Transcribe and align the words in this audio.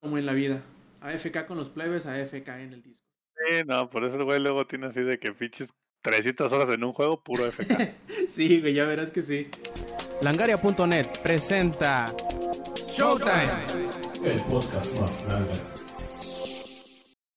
Como 0.00 0.16
en 0.16 0.24
la 0.24 0.32
vida. 0.32 0.62
AFK 1.02 1.46
con 1.46 1.58
los 1.58 1.68
plebes, 1.68 2.06
AFK 2.06 2.48
en 2.48 2.72
el 2.72 2.82
disco. 2.82 3.06
Sí, 3.34 3.62
no, 3.66 3.90
por 3.90 4.04
eso 4.04 4.16
el 4.16 4.24
güey 4.24 4.40
luego 4.40 4.66
tiene 4.66 4.86
así 4.86 5.00
de 5.00 5.18
que 5.18 5.32
pinches 5.32 5.74
300 6.02 6.50
horas 6.52 6.70
en 6.70 6.84
un 6.84 6.94
juego, 6.94 7.22
puro 7.22 7.44
AFK. 7.44 7.94
sí, 8.28 8.60
güey, 8.60 8.72
ya 8.72 8.84
verás 8.84 9.10
que 9.10 9.20
sí. 9.20 9.48
Langaria.net 10.22 11.06
presenta 11.22 12.06
Showtime. 12.88 13.44
El 14.24 14.40
podcast 14.44 15.00
más 15.00 15.26
grande. 15.26 15.52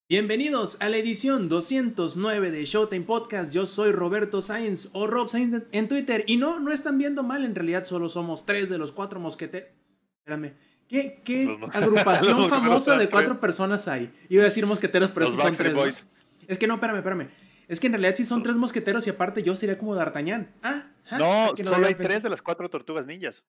Bienvenidos 0.08 0.82
a 0.82 0.88
la 0.88 0.98
edición 0.98 1.50
209 1.50 2.52
de 2.52 2.66
Showtime 2.66 3.06
Podcast. 3.06 3.52
Yo 3.52 3.68
soy 3.68 3.92
Roberto 3.92 4.42
Sainz 4.42 4.90
o 4.94 5.08
Rob 5.08 5.28
Sainz 5.28 5.64
en 5.72 5.88
Twitter. 5.90 6.24
Y 6.28 6.38
no, 6.38 6.62
no 6.62 6.72
están 6.72 6.98
viendo 6.98 7.24
mal, 7.24 7.44
en 7.44 7.56
realidad 7.56 7.84
solo 7.84 8.08
somos 8.08 8.46
tres 8.46 8.70
de 8.70 8.78
los 8.78 8.94
cuatro 8.94 9.20
mosqueteros. 9.20 9.70
Espérame. 10.20 10.54
¿Qué, 10.88 11.22
qué 11.24 11.58
agrupación 11.74 12.50
famosa 12.50 12.98
de 12.98 13.10
cuatro 13.10 13.40
personas 13.40 13.88
hay? 13.88 14.14
Iba 14.30 14.44
a 14.44 14.46
decir 14.46 14.66
mosqueteros, 14.66 15.12
pero 15.12 15.28
sí 15.28 15.38
son 15.38 15.56
tres. 15.56 16.06
Es 16.48 16.58
que 16.58 16.68
no, 16.68 16.76
espérame, 16.76 16.98
espérame. 16.98 17.30
Es 17.68 17.80
que 17.80 17.88
en 17.88 17.94
realidad 17.94 18.14
sí 18.16 18.26
son 18.26 18.44
tres 18.44 18.58
mosqueteros 18.58 19.08
y 19.08 19.10
aparte 19.10 19.42
yo 19.42 19.56
sería 19.56 19.78
como 19.78 19.96
D'Artagnan. 19.96 20.52
Ah, 20.62 20.88
ah, 21.10 21.18
No, 21.18 21.48
solo 21.56 21.88
hay 21.88 21.94
pensado. 21.96 22.10
tres 22.10 22.24
de 22.24 22.30
las 22.30 22.42
cuatro 22.42 22.70
tortugas 22.70 23.06
ninjas. 23.08 23.44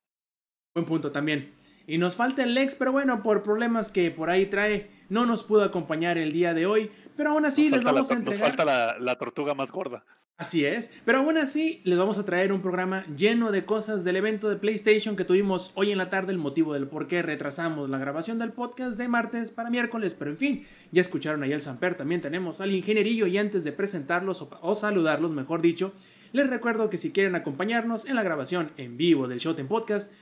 Buen 0.75 0.87
punto 0.87 1.11
también. 1.13 1.53
Y 1.87 1.99
nos 1.99 2.17
falta 2.17 2.43
el 2.43 2.55
Lex, 2.55 2.77
pero 2.77 2.93
bueno, 2.93 3.23
por 3.23 3.43
problemas 3.43 3.91
que 3.91 4.11
por 4.11 4.31
ahí 4.31 4.47
trae, 4.47 4.89
no 5.11 5.27
nos 5.27 5.43
pudo 5.43 5.65
acompañar 5.65 6.17
el 6.17 6.33
día 6.33 6.55
de 6.55 6.65
hoy. 6.67 6.91
Pero 7.17 7.31
aún 7.33 7.45
así 7.45 7.69
nos 7.69 7.79
les 7.79 7.85
vamos 7.85 8.11
a 8.11 8.15
la, 8.15 8.21
nos 8.21 8.29
entregar. 8.29 8.49
falta 8.51 8.65
la, 8.65 8.97
la 8.99 9.19
tortuga 9.19 9.55
más 9.55 9.71
gorda. 9.71 10.05
Así 10.37 10.65
es. 10.65 10.91
Pero 11.05 11.19
aún 11.19 11.39
así 11.39 11.81
les 11.85 11.97
vamos 11.97 12.19
a 12.19 12.25
traer 12.25 12.53
un 12.53 12.61
programa 12.61 13.07
lleno 13.15 13.53
de 13.53 13.65
cosas 13.65 14.03
del 14.03 14.17
evento 14.17 14.49
de 14.49 14.57
PlayStation 14.57 15.15
que 15.15 15.25
tuvimos 15.25 15.71
hoy 15.75 15.93
en 15.93 15.99
la 15.99 16.11
tarde, 16.11 16.33
el 16.33 16.39
motivo 16.39 16.75
del 16.75 16.89
por 16.89 17.07
qué 17.07 17.23
retrasamos 17.23 17.89
la 17.89 17.99
grabación 17.99 18.41
del 18.41 18.53
podcast 18.53 18.99
de 18.99 19.07
martes 19.07 19.53
para 19.53 19.71
miércoles. 19.71 20.17
Pero 20.17 20.33
en 20.33 20.37
fin, 20.37 20.67
ya 20.91 21.01
escucharon 21.01 21.45
ahí 21.45 21.53
al 21.53 21.63
Samper, 21.63 21.95
también 21.95 22.21
tenemos 22.21 22.61
al 22.61 22.75
ingenierillo 22.75 23.29
y 23.29 23.39
antes 23.39 23.63
de 23.63 23.71
presentarlos 23.71 24.43
o, 24.43 24.51
o 24.61 24.75
saludarlos, 24.75 25.31
mejor 25.31 25.63
dicho, 25.63 25.93
les 26.33 26.51
recuerdo 26.51 26.91
que 26.91 26.99
si 26.99 27.13
quieren 27.13 27.37
acompañarnos 27.37 28.07
en 28.07 28.17
la 28.17 28.25
grabación 28.25 28.73
en 28.77 28.97
vivo 28.97 29.29
del 29.29 29.39
Showtime 29.39 29.69
Podcast, 29.69 30.13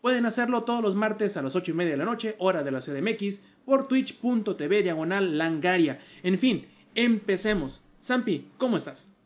Pueden 0.00 0.26
hacerlo 0.26 0.62
todos 0.62 0.80
los 0.80 0.94
martes 0.94 1.36
a 1.36 1.42
las 1.42 1.56
8 1.56 1.72
y 1.72 1.74
media 1.74 1.90
de 1.90 1.96
la 1.96 2.04
noche, 2.04 2.36
hora 2.38 2.62
de 2.62 2.70
la 2.70 2.78
CDMX, 2.78 3.42
por 3.64 3.88
twitch.tv 3.88 4.82
diagonal 4.82 5.36
langaria. 5.36 5.98
En 6.22 6.38
fin, 6.38 6.68
empecemos. 6.94 7.84
Zampi, 8.00 8.48
¿cómo 8.58 8.76
estás? 8.76 9.17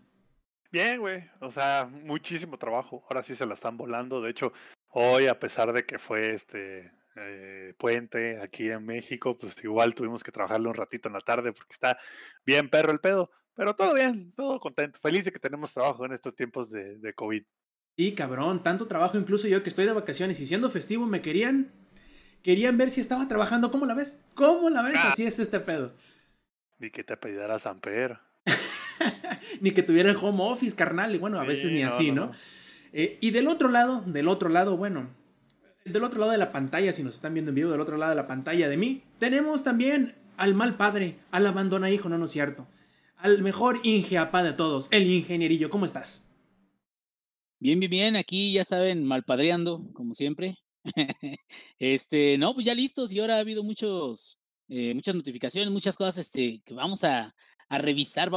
Bien, 0.73 0.99
güey. 1.01 1.23
O 1.41 1.51
sea, 1.51 1.87
muchísimo 1.87 2.59
trabajo. 2.59 3.05
Ahora 3.09 3.23
sí 3.23 3.37
se 3.37 3.45
la 3.45 3.55
están 3.55 3.77
volando. 3.77 4.23
De 4.23 4.31
hecho, 4.31 4.55
hoy, 4.89 5.27
a 5.27 5.39
pesar 5.39 5.73
de 5.73 5.85
que 5.85 5.99
fue 5.99 6.35
este 6.35 6.91
eh, 7.15 7.75
puente 7.79 8.41
aquí 8.41 8.71
en 8.71 8.87
México, 8.87 9.37
pues 9.37 9.55
igual 9.63 9.95
tuvimos 9.95 10.25
que 10.25 10.33
trabajarlo 10.33 10.71
un 10.71 10.75
ratito 10.75 11.09
en 11.09 11.13
la 11.13 11.21
tarde 11.21 11.53
porque 11.53 11.75
está 11.75 11.99
bien 12.47 12.71
perro 12.71 12.91
el 12.91 13.01
pedo. 13.01 13.31
Pero 13.55 13.77
todo 13.77 13.93
bien, 13.93 14.33
todo 14.35 14.59
contento. 14.59 14.99
Feliz 14.99 15.27
de 15.27 15.33
que 15.33 15.39
tenemos 15.39 15.75
trabajo 15.75 16.07
en 16.07 16.13
estos 16.13 16.35
tiempos 16.35 16.71
de, 16.71 16.97
de 16.99 17.13
COVID. 17.13 17.45
Sí, 17.99 18.15
cabrón, 18.15 18.63
tanto 18.63 18.87
trabajo, 18.87 19.19
incluso 19.19 19.47
yo 19.49 19.63
que 19.63 19.69
estoy 19.69 19.85
de 19.85 19.93
vacaciones 19.93 20.41
y 20.41 20.47
siendo 20.47 20.71
festivo 20.71 21.05
me 21.05 21.21
querían 21.21 21.71
querían 22.43 22.79
ver 22.79 22.91
si 22.91 23.03
estaba 23.03 23.29
trabajando. 23.29 23.71
¿Cómo 23.71 23.85
la 23.85 23.93
ves? 23.93 24.25
¿Cómo 24.35 24.71
la 24.71 24.81
ves? 24.81 24.97
Ah. 24.97 25.11
Así 25.13 25.27
es 25.27 25.39
este 25.39 25.61
pedo. 25.61 25.93
Ni 26.79 26.91
que 26.91 27.05
te 27.05 27.19
pedara 27.19 27.59
Samper. 27.59 28.19
Ni 29.61 29.73
que 29.73 29.83
tuviera 29.83 30.11
el 30.11 30.17
home 30.17 30.43
office, 30.43 30.77
carnal, 30.77 31.15
y 31.15 31.19
bueno, 31.19 31.41
a 31.41 31.45
Sí, 31.45 31.47
veces 31.47 31.73
ni 31.73 31.83
no, 31.83 31.89
así, 31.89 32.11
no, 32.13 32.27
¿no? 32.27 32.33
Eh, 32.93 33.19
y 33.21 33.31
del 33.31 33.49
otro 33.49 33.69
lado, 33.69 34.03
del 34.07 34.29
otro 34.29 34.49
lado, 34.49 34.77
bueno, 34.77 35.11
del 35.85 36.05
otro 36.05 36.21
lado 36.21 36.33
de 36.33 36.39
la 36.39 36.51
pantalla, 36.53 36.93
si 36.93 37.03
nos 37.03 37.15
están 37.15 37.35
viendo 37.35 37.51
en 37.51 37.57
vivo, 37.57 37.71
del 37.71 37.81
otro 37.81 37.97
lado 37.97 38.11
de 38.11 38.17
la 38.17 38.27
pantalla 38.27 38.69
de 38.69 38.77
mí, 38.77 39.03
tenemos 39.19 39.65
también 39.65 40.15
al 40.37 40.55
mal 40.55 40.77
padre, 40.77 41.19
al 41.31 41.47
abandona 41.47 41.91
hijo, 41.91 42.09
no, 42.09 42.19
no 42.19 42.27
es 42.27 42.31
cierto. 42.31 42.67
Al 43.17 43.43
mejor 43.43 43.81
ingeapá 43.85 44.43
de 44.43 44.53
todos, 44.53 44.89
el 44.91 45.07
ingenierillo, 45.11 45.71
¿cómo 45.71 45.87
estás? 45.87 46.29
Bien, 47.59 47.79
bien, 47.79 47.91
bien. 47.91 48.17
Aquí 48.17 48.53
ya 48.53 48.65
saben, 48.65 49.05
malpadreando, 49.05 49.81
como 49.95 50.15
siempre. 50.15 50.57
este, 51.79 52.37
no, 52.39 52.55
pues 52.55 52.67
ya 52.67 52.75
listos. 52.75 53.13
Y 53.13 53.21
ahora 53.21 53.37
ha 53.37 53.41
habido 53.41 53.63
muchos, 53.63 54.41
eh, 54.69 54.95
muchas 54.95 55.15
notificaciones, 55.15 55.73
muchas 55.73 55.97
cosas 55.97 56.19
este, 56.19 56.61
que 56.65 56.75
vamos 56.75 57.05
a, 57.05 57.33
a 57.69 57.79
revisar. 57.79 58.31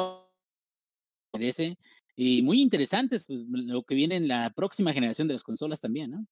Y 2.16 2.42
muy 2.44 2.62
interesantes, 2.62 3.26
pues, 3.26 3.42
lo 3.48 3.84
que 3.84 3.96
viene 3.96 4.16
en 4.16 4.28
la 4.28 4.50
próxima 4.52 4.94
generación 4.94 5.28
de 5.28 5.34
las 5.34 5.44
consolas 5.44 5.82
también, 5.82 6.12
¿no? 6.12 6.26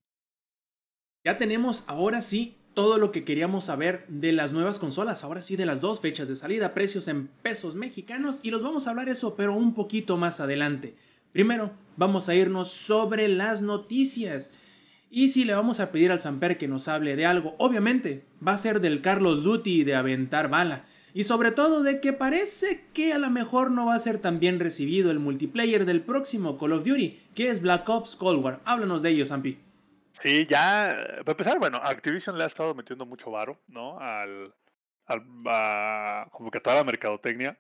Ya 1.26 1.38
tenemos 1.38 1.84
ahora 1.88 2.22
sí 2.22 2.56
todo 2.74 2.98
lo 2.98 3.12
que 3.12 3.24
queríamos 3.24 3.66
saber 3.66 4.06
de 4.08 4.32
las 4.32 4.52
nuevas 4.52 4.80
consolas, 4.80 5.24
ahora 5.24 5.42
sí 5.42 5.56
de 5.56 5.66
las 5.66 5.82
dos 5.82 6.00
fechas 6.00 6.28
de 6.28 6.36
salida, 6.36 6.74
precios 6.74 7.08
en 7.08 7.28
pesos 7.28 7.76
mexicanos 7.76 8.40
y 8.44 8.50
los 8.50 8.64
vamos 8.64 8.88
a 8.88 8.90
hablar 8.90 9.10
eso 9.10 9.36
pero 9.36 9.56
un 9.56 9.74
poquito 9.74 10.18
más 10.18 10.40
adelante. 10.40 10.96
Primero 11.32 11.72
vamos 11.98 12.30
a 12.30 12.36
irnos 12.36 12.72
sobre 12.72 13.28
las 13.28 13.62
noticias. 13.62 14.52
Y 15.10 15.30
si 15.30 15.46
le 15.46 15.54
vamos 15.54 15.80
a 15.80 15.92
pedir 15.92 16.12
al 16.12 16.22
Samper 16.22 16.58
que 16.58 16.68
nos 16.68 16.88
hable 16.88 17.16
de 17.16 17.26
algo, 17.26 17.56
obviamente 17.60 18.24
va 18.46 18.54
a 18.54 18.58
ser 18.58 18.82
del 18.82 19.02
Carlos 19.02 19.44
Duty 19.44 19.84
de 19.84 19.96
aventar 19.96 20.50
bala. 20.50 20.86
Y 21.14 21.26
sobre 21.26 21.52
todo 21.52 21.84
de 21.84 22.00
que 22.00 22.12
parece 22.14 22.86
que 22.94 23.14
a 23.14 23.20
lo 23.20 23.30
mejor 23.30 23.70
no 23.70 23.86
va 23.86 23.96
a 23.96 24.00
ser 24.00 24.18
tan 24.18 24.40
bien 24.40 24.60
recibido 24.60 25.12
el 25.12 25.20
multiplayer 25.20 25.86
del 25.86 26.02
próximo 26.02 26.58
Call 26.58 26.74
of 26.74 26.84
Duty, 26.86 27.22
que 27.36 27.50
es 27.50 27.62
Black 27.62 27.88
Ops 27.88 28.16
Cold 28.16 28.44
War. 28.44 28.60
Háblanos 28.66 29.04
de 29.04 29.10
ello, 29.12 29.26
Zampi. 29.26 29.60
Sí, 30.20 30.46
ya, 30.48 30.96
para 31.20 31.32
empezar, 31.32 31.60
bueno, 31.60 31.78
Activision 31.78 32.38
le 32.38 32.44
ha 32.44 32.48
estado 32.48 32.74
metiendo 32.74 33.06
mucho 33.06 33.30
varo, 33.30 33.60
¿no? 33.68 34.00
Al, 34.00 34.54
al 35.06 35.24
a- 35.48 36.28
como 36.32 36.50
que 36.50 36.58
a 36.58 36.62
toda 36.62 36.78
la 36.78 36.84
mercadotecnia. 36.84 37.60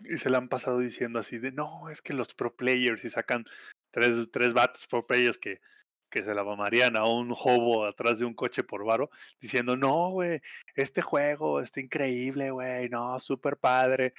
Y 0.00 0.16
se 0.16 0.30
le 0.30 0.38
han 0.38 0.48
pasado 0.48 0.78
diciendo 0.78 1.18
así 1.18 1.38
de, 1.38 1.52
no, 1.52 1.90
es 1.90 2.00
que 2.00 2.14
los 2.14 2.32
pro 2.32 2.56
players 2.56 3.04
y 3.04 3.10
sacan 3.10 3.44
tres, 3.90 4.30
tres 4.32 4.54
vatos 4.54 4.86
pro 4.86 5.02
players 5.02 5.36
que, 5.36 5.60
que 6.10 6.22
se 6.22 6.34
la 6.34 6.44
mamarían 6.44 6.96
a 6.96 7.04
un 7.04 7.32
hobo 7.32 7.86
atrás 7.86 8.18
de 8.18 8.24
un 8.24 8.34
coche 8.34 8.62
por 8.62 8.84
varo, 8.84 9.10
diciendo, 9.40 9.76
no, 9.76 10.10
güey, 10.10 10.40
este 10.74 11.02
juego 11.02 11.60
está 11.60 11.80
increíble, 11.80 12.50
güey, 12.50 12.88
no, 12.88 13.18
súper 13.20 13.56
padre. 13.56 14.14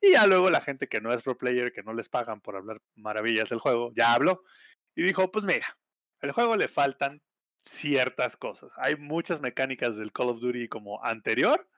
Y 0.00 0.12
ya 0.12 0.26
luego 0.26 0.50
la 0.50 0.60
gente 0.60 0.88
que 0.88 1.00
no 1.00 1.12
es 1.12 1.22
pro 1.22 1.38
player, 1.38 1.72
que 1.72 1.82
no 1.82 1.92
les 1.92 2.08
pagan 2.08 2.40
por 2.40 2.56
hablar 2.56 2.80
maravillas 2.96 3.48
del 3.48 3.58
juego, 3.58 3.92
ya 3.94 4.14
habló. 4.14 4.44
Y 4.94 5.02
dijo, 5.02 5.30
pues 5.30 5.44
mira, 5.44 5.78
al 6.20 6.32
juego 6.32 6.56
le 6.56 6.68
faltan 6.68 7.22
ciertas 7.64 8.36
cosas. 8.36 8.70
Hay 8.76 8.96
muchas 8.96 9.40
mecánicas 9.40 9.96
del 9.96 10.12
Call 10.12 10.30
of 10.30 10.40
Duty 10.40 10.68
como 10.68 11.04
anterior 11.04 11.68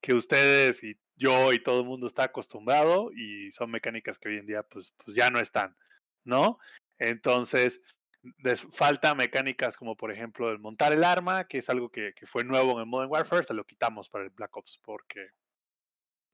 que 0.00 0.14
ustedes 0.14 0.84
y 0.84 0.98
yo 1.16 1.52
y 1.52 1.58
todo 1.58 1.80
el 1.80 1.86
mundo 1.86 2.06
está 2.06 2.24
acostumbrado 2.24 3.10
y 3.12 3.50
son 3.52 3.70
mecánicas 3.70 4.18
que 4.18 4.28
hoy 4.28 4.38
en 4.38 4.46
día 4.46 4.62
pues, 4.62 4.92
pues 5.02 5.16
ya 5.16 5.30
no 5.30 5.38
están, 5.38 5.76
¿no? 6.24 6.58
Entonces, 6.98 7.80
les 8.38 8.62
falta 8.72 9.14
mecánicas 9.14 9.76
como 9.76 9.96
por 9.96 10.10
ejemplo 10.10 10.50
el 10.50 10.58
montar 10.58 10.92
el 10.92 11.04
arma, 11.04 11.44
que 11.44 11.58
es 11.58 11.68
algo 11.70 11.90
que, 11.90 12.12
que 12.14 12.26
fue 12.26 12.44
nuevo 12.44 12.72
en 12.72 12.80
el 12.80 12.86
Modern 12.86 13.10
Warfare, 13.10 13.44
se 13.44 13.54
lo 13.54 13.64
quitamos 13.64 14.08
para 14.08 14.24
el 14.24 14.30
Black 14.30 14.56
Ops 14.56 14.80
porque 14.82 15.30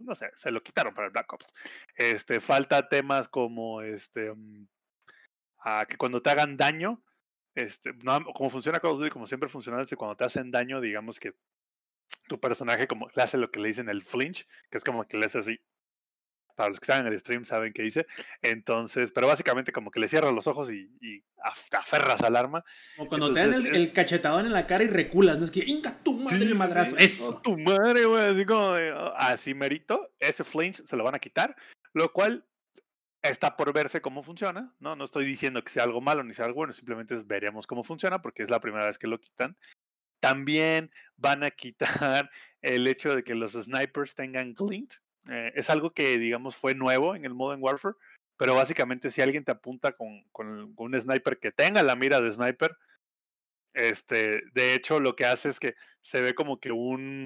no 0.00 0.14
sé, 0.14 0.30
se 0.34 0.50
lo 0.50 0.62
quitaron 0.62 0.94
para 0.94 1.06
el 1.06 1.12
Black 1.12 1.32
Ops. 1.32 1.52
Este, 1.94 2.40
falta 2.40 2.88
temas 2.88 3.28
como 3.28 3.82
este 3.82 4.32
mm, 4.32 4.66
a 5.58 5.84
que 5.86 5.96
cuando 5.96 6.22
te 6.22 6.30
hagan 6.30 6.56
daño, 6.56 7.02
este, 7.54 7.92
no, 8.02 8.24
como 8.32 8.50
funciona 8.50 8.80
Call 8.80 8.92
of 8.92 8.98
Duty, 8.98 9.10
como 9.10 9.26
siempre 9.26 9.48
funciona, 9.48 9.82
es 9.82 9.90
que 9.90 9.96
cuando 9.96 10.16
te 10.16 10.24
hacen 10.24 10.50
daño, 10.50 10.80
digamos 10.80 11.20
que 11.20 11.32
tu 12.28 12.40
personaje 12.40 12.86
como 12.86 13.08
le 13.14 13.22
hace 13.22 13.38
lo 13.38 13.50
que 13.50 13.60
le 13.60 13.68
dicen 13.68 13.88
el 13.88 14.02
flinch, 14.02 14.46
que 14.70 14.78
es 14.78 14.84
como 14.84 15.06
que 15.06 15.18
le 15.18 15.26
hace 15.26 15.38
así. 15.38 15.60
Para 16.60 16.68
los 16.68 16.78
que 16.78 16.84
están 16.84 17.06
en 17.06 17.10
el 17.10 17.18
stream 17.18 17.46
saben 17.46 17.72
qué 17.72 17.80
dice. 17.80 18.06
Entonces, 18.42 19.12
pero 19.12 19.26
básicamente 19.26 19.72
como 19.72 19.90
que 19.90 19.98
le 19.98 20.08
cierras 20.08 20.34
los 20.34 20.46
ojos 20.46 20.70
y, 20.70 20.90
aferras 21.72 22.20
al 22.20 22.36
arma. 22.36 22.62
Como 22.98 23.08
cuando 23.08 23.32
te 23.32 23.40
dan 23.40 23.54
el, 23.54 23.74
el 23.74 23.92
cachetadón 23.94 24.44
en 24.44 24.52
la 24.52 24.66
cara 24.66 24.84
y 24.84 24.88
reculas, 24.88 25.38
¿no? 25.38 25.46
Es 25.46 25.50
que, 25.50 25.64
¡inga 25.64 25.96
tu 26.02 26.18
madre 26.18 26.46
Sí, 26.46 26.52
madrazo! 26.52 26.96
sí. 26.98 27.02
¡Eso! 27.02 27.36
¡Oh, 27.38 27.40
tu 27.40 27.56
madre, 27.56 28.04
güey! 28.04 28.22
Así 28.22 28.44
como 28.44 28.72
de, 28.72 28.92
"Oh", 28.92 29.14
así 29.16 29.54
merito, 29.54 30.12
ese 30.18 30.44
flinch 30.44 30.84
se 30.84 30.96
lo 30.98 31.04
van 31.04 31.14
a 31.14 31.18
quitar, 31.18 31.56
lo 31.94 32.12
cual 32.12 32.44
está 33.22 33.56
por 33.56 33.72
verse 33.72 34.02
cómo 34.02 34.22
funciona, 34.22 34.74
¿no? 34.80 34.96
No 34.96 35.04
estoy 35.04 35.24
diciendo 35.24 35.64
que 35.64 35.72
sea 35.72 35.84
algo 35.84 36.02
malo 36.02 36.22
ni 36.22 36.34
sea 36.34 36.44
algo 36.44 36.56
bueno, 36.56 36.74
simplemente 36.74 37.16
veremos 37.24 37.66
cómo 37.66 37.84
funciona 37.84 38.20
porque 38.20 38.42
es 38.42 38.50
la 38.50 38.60
primera 38.60 38.84
vez 38.84 38.98
que 38.98 39.06
lo 39.06 39.18
quitan. 39.18 39.56
También 40.20 40.90
van 41.16 41.42
a 41.42 41.50
quitar 41.50 41.80
el 42.60 42.86
hecho 42.86 43.16
de 43.16 43.24
que 43.24 43.34
los 43.34 43.52
snipers 43.52 44.14
tengan 44.14 44.52
glint. 44.52 44.92
Eh, 45.30 45.52
es 45.54 45.70
algo 45.70 45.92
que, 45.92 46.18
digamos, 46.18 46.56
fue 46.56 46.74
nuevo 46.74 47.14
en 47.14 47.24
el 47.24 47.34
Modern 47.34 47.62
Warfare, 47.62 47.96
pero 48.36 48.54
básicamente 48.54 49.10
si 49.10 49.22
alguien 49.22 49.44
te 49.44 49.52
apunta 49.52 49.92
con, 49.92 50.22
con 50.32 50.74
un 50.76 51.00
sniper 51.00 51.38
que 51.38 51.52
tenga 51.52 51.82
la 51.82 51.94
mira 51.94 52.20
de 52.20 52.32
sniper, 52.32 52.76
este, 53.74 54.42
de 54.52 54.74
hecho, 54.74 55.00
lo 55.00 55.14
que 55.14 55.26
hace 55.26 55.48
es 55.48 55.60
que 55.60 55.74
se 56.02 56.20
ve 56.20 56.34
como 56.34 56.58
que 56.58 56.72
un 56.72 57.24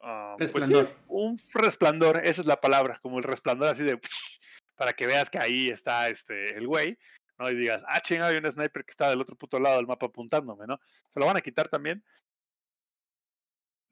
ah, 0.00 0.34
pues 0.38 0.50
sí, 0.50 0.58
Resplandor. 0.58 0.96
un 1.08 1.40
resplandor, 1.52 2.20
esa 2.24 2.40
es 2.40 2.46
la 2.46 2.60
palabra, 2.60 2.98
como 3.02 3.18
el 3.18 3.24
resplandor 3.24 3.68
así 3.68 3.82
de 3.82 3.98
para 4.76 4.92
que 4.92 5.06
veas 5.06 5.28
que 5.28 5.38
ahí 5.38 5.68
está 5.68 6.08
este 6.08 6.56
el 6.56 6.66
güey, 6.66 6.98
¿no? 7.38 7.50
Y 7.50 7.56
digas, 7.56 7.82
ah, 7.88 8.00
chinga, 8.00 8.28
hay 8.28 8.36
un 8.36 8.50
sniper 8.50 8.84
que 8.84 8.92
está 8.92 9.10
del 9.10 9.20
otro 9.20 9.36
puto 9.36 9.58
lado 9.58 9.76
del 9.76 9.86
mapa 9.86 10.06
apuntándome, 10.06 10.66
¿no? 10.66 10.80
Se 11.08 11.18
lo 11.18 11.26
van 11.26 11.36
a 11.36 11.42
quitar 11.42 11.68
también. 11.68 12.04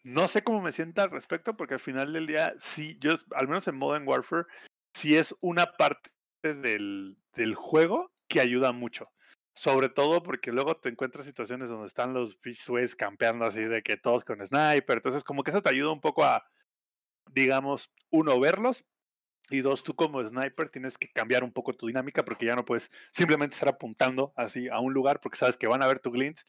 No 0.04 0.28
sé 0.28 0.42
cómo 0.42 0.60
me 0.60 0.72
sienta 0.72 1.02
al 1.02 1.10
respecto, 1.10 1.56
porque 1.56 1.74
al 1.74 1.80
final 1.80 2.12
del 2.12 2.26
día, 2.26 2.54
sí, 2.58 2.96
yo, 3.00 3.14
al 3.34 3.48
menos 3.48 3.68
en 3.68 3.76
Modern 3.76 4.06
Warfare, 4.06 4.46
sí 4.94 5.16
es 5.16 5.34
una 5.40 5.66
parte 5.66 6.10
del, 6.42 7.16
del 7.34 7.54
juego 7.54 8.12
que 8.28 8.40
ayuda 8.40 8.72
mucho. 8.72 9.10
Sobre 9.54 9.88
todo 9.88 10.22
porque 10.22 10.52
luego 10.52 10.76
te 10.76 10.88
encuentras 10.88 11.26
situaciones 11.26 11.68
donde 11.68 11.88
están 11.88 12.14
los 12.14 12.38
Fish 12.38 12.64
campeando 12.96 13.44
así 13.44 13.64
de 13.64 13.82
que 13.82 13.96
todos 13.96 14.24
con 14.24 14.44
sniper. 14.46 14.98
Entonces, 14.98 15.24
como 15.24 15.42
que 15.42 15.50
eso 15.50 15.62
te 15.62 15.70
ayuda 15.70 15.92
un 15.92 16.00
poco 16.00 16.24
a, 16.24 16.46
digamos, 17.32 17.90
uno, 18.10 18.38
verlos. 18.38 18.84
Y 19.50 19.62
dos, 19.62 19.82
tú 19.82 19.96
como 19.96 20.22
sniper 20.22 20.68
tienes 20.68 20.96
que 20.98 21.08
cambiar 21.08 21.42
un 21.42 21.52
poco 21.52 21.74
tu 21.74 21.86
dinámica 21.86 22.24
porque 22.24 22.46
ya 22.46 22.54
no 22.54 22.64
puedes 22.64 22.90
simplemente 23.12 23.54
estar 23.54 23.68
apuntando 23.68 24.32
así 24.36 24.68
a 24.68 24.78
un 24.78 24.92
lugar 24.92 25.20
porque 25.20 25.38
sabes 25.38 25.56
que 25.56 25.66
van 25.66 25.82
a 25.82 25.86
ver 25.86 26.00
tu 26.00 26.10
glint 26.10 26.40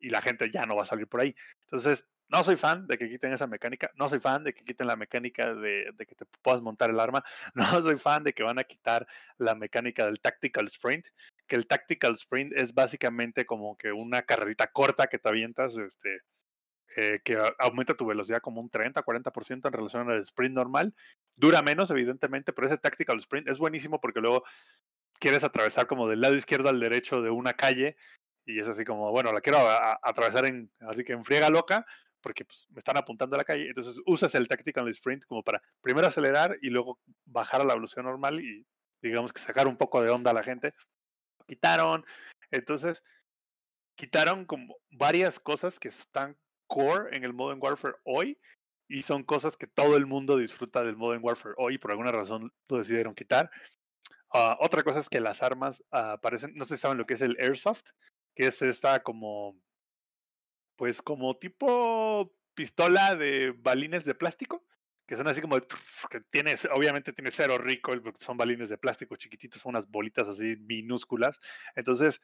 y 0.00 0.10
la 0.10 0.20
gente 0.20 0.50
ya 0.50 0.66
no 0.66 0.74
va 0.74 0.82
a 0.82 0.86
salir 0.86 1.06
por 1.06 1.20
ahí. 1.20 1.34
Entonces, 1.60 2.04
no 2.28 2.44
soy 2.44 2.56
fan 2.56 2.86
de 2.86 2.98
que 2.98 3.08
quiten 3.08 3.32
esa 3.32 3.46
mecánica, 3.46 3.90
no 3.96 4.08
soy 4.08 4.20
fan 4.20 4.44
de 4.44 4.54
que 4.54 4.64
quiten 4.64 4.86
la 4.86 4.96
mecánica 4.96 5.54
de, 5.54 5.92
que 5.98 6.14
te 6.14 6.24
puedas 6.42 6.62
montar 6.62 6.90
el 6.90 7.00
arma, 7.00 7.24
no 7.54 7.82
soy 7.82 7.96
fan 7.96 8.24
de 8.24 8.32
que 8.32 8.42
van 8.42 8.58
a 8.58 8.64
quitar 8.64 9.06
la 9.38 9.54
mecánica 9.54 10.06
del 10.06 10.20
tactical 10.20 10.66
sprint, 10.66 11.06
que 11.46 11.56
el 11.56 11.66
tactical 11.66 12.14
sprint 12.14 12.52
es 12.54 12.74
básicamente 12.74 13.44
como 13.44 13.76
que 13.76 13.92
una 13.92 14.22
carrerita 14.22 14.68
corta 14.68 15.06
que 15.06 15.18
te 15.18 15.28
avientas, 15.28 15.76
este, 15.76 16.20
eh, 16.96 17.20
que 17.24 17.38
aumenta 17.58 17.94
tu 17.94 18.06
velocidad 18.06 18.40
como 18.40 18.60
un 18.60 18.70
30, 18.70 19.02
40% 19.02 19.66
en 19.66 19.72
relación 19.72 20.10
al 20.10 20.20
sprint 20.20 20.54
normal. 20.54 20.94
Dura 21.36 21.62
menos, 21.62 21.90
evidentemente, 21.90 22.52
pero 22.52 22.66
ese 22.66 22.76
tactical 22.76 23.18
sprint 23.18 23.48
es 23.48 23.58
buenísimo 23.58 24.00
porque 24.00 24.20
luego 24.20 24.44
quieres 25.18 25.44
atravesar 25.44 25.86
como 25.86 26.08
del 26.08 26.20
lado 26.20 26.34
izquierdo 26.34 26.68
al 26.68 26.80
derecho 26.80 27.22
de 27.22 27.30
una 27.30 27.54
calle 27.54 27.96
y 28.44 28.60
es 28.60 28.68
así 28.68 28.84
como, 28.84 29.10
bueno, 29.10 29.32
la 29.32 29.40
quiero 29.40 29.58
atravesar 30.02 30.46
en, 30.46 30.70
así 30.80 31.04
que 31.04 31.12
en 31.12 31.24
friega 31.24 31.48
loca, 31.48 31.86
porque 32.22 32.44
pues, 32.44 32.66
me 32.70 32.78
están 32.78 32.96
apuntando 32.96 33.36
a 33.36 33.38
la 33.38 33.44
calle. 33.44 33.68
Entonces 33.68 34.00
usas 34.06 34.34
el 34.34 34.48
tactical 34.48 34.88
sprint 34.88 35.24
como 35.24 35.42
para 35.42 35.62
primero 35.80 36.06
acelerar 36.06 36.56
y 36.62 36.70
luego 36.70 36.98
bajar 37.24 37.60
a 37.60 37.64
la 37.64 37.74
velocidad 37.74 38.04
normal 38.04 38.40
y 38.40 38.66
digamos 39.02 39.32
que 39.32 39.40
sacar 39.40 39.66
un 39.66 39.76
poco 39.76 40.00
de 40.02 40.10
onda 40.10 40.30
a 40.30 40.34
la 40.34 40.42
gente. 40.42 40.74
Lo 41.38 41.44
quitaron. 41.46 42.04
Entonces, 42.50 43.02
quitaron 43.96 44.44
como 44.44 44.76
varias 44.90 45.40
cosas 45.40 45.78
que 45.78 45.88
están 45.88 46.36
core 46.66 47.14
en 47.16 47.24
el 47.24 47.32
Modern 47.32 47.60
Warfare 47.62 47.96
hoy 48.04 48.38
y 48.88 49.02
son 49.02 49.24
cosas 49.24 49.56
que 49.56 49.66
todo 49.66 49.96
el 49.96 50.06
mundo 50.06 50.36
disfruta 50.36 50.82
del 50.82 50.96
Modern 50.96 51.24
Warfare 51.24 51.54
hoy 51.58 51.78
por 51.78 51.90
alguna 51.90 52.12
razón 52.12 52.52
lo 52.68 52.78
decidieron 52.78 53.14
quitar. 53.14 53.50
Ah, 54.32 54.56
otra 54.60 54.82
cosa 54.82 55.00
es 55.00 55.08
que 55.08 55.20
las 55.20 55.42
armas 55.42 55.84
aparecen, 55.90 56.54
no 56.54 56.64
sé 56.64 56.76
si 56.76 56.82
saben 56.82 56.98
lo 56.98 57.06
que 57.06 57.14
es 57.14 57.20
el 57.20 57.36
Airsoft, 57.38 57.90
que 58.34 58.46
es 58.46 58.62
esta 58.62 59.02
como 59.02 59.56
pues 60.76 61.02
como 61.02 61.36
tipo 61.36 62.34
pistola 62.54 63.14
de 63.14 63.52
balines 63.52 64.04
de 64.04 64.14
plástico, 64.14 64.64
que 65.06 65.16
son 65.16 65.28
así 65.28 65.40
como 65.40 65.60
que 66.10 66.20
tienes, 66.30 66.66
obviamente 66.72 67.12
tiene 67.12 67.30
cero 67.30 67.58
rico, 67.58 67.92
son 68.20 68.36
balines 68.36 68.68
de 68.68 68.78
plástico 68.78 69.16
chiquititos, 69.16 69.60
son 69.60 69.70
unas 69.70 69.90
bolitas 69.90 70.28
así 70.28 70.56
minúsculas. 70.56 71.38
Entonces, 71.74 72.20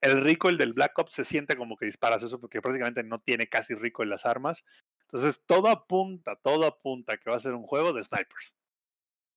el 0.00 0.20
rico, 0.20 0.48
el 0.48 0.58
del 0.58 0.72
Black 0.72 0.98
Ops, 0.98 1.14
se 1.14 1.24
siente 1.24 1.56
como 1.56 1.76
que 1.76 1.86
disparas 1.86 2.22
eso 2.22 2.40
porque 2.40 2.60
prácticamente 2.60 3.04
no 3.04 3.20
tiene 3.20 3.48
casi 3.48 3.74
rico 3.74 4.02
en 4.02 4.10
las 4.10 4.26
armas. 4.26 4.64
Entonces, 5.02 5.42
todo 5.46 5.68
apunta, 5.68 6.36
todo 6.36 6.66
apunta 6.66 7.16
que 7.18 7.30
va 7.30 7.36
a 7.36 7.40
ser 7.40 7.54
un 7.54 7.64
juego 7.64 7.92
de 7.92 8.02
snipers. 8.02 8.54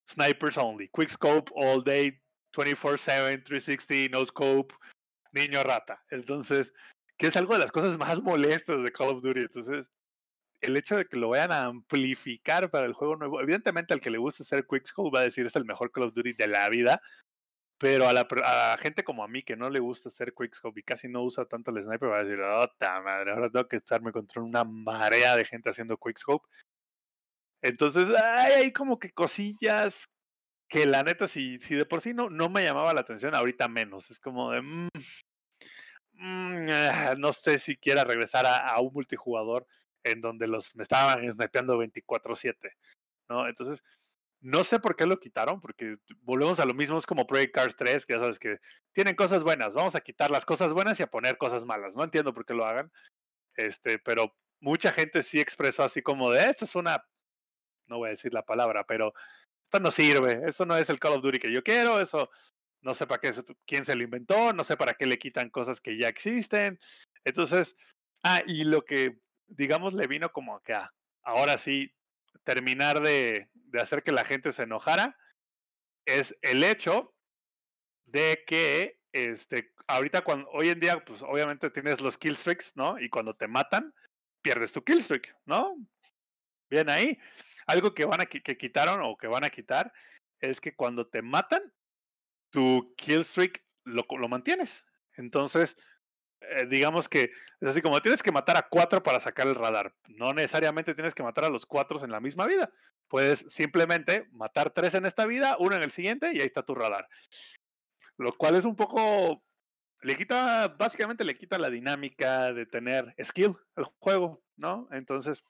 Snipers 0.09 0.57
only. 0.57 0.89
Quick 0.89 1.09
scope 1.09 1.51
all 1.55 1.83
day, 1.83 2.19
24-7, 2.53 3.43
360, 3.43 4.17
no 4.17 4.25
scope, 4.25 4.73
niño 5.33 5.63
rata. 5.63 6.03
Entonces, 6.09 6.73
que 7.17 7.27
es 7.27 7.35
algo 7.37 7.53
de 7.53 7.59
las 7.59 7.71
cosas 7.71 7.97
más 7.97 8.21
molestas 8.21 8.83
de 8.83 8.91
Call 8.91 9.09
of 9.09 9.21
Duty. 9.21 9.41
Entonces, 9.41 9.91
el 10.61 10.77
hecho 10.77 10.97
de 10.97 11.05
que 11.05 11.17
lo 11.17 11.29
vayan 11.29 11.51
a 11.51 11.65
amplificar 11.65 12.69
para 12.69 12.85
el 12.85 12.93
juego 12.93 13.15
nuevo, 13.15 13.41
evidentemente 13.41 13.93
al 13.93 13.99
que 13.99 14.09
le 14.09 14.17
gusta 14.17 14.43
hacer 14.43 14.65
Quickscope 14.67 15.15
va 15.15 15.21
a 15.21 15.23
decir 15.23 15.45
es 15.45 15.55
el 15.55 15.65
mejor 15.65 15.91
Call 15.91 16.05
of 16.05 16.13
Duty 16.13 16.33
de 16.33 16.47
la 16.47 16.69
vida, 16.69 17.01
pero 17.77 18.07
a 18.07 18.13
la, 18.13 18.77
gente 18.79 19.03
como 19.03 19.23
a 19.23 19.27
mí 19.27 19.43
que 19.43 19.55
no 19.57 19.69
le 19.69 19.79
gusta 19.79 20.09
hacer 20.09 20.33
Quickscope 20.33 20.79
y 20.79 20.83
casi 20.83 21.07
no 21.07 21.23
usa 21.23 21.45
tanto 21.45 21.71
el 21.71 21.83
sniper 21.83 22.09
va 22.09 22.17
a 22.17 22.23
decir, 22.23 22.39
oh, 22.41 22.67
madre, 23.03 23.31
ahora 23.31 23.49
tengo 23.49 23.67
que 23.67 23.77
estarme 23.77 24.11
contra 24.11 24.41
una 24.41 24.63
marea 24.63 25.35
de 25.35 25.45
gente 25.45 25.69
haciendo 25.69 25.97
Quickscope. 25.97 26.47
Entonces, 27.61 28.09
hay, 28.09 28.53
hay 28.53 28.73
como 28.73 28.99
que 28.99 29.11
cosillas 29.11 30.07
que 30.69 30.85
la 30.85 31.03
neta, 31.03 31.27
si, 31.27 31.59
si 31.59 31.75
de 31.75 31.85
por 31.85 32.01
sí 32.01 32.13
no, 32.13 32.29
no 32.29 32.49
me 32.49 32.63
llamaba 32.63 32.93
la 32.93 33.01
atención, 33.01 33.35
ahorita 33.35 33.67
menos. 33.67 34.09
Es 34.09 34.19
como 34.19 34.51
de, 34.51 34.61
mm, 34.61 34.89
no 36.17 37.33
sé 37.33 37.59
si 37.59 37.77
quiera 37.77 38.03
regresar 38.03 38.45
a, 38.45 38.79
un 38.79 38.93
multijugador 38.93 39.67
en 40.03 40.21
donde 40.21 40.47
los 40.47 40.75
me 40.75 40.83
estaban 40.83 41.31
snipeando 41.31 41.77
24/7, 41.77 42.71
¿no? 43.29 43.47
Entonces, 43.47 43.83
no 44.41 44.63
sé 44.63 44.79
por 44.79 44.95
qué 44.95 45.05
lo 45.05 45.19
quitaron, 45.19 45.59
porque 45.59 45.97
volvemos 46.21 46.59
a 46.59 46.65
lo 46.65 46.73
mismo, 46.73 46.97
es 46.97 47.05
como 47.05 47.25
Project 47.25 47.55
Cars 47.55 47.75
3, 47.75 48.05
que 48.05 48.13
ya 48.13 48.19
sabes 48.19 48.39
que 48.39 48.59
tienen 48.93 49.15
cosas 49.15 49.43
buenas, 49.43 49.73
vamos 49.73 49.95
a 49.95 50.01
quitar 50.01 50.29
las 50.29 50.45
cosas 50.45 50.73
buenas 50.73 50.99
y 50.99 51.03
a 51.03 51.07
poner 51.07 51.37
cosas 51.37 51.65
malas, 51.65 51.95
no 51.95 52.03
entiendo 52.03 52.33
por 52.33 52.45
qué 52.45 52.53
lo 52.53 52.65
hagan, 52.65 52.91
este, 53.55 53.97
pero 53.99 54.35
mucha 54.59 54.91
gente 54.91 55.23
sí 55.23 55.39
expresó 55.39 55.83
así 55.83 56.01
como 56.01 56.31
de, 56.31 56.49
esto 56.49 56.65
es 56.65 56.75
una, 56.75 57.03
no 57.87 57.97
voy 57.97 58.07
a 58.07 58.11
decir 58.11 58.33
la 58.33 58.45
palabra, 58.45 58.85
pero 58.85 59.13
esto 59.63 59.79
no 59.79 59.89
sirve, 59.89 60.41
eso 60.47 60.65
no 60.65 60.77
es 60.77 60.89
el 60.89 60.99
Call 60.99 61.13
of 61.13 61.23
Duty 61.23 61.39
que 61.39 61.51
yo 61.51 61.63
quiero, 61.63 61.99
eso 61.99 62.29
no 62.85 62.93
sé 62.93 63.07
para 63.07 63.19
qué, 63.19 63.31
quién 63.65 63.83
se 63.83 63.95
lo 63.95 64.03
inventó, 64.03 64.53
no 64.53 64.63
sé 64.63 64.77
para 64.77 64.93
qué 64.93 65.07
le 65.07 65.17
quitan 65.17 65.49
cosas 65.49 65.81
que 65.81 65.97
ya 65.97 66.07
existen. 66.07 66.79
Entonces, 67.23 67.75
ah, 68.23 68.43
y 68.45 68.63
lo 68.63 68.85
que, 68.85 69.19
digamos, 69.47 69.95
le 69.95 70.05
vino 70.05 70.31
como 70.31 70.61
que 70.61 70.77
ahora 71.23 71.57
sí, 71.57 71.91
terminar 72.43 73.01
de, 73.01 73.49
de 73.53 73.81
hacer 73.81 74.03
que 74.03 74.11
la 74.11 74.23
gente 74.23 74.51
se 74.51 74.63
enojara, 74.63 75.17
es 76.05 76.37
el 76.43 76.63
hecho 76.63 77.15
de 78.05 78.43
que 78.45 78.99
este, 79.13 79.73
ahorita 79.87 80.23
cuando, 80.23 80.47
hoy 80.51 80.69
en 80.69 80.79
día, 80.79 81.03
pues 81.03 81.23
obviamente 81.23 81.71
tienes 81.71 82.01
los 82.01 82.19
kill 82.19 82.33
streaks, 82.33 82.73
¿no? 82.75 82.99
Y 82.99 83.09
cuando 83.09 83.35
te 83.35 83.47
matan, 83.47 83.95
pierdes 84.43 84.71
tu 84.71 84.83
kill 84.83 85.01
streak, 85.01 85.35
¿no? 85.45 85.75
Bien 86.69 86.87
ahí. 86.87 87.17
Algo 87.65 87.95
que 87.95 88.05
van 88.05 88.21
a 88.21 88.27
que 88.27 88.57
quitaron 88.57 89.01
o 89.01 89.17
que 89.17 89.25
van 89.25 89.43
a 89.43 89.49
quitar 89.49 89.91
es 90.39 90.61
que 90.61 90.75
cuando 90.75 91.07
te 91.07 91.23
matan, 91.23 91.73
tu 92.55 92.93
kill 92.95 93.25
streak 93.25 93.65
lo, 93.83 94.05
mantienes. 94.29 94.85
Entonces, 95.17 95.75
eh, 96.39 96.65
digamos 96.67 97.09
que 97.09 97.33
es 97.59 97.69
así 97.69 97.81
como 97.81 98.01
tienes 98.01 98.23
que 98.23 98.31
matar 98.31 98.55
a 98.55 98.69
cuatro 98.69 99.03
para 99.03 99.19
sacar 99.19 99.45
el 99.45 99.55
radar. 99.55 99.93
No 100.07 100.33
necesariamente 100.33 100.95
tienes 100.95 101.13
que 101.13 101.21
matar 101.21 101.43
a 101.43 101.49
los 101.49 101.65
cuatro 101.65 102.01
en 102.01 102.11
la 102.11 102.21
misma 102.21 102.47
vida. 102.47 102.71
Puedes 103.09 103.45
simplemente 103.49 104.29
matar 104.31 104.69
tres 104.69 104.93
en 104.93 105.05
esta 105.05 105.25
vida, 105.25 105.57
uno 105.59 105.75
en 105.75 105.83
el 105.83 105.91
siguiente 105.91 106.31
y 106.33 106.39
ahí 106.39 106.47
está 106.47 106.63
tu 106.63 106.75
radar. 106.75 107.09
Lo 108.17 108.31
cual 108.31 108.55
es 108.55 108.63
un 108.63 108.77
poco. 108.77 109.43
Le 110.01 110.15
quita, 110.15 110.69
básicamente 110.69 111.25
le 111.25 111.37
quita 111.37 111.57
la 111.57 111.69
dinámica 111.69 112.53
de 112.53 112.65
tener 112.65 113.13
skill 113.21 113.57
al 113.75 113.85
juego, 113.99 114.41
¿no? 114.55 114.87
Entonces, 114.91 115.43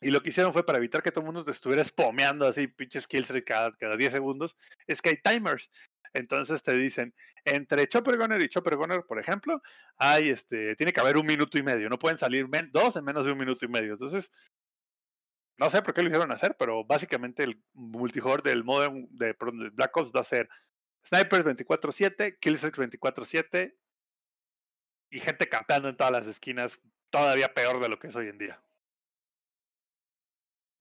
y 0.00 0.10
lo 0.10 0.22
que 0.22 0.28
hicieron 0.28 0.52
fue 0.52 0.64
para 0.64 0.78
evitar 0.78 1.02
que 1.02 1.10
todo 1.10 1.20
el 1.20 1.26
mundo 1.26 1.44
te 1.44 1.50
estuviera 1.50 1.82
spameando 1.82 2.46
así, 2.46 2.66
pinches 2.66 3.06
kills 3.06 3.32
cada, 3.44 3.74
cada 3.76 3.96
10 3.96 4.12
segundos, 4.12 4.56
es 4.86 5.00
que 5.00 5.10
hay 5.10 5.16
timers. 5.16 5.70
Entonces 6.12 6.62
te 6.62 6.76
dicen, 6.76 7.14
entre 7.44 7.86
Chopper 7.86 8.16
Gunner 8.16 8.42
y 8.42 8.48
Chopper 8.48 8.76
Gunner, 8.76 9.02
por 9.04 9.18
ejemplo, 9.18 9.62
hay 9.96 10.30
este, 10.30 10.76
tiene 10.76 10.92
que 10.92 11.00
haber 11.00 11.16
un 11.16 11.26
minuto 11.26 11.58
y 11.58 11.62
medio. 11.62 11.88
No 11.88 11.98
pueden 11.98 12.18
salir 12.18 12.46
dos 12.72 12.96
en 12.96 13.04
menos 13.04 13.26
de 13.26 13.32
un 13.32 13.38
minuto 13.38 13.64
y 13.64 13.68
medio. 13.68 13.92
Entonces, 13.92 14.32
no 15.58 15.70
sé 15.70 15.82
por 15.82 15.94
qué 15.94 16.02
lo 16.02 16.08
hicieron 16.08 16.32
hacer, 16.32 16.56
pero 16.58 16.84
básicamente 16.84 17.42
el 17.44 17.62
multijugador 17.72 18.42
del 18.42 18.64
modem 18.64 19.06
de, 19.10 19.34
Black 19.72 19.96
Ops 19.96 20.12
va 20.14 20.20
a 20.20 20.24
ser 20.24 20.48
Snipers 21.06 21.44
24-7, 21.44 22.38
Killstreaks 22.40 22.78
24-7 22.78 23.74
y 25.10 25.20
gente 25.20 25.48
campeando 25.48 25.88
en 25.88 25.96
todas 25.96 26.12
las 26.12 26.26
esquinas, 26.26 26.80
todavía 27.10 27.54
peor 27.54 27.80
de 27.80 27.88
lo 27.88 27.98
que 27.98 28.08
es 28.08 28.16
hoy 28.16 28.28
en 28.28 28.38
día. 28.38 28.60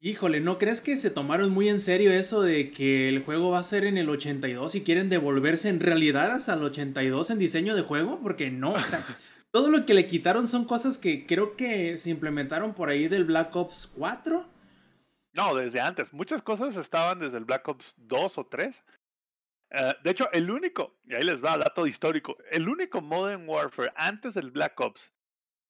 Híjole, 0.01 0.39
¿no 0.39 0.57
crees 0.57 0.81
que 0.81 0.97
se 0.97 1.09
tomaron 1.09 1.49
muy 1.49 1.69
en 1.69 1.79
serio 1.79 2.11
eso 2.11 2.41
de 2.41 2.69
que 2.69 3.09
el 3.09 3.23
juego 3.23 3.51
va 3.51 3.59
a 3.59 3.63
ser 3.63 3.85
en 3.85 3.97
el 3.97 4.09
82 4.09 4.75
y 4.75 4.83
quieren 4.83 5.09
devolverse 5.09 5.69
en 5.69 5.79
realidad 5.79 6.31
hasta 6.31 6.53
el 6.53 6.63
82 6.63 7.31
en 7.31 7.39
diseño 7.39 7.75
de 7.75 7.81
juego? 7.81 8.19
Porque 8.21 8.51
no, 8.51 8.73
o 8.73 8.79
sea, 8.79 9.05
todo 9.51 9.69
lo 9.69 9.85
que 9.85 9.93
le 9.93 10.05
quitaron 10.05 10.47
son 10.47 10.65
cosas 10.65 10.97
que 10.97 11.25
creo 11.25 11.55
que 11.55 11.97
se 11.97 12.09
implementaron 12.09 12.73
por 12.73 12.89
ahí 12.89 13.07
del 13.07 13.23
Black 13.23 13.55
Ops 13.55 13.89
4. 13.95 14.45
No, 15.33 15.55
desde 15.55 15.81
antes. 15.81 16.13
Muchas 16.13 16.41
cosas 16.41 16.77
estaban 16.77 17.19
desde 17.19 17.37
el 17.37 17.45
Black 17.45 17.67
Ops 17.67 17.95
2 17.97 18.37
o 18.37 18.45
3. 18.45 18.83
Eh, 19.71 19.93
de 20.03 20.11
hecho, 20.11 20.29
el 20.31 20.51
único, 20.51 20.97
y 21.05 21.15
ahí 21.15 21.23
les 21.23 21.43
va, 21.43 21.57
dato 21.57 21.87
histórico, 21.87 22.37
el 22.51 22.69
único 22.69 23.01
Modern 23.01 23.47
Warfare 23.47 23.91
antes 23.95 24.33
del 24.35 24.51
Black 24.51 24.79
Ops 24.79 25.11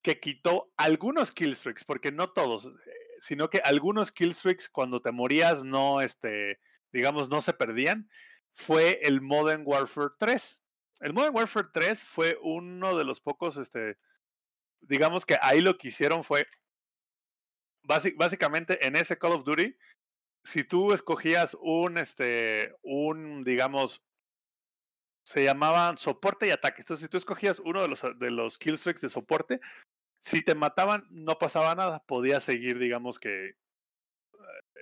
que 0.03 0.19
quitó 0.19 0.71
algunos 0.77 1.31
killstreaks, 1.31 1.83
porque 1.83 2.11
no 2.11 2.29
todos, 2.29 2.71
sino 3.19 3.49
que 3.49 3.59
algunos 3.59 4.11
killstreaks 4.11 4.69
cuando 4.69 5.01
te 5.01 5.11
morías 5.11 5.63
no, 5.63 6.01
este, 6.01 6.59
digamos, 6.91 7.29
no 7.29 7.41
se 7.41 7.53
perdían, 7.53 8.09
fue 8.53 8.99
el 9.03 9.21
Modern 9.21 9.63
Warfare 9.65 10.13
3. 10.17 10.65
El 11.01 11.13
Modern 11.13 11.35
Warfare 11.35 11.67
3 11.73 12.01
fue 12.01 12.37
uno 12.41 12.97
de 12.97 13.03
los 13.03 13.21
pocos, 13.21 13.57
este, 13.57 13.97
digamos 14.81 15.25
que 15.25 15.37
ahí 15.41 15.61
lo 15.61 15.77
que 15.77 15.89
hicieron 15.89 16.23
fue 16.23 16.47
básicamente 17.83 18.85
en 18.85 18.95
ese 18.95 19.17
Call 19.17 19.33
of 19.33 19.43
Duty, 19.43 19.75
si 20.43 20.63
tú 20.63 20.93
escogías 20.93 21.55
un, 21.59 21.97
este, 21.97 22.75
un, 22.81 23.43
digamos, 23.43 24.03
se 25.25 25.43
llamaban 25.43 25.97
soporte 25.97 26.47
y 26.47 26.51
ataque. 26.51 26.81
Entonces, 26.81 27.03
si 27.03 27.09
tú 27.09 27.17
escogías 27.17 27.59
uno 27.59 27.81
de 27.81 27.87
los, 27.87 28.01
de 28.01 28.31
los 28.31 28.59
killstreaks 28.59 29.01
de 29.01 29.09
soporte, 29.09 29.59
si 30.25 30.41
te 30.41 30.55
mataban, 30.55 31.05
no 31.11 31.37
pasaba 31.37 31.75
nada. 31.75 32.03
Podías 32.07 32.43
seguir, 32.43 32.79
digamos 32.79 33.19
que, 33.19 33.49
eh, 33.49 33.55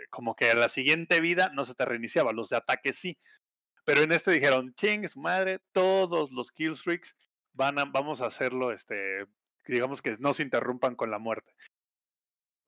como 0.09 0.35
que 0.35 0.51
a 0.51 0.55
la 0.55 0.69
siguiente 0.69 1.19
vida 1.19 1.51
no 1.53 1.65
se 1.65 1.75
te 1.75 1.83
reiniciaba. 1.85 2.31
Los 2.31 2.49
de 2.49 2.57
ataque 2.57 2.93
sí. 2.93 3.19
Pero 3.85 4.01
en 4.01 4.13
este 4.13 4.31
dijeron, 4.31 4.73
ching, 4.75 5.07
su 5.09 5.19
madre, 5.19 5.59
todos 5.73 6.31
los 6.31 6.51
killstreaks 6.51 7.17
van 7.51 7.77
a, 7.77 7.85
vamos 7.85 8.21
a 8.21 8.27
hacerlo, 8.27 8.71
este, 8.71 9.25
digamos 9.67 10.01
que 10.01 10.15
no 10.19 10.33
se 10.33 10.43
interrumpan 10.43 10.95
con 10.95 11.11
la 11.11 11.19
muerte. 11.19 11.53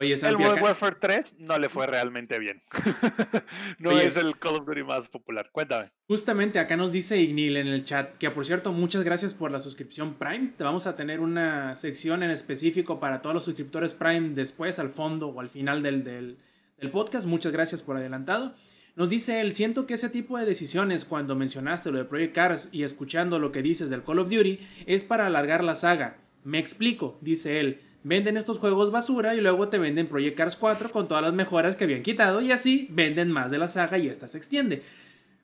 Oye, 0.01 0.13
El 0.13 0.35
acá- 0.35 0.61
Warfare 0.61 0.97
3 0.99 1.35
no 1.39 1.57
le 1.57 1.69
fue 1.69 1.87
realmente 1.87 2.37
bien. 2.37 2.61
no 3.79 3.91
Oye. 3.91 4.07
es 4.07 4.17
el 4.17 4.37
Call 4.37 4.55
of 4.55 4.65
Duty 4.65 4.83
más 4.83 5.07
popular. 5.09 5.49
Cuéntame. 5.51 5.91
Justamente 6.07 6.59
acá 6.59 6.75
nos 6.75 6.91
dice 6.91 7.19
Ignil 7.21 7.57
en 7.57 7.67
el 7.67 7.85
chat 7.85 8.17
que 8.17 8.29
por 8.29 8.45
cierto 8.45 8.71
muchas 8.73 9.03
gracias 9.03 9.33
por 9.33 9.51
la 9.51 9.59
suscripción 9.59 10.15
Prime. 10.15 10.53
Te 10.57 10.63
vamos 10.63 10.85
a 10.87 10.95
tener 10.95 11.21
una 11.21 11.75
sección 11.75 12.23
en 12.23 12.31
específico 12.31 12.99
para 12.99 13.21
todos 13.21 13.33
los 13.33 13.45
suscriptores 13.45 13.93
Prime 13.93 14.29
después 14.35 14.79
al 14.79 14.89
fondo 14.89 15.27
o 15.29 15.39
al 15.39 15.49
final 15.49 15.81
del, 15.81 16.03
del, 16.03 16.37
del 16.77 16.91
podcast. 16.91 17.25
Muchas 17.25 17.51
gracias 17.53 17.81
por 17.81 17.95
adelantado. 17.97 18.53
Nos 18.97 19.09
dice 19.09 19.41
él, 19.41 19.53
siento 19.53 19.85
que 19.87 19.93
ese 19.95 20.09
tipo 20.09 20.37
de 20.37 20.45
decisiones 20.45 21.03
cuando 21.05 21.35
mencionaste 21.35 21.91
lo 21.91 21.97
de 21.97 22.05
Project 22.05 22.35
Cars 22.35 22.69
y 22.71 22.83
escuchando 22.83 23.39
lo 23.39 23.51
que 23.51 23.61
dices 23.61 23.89
del 23.89 24.03
Call 24.03 24.19
of 24.19 24.29
Duty 24.29 24.59
es 24.85 25.03
para 25.03 25.25
alargar 25.27 25.63
la 25.63 25.75
saga. 25.75 26.17
Me 26.43 26.59
explico, 26.59 27.17
dice 27.21 27.59
él. 27.59 27.81
Venden 28.07 28.37
estos 28.37 28.59
juegos 28.59 28.91
basura 28.91 29.33
y 29.33 29.41
luego 29.41 29.67
te 29.67 29.79
venden 29.79 30.05
Project 30.07 30.37
Cars 30.37 30.55
4 30.57 30.91
con 30.91 31.07
todas 31.07 31.23
las 31.23 31.33
mejoras 31.33 31.75
que 31.75 31.85
habían 31.85 32.03
quitado 32.03 32.39
y 32.39 32.51
así 32.51 32.87
venden 32.91 33.31
más 33.31 33.49
de 33.49 33.57
la 33.57 33.67
saga 33.67 33.97
y 33.97 34.07
esta 34.07 34.27
se 34.27 34.37
extiende. 34.37 34.83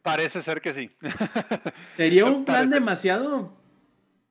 Parece 0.03 0.43
ser 0.43 0.61
que 0.61 0.71
sí. 0.71 0.91
Sería 1.97 2.25
un 2.25 2.45
plan 2.45 2.57
Parece 2.69 2.73
demasiado, 2.75 3.57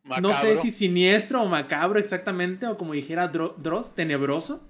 no 0.05 0.29
sé 0.33 0.45
macabro. 0.47 0.63
si 0.63 0.71
siniestro 0.71 1.43
o 1.43 1.49
macabro 1.49 1.99
exactamente, 1.99 2.69
o 2.69 2.79
como 2.79 2.93
dijera 2.93 3.33
Dro- 3.33 3.57
Dross, 3.57 3.97
tenebroso, 3.97 4.65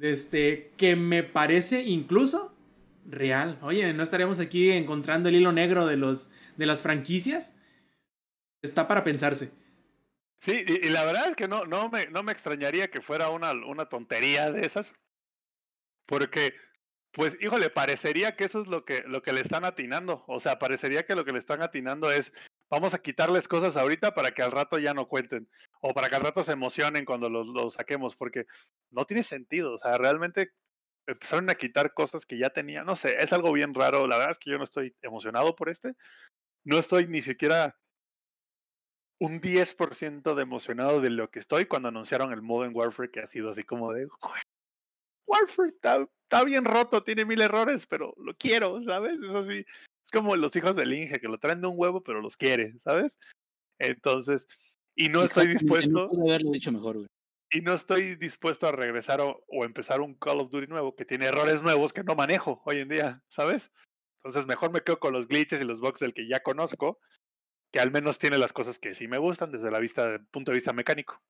este, 0.00 0.70
que 0.76 0.94
me 0.94 1.24
parece 1.24 1.82
incluso 1.82 2.54
real. 3.04 3.58
Oye, 3.62 3.92
¿no 3.94 4.04
estaríamos 4.04 4.38
aquí 4.38 4.70
encontrando 4.70 5.28
el 5.28 5.34
hilo 5.34 5.50
negro 5.50 5.86
de, 5.86 5.96
los, 5.96 6.30
de 6.56 6.66
las 6.66 6.82
franquicias? 6.82 7.56
Está 8.62 8.86
para 8.86 9.02
pensarse. 9.02 9.50
Sí, 10.42 10.64
y, 10.66 10.88
la 10.88 11.04
verdad 11.04 11.28
es 11.28 11.36
que 11.36 11.46
no, 11.46 11.66
no, 11.66 11.88
me, 11.88 12.08
no 12.08 12.24
me 12.24 12.32
extrañaría 12.32 12.90
que 12.90 13.00
fuera 13.00 13.28
una, 13.30 13.52
una 13.52 13.88
tontería 13.88 14.50
de 14.50 14.66
esas. 14.66 14.92
Porque, 16.04 16.52
pues, 17.12 17.36
híjole, 17.40 17.70
parecería 17.70 18.34
que 18.34 18.44
eso 18.44 18.60
es 18.60 18.66
lo 18.66 18.84
que, 18.84 19.04
lo 19.06 19.22
que 19.22 19.32
le 19.32 19.40
están 19.40 19.64
atinando. 19.64 20.24
O 20.26 20.40
sea, 20.40 20.58
parecería 20.58 21.06
que 21.06 21.14
lo 21.14 21.24
que 21.24 21.32
le 21.32 21.38
están 21.38 21.62
atinando 21.62 22.10
es, 22.10 22.32
vamos 22.68 22.92
a 22.92 22.98
quitarles 22.98 23.46
cosas 23.46 23.76
ahorita 23.76 24.14
para 24.14 24.32
que 24.32 24.42
al 24.42 24.50
rato 24.50 24.78
ya 24.80 24.94
no 24.94 25.06
cuenten. 25.06 25.48
O 25.80 25.94
para 25.94 26.08
que 26.08 26.16
al 26.16 26.22
rato 26.22 26.42
se 26.42 26.52
emocionen 26.52 27.04
cuando 27.04 27.30
los, 27.30 27.46
los 27.46 27.74
saquemos. 27.74 28.16
Porque 28.16 28.46
no 28.90 29.04
tiene 29.06 29.22
sentido. 29.22 29.74
O 29.74 29.78
sea, 29.78 29.96
realmente 29.96 30.50
empezaron 31.06 31.50
a 31.50 31.54
quitar 31.54 31.94
cosas 31.94 32.26
que 32.26 32.36
ya 32.36 32.50
tenía. 32.50 32.82
No 32.82 32.96
sé, 32.96 33.22
es 33.22 33.32
algo 33.32 33.52
bien 33.52 33.74
raro. 33.74 34.08
La 34.08 34.16
verdad 34.16 34.32
es 34.32 34.40
que 34.40 34.50
yo 34.50 34.58
no 34.58 34.64
estoy 34.64 34.96
emocionado 35.02 35.54
por 35.54 35.68
este. 35.68 35.94
No 36.64 36.78
estoy 36.78 37.06
ni 37.06 37.22
siquiera 37.22 37.76
un 39.20 39.40
10% 39.40 40.34
de 40.34 40.42
emocionado 40.42 41.00
de 41.00 41.10
lo 41.10 41.30
que 41.30 41.38
estoy 41.38 41.66
cuando 41.66 41.88
anunciaron 41.88 42.32
el 42.32 42.42
Modern 42.42 42.72
Warfare, 42.74 43.10
que 43.10 43.20
ha 43.20 43.26
sido 43.26 43.50
así 43.50 43.62
como 43.64 43.92
de. 43.92 44.06
"Joder, 44.08 44.42
Warfare 45.26 45.68
está, 45.70 46.06
está 46.24 46.44
bien 46.44 46.64
roto, 46.64 47.02
tiene 47.04 47.24
mil 47.24 47.40
errores, 47.40 47.86
pero 47.86 48.14
lo 48.18 48.34
quiero, 48.36 48.82
¿sabes? 48.82 49.18
Es 49.22 49.34
así. 49.34 49.58
Es 50.04 50.10
como 50.12 50.36
los 50.36 50.54
hijos 50.56 50.76
del 50.76 50.92
Inge, 50.92 51.20
que 51.20 51.28
lo 51.28 51.38
traen 51.38 51.60
de 51.60 51.68
un 51.68 51.74
huevo, 51.78 52.02
pero 52.02 52.20
los 52.20 52.36
quiere, 52.36 52.74
¿sabes? 52.80 53.18
Entonces, 53.78 54.46
y 54.96 55.08
no 55.08 55.22
estoy 55.24 55.48
dispuesto, 55.48 55.90
No 55.90 56.10
pude 56.10 56.30
haberlo 56.30 56.50
dicho 56.52 56.72
mejor, 56.72 56.96
güey. 56.98 57.08
y 57.52 57.60
no 57.62 57.74
estoy 57.74 58.16
dispuesto 58.16 58.66
a 58.66 58.72
regresar 58.72 59.20
o, 59.20 59.44
o 59.48 59.64
empezar 59.64 60.00
un 60.00 60.14
Call 60.14 60.40
of 60.40 60.50
Duty 60.50 60.66
nuevo 60.68 60.94
que 60.96 61.04
tiene 61.04 61.26
errores 61.26 61.62
nuevos 61.62 61.92
que 61.92 62.02
no 62.04 62.14
manejo 62.14 62.62
hoy 62.66 62.80
en 62.80 62.88
día, 62.88 63.22
¿sabes? 63.28 63.70
Entonces 64.24 64.46
mejor 64.46 64.72
me 64.72 64.80
quedo 64.82 64.98
con 65.00 65.12
los 65.12 65.28
glitches 65.28 65.60
y 65.60 65.64
los 65.64 65.80
bugs 65.80 66.00
del 66.00 66.14
que 66.14 66.28
ya 66.28 66.40
conozco, 66.42 66.98
que 67.72 67.80
al 67.80 67.90
menos 67.90 68.18
tiene 68.18 68.38
las 68.38 68.52
cosas 68.52 68.78
que 68.78 68.94
sí 68.94 69.08
me 69.08 69.18
gustan 69.18 69.50
desde 69.50 69.70
la 69.70 69.78
vista, 69.80 70.20
punto 70.30 70.50
de 70.52 70.56
vista 70.56 70.72
mecánico. 70.72 71.20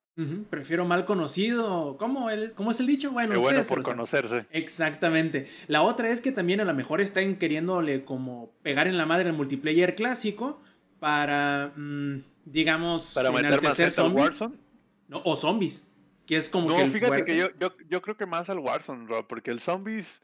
Prefiero 0.51 0.85
mal 0.85 1.05
conocido. 1.07 1.97
¿Cómo, 1.97 2.29
el- 2.29 2.53
¿Cómo 2.53 2.73
es 2.73 2.81
el 2.81 2.87
dicho? 2.87 3.13
Bueno, 3.13 3.33
Qué 3.35 3.39
bueno 3.39 3.61
ustedes 3.61 3.67
se 3.69 3.75
por 3.75 3.83
conocerse. 3.85 4.47
Exactamente. 4.51 5.47
La 5.69 5.83
otra 5.83 6.11
es 6.11 6.21
que 6.21 6.33
también 6.33 6.61
a 6.61 6.65
lo 6.65 6.75
mejor 6.75 7.01
están 7.01 7.37
queriéndole 7.37 8.03
como 8.03 8.53
pegar 8.63 8.89
en 8.89 8.99
la 8.99 9.07
madre 9.07 9.31
el 9.31 9.35
multiplayer 9.37 9.95
clásico 9.95 10.61
para, 10.99 11.73
mm, 11.77 12.19
digamos, 12.45 13.13
Para 13.15 13.31
meter 13.33 13.63
más 13.63 13.79
al 13.81 13.93
zombies. 13.93 14.25
Warzone. 14.27 14.57
No, 15.09 15.23
o 15.25 15.37
zombies, 15.37 15.91
que 16.27 16.37
es 16.37 16.49
como 16.49 16.69
No, 16.69 16.77
que 16.77 16.83
el 16.83 16.91
fíjate 16.91 17.07
fuerte. 17.09 17.25
que 17.25 17.37
yo, 17.39 17.47
yo, 17.61 17.75
yo 17.89 18.03
creo 18.03 18.17
que 18.17 18.27
más 18.27 18.51
al 18.51 18.59
Warzone, 18.59 19.07
Rob, 19.07 19.27
porque 19.27 19.51
el 19.51 19.61
Zombies. 19.61 20.23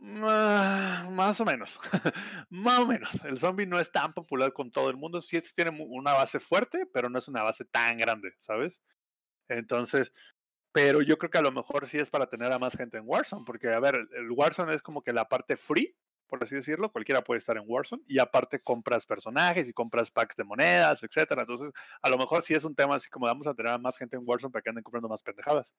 Ah, 0.00 1.08
más 1.10 1.40
o 1.40 1.44
menos. 1.44 1.80
más 2.50 2.78
o 2.80 2.86
menos. 2.86 3.10
El 3.24 3.36
zombie 3.36 3.66
no 3.66 3.78
es 3.78 3.90
tan 3.90 4.12
popular 4.12 4.52
con 4.52 4.70
todo 4.70 4.90
el 4.90 4.96
mundo. 4.96 5.20
Sí 5.20 5.40
tiene 5.54 5.70
una 5.88 6.14
base 6.14 6.40
fuerte, 6.40 6.86
pero 6.92 7.08
no 7.08 7.18
es 7.18 7.28
una 7.28 7.42
base 7.42 7.64
tan 7.64 7.98
grande, 7.98 8.32
¿sabes? 8.38 8.82
Entonces, 9.48 10.12
pero 10.72 11.02
yo 11.02 11.18
creo 11.18 11.30
que 11.30 11.38
a 11.38 11.42
lo 11.42 11.52
mejor 11.52 11.86
sí 11.86 11.98
es 11.98 12.10
para 12.10 12.26
tener 12.26 12.52
a 12.52 12.58
más 12.58 12.76
gente 12.76 12.98
en 12.98 13.04
Warzone, 13.06 13.44
porque 13.46 13.68
a 13.68 13.80
ver, 13.80 13.96
el 14.12 14.30
Warzone 14.30 14.74
es 14.74 14.82
como 14.82 15.02
que 15.02 15.12
la 15.12 15.28
parte 15.28 15.56
free, 15.56 15.96
por 16.26 16.42
así 16.42 16.54
decirlo, 16.56 16.92
cualquiera 16.92 17.24
puede 17.24 17.38
estar 17.38 17.56
en 17.56 17.64
Warzone, 17.66 18.02
y 18.06 18.18
aparte 18.18 18.60
compras 18.60 19.06
personajes 19.06 19.68
y 19.68 19.72
compras 19.72 20.10
packs 20.10 20.36
de 20.36 20.44
monedas, 20.44 21.02
etcétera. 21.02 21.42
Entonces, 21.42 21.72
a 22.02 22.08
lo 22.10 22.18
mejor 22.18 22.42
sí 22.42 22.54
es 22.54 22.64
un 22.64 22.74
tema 22.74 22.96
así 22.96 23.08
como 23.08 23.26
vamos 23.26 23.46
a 23.46 23.54
tener 23.54 23.72
a 23.72 23.78
más 23.78 23.96
gente 23.96 24.16
en 24.16 24.22
Warzone 24.26 24.52
para 24.52 24.62
que 24.62 24.70
anden 24.70 24.84
comprando 24.84 25.08
más 25.08 25.22
pendejadas. 25.22 25.72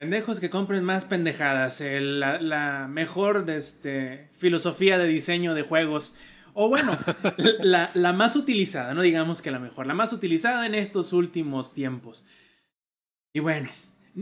Pendejos 0.00 0.40
que 0.40 0.48
compren 0.48 0.82
más 0.82 1.04
pendejadas. 1.04 1.82
el- 1.82 2.20
la, 2.20 2.40
la 2.40 2.88
mejor 2.88 3.44
de 3.44 3.56
este, 3.58 4.30
filosofía 4.38 4.96
de 4.96 5.06
diseño 5.06 5.52
de 5.54 5.60
juegos. 5.62 6.16
O 6.54 6.70
bueno, 6.70 6.98
la, 7.60 7.90
la 7.92 8.14
más 8.14 8.34
utilizada, 8.34 8.94
no 8.94 9.02
digamos 9.02 9.42
que 9.42 9.50
la 9.50 9.58
mejor, 9.58 9.86
la 9.86 9.92
más 9.92 10.14
utilizada 10.14 10.64
en 10.64 10.74
estos 10.74 11.12
últimos 11.12 11.74
tiempos. 11.74 12.24
Y 13.34 13.40
bueno, 13.40 13.68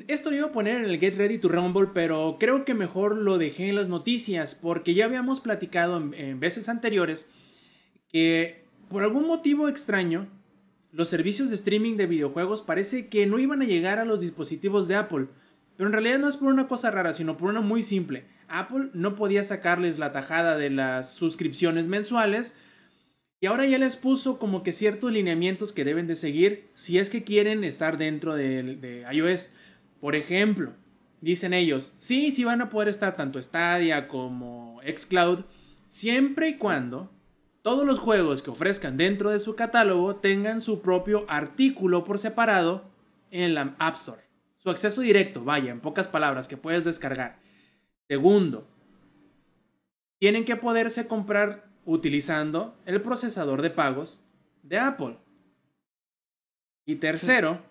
esto 0.09 0.31
lo 0.31 0.37
iba 0.37 0.47
a 0.49 0.53
poner 0.53 0.83
en 0.83 0.91
el 0.91 0.99
Get 0.99 1.17
Ready 1.17 1.39
to 1.39 1.49
Rumble, 1.49 1.91
pero 1.95 2.39
creo 2.41 2.65
que 2.65 2.75
mejor 2.75 3.17
lo 3.17 3.39
dejé 3.39 3.69
en 3.69 3.77
las 3.77 3.89
noticias, 3.89 4.57
porque 4.57 4.95
ya 4.95 5.05
habíamos 5.05 5.39
platicado 5.39 5.97
en, 5.99 6.13
en 6.15 6.41
veces 6.41 6.69
anteriores 6.69 7.31
que 8.09 8.65
por 8.91 9.05
algún 9.05 9.29
motivo 9.29 9.69
extraño, 9.69 10.27
los 10.91 11.09
servicios 11.09 11.51
de 11.51 11.55
streaming 11.55 11.97
de 11.97 12.07
videojuegos 12.07 12.63
parece 12.63 13.07
que 13.09 13.27
no 13.27 13.39
iban 13.39 13.63
a 13.63 13.67
llegar 13.67 14.01
a 14.01 14.05
los 14.05 14.21
dispositivos 14.21 14.89
de 14.89 14.97
Apple. 14.97 15.27
Pero 15.79 15.91
en 15.91 15.93
realidad 15.93 16.19
no 16.19 16.29
es 16.29 16.37
por 16.37 16.53
una 16.53 16.67
cosa 16.67 16.91
rara, 16.91 17.13
sino 17.13 17.37
por 17.37 17.49
una 17.49 17.61
muy 17.61 17.85
simple. 17.85 18.25
Apple 18.49 18.91
no 18.95 19.15
podía 19.15 19.45
sacarles 19.45 20.01
la 20.01 20.11
tajada 20.11 20.57
de 20.57 20.71
las 20.71 21.15
suscripciones 21.15 21.87
mensuales 21.87 22.57
y 23.39 23.47
ahora 23.47 23.65
ya 23.65 23.79
les 23.79 23.95
puso 23.95 24.41
como 24.41 24.65
que 24.65 24.73
ciertos 24.73 25.13
lineamientos 25.13 25.73
que 25.73 25.85
deben 25.85 26.09
de 26.09 26.17
seguir 26.17 26.69
si 26.75 26.99
es 26.99 27.11
que 27.11 27.23
quieren 27.23 27.63
estar 27.63 27.97
dentro 27.97 28.35
de, 28.35 28.75
de 28.75 29.07
iOS. 29.13 29.53
Por 30.01 30.17
ejemplo, 30.17 30.73
dicen 31.21 31.55
ellos, 31.55 31.95
sí, 31.97 32.33
sí 32.33 32.43
van 32.43 32.61
a 32.61 32.71
poder 32.71 32.89
estar 32.89 33.15
tanto 33.15 33.41
Stadia 33.41 34.09
como 34.09 34.81
Xcloud, 34.85 35.45
siempre 35.87 36.49
y 36.49 36.57
cuando 36.57 37.13
todos 37.63 37.87
los 37.87 38.01
juegos 38.01 38.43
que 38.43 38.51
ofrezcan 38.51 38.97
dentro 38.97 39.31
de 39.31 39.39
su 39.39 39.55
catálogo 39.55 40.17
tengan 40.17 40.61
su 40.61 40.83
propio 40.83 41.25
artículo 41.29 42.03
por 42.03 42.19
separado 42.19 42.91
en 43.31 43.55
la 43.55 43.77
App 43.79 43.95
Store. 43.95 44.28
Su 44.59 44.71
acceso 44.71 45.01
directo, 45.01 45.43
vaya, 45.45 45.73
en 45.73 45.81
pocas 45.81 46.09
palabras, 46.09 46.49
que 46.49 46.57
puedes 46.57 46.85
descargar. 46.85 47.39
Segundo, 48.09 48.67
tienen 50.19 50.45
que 50.45 50.57
poderse 50.57 51.07
comprar 51.07 51.69
utilizando 51.85 52.77
el 52.85 53.01
procesador 53.01 53.63
de 53.63 53.71
pagos 53.71 54.23
de 54.63 54.79
Apple. 54.79 55.17
Y 56.85 56.97
tercero, 56.97 57.63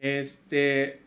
este, 0.00 1.02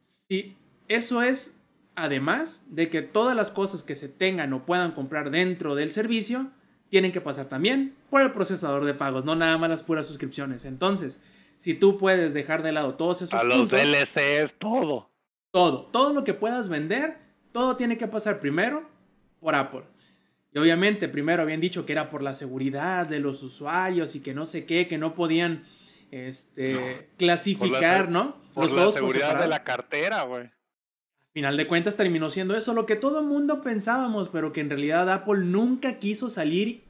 si 0.00 0.56
eso 0.88 1.22
es 1.22 1.60
además 1.94 2.66
de 2.70 2.90
que 2.90 3.02
todas 3.02 3.36
las 3.36 3.50
cosas 3.50 3.82
que 3.82 3.94
se 3.94 4.08
tengan 4.08 4.52
o 4.52 4.64
puedan 4.64 4.92
comprar 4.92 5.30
dentro 5.30 5.74
del 5.74 5.90
servicio 5.90 6.50
tienen 6.88 7.12
que 7.12 7.20
pasar 7.20 7.48
también 7.48 7.94
por 8.08 8.22
el 8.22 8.32
procesador 8.32 8.84
de 8.84 8.94
pagos, 8.94 9.24
no 9.24 9.34
nada 9.34 9.58
más 9.58 9.68
las 9.68 9.82
puras 9.82 10.06
suscripciones. 10.06 10.64
Entonces, 10.64 11.20
si 11.58 11.74
tú 11.74 11.98
puedes 11.98 12.32
dejar 12.32 12.62
de 12.62 12.72
lado 12.72 12.94
todos 12.94 13.20
esos 13.20 13.38
A 13.38 13.44
los 13.44 13.58
puntos, 13.58 13.78
DLCs, 13.78 14.54
todo. 14.54 15.10
todo, 15.50 15.82
todo 15.92 16.14
lo 16.14 16.24
que 16.24 16.32
puedas 16.32 16.70
vender, 16.70 17.18
todo 17.52 17.76
tiene 17.76 17.98
que 17.98 18.06
pasar 18.08 18.40
primero 18.40 18.88
por 19.40 19.54
Apple. 19.54 19.82
Y 20.54 20.58
obviamente 20.58 21.08
primero 21.08 21.42
habían 21.42 21.60
dicho 21.60 21.84
que 21.84 21.92
era 21.92 22.08
por 22.10 22.22
la 22.22 22.32
seguridad 22.32 23.06
de 23.06 23.20
los 23.20 23.42
usuarios 23.42 24.14
y 24.16 24.20
que 24.22 24.32
no 24.32 24.46
sé 24.46 24.64
qué, 24.64 24.88
que 24.88 24.96
no 24.96 25.14
podían 25.14 25.64
este, 26.10 27.08
clasificar, 27.18 28.06
se- 28.06 28.12
¿no? 28.12 28.36
Por 28.54 28.64
los 28.64 28.72
la 28.72 28.76
juegos 28.78 28.94
por 28.96 29.10
seguridad 29.12 29.40
de 29.40 29.48
la 29.48 29.62
cartera, 29.62 30.22
güey. 30.22 30.42
Al 30.44 30.52
Final 31.34 31.56
de 31.56 31.66
cuentas 31.68 31.96
terminó 31.96 32.30
siendo 32.30 32.56
eso, 32.56 32.72
lo 32.74 32.86
que 32.86 32.96
todo 32.96 33.20
el 33.20 33.26
mundo 33.26 33.60
pensábamos, 33.62 34.28
pero 34.28 34.52
que 34.52 34.60
en 34.60 34.70
realidad 34.70 35.08
Apple 35.10 35.40
nunca 35.44 35.98
quiso 35.98 36.30
salir 36.30 36.82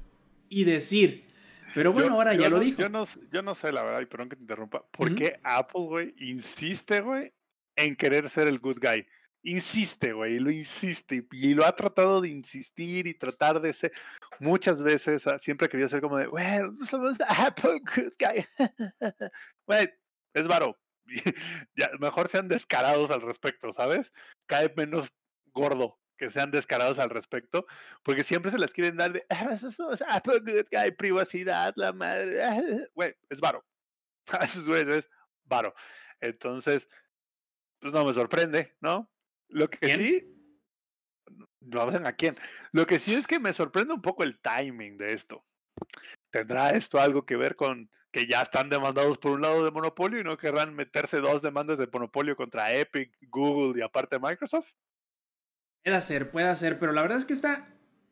y 0.49 0.65
decir. 0.65 1.28
Pero 1.75 1.93
bueno, 1.93 2.09
Yo- 2.09 2.15
ahora 2.15 2.35
yo 2.35 2.43
ya 2.43 2.49
lo 2.49 2.61
dijo. 2.61 2.81
Yo 2.81 2.89
no, 2.89 3.05
yo 3.31 3.43
no 3.43 3.55
sé, 3.55 3.73
la 3.73 3.83
verdad, 3.83 4.01
y 4.01 4.07
perdón 4.07 4.29
que 4.29 4.37
te 4.37 4.43
interrumpa. 4.43 4.87
¿Por 4.91 5.15
qué 5.15 5.41
Apple, 5.43 5.83
güey, 5.83 6.15
insiste, 6.19 7.01
güey, 7.01 7.33
en 7.77 7.97
querer 7.97 8.29
ser 8.29 8.49
el 8.49 8.59
good 8.59 8.79
guy? 8.81 9.07
Insiste, 9.43 10.13
güey, 10.13 10.35
y 10.35 10.39
lo 10.41 10.51
insiste, 10.51 11.27
y, 11.31 11.55
lo 11.55 11.65
ha 11.65 11.75
tratado 11.75 12.21
de 12.21 12.29
insistir 12.29 13.07
y 13.07 13.15
tratar 13.15 13.61
de 13.61 13.73
ser. 13.73 13.93
Muchas 14.41 14.83
veces 14.83 15.27
ah, 15.27 15.39
siempre 15.39 15.67
ha 15.67 15.69
querido 15.69 15.89
ser 15.89 16.01
como 16.01 16.19
de, 16.19 16.27
güey, 16.27 16.45
somos 16.85 17.19
Apple 17.29 17.81
good 17.95 18.13
guy. 18.19 18.45
Güey, 19.67 19.91
es 20.35 20.49
varo. 20.49 20.77
ya, 21.77 21.91
mejor 22.01 22.29
sean 22.29 22.49
descarados 22.49 23.11
al 23.11 23.23
respecto, 23.23 23.73
¿sabes? 23.73 24.13
Cae 24.47 24.73
menos 24.77 25.09
gordo 25.53 25.99
que 26.19 26.31
sean 26.31 26.51
descarados 26.51 26.99
al 26.99 27.11
respecto, 27.11 27.67
porque 28.03 28.25
siempre 28.25 28.51
se 28.51 28.59
las 28.59 28.73
quieren 28.73 28.97
dar 28.97 29.13
de, 29.13 29.25
"Ah, 29.31 29.57
Apple 30.11 30.41
good 30.41 30.67
guy, 30.71 30.91
privacidad, 30.91 31.73
la 31.77 31.93
madre. 31.93 32.89
Güey, 32.95 33.15
es 33.31 33.41
varo. 33.41 33.65
Esos 34.43 34.67
güeyes 34.67 34.97
es 34.97 35.11
varo. 35.45 35.75
Entonces, 36.21 36.89
pues 37.81 37.93
no 37.93 38.05
me 38.05 38.13
sorprende, 38.13 38.77
¿no? 38.81 39.11
Lo 39.49 39.71
que 39.71 39.79
¿Quién? 39.79 39.97
sí, 39.99 40.39
no 41.61 41.91
sé 41.91 41.97
a 41.99 42.13
quién. 42.13 42.37
Lo 42.73 42.87
que 42.87 42.99
sí 42.99 43.15
es 43.15 43.27
que 43.27 43.39
me 43.39 43.53
sorprende 43.53 43.95
un 43.95 44.03
poco 44.03 44.25
el 44.25 44.41
timing 44.41 44.99
de 44.99 45.13
esto. 45.13 45.45
¿Tendrá 46.31 46.71
esto 46.71 47.01
algo 47.01 47.25
que 47.25 47.37
ver 47.37 47.57
con 47.57 47.91
que 48.11 48.27
ya 48.27 48.43
están 48.43 48.71
demandados 48.71 49.19
por 49.19 49.33
un 49.33 49.43
lado 49.43 49.65
de 49.65 49.71
monopolio 49.71 50.21
y 50.21 50.25
no 50.25 50.39
querrán 50.39 50.75
meterse 50.75 51.21
dos 51.21 51.43
demandas 51.43 51.79
de 51.79 51.89
monopolio 51.93 52.37
contra 52.37 52.73
Epic, 52.73 53.17
Google 53.29 53.79
y 53.79 53.83
aparte 53.83 54.19
Microsoft? 54.19 54.73
Puede 55.85 56.03
ser, 56.03 56.31
puede 56.31 56.57
ser, 56.57 56.79
pero 56.79 56.93
la 56.93 57.03
verdad 57.03 57.19
es 57.19 57.25
que 57.25 57.33
está. 57.33 57.69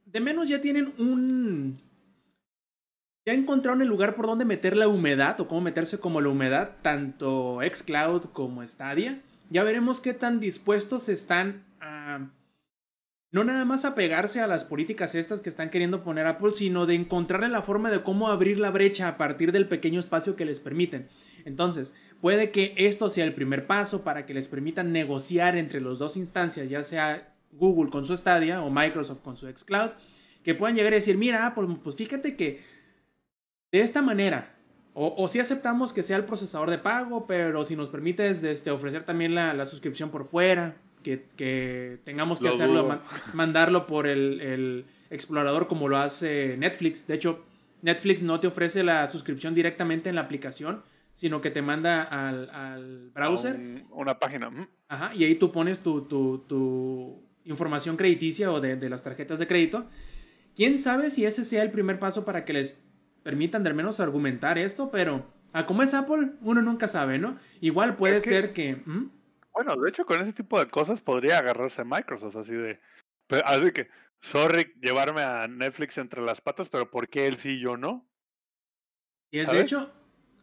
De 0.06 0.20
menos 0.20 0.48
ya 0.48 0.60
tienen 0.60 0.92
un. 0.98 1.78
Ya 3.26 3.32
encontraron 3.32 3.82
el 3.82 3.88
lugar 3.88 4.14
por 4.14 4.26
donde 4.26 4.44
meter 4.44 4.76
la 4.76 4.86
humedad 4.86 5.40
o 5.40 5.48
cómo 5.48 5.60
meterse 5.60 5.98
como 5.98 6.20
la 6.20 6.28
humedad, 6.28 6.76
tanto 6.82 7.58
Xcloud 7.60 8.26
como 8.32 8.64
Stadia. 8.64 9.20
Ya 9.50 9.64
veremos 9.64 10.00
qué 10.00 10.14
tan 10.14 10.38
dispuestos 10.40 11.08
están 11.08 11.64
a. 11.80 12.30
No 13.32 13.42
nada 13.42 13.64
más 13.64 13.84
a 13.84 13.96
pegarse 13.96 14.40
a 14.40 14.46
las 14.46 14.64
políticas 14.64 15.14
estas 15.16 15.40
que 15.40 15.50
están 15.50 15.70
queriendo 15.70 16.04
poner 16.04 16.26
Apple, 16.26 16.52
sino 16.52 16.86
de 16.86 16.94
encontrarle 16.94 17.48
la 17.48 17.60
forma 17.60 17.90
de 17.90 18.02
cómo 18.02 18.28
abrir 18.28 18.60
la 18.60 18.70
brecha 18.70 19.08
a 19.08 19.18
partir 19.18 19.50
del 19.50 19.66
pequeño 19.68 19.98
espacio 19.98 20.36
que 20.36 20.44
les 20.44 20.60
permiten. 20.60 21.08
Entonces, 21.44 21.94
puede 22.20 22.50
que 22.50 22.74
esto 22.76 23.10
sea 23.10 23.24
el 23.24 23.34
primer 23.34 23.66
paso 23.66 24.04
para 24.04 24.24
que 24.24 24.34
les 24.34 24.48
permitan 24.48 24.92
negociar 24.92 25.56
entre 25.56 25.80
las 25.80 25.98
dos 25.98 26.16
instancias, 26.16 26.70
ya 26.70 26.82
sea 26.82 27.35
Google 27.56 27.90
con 27.90 28.04
su 28.04 28.16
Stadia 28.16 28.62
o 28.62 28.70
Microsoft 28.70 29.20
con 29.22 29.36
su 29.36 29.46
Xcloud, 29.46 29.90
que 30.42 30.54
puedan 30.54 30.76
llegar 30.76 30.92
y 30.92 30.96
decir, 30.96 31.16
mira, 31.18 31.46
Apple, 31.46 31.66
pues 31.82 31.96
fíjate 31.96 32.36
que 32.36 32.62
de 33.72 33.80
esta 33.80 34.00
manera, 34.02 34.54
o, 34.94 35.14
o 35.18 35.28
si 35.28 35.38
aceptamos 35.40 35.92
que 35.92 36.02
sea 36.02 36.16
el 36.16 36.24
procesador 36.24 36.70
de 36.70 36.78
pago, 36.78 37.26
pero 37.26 37.64
si 37.64 37.76
nos 37.76 37.88
permites 37.88 38.42
este, 38.44 38.70
ofrecer 38.70 39.02
también 39.02 39.34
la, 39.34 39.52
la 39.54 39.66
suscripción 39.66 40.10
por 40.10 40.24
fuera, 40.24 40.76
que, 41.02 41.26
que 41.36 41.98
tengamos 42.04 42.38
que 42.40 42.46
Lo 42.48 42.54
hacerlo, 42.54 43.00
mandarlo 43.34 43.86
por 43.86 44.06
el, 44.06 44.40
el 44.40 44.86
explorador 45.10 45.68
como 45.68 45.88
lo 45.88 45.98
hace 45.98 46.56
Netflix. 46.56 47.06
De 47.06 47.14
hecho, 47.14 47.44
Netflix 47.82 48.22
no 48.22 48.40
te 48.40 48.46
ofrece 48.46 48.82
la 48.82 49.06
suscripción 49.06 49.54
directamente 49.54 50.08
en 50.08 50.14
la 50.14 50.22
aplicación, 50.22 50.82
sino 51.14 51.40
que 51.40 51.50
te 51.50 51.62
manda 51.62 52.02
al, 52.02 52.50
al 52.50 53.10
A 53.14 53.18
browser. 53.20 53.54
un- 53.56 53.86
una 53.92 54.18
página. 54.18 54.50
Ajá, 54.88 55.14
y 55.14 55.24
ahí 55.24 55.34
tú 55.36 55.52
pones 55.52 55.80
tu, 55.80 56.02
tu, 56.02 56.38
tu 56.48 57.22
información 57.46 57.96
crediticia 57.96 58.52
o 58.52 58.60
de, 58.60 58.76
de 58.76 58.88
las 58.90 59.02
tarjetas 59.02 59.38
de 59.38 59.46
crédito. 59.46 59.86
¿Quién 60.54 60.78
sabe 60.78 61.10
si 61.10 61.24
ese 61.24 61.44
sea 61.44 61.62
el 61.62 61.70
primer 61.70 61.98
paso 61.98 62.24
para 62.24 62.44
que 62.44 62.52
les 62.52 62.82
permitan 63.22 63.62
de 63.62 63.70
al 63.70 63.74
menos 63.76 64.00
argumentar 64.00 64.58
esto? 64.58 64.90
Pero, 64.90 65.26
a 65.52 65.66
como 65.66 65.82
es 65.82 65.94
Apple, 65.94 66.32
uno 66.42 66.62
nunca 66.62 66.88
sabe, 66.88 67.18
¿no? 67.18 67.38
Igual 67.60 67.96
puede 67.96 68.16
Es 68.16 68.24
que- 68.24 68.30
ser 68.30 68.52
que... 68.52 68.82
Bueno, 69.52 69.74
de 69.76 69.88
hecho, 69.88 70.04
con 70.04 70.20
ese 70.20 70.34
tipo 70.34 70.58
de 70.58 70.68
cosas 70.68 71.00
podría 71.00 71.38
agarrarse 71.38 71.82
Microsoft, 71.82 72.36
así 72.36 72.52
de. 72.52 72.78
Así 73.46 73.70
que, 73.72 73.88
sorry, 74.20 74.74
llevarme 74.82 75.22
a 75.22 75.48
Netflix 75.48 75.96
entre 75.96 76.20
las 76.20 76.42
patas, 76.42 76.68
pero 76.68 76.90
¿por 76.90 77.08
qué 77.08 77.26
él 77.26 77.36
sí 77.36 77.52
y 77.52 77.60
yo 77.60 77.78
no? 77.78 78.06
Y 79.30 79.38
es 79.38 79.50
de 79.50 79.60
hecho, 79.60 79.90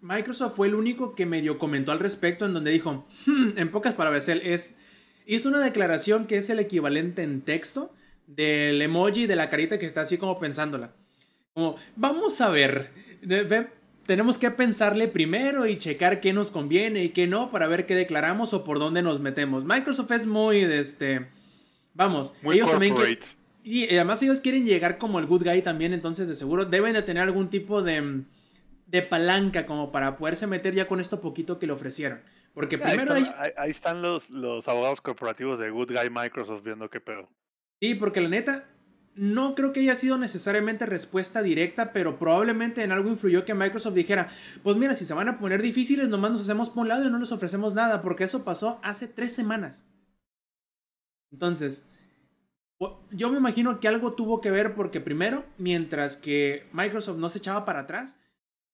Microsoft 0.01 0.55
fue 0.55 0.67
el 0.67 0.73
único 0.75 1.13
que 1.15 1.25
medio 1.27 1.59
comentó 1.59 1.91
al 1.91 1.99
respecto 1.99 2.45
en 2.47 2.53
donde 2.53 2.71
dijo, 2.71 3.07
"Hmm", 3.27 3.51
en 3.55 3.69
pocas 3.69 3.93
palabras, 3.93 4.27
él 4.29 4.41
es, 4.43 4.79
hizo 5.25 5.49
una 5.49 5.59
declaración 5.59 6.27
que 6.27 6.37
es 6.37 6.49
el 6.49 6.59
equivalente 6.59 7.23
en 7.23 7.41
texto 7.41 7.93
del 8.27 8.81
emoji 8.81 9.27
de 9.27 9.35
la 9.35 9.49
carita 9.49 9.79
que 9.79 9.85
está 9.85 10.01
así 10.01 10.17
como 10.17 10.39
pensándola. 10.39 10.91
Como, 11.53 11.75
vamos 11.95 12.39
a 12.41 12.49
ver, 12.49 12.91
tenemos 14.05 14.37
que 14.37 14.51
pensarle 14.51 15.07
primero 15.07 15.65
y 15.65 15.77
checar 15.77 16.19
qué 16.19 16.33
nos 16.33 16.51
conviene 16.51 17.03
y 17.03 17.09
qué 17.09 17.27
no 17.27 17.51
para 17.51 17.67
ver 17.67 17.85
qué 17.85 17.95
declaramos 17.95 18.53
o 18.53 18.63
por 18.63 18.79
dónde 18.79 19.01
nos 19.01 19.19
metemos. 19.19 19.65
Microsoft 19.65 20.11
es 20.11 20.25
muy, 20.25 20.65
de 20.65 20.79
este, 20.79 21.27
vamos, 21.93 22.33
Muy 22.41 22.55
ellos 22.55 22.71
también... 22.71 22.95
y 23.63 23.85
además 23.85 24.21
ellos 24.23 24.41
quieren 24.41 24.65
llegar 24.65 24.97
como 24.97 25.19
el 25.19 25.25
good 25.25 25.43
guy 25.43 25.61
también, 25.61 25.93
entonces 25.93 26.27
de 26.27 26.35
seguro 26.35 26.65
deben 26.65 26.93
de 26.93 27.03
tener 27.03 27.23
algún 27.23 27.49
tipo 27.49 27.81
de, 27.81 28.23
de 28.87 29.01
palanca 29.01 29.65
como 29.65 29.91
para 29.91 30.17
poderse 30.17 30.47
meter 30.47 30.73
ya 30.73 30.87
con 30.87 30.99
esto 30.99 31.21
poquito 31.21 31.59
que 31.59 31.67
le 31.67 31.73
ofrecieron. 31.73 32.21
Porque 32.53 32.77
primero 32.77 33.15
están, 33.15 33.35
hay... 33.39 33.51
ahí- 33.57 33.69
están 33.71 34.01
los, 34.01 34.29
los 34.29 34.67
abogados 34.67 35.01
corporativos 35.01 35.59
de 35.59 35.69
Good 35.71 35.91
Guy 35.91 36.09
Microsoft 36.11 36.63
viendo 36.63 36.89
qué 36.89 36.99
pedo. 37.01 37.29
Sí, 37.81 37.95
porque 37.95 38.21
la 38.21 38.29
neta, 38.29 38.69
no 39.15 39.55
creo 39.55 39.73
que 39.73 39.81
haya 39.81 39.95
sido 39.95 40.17
necesariamente 40.17 40.85
respuesta 40.85 41.41
directa, 41.41 41.91
pero 41.93 42.19
probablemente 42.19 42.83
en 42.83 42.91
algo 42.91 43.09
influyó 43.09 43.43
que 43.43 43.53
Microsoft 43.53 43.95
dijera, 43.95 44.29
pues 44.63 44.77
mira, 44.77 44.95
si 44.95 45.05
se 45.05 45.13
van 45.13 45.29
a 45.29 45.39
poner 45.39 45.61
difíciles, 45.61 46.09
nomás 46.09 46.31
nos 46.31 46.41
hacemos 46.41 46.69
por 46.69 46.83
un 46.83 46.89
lado 46.89 47.07
y 47.07 47.11
no 47.11 47.19
les 47.19 47.31
ofrecemos 47.31 47.73
nada, 47.75 48.01
porque 48.01 48.23
eso 48.23 48.43
pasó 48.43 48.79
hace 48.83 49.07
tres 49.07 49.33
semanas. 49.33 49.89
Entonces, 51.31 51.89
yo 53.11 53.29
me 53.31 53.37
imagino 53.37 53.79
que 53.79 53.87
algo 53.87 54.13
tuvo 54.13 54.41
que 54.41 54.51
ver 54.51 54.75
porque 54.75 54.99
primero, 55.01 55.45
mientras 55.57 56.17
que 56.17 56.67
Microsoft 56.73 57.17
no 57.17 57.29
se 57.29 57.39
echaba 57.39 57.65
para 57.65 57.81
atrás, 57.81 58.19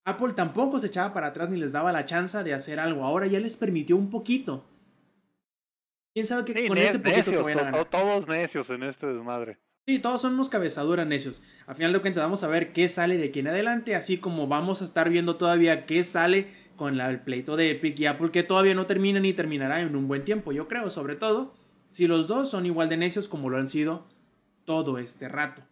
Apple 0.05 0.33
tampoco 0.33 0.79
se 0.79 0.87
echaba 0.87 1.13
para 1.13 1.27
atrás 1.27 1.49
ni 1.49 1.57
les 1.57 1.71
daba 1.71 1.91
la 1.91 2.05
chance 2.05 2.41
de 2.43 2.53
hacer 2.53 2.79
algo. 2.79 3.03
Ahora 3.03 3.27
ya 3.27 3.39
les 3.39 3.57
permitió 3.57 3.95
un 3.95 4.09
poquito. 4.09 4.65
¿Quién 6.13 6.25
sabe 6.25 6.45
qué 6.45 6.53
Sí, 6.59 6.67
con 6.67 6.77
ese 6.77 6.99
poquito 6.99 7.17
necios, 7.17 7.47
to- 7.47 7.71
to- 7.71 7.85
todos 7.85 8.27
necios 8.27 8.69
en 8.71 8.83
este 8.83 9.07
desmadre. 9.07 9.59
Sí, 9.87 9.99
todos 9.99 10.21
son 10.21 10.33
unos 10.33 10.49
cabezaduras 10.49 11.07
necios. 11.07 11.43
A 11.67 11.73
final 11.75 11.93
de 11.93 11.99
cuentas, 12.01 12.23
vamos 12.23 12.43
a 12.43 12.47
ver 12.47 12.73
qué 12.73 12.89
sale 12.89 13.17
de 13.17 13.25
aquí 13.25 13.39
en 13.39 13.47
adelante, 13.47 13.95
así 13.95 14.17
como 14.17 14.47
vamos 14.47 14.81
a 14.81 14.85
estar 14.85 15.09
viendo 15.09 15.37
todavía 15.37 15.85
qué 15.85 16.03
sale 16.03 16.47
con 16.75 16.97
la- 16.97 17.09
el 17.09 17.19
pleito 17.21 17.55
de 17.55 17.71
Epic 17.71 17.99
y 17.99 18.05
Apple, 18.05 18.31
que 18.31 18.43
todavía 18.43 18.73
no 18.75 18.85
termina 18.85 19.19
ni 19.19 19.33
terminará 19.33 19.81
en 19.81 19.95
un 19.95 20.07
buen 20.07 20.23
tiempo, 20.23 20.51
yo 20.51 20.67
creo, 20.67 20.89
sobre 20.89 21.15
todo 21.15 21.53
si 21.89 22.07
los 22.07 22.27
dos 22.27 22.49
son 22.49 22.65
igual 22.65 22.87
de 22.89 22.97
necios 22.97 23.27
como 23.27 23.49
lo 23.49 23.57
han 23.57 23.67
sido 23.69 24.05
todo 24.65 24.97
este 24.97 25.27
rato. 25.27 25.63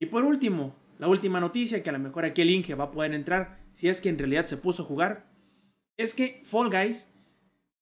Y 0.00 0.06
por 0.06 0.24
último, 0.24 0.74
la 1.02 1.08
última 1.08 1.40
noticia, 1.40 1.82
que 1.82 1.90
a 1.90 1.94
lo 1.94 1.98
mejor 1.98 2.24
aquí 2.24 2.42
el 2.42 2.50
Inge 2.50 2.76
va 2.76 2.84
a 2.84 2.90
poder 2.92 3.12
entrar, 3.12 3.58
si 3.72 3.88
es 3.88 4.00
que 4.00 4.08
en 4.08 4.18
realidad 4.18 4.46
se 4.46 4.56
puso 4.56 4.84
a 4.84 4.86
jugar, 4.86 5.26
es 5.96 6.14
que 6.14 6.40
Fall 6.44 6.70
Guys 6.70 7.12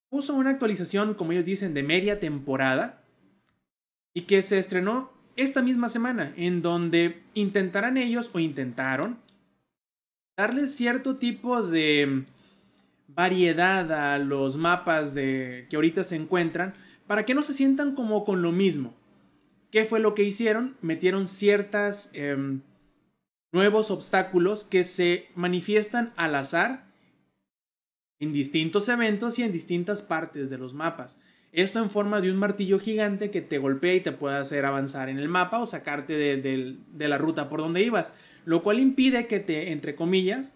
puso 0.08 0.32
una 0.34 0.48
actualización, 0.48 1.12
como 1.12 1.32
ellos 1.32 1.44
dicen, 1.44 1.74
de 1.74 1.82
media 1.82 2.18
temporada 2.18 3.04
y 4.14 4.22
que 4.22 4.40
se 4.40 4.58
estrenó 4.58 5.12
esta 5.36 5.60
misma 5.60 5.90
semana, 5.90 6.32
en 6.38 6.62
donde 6.62 7.22
intentarán 7.34 7.98
ellos 7.98 8.30
o 8.32 8.38
intentaron 8.38 9.18
darles 10.38 10.74
cierto 10.74 11.16
tipo 11.16 11.62
de 11.62 12.24
variedad 13.06 13.92
a 13.92 14.16
los 14.16 14.56
mapas 14.56 15.12
de 15.12 15.66
que 15.68 15.76
ahorita 15.76 16.04
se 16.04 16.16
encuentran 16.16 16.72
para 17.06 17.26
que 17.26 17.34
no 17.34 17.42
se 17.42 17.52
sientan 17.52 17.94
como 17.94 18.24
con 18.24 18.40
lo 18.40 18.50
mismo. 18.50 18.94
¿Qué 19.70 19.84
fue 19.84 20.00
lo 20.00 20.14
que 20.14 20.24
hicieron? 20.24 20.78
Metieron 20.80 21.26
ciertas 21.28 22.08
em, 22.14 22.62
nuevos 23.52 23.90
obstáculos 23.90 24.64
que 24.64 24.84
se 24.84 25.28
manifiestan 25.34 26.12
al 26.16 26.34
azar 26.34 26.86
en 28.20 28.32
distintos 28.32 28.88
eventos 28.88 29.38
y 29.38 29.42
en 29.42 29.52
distintas 29.52 30.02
partes 30.02 30.50
de 30.50 30.58
los 30.58 30.74
mapas. 30.74 31.20
Esto 31.52 31.80
en 31.82 31.90
forma 31.90 32.20
de 32.20 32.30
un 32.30 32.36
martillo 32.36 32.78
gigante 32.78 33.30
que 33.30 33.40
te 33.40 33.58
golpea 33.58 33.94
y 33.94 34.00
te 34.00 34.12
puede 34.12 34.36
hacer 34.36 34.64
avanzar 34.64 35.08
en 35.08 35.18
el 35.18 35.28
mapa 35.28 35.58
o 35.58 35.66
sacarte 35.66 36.12
de, 36.12 36.36
de- 36.36 37.08
la 37.08 37.18
ruta 37.18 37.48
por 37.48 37.60
donde 37.60 37.82
ibas. 37.82 38.14
Lo 38.44 38.62
cual 38.62 38.78
impide 38.78 39.26
que 39.26 39.40
te, 39.40 39.72
entre 39.72 39.96
comillas, 39.96 40.54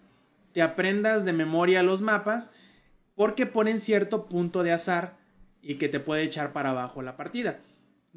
te 0.53 0.61
aprendas 0.61 1.25
de 1.25 1.33
memoria 1.33 1.83
los 1.83 2.01
mapas 2.01 2.53
porque 3.13 3.45
ponen 3.45 3.79
cierto 3.79 4.27
punto 4.27 4.63
de 4.63 4.71
azar 4.71 5.17
y 5.61 5.75
que 5.75 5.89
te 5.89 5.99
puede 5.99 6.23
echar 6.23 6.53
para 6.53 6.69
abajo 6.69 7.01
la 7.01 7.17
partida. 7.17 7.59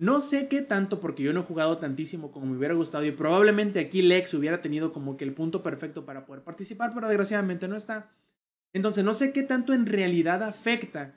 No 0.01 0.21
sé 0.21 0.47
qué 0.47 0.63
tanto 0.63 1.01
porque 1.01 1.25
yo 1.25 1.33
no 1.33 1.41
he 1.41 1.43
jugado 1.43 1.79
tantísimo 1.79 2.31
como 2.31 2.47
me 2.47 2.57
hubiera 2.57 2.75
gustado 2.75 3.05
y 3.05 3.11
probablemente 3.11 3.81
aquí 3.81 4.01
Lex 4.01 4.33
hubiera 4.35 4.61
tenido 4.61 4.93
como 4.93 5.17
que 5.17 5.25
el 5.25 5.35
punto 5.35 5.61
perfecto 5.61 6.05
para 6.05 6.25
poder 6.25 6.45
participar, 6.45 6.93
pero 6.95 7.09
desgraciadamente 7.09 7.67
no 7.67 7.75
está. 7.75 8.13
Entonces 8.73 9.05
no 9.05 9.13
sé 9.13 9.33
qué 9.33 9.43
tanto 9.43 9.75
en 9.75 9.87
realidad 9.87 10.45
afecta 10.45 11.17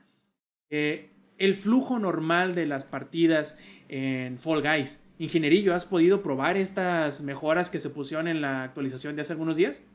eh, 0.71 1.11
el 1.37 1.55
flujo 1.55 1.99
normal 1.99 2.55
de 2.55 2.65
las 2.65 2.83
partidas 2.83 3.59
en 3.87 4.39
Fall 4.39 4.63
Guys. 4.63 5.03
Ingenierillo, 5.19 5.75
¿has 5.75 5.85
podido 5.85 6.23
probar 6.23 6.57
estas 6.57 7.21
mejoras 7.21 7.69
que 7.69 7.79
se 7.79 7.91
pusieron 7.91 8.27
en 8.27 8.41
la 8.41 8.63
actualización 8.63 9.15
de 9.15 9.21
hace 9.21 9.33
algunos 9.33 9.57
días? 9.57 9.85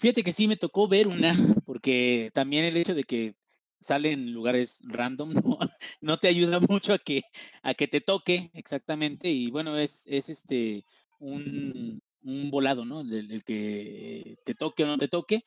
Fíjate 0.00 0.24
que 0.24 0.32
sí 0.32 0.48
me 0.48 0.56
tocó 0.56 0.88
ver 0.88 1.06
una, 1.06 1.36
porque 1.64 2.30
también 2.34 2.64
el 2.64 2.76
hecho 2.76 2.96
de 2.96 3.04
que 3.04 3.36
salen 3.84 4.32
lugares 4.32 4.80
random 4.84 5.32
no, 5.44 5.58
no 6.00 6.18
te 6.18 6.28
ayuda 6.28 6.60
mucho 6.60 6.92
a 6.94 6.98
que, 6.98 7.22
a 7.62 7.74
que 7.74 7.88
te 7.88 8.00
toque 8.00 8.50
exactamente. 8.54 9.30
Y 9.30 9.50
bueno, 9.50 9.76
es, 9.76 10.04
es 10.06 10.28
este 10.28 10.84
un, 11.18 12.02
un 12.22 12.50
volado, 12.50 12.84
¿no? 12.84 13.02
El, 13.02 13.30
el 13.30 13.44
que 13.44 14.36
te 14.44 14.54
toque 14.54 14.84
o 14.84 14.86
no 14.86 14.98
te 14.98 15.08
toque. 15.08 15.44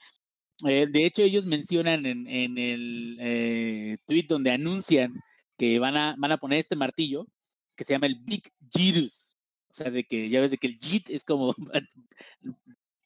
Eh, 0.65 0.87
de 0.89 1.05
hecho, 1.05 1.21
ellos 1.21 1.45
mencionan 1.45 2.05
en, 2.05 2.27
en 2.27 2.57
el 2.57 3.17
eh, 3.19 3.97
tweet 4.07 4.25
donde 4.27 4.51
anuncian 4.51 5.13
que 5.57 5.79
van 5.79 5.97
a, 5.97 6.15
van 6.17 6.31
a 6.31 6.37
poner 6.37 6.59
este 6.59 6.75
martillo 6.75 7.27
que 7.75 7.83
se 7.83 7.93
llama 7.93 8.07
el 8.07 8.15
Big 8.15 8.51
Jirus. 8.71 9.37
O 9.69 9.73
sea, 9.73 9.91
de 9.91 10.03
que 10.03 10.29
ya 10.29 10.41
ves 10.41 10.51
de 10.51 10.57
que 10.57 10.67
el 10.67 10.79
Jit 10.79 11.09
es 11.09 11.23
como 11.23 11.55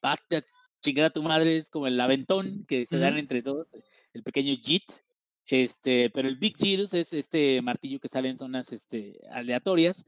basta 0.02 0.44
chingar 0.82 1.06
a 1.06 1.10
tu 1.10 1.22
madre, 1.22 1.58
es 1.58 1.70
como 1.70 1.88
el 1.88 2.00
aventón 2.00 2.66
que 2.66 2.86
se 2.86 2.98
dan 2.98 3.18
entre 3.18 3.42
todos, 3.42 3.68
el 4.14 4.24
pequeño 4.24 4.56
Jit. 4.62 4.84
Este, 5.52 6.10
pero 6.10 6.30
el 6.30 6.38
Big 6.38 6.56
Jirus 6.58 6.94
es 6.94 7.12
este 7.12 7.62
martillo 7.62 8.00
que 8.00 8.08
sale 8.08 8.30
en 8.30 8.38
zonas 8.38 8.72
este, 8.72 9.20
aleatorias 9.32 10.06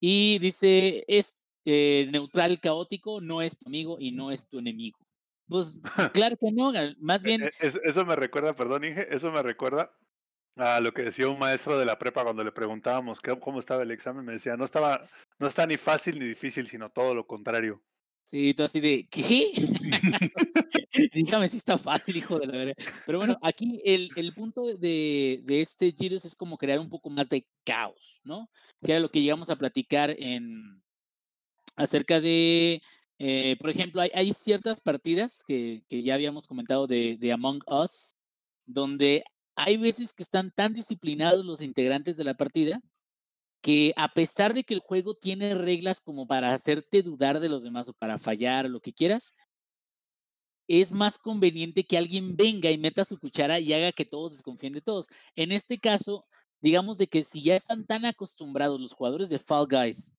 y 0.00 0.38
dice 0.38 1.04
es 1.06 1.36
eh, 1.66 2.08
neutral 2.12 2.58
caótico, 2.60 3.20
no 3.20 3.42
es 3.42 3.58
tu 3.58 3.68
amigo 3.68 3.98
y 4.00 4.12
no 4.12 4.30
es 4.30 4.48
tu 4.48 4.58
enemigo. 4.58 4.98
Pues 5.48 5.82
claro 6.14 6.36
que 6.38 6.50
no, 6.50 6.72
más 6.98 7.22
E- 7.22 7.26
bien 7.26 7.42
e- 7.42 7.50
es- 7.60 7.78
eso 7.84 8.06
me 8.06 8.16
recuerda, 8.16 8.56
perdón, 8.56 8.84
Inge, 8.84 9.06
eso 9.14 9.30
me 9.30 9.42
recuerda 9.42 9.94
a 10.56 10.80
lo 10.80 10.94
que 10.94 11.02
decía 11.02 11.28
un 11.28 11.38
maestro 11.38 11.78
de 11.78 11.84
la 11.84 11.98
prepa 11.98 12.24
cuando 12.24 12.42
le 12.42 12.50
preguntábamos 12.52 13.20
qué- 13.20 13.38
cómo 13.38 13.58
estaba 13.58 13.82
el 13.82 13.90
examen. 13.90 14.24
Me 14.24 14.32
decía, 14.32 14.56
no 14.56 14.64
estaba, 14.64 15.06
no 15.38 15.46
está 15.46 15.66
ni 15.66 15.76
fácil 15.76 16.18
ni 16.18 16.24
difícil, 16.24 16.66
sino 16.68 16.88
todo 16.90 17.14
lo 17.14 17.26
contrario. 17.26 17.82
Sí, 18.28 18.54
tú 18.54 18.64
así 18.64 18.80
de, 18.80 19.06
¿qué? 19.08 19.52
Dígame 21.14 21.48
si 21.48 21.58
está 21.58 21.78
fácil, 21.78 22.16
hijo 22.16 22.40
de 22.40 22.46
la 22.48 22.52
verga. 22.58 22.74
Pero 23.06 23.18
bueno, 23.18 23.38
aquí 23.40 23.80
el, 23.84 24.10
el 24.16 24.34
punto 24.34 24.62
de, 24.64 25.42
de 25.44 25.60
este 25.60 25.94
Girus 25.96 26.24
es 26.24 26.34
como 26.34 26.58
crear 26.58 26.80
un 26.80 26.90
poco 26.90 27.08
más 27.08 27.28
de 27.28 27.46
caos, 27.64 28.20
¿no? 28.24 28.50
Que 28.84 28.92
era 28.92 29.00
lo 29.00 29.10
que 29.10 29.22
llegamos 29.22 29.48
a 29.48 29.54
platicar 29.56 30.10
en 30.18 30.82
acerca 31.76 32.20
de, 32.20 32.82
eh, 33.18 33.56
por 33.60 33.70
ejemplo, 33.70 34.00
hay, 34.02 34.10
hay 34.14 34.32
ciertas 34.34 34.80
partidas 34.80 35.44
que, 35.46 35.84
que 35.88 36.02
ya 36.02 36.14
habíamos 36.14 36.48
comentado 36.48 36.88
de, 36.88 37.16
de 37.18 37.32
Among 37.32 37.60
Us, 37.68 38.14
donde 38.66 39.24
hay 39.54 39.76
veces 39.76 40.12
que 40.14 40.24
están 40.24 40.50
tan 40.50 40.74
disciplinados 40.74 41.44
los 41.44 41.60
integrantes 41.62 42.16
de 42.16 42.24
la 42.24 42.34
partida 42.34 42.80
que 43.66 43.92
a 43.96 44.06
pesar 44.14 44.54
de 44.54 44.62
que 44.62 44.74
el 44.74 44.80
juego 44.80 45.14
tiene 45.14 45.52
reglas 45.52 46.00
como 46.00 46.28
para 46.28 46.54
hacerte 46.54 47.02
dudar 47.02 47.40
de 47.40 47.48
los 47.48 47.64
demás 47.64 47.88
o 47.88 47.94
para 47.94 48.16
fallar 48.16 48.64
o 48.64 48.68
lo 48.68 48.78
que 48.78 48.92
quieras, 48.92 49.34
es 50.68 50.92
más 50.92 51.18
conveniente 51.18 51.82
que 51.82 51.98
alguien 51.98 52.36
venga 52.36 52.70
y 52.70 52.78
meta 52.78 53.04
su 53.04 53.18
cuchara 53.18 53.58
y 53.58 53.72
haga 53.72 53.90
que 53.90 54.04
todos 54.04 54.30
desconfíen 54.30 54.72
de 54.72 54.82
todos. 54.82 55.08
En 55.34 55.50
este 55.50 55.78
caso, 55.78 56.26
digamos 56.60 56.96
de 56.96 57.08
que 57.08 57.24
si 57.24 57.42
ya 57.42 57.56
están 57.56 57.84
tan 57.84 58.04
acostumbrados 58.04 58.80
los 58.80 58.92
jugadores 58.92 59.30
de 59.30 59.40
Fall 59.40 59.66
Guys 59.68 60.14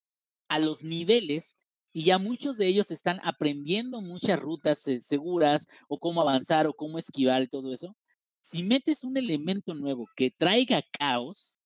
a 0.50 0.60
los 0.60 0.84
niveles 0.84 1.58
y 1.94 2.04
ya 2.04 2.18
muchos 2.18 2.58
de 2.58 2.68
ellos 2.68 2.92
están 2.92 3.22
aprendiendo 3.24 4.02
muchas 4.02 4.42
rutas 4.42 4.86
eh, 4.90 5.00
seguras 5.00 5.70
o 5.88 6.02
cómo 6.02 6.20
avanzar 6.20 6.68
o 6.68 6.74
cómo 6.74 7.00
esquivar 7.00 7.44
y 7.44 7.48
todo 7.48 7.74
eso, 7.74 7.96
si 8.42 8.62
metes 8.64 9.06
un 9.06 9.16
elemento 9.16 9.74
nuevo 9.74 10.06
que 10.18 10.32
traiga 10.32 10.82
caos, 11.00 11.62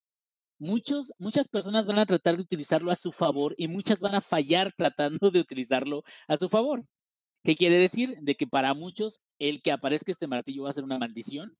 muchos, 0.62 1.12
muchas 1.18 1.48
personas 1.48 1.86
van 1.86 1.98
a 1.98 2.06
tratar 2.06 2.36
de 2.36 2.42
utilizarlo 2.42 2.90
a 2.90 2.96
su 2.96 3.12
favor 3.12 3.54
y 3.58 3.68
muchas 3.68 4.00
van 4.00 4.14
a 4.14 4.20
fallar 4.20 4.72
tratando 4.76 5.30
de 5.30 5.40
utilizarlo 5.40 6.04
a 6.28 6.38
su 6.38 6.48
favor. 6.48 6.86
¿Qué 7.44 7.56
quiere 7.56 7.78
decir? 7.78 8.16
De 8.20 8.36
que 8.36 8.46
para 8.46 8.72
muchos 8.72 9.22
el 9.40 9.62
que 9.62 9.72
aparezca 9.72 10.12
este 10.12 10.28
martillo 10.28 10.62
va 10.62 10.70
a 10.70 10.74
ser 10.74 10.84
una 10.84 10.98
maldición. 10.98 11.56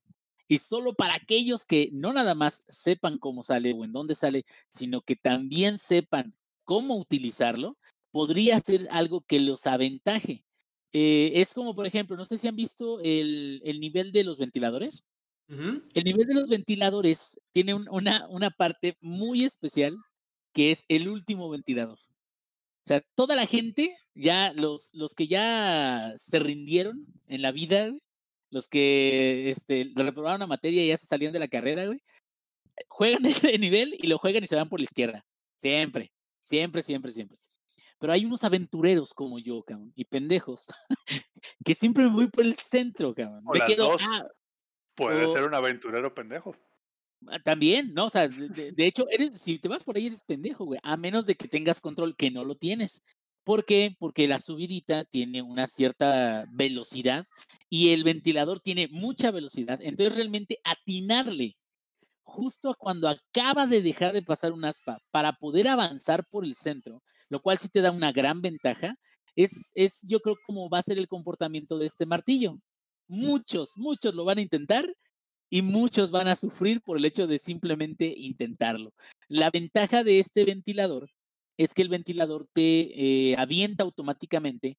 Y 0.49 0.59
solo 0.61 0.95
para 0.95 1.15
aquellos 1.15 1.65
que 1.65 1.91
no 1.93 2.13
nada 2.13 2.35
más 2.35 2.65
sepan 2.69 3.19
cómo 3.19 3.43
sale 3.43 3.73
o 3.73 3.85
en 3.85 3.93
dónde 3.93 4.15
sale, 4.15 4.45
sino 4.69 5.01
que 5.03 5.17
también 5.17 5.79
sepan 5.79 6.37
cómo 6.65 6.97
utilizarlo, 6.97 7.79
podría 8.13 8.61
ser 8.61 8.87
algo 8.91 9.23
que 9.23 9.41
los 9.41 9.67
aventaje. 9.67 10.45
Eh, 10.93 11.33
es 11.37 11.55
como, 11.55 11.75
por 11.75 11.87
ejemplo, 11.87 12.17
no 12.17 12.25
sé 12.27 12.39
si 12.39 12.47
han 12.47 12.57
visto 12.57 13.01
el, 13.01 13.63
el 13.65 13.81
nivel 13.81 14.13
de 14.13 14.25
los 14.25 14.39
ventiladores. 14.39 15.07
El 15.95 16.05
nivel 16.05 16.27
de 16.27 16.35
los 16.35 16.49
ventiladores 16.49 17.41
tiene 17.53 17.75
un- 17.75 17.89
una, 17.91 18.27
una 18.29 18.51
parte 18.51 18.97
muy 19.01 19.45
especial 19.45 19.97
que 20.53 20.71
es 20.73 20.85
el 20.89 21.09
último 21.09 21.49
ventilador. 21.51 21.99
O 21.99 22.87
sea, 22.87 23.01
toda 23.15 23.37
la 23.37 23.47
gente, 23.47 23.95
ya 24.15 24.53
los, 24.55 24.91
los 24.95 25.15
que 25.15 25.29
ya 25.29 26.13
se 26.17 26.39
rindieron 26.39 27.07
en 27.29 27.43
la 27.43 27.53
vida, 27.53 27.93
los 28.51 28.69
que 28.69 29.51
este, 29.51 29.91
reprobaron 29.95 30.41
la 30.41 30.47
materia 30.47 30.85
y 30.85 30.89
ya 30.89 30.97
se 30.97 31.07
salían 31.07 31.33
de 31.33 31.39
la 31.39 31.49
carrera, 31.49 31.87
güey, 31.87 32.01
juegan 32.89 33.25
ese 33.55 33.59
nivel 33.59 33.95
y 33.99 34.09
lo 34.09 34.19
juegan 34.19 34.45
y 34.45 34.47
se 34.47 34.57
van 34.57 34.69
por 34.69 34.81
la 34.81 34.85
izquierda. 34.85 35.25
Siempre, 35.57 36.13
siempre, 36.45 36.83
siempre, 36.83 37.13
siempre. 37.13 37.39
Pero 37.99 38.13
hay 38.13 38.25
unos 38.25 38.43
aventureros 38.43 39.15
como 39.15 39.39
yo, 39.39 39.63
cabrón, 39.63 39.93
y 39.95 40.05
pendejos, 40.05 40.67
que 41.65 41.75
siempre 41.75 42.05
me 42.05 42.11
voy 42.11 42.27
por 42.29 42.45
el 42.45 42.57
centro, 42.57 43.15
cabrón. 43.15 43.45
O 43.47 43.53
Me 43.53 43.61
quedo, 43.69 43.97
ah, 44.01 44.27
Puede 44.95 45.27
o- 45.27 45.33
ser 45.33 45.45
un 45.45 45.55
aventurero 45.55 46.15
pendejo. 46.15 46.57
Ah, 47.29 47.39
También, 47.39 47.95
¿no? 47.95 48.07
O 48.07 48.11
sea, 48.11 48.29
de, 48.29 48.49
de- 48.49 48.73
de 48.73 48.87
hecho, 48.87 49.07
eres, 49.11 49.41
si 49.41 49.59
te 49.59 49.69
vas 49.69 49.85
por 49.85 49.97
ahí 49.97 50.07
eres 50.07 50.23
pendejo, 50.23 50.65
güey, 50.65 50.81
a 50.83 50.97
menos 50.97 51.25
de 51.27 51.37
que 51.37 51.49
tengas 51.49 51.81
control, 51.81 52.17
que 52.17 52.31
no 52.31 52.45
lo 52.45 52.57
tienes. 52.57 53.03
¿Por 53.45 53.65
qué? 53.65 53.95
Porque 53.99 54.27
la 54.29 54.39
subidita 54.39 55.05
tiene 55.05 55.43
una 55.43 55.67
cierta 55.67 56.47
velocidad 56.53 57.27
y 57.69 57.91
el 57.93 58.05
ventilador 58.05 58.61
tiene 58.61 58.89
mucha 58.89 59.31
velocidad. 59.31 59.79
Entonces, 59.83 60.15
realmente 60.17 60.59
atinarle 60.65 61.57
justo 62.23 62.71
a 62.71 62.75
cuando 62.77 63.09
acaba 63.09 63.67
de 63.67 63.83
dejar 63.83 64.13
de 64.13 64.23
pasar 64.23 64.53
un 64.53 64.65
aspa 64.65 64.99
para 65.11 65.33
poder 65.35 65.69
avanzar 65.69 66.27
por 66.29 66.45
el 66.45 66.57
centro, 66.57 67.03
lo 67.29 67.41
cual 67.43 67.59
sí 67.59 67.69
te 67.69 67.81
da 67.83 67.91
una 67.93 68.13
gran 68.13 68.43
ventaja, 68.43 68.97
es, 69.37 69.73
es 69.75 70.03
yo 70.05 70.21
creo 70.21 70.37
como 70.47 70.69
va 70.71 70.79
a 70.79 70.83
ser 70.83 70.99
el 70.99 71.09
comportamiento 71.09 71.79
de 71.79 71.87
este 71.87 72.07
martillo. 72.07 72.59
Muchos, 73.13 73.77
muchos 73.77 74.15
lo 74.15 74.25
van 74.25 74.39
a 74.39 74.41
intentar 74.41 74.91
y 75.51 75.61
muchos 75.61 76.11
van 76.11 76.29
a 76.29 76.35
sufrir 76.35 76.81
por 76.81 76.97
el 76.97 77.05
hecho 77.05 77.27
de 77.27 77.39
simplemente 77.39 78.07
intentarlo. 78.17 78.95
La 79.29 79.51
ventaja 79.51 80.03
de 80.03 80.19
este 80.19 80.47
ventilador 80.47 81.11
es 81.59 81.75
que 81.75 81.83
el 81.83 81.91
ventilador 81.91 82.49
te 82.55 83.33
eh, 83.33 83.37
avienta 83.37 83.85
automáticamente 83.85 84.79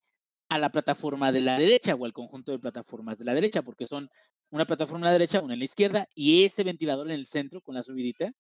a 0.49 0.57
la 0.57 0.71
plataforma 0.71 1.31
de 1.31 1.41
la 1.41 1.59
derecha 1.59 1.93
o 1.93 2.05
al 2.05 2.13
conjunto 2.13 2.51
de 2.51 2.57
plataformas 2.57 3.19
de 3.19 3.25
la 3.25 3.35
derecha, 3.35 3.61
porque 3.61 3.87
son 3.87 4.09
una 4.49 4.65
plataforma 4.65 5.05
a 5.05 5.09
la 5.09 5.19
derecha, 5.19 5.39
una 5.39 5.53
en 5.53 5.59
la 5.59 5.65
izquierda 5.65 6.07
y 6.15 6.43
ese 6.43 6.63
ventilador 6.63 7.05
en 7.11 7.13
el 7.13 7.27
centro 7.27 7.61
con 7.61 7.75
la 7.75 7.83
subidita. 7.83 8.31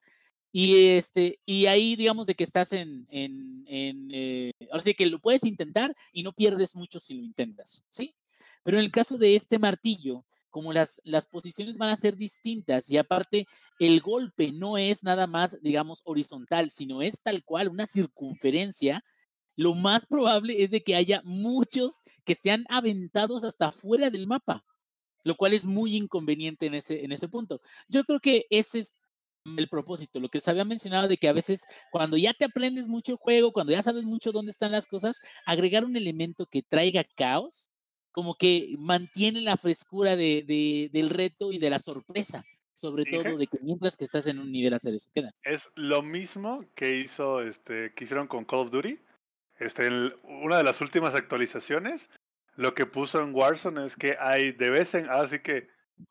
Y, 0.51 0.87
este, 0.87 1.39
y 1.45 1.67
ahí 1.67 1.95
digamos 1.95 2.25
de 2.25 2.33
que 2.33 2.45
estás 2.45 2.73
en, 2.73 3.05
en, 3.11 3.63
en 3.67 4.09
eh, 4.11 4.53
ahora 4.71 4.83
sí 4.83 4.95
que 4.95 5.05
lo 5.05 5.19
puedes 5.19 5.43
intentar 5.43 5.95
y 6.11 6.23
no 6.23 6.33
pierdes 6.33 6.75
mucho 6.75 6.99
si 6.99 7.13
lo 7.13 7.23
intentas, 7.23 7.83
¿sí? 7.91 8.15
Pero 8.63 8.77
en 8.77 8.83
el 8.85 8.91
caso 8.91 9.17
de 9.17 9.35
este 9.35 9.59
martillo, 9.59 10.25
como 10.49 10.71
las, 10.71 11.01
las 11.03 11.25
posiciones 11.25 11.77
van 11.77 11.89
a 11.89 11.97
ser 11.97 12.15
distintas 12.15 12.89
y 12.89 12.97
aparte 12.97 13.47
el 13.79 14.01
golpe 14.01 14.51
no 14.51 14.77
es 14.77 15.03
nada 15.03 15.25
más, 15.25 15.59
digamos, 15.61 16.01
horizontal, 16.05 16.69
sino 16.69 17.01
es 17.01 17.21
tal 17.23 17.43
cual 17.43 17.69
una 17.69 17.87
circunferencia, 17.87 19.03
lo 19.55 19.73
más 19.73 20.05
probable 20.05 20.63
es 20.63 20.71
de 20.71 20.83
que 20.83 20.95
haya 20.95 21.21
muchos 21.25 21.99
que 22.23 22.35
sean 22.35 22.65
aventados 22.69 23.43
hasta 23.43 23.71
fuera 23.71 24.09
del 24.09 24.27
mapa, 24.27 24.63
lo 25.23 25.35
cual 25.35 25.53
es 25.53 25.65
muy 25.65 25.95
inconveniente 25.95 26.67
en 26.67 26.75
ese, 26.75 27.03
en 27.03 27.11
ese 27.11 27.27
punto. 27.27 27.61
Yo 27.87 28.03
creo 28.03 28.19
que 28.19 28.45
ese 28.49 28.79
es 28.79 28.95
el 29.57 29.67
propósito, 29.67 30.19
lo 30.19 30.29
que 30.29 30.39
se 30.39 30.51
había 30.51 30.65
mencionado 30.65 31.07
de 31.07 31.17
que 31.17 31.27
a 31.27 31.33
veces 31.33 31.63
cuando 31.91 32.15
ya 32.15 32.33
te 32.33 32.45
aprendes 32.45 32.87
mucho 32.87 33.13
el 33.13 33.17
juego, 33.17 33.51
cuando 33.51 33.73
ya 33.73 33.83
sabes 33.83 34.03
mucho 34.03 34.31
dónde 34.31 34.51
están 34.51 34.71
las 34.71 34.87
cosas, 34.87 35.19
agregar 35.45 35.83
un 35.83 35.97
elemento 35.97 36.45
que 36.45 36.61
traiga 36.63 37.03
caos, 37.03 37.72
como 38.13 38.35
que 38.35 38.75
mantiene 38.79 39.41
la 39.41 39.57
frescura 39.57 40.15
de, 40.15 40.43
de- 40.47 40.89
del 40.93 41.09
reto 41.09 41.51
y 41.51 41.57
de 41.57 41.69
la 41.69 41.79
sorpresa, 41.79 42.45
sobre 42.73 43.03
todo 43.05 43.37
de 43.37 43.47
que 43.47 43.57
mientras 43.61 43.97
que 43.97 44.05
estás 44.05 44.25
en 44.27 44.39
un 44.39 44.51
nivel 44.51 44.73
hacer 44.73 44.93
eso. 44.93 45.09
Queda. 45.13 45.33
Es 45.43 45.69
lo 45.75 46.01
mismo 46.01 46.65
que 46.75 46.97
hizo, 46.97 47.41
este, 47.41 47.93
que 47.93 48.05
hicieron 48.05 48.27
con 48.27 48.45
Call 48.45 48.59
of 48.59 48.71
Duty. 48.71 48.97
Este, 49.59 49.87
el- 49.87 50.15
una 50.23 50.57
de 50.57 50.63
las 50.63 50.79
últimas 50.79 51.13
actualizaciones, 51.15 52.09
lo 52.55 52.73
que 52.73 52.85
puso 52.85 53.19
en 53.19 53.33
Warzone 53.35 53.85
es 53.85 53.95
que 53.97 54.15
hay 54.19 54.51
de 54.53 54.69
vez 54.69 54.93
en, 54.93 55.09
así 55.09 55.39
que 55.39 55.67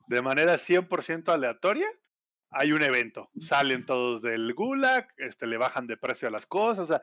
de 0.09 0.23
manera 0.23 0.59
100% 0.59 1.29
aleatoria, 1.33 1.87
hay 2.51 2.73
un 2.73 2.83
evento. 2.83 3.31
Salen 3.39 3.87
todos 3.87 4.23
del 4.23 4.53
gulag, 4.55 5.09
este, 5.17 5.47
le 5.47 5.57
bajan 5.57 5.87
de 5.87 5.97
precio 5.97 6.29
a 6.29 6.31
las 6.31 6.47
cosas, 6.47 6.81
o 6.85 6.87
sea, 6.87 7.01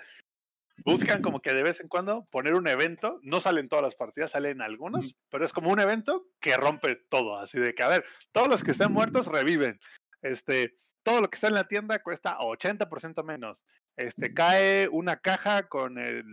buscan 0.86 1.22
como 1.22 1.42
que 1.42 1.54
de 1.54 1.64
vez 1.64 1.80
en 1.80 1.88
cuando 1.88 2.26
poner 2.32 2.56
un 2.56 2.68
evento, 2.68 3.20
no 3.24 3.42
salen 3.42 3.68
todas 3.70 3.84
las 3.84 3.96
partidas, 3.96 4.32
salen 4.32 4.62
algunos, 4.62 5.16
pero 5.30 5.46
es 5.46 5.54
como 5.54 5.72
un 5.72 5.80
evento 5.80 6.28
que 6.40 6.56
rompe 6.58 6.96
todo, 7.10 7.38
así 7.38 7.60
de 7.60 7.74
que, 7.76 7.84
a 7.84 7.88
ver, 7.88 8.06
todos 8.32 8.48
los 8.48 8.64
que 8.64 8.72
estén 8.72 8.92
muertos 8.92 9.28
reviven. 9.28 9.80
este, 10.22 10.78
todo 11.04 11.22
lo 11.22 11.30
que 11.30 11.36
está 11.36 11.48
en 11.48 11.54
la 11.54 11.68
tienda 11.68 12.00
cuesta 12.04 12.38
80% 12.40 13.24
menos. 13.24 13.64
Este, 13.96 14.34
cae 14.34 14.88
una 14.90 15.18
caja 15.18 15.68
con 15.68 15.98
el, 15.98 16.24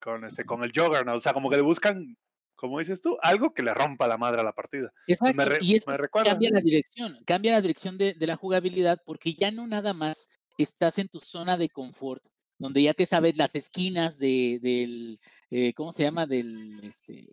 con 0.00 0.24
este, 0.24 0.44
con 0.44 0.64
el 0.64 0.72
Juggernaut. 0.74 1.18
O 1.18 1.20
sea, 1.20 1.32
como 1.34 1.50
que 1.50 1.56
le 1.56 1.62
buscan, 1.62 2.16
como 2.56 2.78
dices 2.78 3.00
tú, 3.02 3.18
algo 3.22 3.52
que 3.52 3.62
le 3.62 3.72
rompa 3.74 4.08
la 4.08 4.16
madre 4.18 4.40
a 4.40 4.44
la 4.44 4.52
partida. 4.54 4.92
Exacto. 5.06 5.36
Me, 5.36 5.44
re- 5.44 5.58
y 5.60 5.76
esto 5.76 5.90
me 5.90 5.98
recuerda. 5.98 6.30
cambia 6.30 6.50
la 6.50 6.60
dirección, 6.60 7.18
cambia 7.26 7.52
la 7.52 7.60
dirección 7.60 7.98
de, 7.98 8.14
de 8.14 8.26
la 8.26 8.36
jugabilidad 8.36 8.98
porque 9.04 9.34
ya 9.34 9.50
no 9.50 9.66
nada 9.66 9.92
más 9.92 10.28
estás 10.58 10.98
en 10.98 11.08
tu 11.08 11.20
zona 11.20 11.56
de 11.56 11.68
confort, 11.68 12.24
donde 12.62 12.82
ya 12.82 12.94
te 12.94 13.04
sabes 13.06 13.36
las 13.36 13.54
esquinas 13.54 14.18
de, 14.18 14.58
del, 14.62 15.18
eh, 15.50 15.74
¿cómo 15.74 15.92
se 15.92 16.04
llama? 16.04 16.26
Del, 16.26 16.80
este, 16.82 17.26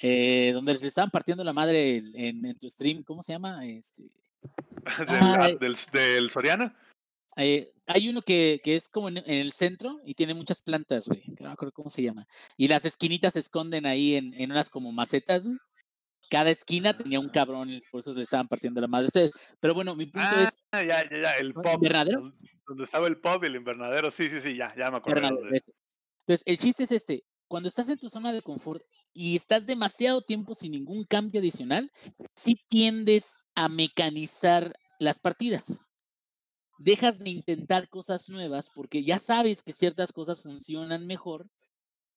eh, 0.00 0.50
donde 0.52 0.74
les 0.74 0.82
estaban 0.82 1.10
partiendo 1.10 1.42
la 1.42 1.52
madre 1.52 1.96
en, 2.14 2.58
tu 2.58 2.68
stream, 2.70 3.02
¿cómo 3.02 3.22
se 3.22 3.32
llama? 3.32 3.66
Este, 3.66 4.02
del, 4.98 5.06
ah, 5.08 5.36
Ay. 5.40 5.56
del, 5.58 5.76
del 5.92 6.30
Soriana. 6.30 6.76
eh, 7.36 7.72
hay 7.86 8.08
uno 8.08 8.22
que, 8.22 8.60
que 8.62 8.76
es 8.76 8.88
como 8.88 9.08
en, 9.08 9.18
en 9.18 9.24
el 9.40 9.52
centro 9.52 10.00
y 10.04 10.14
tiene 10.14 10.34
muchas 10.34 10.62
plantas, 10.62 11.06
güey, 11.08 11.22
no 11.40 11.46
me 11.48 11.52
acuerdo 11.52 11.72
cómo 11.72 11.90
se 11.90 12.02
llama. 12.02 12.26
Y 12.56 12.68
las 12.68 12.84
esquinitas 12.84 13.32
se 13.32 13.40
esconden 13.40 13.86
ahí 13.86 14.14
en, 14.14 14.32
en 14.34 14.50
unas 14.52 14.70
como 14.70 14.92
macetas, 14.92 15.46
güey. 15.46 15.58
Cada 16.30 16.50
esquina 16.50 16.96
tenía 16.96 17.20
un 17.20 17.28
cabrón, 17.28 17.68
y 17.70 17.80
por 17.90 18.00
eso 18.00 18.14
le 18.14 18.22
estaban 18.22 18.48
partiendo 18.48 18.80
la 18.80 18.86
madre 18.88 19.04
a 19.04 19.08
ustedes. 19.08 19.30
Pero 19.60 19.74
bueno, 19.74 19.94
mi 19.94 20.06
punto 20.06 20.26
Ah, 20.30 20.48
es, 20.48 20.58
ya, 20.72 21.04
ya, 21.08 21.20
ya, 21.20 21.32
el 21.36 21.52
pub. 21.52 21.74
¿Invernadero? 21.74 22.32
Don- 22.66 22.76
Donde 22.76 22.84
estaba 22.84 23.06
el 23.06 23.20
pub 23.20 23.42
y 23.42 23.46
el 23.46 23.56
invernadero. 23.56 24.10
Sí, 24.10 24.28
sí, 24.28 24.40
sí, 24.40 24.56
ya, 24.56 24.74
ya 24.76 24.90
me 24.90 24.98
acordé. 24.98 25.18
Invernadero, 25.18 25.42
dónde 25.42 25.56
es. 25.58 25.62
ese. 25.62 25.72
Entonces, 26.26 26.42
el 26.46 26.58
chiste 26.58 26.84
es 26.84 26.92
este, 26.92 27.24
cuando 27.48 27.68
estás 27.68 27.88
en 27.88 27.98
tu 27.98 28.08
zona 28.08 28.32
de 28.32 28.42
confort 28.42 28.82
y 29.12 29.36
estás 29.36 29.66
demasiado 29.66 30.22
tiempo 30.22 30.54
sin 30.54 30.72
ningún 30.72 31.04
cambio 31.04 31.40
adicional, 31.40 31.92
sí 32.34 32.58
tiendes 32.68 33.38
a 33.54 33.68
mecanizar 33.68 34.74
las 34.98 35.18
partidas. 35.18 35.80
Dejas 36.78 37.18
de 37.20 37.30
intentar 37.30 37.88
cosas 37.88 38.28
nuevas 38.28 38.70
porque 38.74 39.04
ya 39.04 39.18
sabes 39.18 39.62
que 39.62 39.72
ciertas 39.72 40.12
cosas 40.12 40.42
funcionan 40.42 41.06
mejor, 41.06 41.48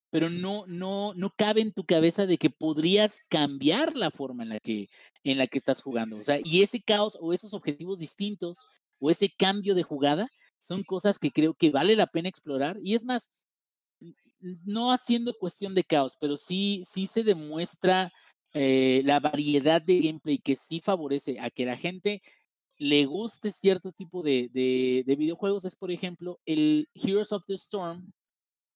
pero 0.10 0.30
no, 0.30 0.66
no, 0.68 1.14
no 1.16 1.32
cabe 1.38 1.62
en 1.62 1.74
tu 1.74 1.86
cabeza 1.86 2.26
de 2.26 2.38
que 2.38 2.50
podrías 2.50 3.22
cambiar 3.30 3.96
la 3.96 4.12
forma 4.12 4.44
en 4.44 4.50
la 4.50 4.60
que, 4.60 4.88
en 5.24 5.38
la 5.38 5.48
que 5.48 5.60
estás 5.60 5.82
jugando. 5.84 6.18
O 6.18 6.24
sea, 6.24 6.40
y 6.44 6.64
ese 6.64 6.82
caos 6.82 7.18
o 7.22 7.34
esos 7.34 7.54
objetivos 7.54 8.00
distintos 8.00 8.68
o 9.00 9.12
ese 9.12 9.30
cambio 9.38 9.76
de 9.76 9.84
jugada 9.84 10.28
son 10.60 10.84
cosas 10.84 11.20
que 11.20 11.32
creo 11.32 11.54
que 11.56 11.72
vale 11.72 11.96
la 11.96 12.08
pena 12.08 12.30
explorar. 12.30 12.78
Y 12.84 12.96
es 12.96 13.06
más, 13.06 13.32
no 14.66 14.92
haciendo 14.92 15.34
cuestión 15.34 15.74
de 15.76 15.84
caos, 15.84 16.16
pero 16.20 16.38
sí, 16.38 16.84
sí 16.86 17.08
se 17.08 17.24
demuestra 17.24 18.12
eh, 18.54 19.02
la 19.06 19.20
variedad 19.20 19.82
de 19.82 20.00
gameplay 20.00 20.38
que 20.40 20.56
sí 20.56 20.82
favorece 20.84 21.40
a 21.40 21.50
que 21.50 21.66
la 21.66 21.78
gente 21.78 22.22
le 22.80 23.06
guste 23.06 23.52
cierto 23.52 23.92
tipo 23.92 24.24
de, 24.24 24.50
de- 24.54 25.04
de 25.06 25.16
videojuegos. 25.16 25.66
Es, 25.66 25.76
por 25.76 25.92
ejemplo, 25.92 26.40
el 26.46 26.90
Heroes 26.96 27.32
of 27.34 27.44
the 27.48 27.56
Storm, 27.56 28.12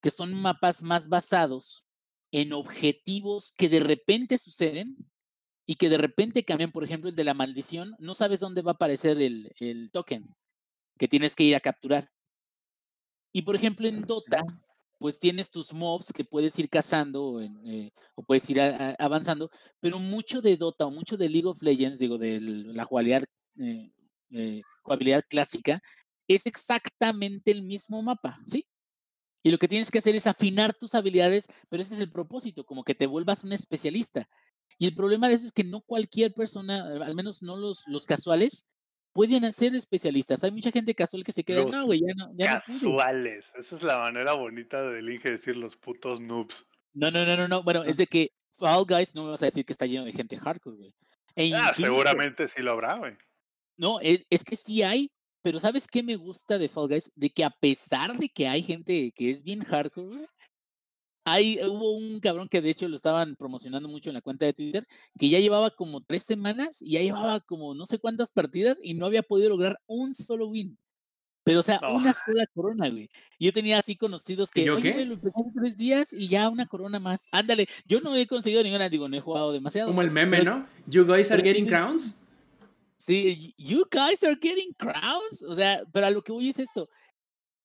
que 0.01 0.11
son 0.11 0.33
mapas 0.33 0.83
más 0.83 1.09
basados 1.09 1.85
en 2.31 2.53
objetivos 2.53 3.53
que 3.57 3.69
de 3.69 3.81
repente 3.81 4.37
suceden 4.37 4.97
y 5.65 5.75
que 5.75 5.89
de 5.89 5.97
repente 5.97 6.43
cambian. 6.45 6.71
Por 6.71 6.83
ejemplo, 6.83 7.09
el 7.09 7.15
de 7.15 7.23
la 7.23 7.33
maldición, 7.33 7.95
no 7.99 8.13
sabes 8.13 8.39
dónde 8.39 8.61
va 8.61 8.71
a 8.71 8.75
aparecer 8.75 9.21
el, 9.21 9.51
el 9.59 9.91
token 9.91 10.35
que 10.99 11.07
tienes 11.09 11.35
que 11.35 11.43
ir 11.45 11.55
a 11.55 11.61
capturar. 11.61 12.11
Y 13.33 13.43
por 13.43 13.55
ejemplo, 13.55 13.87
en 13.87 14.01
Dota, 14.01 14.41
pues 14.99 15.19
tienes 15.19 15.51
tus 15.51 15.73
mobs 15.73 16.13
que 16.13 16.25
puedes 16.25 16.57
ir 16.59 16.69
cazando 16.69 17.41
en, 17.41 17.65
eh, 17.65 17.91
o 18.15 18.23
puedes 18.23 18.49
ir 18.49 18.59
a- 18.61 18.89
a- 18.91 18.95
avanzando, 18.99 19.49
pero 19.79 19.99
mucho 19.99 20.41
de 20.41 20.57
Dota 20.57 20.85
o 20.85 20.91
mucho 20.91 21.17
de 21.17 21.29
League 21.29 21.47
of 21.47 21.61
Legends, 21.61 21.99
digo, 21.99 22.17
de 22.17 22.39
la 22.41 22.83
jugabilidad, 22.85 23.23
eh, 23.59 23.91
eh, 24.31 24.61
jugabilidad 24.83 25.23
clásica, 25.29 25.81
es 26.27 26.45
exactamente 26.45 27.51
el 27.51 27.63
mismo 27.63 28.01
mapa, 28.03 28.39
¿sí? 28.45 28.67
Y 29.43 29.51
lo 29.51 29.57
que 29.57 29.67
tienes 29.67 29.91
que 29.91 29.99
hacer 29.99 30.15
es 30.15 30.27
afinar 30.27 30.73
tus 30.73 30.95
habilidades, 30.95 31.47
pero 31.69 31.81
ese 31.83 31.95
es 31.95 31.99
el 32.01 32.11
propósito, 32.11 32.65
como 32.65 32.83
que 32.83 32.95
te 32.95 33.07
vuelvas 33.07 33.43
un 33.43 33.53
especialista. 33.53 34.29
Y 34.81 34.87
el 34.87 34.95
problema 34.95 35.29
de 35.29 35.35
eso 35.35 35.45
es 35.45 35.51
que 35.51 35.63
no 35.63 35.81
cualquier 35.81 36.33
persona, 36.33 36.81
al 37.05 37.13
menos 37.13 37.43
no 37.43 37.55
los, 37.55 37.83
los 37.85 38.07
casuales, 38.07 38.67
pueden 39.13 39.53
ser 39.53 39.75
especialistas. 39.75 40.43
Hay 40.43 40.49
mucha 40.49 40.71
gente 40.71 40.95
casual 40.95 41.23
que 41.23 41.31
se 41.31 41.43
queda, 41.43 41.61
Los 41.61 41.71
no, 41.71 41.85
güey, 41.85 41.99
ya 41.99 42.15
no, 42.15 42.31
ya 42.35 42.55
no 42.55 42.61
pude". 42.65 42.79
Casuales. 42.79 43.51
Esa 43.59 43.75
es 43.75 43.83
la 43.83 43.99
manera 43.99 44.33
bonita 44.33 44.81
del 44.89 45.07
Inge 45.07 45.29
decir 45.29 45.55
los 45.55 45.75
putos 45.77 46.19
noobs. 46.19 46.65
No, 46.93 47.11
no, 47.11 47.23
no, 47.27 47.37
no, 47.37 47.47
no. 47.47 47.61
Bueno, 47.61 47.83
es 47.83 47.97
de 47.97 48.07
que 48.07 48.31
Fall 48.57 48.85
Guys 48.87 49.13
no 49.13 49.25
me 49.25 49.29
vas 49.29 49.43
a 49.43 49.45
decir 49.45 49.65
que 49.65 49.73
está 49.73 49.85
lleno 49.85 50.03
de 50.03 50.13
gente 50.13 50.35
hardcore, 50.35 50.75
güey. 50.77 50.95
E 51.35 51.53
Ah, 51.53 51.69
incluso- 51.69 51.81
seguramente 51.83 52.47
sí 52.47 52.63
lo 52.63 52.71
habrá, 52.71 52.97
güey. 52.97 53.13
No, 53.77 53.99
es, 53.99 54.25
es 54.31 54.43
que 54.43 54.55
sí 54.55 54.81
hay, 54.81 55.11
pero 55.43 55.59
¿sabes 55.59 55.87
qué 55.87 56.01
me 56.01 56.15
gusta 56.15 56.57
de 56.57 56.69
Fall 56.69 56.87
Guys? 56.87 57.11
De 57.15 57.29
que 57.29 57.43
a 57.43 57.51
pesar 57.51 58.17
de 58.17 58.29
que 58.29 58.47
hay 58.47 58.63
gente 58.63 59.11
que 59.15 59.29
es 59.29 59.43
bien 59.43 59.59
hardcore, 59.63 60.07
güey, 60.07 60.25
hay, 61.23 61.59
hubo 61.67 61.91
un 61.91 62.19
cabrón 62.19 62.47
que 62.49 62.61
de 62.61 62.69
hecho 62.71 62.87
lo 62.87 62.95
estaban 62.95 63.35
promocionando 63.35 63.87
mucho 63.87 64.09
en 64.09 64.15
la 64.15 64.21
cuenta 64.21 64.45
de 64.45 64.53
Twitter, 64.53 64.87
que 65.19 65.29
ya 65.29 65.39
llevaba 65.39 65.69
como 65.69 66.01
tres 66.01 66.23
semanas 66.23 66.81
y 66.81 66.91
ya 66.91 67.01
llevaba 67.01 67.39
como 67.41 67.73
no 67.75 67.85
sé 67.85 67.99
cuántas 67.99 68.31
partidas 68.31 68.77
y 68.81 68.93
no 68.95 69.05
había 69.05 69.21
podido 69.23 69.49
lograr 69.49 69.79
un 69.87 70.15
solo 70.15 70.47
win. 70.47 70.77
Pero, 71.43 71.61
o 71.61 71.63
sea, 71.63 71.79
No. 71.81 71.95
una 71.95 72.13
sola 72.13 72.45
corona, 72.53 72.87
güey. 72.89 73.09
Yo 73.39 73.51
tenía 73.51 73.79
así 73.79 73.95
conocidos 73.95 74.51
que, 74.51 74.63
yo 74.63 74.75
oye, 74.75 74.91
güey, 74.91 75.05
lo 75.05 75.15
empecé 75.15 75.33
hace 75.39 75.51
tres 75.59 75.75
días 75.77 76.13
y 76.13 76.27
ya 76.27 76.47
una 76.49 76.67
corona 76.67 76.99
más. 76.99 77.25
Ándale, 77.31 77.67
yo 77.87 77.99
no 77.99 78.15
he 78.15 78.27
conseguido 78.27 78.61
ninguna, 78.61 78.89
digo, 78.89 79.09
no 79.09 79.17
he 79.17 79.21
jugado 79.21 79.51
demasiado. 79.51 79.87
Como 79.89 80.03
el 80.03 80.11
meme, 80.11 80.37
pero- 80.39 80.59
¿no? 80.59 80.67
You 80.85 81.03
guys 81.03 81.31
are 81.31 81.41
getting 81.41 81.65
crowns. 81.65 82.19
Sí, 82.97 83.55
you 83.57 83.85
guys 83.91 84.23
are 84.23 84.37
getting 84.39 84.71
crowns. 84.77 85.41
O 85.47 85.55
sea, 85.55 85.83
pero 85.91 86.05
a 86.05 86.11
lo 86.11 86.21
que 86.21 86.31
voy 86.31 86.49
es 86.49 86.59
esto. 86.59 86.87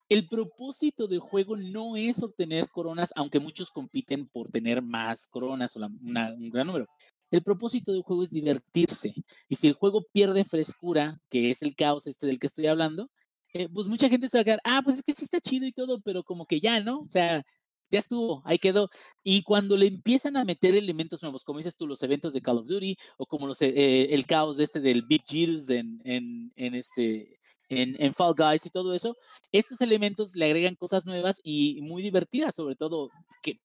El 0.09 0.29
propósito 0.29 1.09
del 1.09 1.19
juego 1.21 1.57
no 1.57 1.97
es 1.97 2.23
obtener 2.23 2.69
coronas, 2.71 3.12
aunque 3.16 3.40
muchos 3.40 3.71
compiten 3.71 4.29
por 4.29 4.51
tener 4.51 4.83
más 4.83 5.27
coronas 5.29 5.77
o 5.77 5.81
la- 5.81 5.88
un 5.88 6.51
gran 6.51 6.66
número. 6.69 6.87
El 7.31 7.42
propósito 7.42 7.92
del 7.92 8.03
juego 8.03 8.23
es 8.23 8.31
divertirse. 8.31 9.12
Y 9.49 9.57
si 9.57 9.66
el 9.66 9.75
juego 9.75 10.03
pierde 10.12 10.45
frescura, 10.45 11.19
que 11.29 11.51
es 11.51 11.62
el 11.62 11.75
caos 11.75 12.07
este 12.07 12.27
del 12.27 12.38
que 12.38 12.47
estoy 12.47 12.66
hablando, 12.69 13.11
eh, 13.53 13.69
pues 13.69 13.87
mucha 13.88 14.09
gente 14.09 14.29
se 14.29 14.37
va 14.38 14.42
a 14.42 14.45
quedar, 14.45 14.61
ah, 14.64 14.81
pues 14.85 14.97
es 14.99 15.03
que 15.03 15.14
sí 15.14 15.25
está 15.25 15.40
chido 15.40 15.66
y 15.66 15.73
todo, 15.73 16.01
pero 16.01 16.23
como 16.23 16.47
que 16.47 16.61
ya, 16.61 16.79
¿no? 16.81 17.01
O 17.01 17.09
sea, 17.11 17.42
ya 17.90 17.99
estuvo, 18.01 18.42
ahí 18.45 18.59
quedó. 18.59 18.88
Y 19.25 19.42
cuando 19.42 19.77
le 19.77 19.87
empiezan 19.87 20.37
a 20.37 20.45
meter 20.45 20.75
elementos 20.77 21.23
nuevos, 21.23 21.42
como 21.45 21.59
dices 21.59 21.77
tú, 21.77 21.87
los 21.87 22.03
eventos 22.03 22.33
de 22.33 22.42
Call 22.42 22.59
of 22.59 22.66
Duty, 22.69 22.97
o 23.19 23.27
como 23.27 23.47
los, 23.49 23.61
eh, 23.62 24.14
el 24.14 24.27
caos 24.27 24.57
de 24.57 24.64
este 24.64 24.81
del 24.81 25.03
Big 25.03 25.23
Jitters 25.27 25.69
en, 25.71 26.53
en 26.57 26.75
este, 26.75 27.36
en, 27.68 27.96
en 28.02 28.14
Fall 28.14 28.35
Guys 28.37 28.66
y 28.66 28.70
todo 28.70 28.94
eso, 28.94 29.16
estos 29.52 29.81
elementos 29.81 30.35
le 30.35 30.46
agregan 30.46 30.74
cosas 30.74 31.07
nuevas 31.07 31.40
y 31.44 31.81
muy 31.83 32.02
divertidas, 32.02 32.55
sobre 32.55 32.76
todo 32.76 33.11
que, 33.42 33.59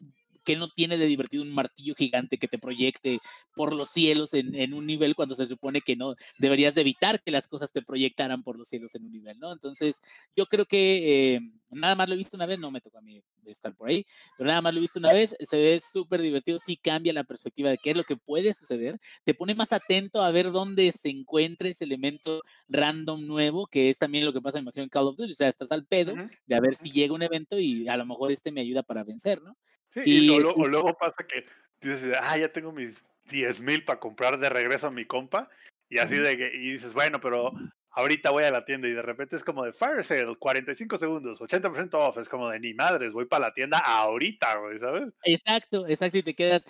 que 0.44 0.56
no 0.56 0.70
tiene 0.70 0.98
de 0.98 1.06
divertido 1.06 1.44
un 1.44 1.52
martillo 1.52 1.96
gigante 1.96 2.38
que 2.38 2.48
te 2.48 2.58
proyecte 2.60 3.20
por 3.56 3.74
los 3.74 3.90
cielos 3.90 4.34
en, 4.34 4.56
en 4.56 4.74
un 4.74 4.86
nivel 4.86 5.16
cuando 5.16 5.36
se 5.36 5.46
supone 5.48 5.82
que 5.82 5.96
no 5.96 6.16
deberías 6.40 6.76
de 6.76 6.82
evitar 6.82 7.22
que 7.22 7.32
las 7.32 7.48
cosas 7.48 7.72
te 7.72 7.82
proyectaran 7.82 8.44
por 8.44 8.58
los 8.58 8.68
cielos 8.68 8.96
en 8.96 9.06
un 9.06 9.12
nivel, 9.12 9.40
¿no? 9.40 9.52
Entonces, 9.52 10.02
yo 10.36 10.46
creo 10.46 10.66
que 10.66 11.36
eh, 11.36 11.40
nada 11.70 11.96
más 11.96 12.08
lo 12.08 12.16
he 12.16 12.18
visto 12.18 12.38
una 12.38 12.46
vez, 12.46 12.60
no 12.60 12.72
me 12.72 12.82
tocó 12.82 12.98
a 13.00 13.02
mí 13.02 13.22
estar 13.46 13.76
por 13.76 13.90
ahí, 13.90 14.06
pero 14.38 14.48
nada 14.50 14.62
más 14.62 14.74
lo 14.74 14.80
he 14.80 14.82
visto 14.82 15.00
una 15.00 15.14
vez, 15.14 15.36
se 15.40 15.58
ve 15.58 15.80
súper 15.80 16.22
divertido, 16.22 16.60
sí 16.60 16.78
cambia 16.78 17.14
la 17.14 17.24
perspectiva 17.24 17.70
de 17.70 17.78
qué 17.78 17.92
es 17.92 17.98
lo 17.98 18.04
que 18.04 18.18
puede 18.18 18.54
suceder, 18.54 19.00
te 19.24 19.34
pone 19.34 19.56
más 19.56 19.74
atento 19.74 20.22
a 20.22 20.32
ver 20.32 20.52
dónde 20.52 20.92
se 20.92 21.10
encuentra 21.10 21.70
ese 21.70 21.86
elemento 21.86 22.42
random 22.68 23.26
nuevo, 23.26 23.68
que 23.68 23.90
es 23.90 23.98
también 23.98 24.26
lo 24.26 24.34
que 24.34 24.42
pasa, 24.42 24.58
me 24.60 24.64
imagino, 24.64 24.84
en 24.84 24.90
Call 24.90 25.08
of 25.08 25.18
Duty, 25.18 25.32
o 25.32 25.36
sea, 25.36 25.50
estás 25.50 25.72
al 25.72 25.86
pedo 25.86 26.20
de 26.46 26.56
a 26.56 26.60
ver 26.62 26.76
si 26.76 26.92
llega 26.92 27.14
un 27.14 27.24
evento 27.24 27.60
y 27.60 27.88
a 27.88 27.98
lo 27.98 28.06
mejor 28.06 28.32
este 28.32 28.52
me 28.52 28.62
ayuda 28.62 28.84
para 28.84 29.04
vencer, 29.04 29.42
¿no? 29.42 29.58
Sí, 29.94 30.02
y, 30.06 30.30
o, 30.30 30.40
Y- 30.40 30.44
lo- 30.44 30.54
o 30.54 30.68
luego 30.68 30.94
pasa 30.98 31.16
que 31.28 31.46
dices, 31.82 32.16
ah, 32.22 32.38
ya 32.38 32.52
tengo 32.52 32.72
mis 32.72 33.04
10 33.26 33.62
mil 33.62 33.84
para 33.84 34.00
comprar 34.00 34.40
de 34.40 34.50
regreso 34.50 34.88
a 34.88 34.92
mi 34.92 35.06
compa. 35.06 35.50
Y 35.90 35.98
así 36.00 36.16
de 36.16 36.38
que, 36.38 36.52
y 36.56 36.72
dices, 36.74 36.94
bueno, 36.94 37.20
pero 37.20 37.52
ahorita 37.92 38.30
voy 38.30 38.46
a 38.46 38.52
la 38.52 38.64
tienda 38.64 38.88
y 38.88 38.94
de 38.94 39.02
repente 39.02 39.36
es 39.36 39.44
como 39.44 39.66
de 39.66 39.74
Fire 39.74 40.04
Sale, 40.06 40.36
45 40.38 40.98
segundos, 40.98 41.42
80% 41.42 42.00
off. 42.00 42.18
Es 42.18 42.30
como 42.30 42.50
de 42.50 42.60
ni 42.60 42.74
madres, 42.74 43.12
voy 43.12 43.26
para 43.26 43.48
la 43.48 43.54
tienda 43.54 43.80
ahorita, 43.80 44.58
güey, 44.60 44.80
¿sabes? 44.80 45.12
Exacto, 45.24 45.86
exacto, 45.88 46.18
y 46.18 46.24
te 46.24 46.34
quedas. 46.36 46.66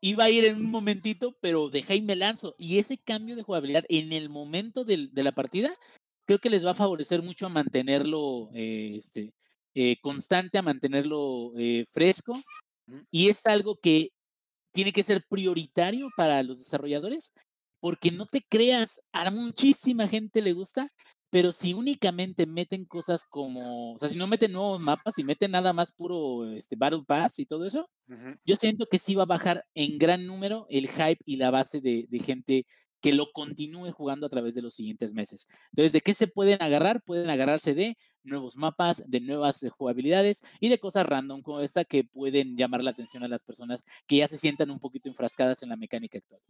Iba 0.00 0.24
a 0.24 0.30
ir 0.30 0.44
en 0.44 0.56
un 0.56 0.70
momentito, 0.70 1.36
pero 1.40 1.68
deja 1.70 1.94
y 1.94 2.02
me 2.02 2.16
lanzo. 2.16 2.54
Y 2.58 2.78
ese 2.78 2.98
cambio 2.98 3.36
de 3.36 3.42
jugabilidad 3.42 3.84
en 3.88 4.12
el 4.12 4.28
momento 4.28 4.84
del- 4.84 5.12
de 5.14 5.22
la 5.24 5.32
partida, 5.32 5.70
creo 6.26 6.38
que 6.38 6.50
les 6.50 6.64
va 6.66 6.72
a 6.72 6.74
favorecer 6.74 7.22
mucho 7.22 7.46
a 7.46 7.50
mantenerlo 7.50 8.50
eh, 8.54 8.94
este, 8.96 9.32
eh, 9.74 9.96
constante, 10.00 10.58
a 10.58 10.62
mantenerlo 10.62 11.52
eh, 11.56 11.84
fresco. 11.90 12.40
Y 13.10 13.28
es 13.28 13.46
algo 13.46 13.76
que 13.76 14.10
tiene 14.72 14.92
que 14.92 15.04
ser 15.04 15.24
prioritario 15.28 16.08
para 16.16 16.42
los 16.42 16.58
desarrolladores, 16.58 17.32
porque 17.80 18.10
no 18.10 18.26
te 18.26 18.42
creas, 18.42 19.00
a 19.12 19.30
muchísima 19.30 20.08
gente 20.08 20.42
le 20.42 20.52
gusta, 20.52 20.88
pero 21.30 21.52
si 21.52 21.72
únicamente 21.72 22.44
meten 22.46 22.84
cosas 22.84 23.24
como, 23.24 23.94
o 23.94 23.98
sea, 23.98 24.08
si 24.08 24.18
no 24.18 24.26
meten 24.26 24.52
nuevos 24.52 24.80
mapas 24.80 25.18
y 25.18 25.24
meten 25.24 25.52
nada 25.52 25.72
más 25.72 25.92
puro 25.92 26.46
este, 26.50 26.76
Battle 26.76 27.04
Pass 27.06 27.38
y 27.38 27.46
todo 27.46 27.66
eso, 27.66 27.88
yo 28.44 28.56
siento 28.56 28.84
que 28.86 28.98
sí 28.98 29.14
va 29.14 29.22
a 29.22 29.26
bajar 29.26 29.64
en 29.74 29.98
gran 29.98 30.26
número 30.26 30.66
el 30.68 30.88
hype 30.88 31.22
y 31.24 31.36
la 31.36 31.50
base 31.50 31.80
de, 31.80 32.06
de 32.10 32.18
gente 32.18 32.66
que 33.02 33.12
lo 33.12 33.32
continúe 33.32 33.90
jugando 33.92 34.26
a 34.26 34.30
través 34.30 34.54
de 34.54 34.62
los 34.62 34.74
siguientes 34.74 35.12
meses. 35.12 35.48
Entonces, 35.70 35.92
¿de 35.92 36.00
qué 36.00 36.14
se 36.14 36.28
pueden 36.28 36.62
agarrar? 36.62 37.02
Pueden 37.02 37.28
agarrarse 37.28 37.74
de 37.74 37.98
nuevos 38.22 38.56
mapas, 38.56 39.10
de 39.10 39.20
nuevas 39.20 39.62
eh, 39.64 39.68
jugabilidades 39.70 40.42
y 40.60 40.68
de 40.68 40.78
cosas 40.78 41.06
random 41.06 41.42
como 41.42 41.60
esta 41.60 41.84
que 41.84 42.04
pueden 42.04 42.56
llamar 42.56 42.82
la 42.84 42.92
atención 42.92 43.24
a 43.24 43.28
las 43.28 43.44
personas 43.44 43.84
que 44.06 44.16
ya 44.18 44.28
se 44.28 44.38
sientan 44.38 44.70
un 44.70 44.78
poquito 44.78 45.08
enfrascadas 45.08 45.62
en 45.62 45.70
la 45.70 45.76
mecánica 45.76 46.18
actual. 46.18 46.40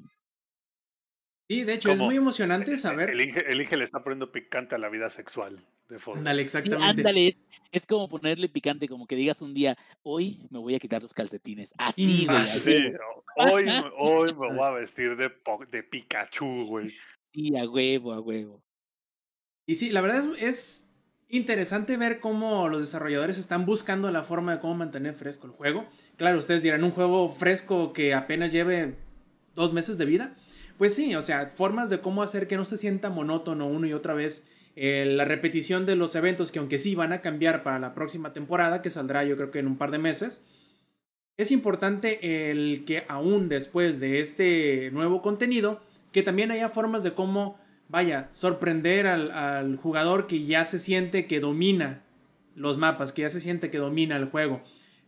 Sí, 1.53 1.65
de 1.65 1.75
hecho, 1.75 1.93
es 1.93 2.01
muy 2.01 2.17
emocionante 2.17 2.79
saber. 2.79 3.11
el 3.11 3.21
Inge, 3.21 3.45
el 3.47 3.61
Inge 3.61 3.77
le 3.77 3.85
está 3.85 4.03
poniendo 4.03 4.33
picante 4.33 4.75
a 4.75 4.79
la 4.79 4.89
vida 4.89 5.11
sexual 5.11 5.63
de 5.91 5.99
fondo. 5.99 6.21
Ándale, 6.21 6.43
Sí, 6.43 6.47
exactamente. 6.47 6.89
ándale, 6.89 7.29
es, 7.29 7.39
es 7.71 7.87
como 7.87 8.09
ponerle 8.09 8.49
picante, 8.49 8.89
como 8.89 9.07
que 9.07 9.17
digas 9.17 9.43
un 9.43 9.53
día, 9.53 9.77
hoy 10.03 10.47
me 10.49 10.59
voy 10.59 10.75
a 10.75 10.79
quitar 10.79 11.03
los 11.03 11.13
calcetines. 11.13 11.75
Así, 11.77 12.25
güey. 12.25 12.39
Ah, 12.39 12.43
a 12.43 12.47
sí, 12.47 12.71
huevo. 12.71 13.25
hoy, 13.37 13.65
me- 13.67 13.93
hoy 13.99 14.29
me 14.35 14.57
voy 14.57 14.65
a 14.65 14.71
vestir 14.81 15.15
de, 15.15 15.31
de 15.71 15.83
Pikachu, 15.83 16.65
güey. 16.67 16.95
Sí, 17.35 17.55
a 17.59 17.69
huevo, 17.69 18.15
a 18.15 18.21
huevo. 18.21 18.63
Y 19.67 19.75
sí, 19.75 19.91
la 19.91 20.01
verdad 20.01 20.21
es, 20.21 20.43
es 20.43 20.91
interesante 21.29 21.99
ver 21.99 22.19
cómo 22.21 22.71
los 22.71 22.81
desarrolladores 22.81 23.37
están 23.37 23.67
buscando 23.67 24.11
la 24.11 24.23
forma 24.23 24.53
de 24.55 24.61
cómo 24.61 24.75
mantener 24.75 25.15
fresco 25.15 25.47
el 25.47 25.53
juego. 25.53 25.87
Claro, 26.17 26.39
ustedes 26.39 26.63
dirán, 26.63 26.83
un 26.83 26.93
juego 26.93 27.29
fresco 27.29 27.93
que 27.93 28.15
apenas 28.15 28.53
lleve 28.53 28.97
dos 29.55 29.75
meses 29.75 29.99
de 29.99 30.07
vida. 30.07 30.35
Pues 30.83 30.97
sí, 30.97 31.15
o 31.15 31.23
sea, 31.23 31.47
formas 31.47 31.91
de 31.91 32.01
cómo 32.01 32.25
hacer 32.25 32.49
que 32.49 32.57
no 32.57 32.65
se 32.65 32.77
sienta 32.77 33.09
monótono 33.09 33.69
una 33.69 33.87
y 33.87 33.93
otra 33.93 34.15
vez 34.15 34.49
eh, 34.75 35.05
la 35.07 35.25
repetición 35.25 35.87
de 35.87 35.95
los 35.95 36.17
eventos 36.17 36.51
que 36.51 36.59
aunque 36.59 36.77
sí 36.77 36.97
van 36.97 37.13
a 37.13 37.21
cambiar 37.21 37.63
para 37.63 37.79
la 37.79 37.95
próxima 37.95 38.33
temporada, 38.33 38.83
que 38.83 38.91
saldrá 38.91 39.23
yo 39.23 39.37
creo 39.37 39.53
que 39.53 39.61
en 39.61 39.69
un 39.69 39.79
par 39.79 39.93
de 39.93 39.99
meses, 39.99 40.43
es 41.37 41.53
importante 41.53 42.51
el 42.51 42.85
que 42.85 43.05
aún 43.07 43.49
después 43.49 44.01
de 44.01 44.19
este 44.19 44.91
nuevo 44.91 45.23
contenido, 45.23 45.81
que 46.11 46.25
también 46.25 46.51
haya 46.51 46.69
formas 46.69 47.05
de 47.05 47.13
cómo, 47.13 47.61
vaya, 47.87 48.29
sorprender 48.33 49.07
al, 49.07 49.31
al 49.31 49.77
jugador 49.77 50.27
que 50.27 50.47
ya 50.47 50.65
se 50.65 50.81
siente 50.81 51.29
que 51.29 51.39
domina 51.39 52.03
los 52.57 52.77
mapas, 52.77 53.13
que 53.13 53.23
ya 53.23 53.31
se 53.31 53.39
siente 53.39 53.71
que 53.71 53.79
domina 53.79 54.17
el 54.17 54.25
juego. 54.25 54.61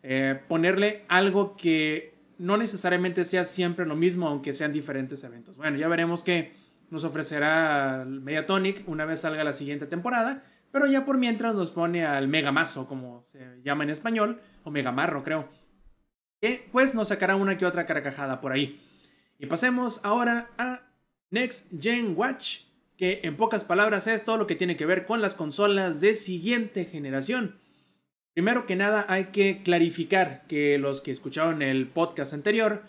Eh, 0.05 0.39
ponerle 0.47 1.03
algo 1.09 1.57
que 1.57 2.14
no 2.39 2.57
necesariamente 2.57 3.25
sea 3.25 3.45
siempre 3.45 3.87
lo 3.87 3.97
mismo, 3.97 4.29
aunque 4.29 4.53
sean 4.53 4.73
diferentes 4.73 5.23
eventos. 5.25 5.57
Bueno, 5.57 5.77
ya 5.79 5.89
veremos 5.89 6.23
qué 6.23 6.53
nos 6.91 7.05
ofrecerá 7.05 8.05
Mediatonic 8.07 8.89
una 8.89 9.05
vez 9.05 9.21
salga 9.21 9.45
la 9.45 9.53
siguiente 9.53 9.87
temporada, 9.87 10.45
pero 10.71 10.87
ya 10.87 11.05
por 11.05 11.19
mientras 11.19 11.55
nos 11.55 11.71
pone 11.71 12.05
al 12.05 12.29
Megamazo, 12.29 12.87
como 12.87 13.23
se 13.23 13.61
llama 13.63 13.85
en 13.85 13.91
español, 13.91 14.41
o 14.65 14.71
Megamarro, 14.71 15.23
creo. 15.23 15.49
Que 16.41 16.69
pues 16.73 16.95
nos 16.95 17.09
sacará 17.09 17.37
una 17.37 17.57
que 17.57 17.67
otra 17.67 17.87
carcajada 17.87 18.41
por 18.41 18.53
ahí. 18.53 18.81
Y 19.39 19.47
pasemos 19.47 20.01
ahora 20.05 20.51
a 20.59 20.83
Next 21.31 21.73
Gen 21.81 22.15
Watch, 22.17 22.61
que 22.97 23.21
en 23.25 23.37
pocas 23.37 23.65
palabras 23.65 24.07
es 24.07 24.25
todo 24.25 24.37
lo 24.37 24.47
que 24.47 24.55
tiene 24.55 24.77
que 24.77 24.87
ver 24.87 25.07
con 25.07 25.21
las 25.21 25.35
consolas 25.35 26.01
de 26.01 26.15
siguiente 26.15 26.85
generación. 26.85 27.59
Primero 28.35 28.67
que 28.67 28.75
nada 28.75 29.07
hay 29.09 29.27
que 29.27 29.63
clarificar 29.63 30.45
que 30.49 30.77
los 30.77 31.01
que 31.01 31.13
escucharon 31.13 31.63
el 31.63 31.87
podcast 31.87 32.35
anterior, 32.35 32.83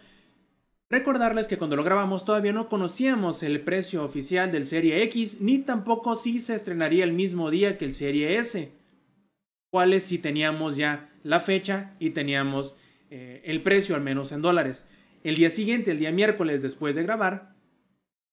recordarles 0.90 1.48
que 1.48 1.58
cuando 1.60 1.76
lo 1.76 1.84
grabamos 1.84 2.26
todavía 2.26 2.52
no 2.52 2.68
conocíamos 2.68 3.44
el 3.44 3.62
precio 3.62 4.04
oficial 4.04 4.52
del 4.52 4.66
Serie 4.66 5.04
X, 5.04 5.42
ni 5.42 5.60
tampoco 5.60 6.16
si 6.16 6.40
se 6.40 6.56
estrenaría 6.56 7.04
el 7.04 7.14
mismo 7.14 7.52
día 7.52 7.78
que 7.78 7.86
el 7.86 7.94
Serie 7.94 8.40
S. 8.40 8.72
Cuáles 9.70 10.04
si 10.06 10.18
teníamos 10.18 10.78
ya 10.78 11.12
la 11.22 11.40
fecha 11.40 11.94
y 12.00 12.10
teníamos 12.10 12.80
eh, 13.12 13.44
el 13.46 13.62
precio 13.62 13.94
al 13.94 14.02
menos 14.02 14.32
en 14.32 14.42
dólares. 14.42 14.90
El 15.24 15.36
día 15.36 15.52
siguiente, 15.52 15.92
el 15.92 16.00
día 16.00 16.12
miércoles 16.12 16.64
después 16.64 16.96
de 16.96 17.04
grabar, 17.04 17.54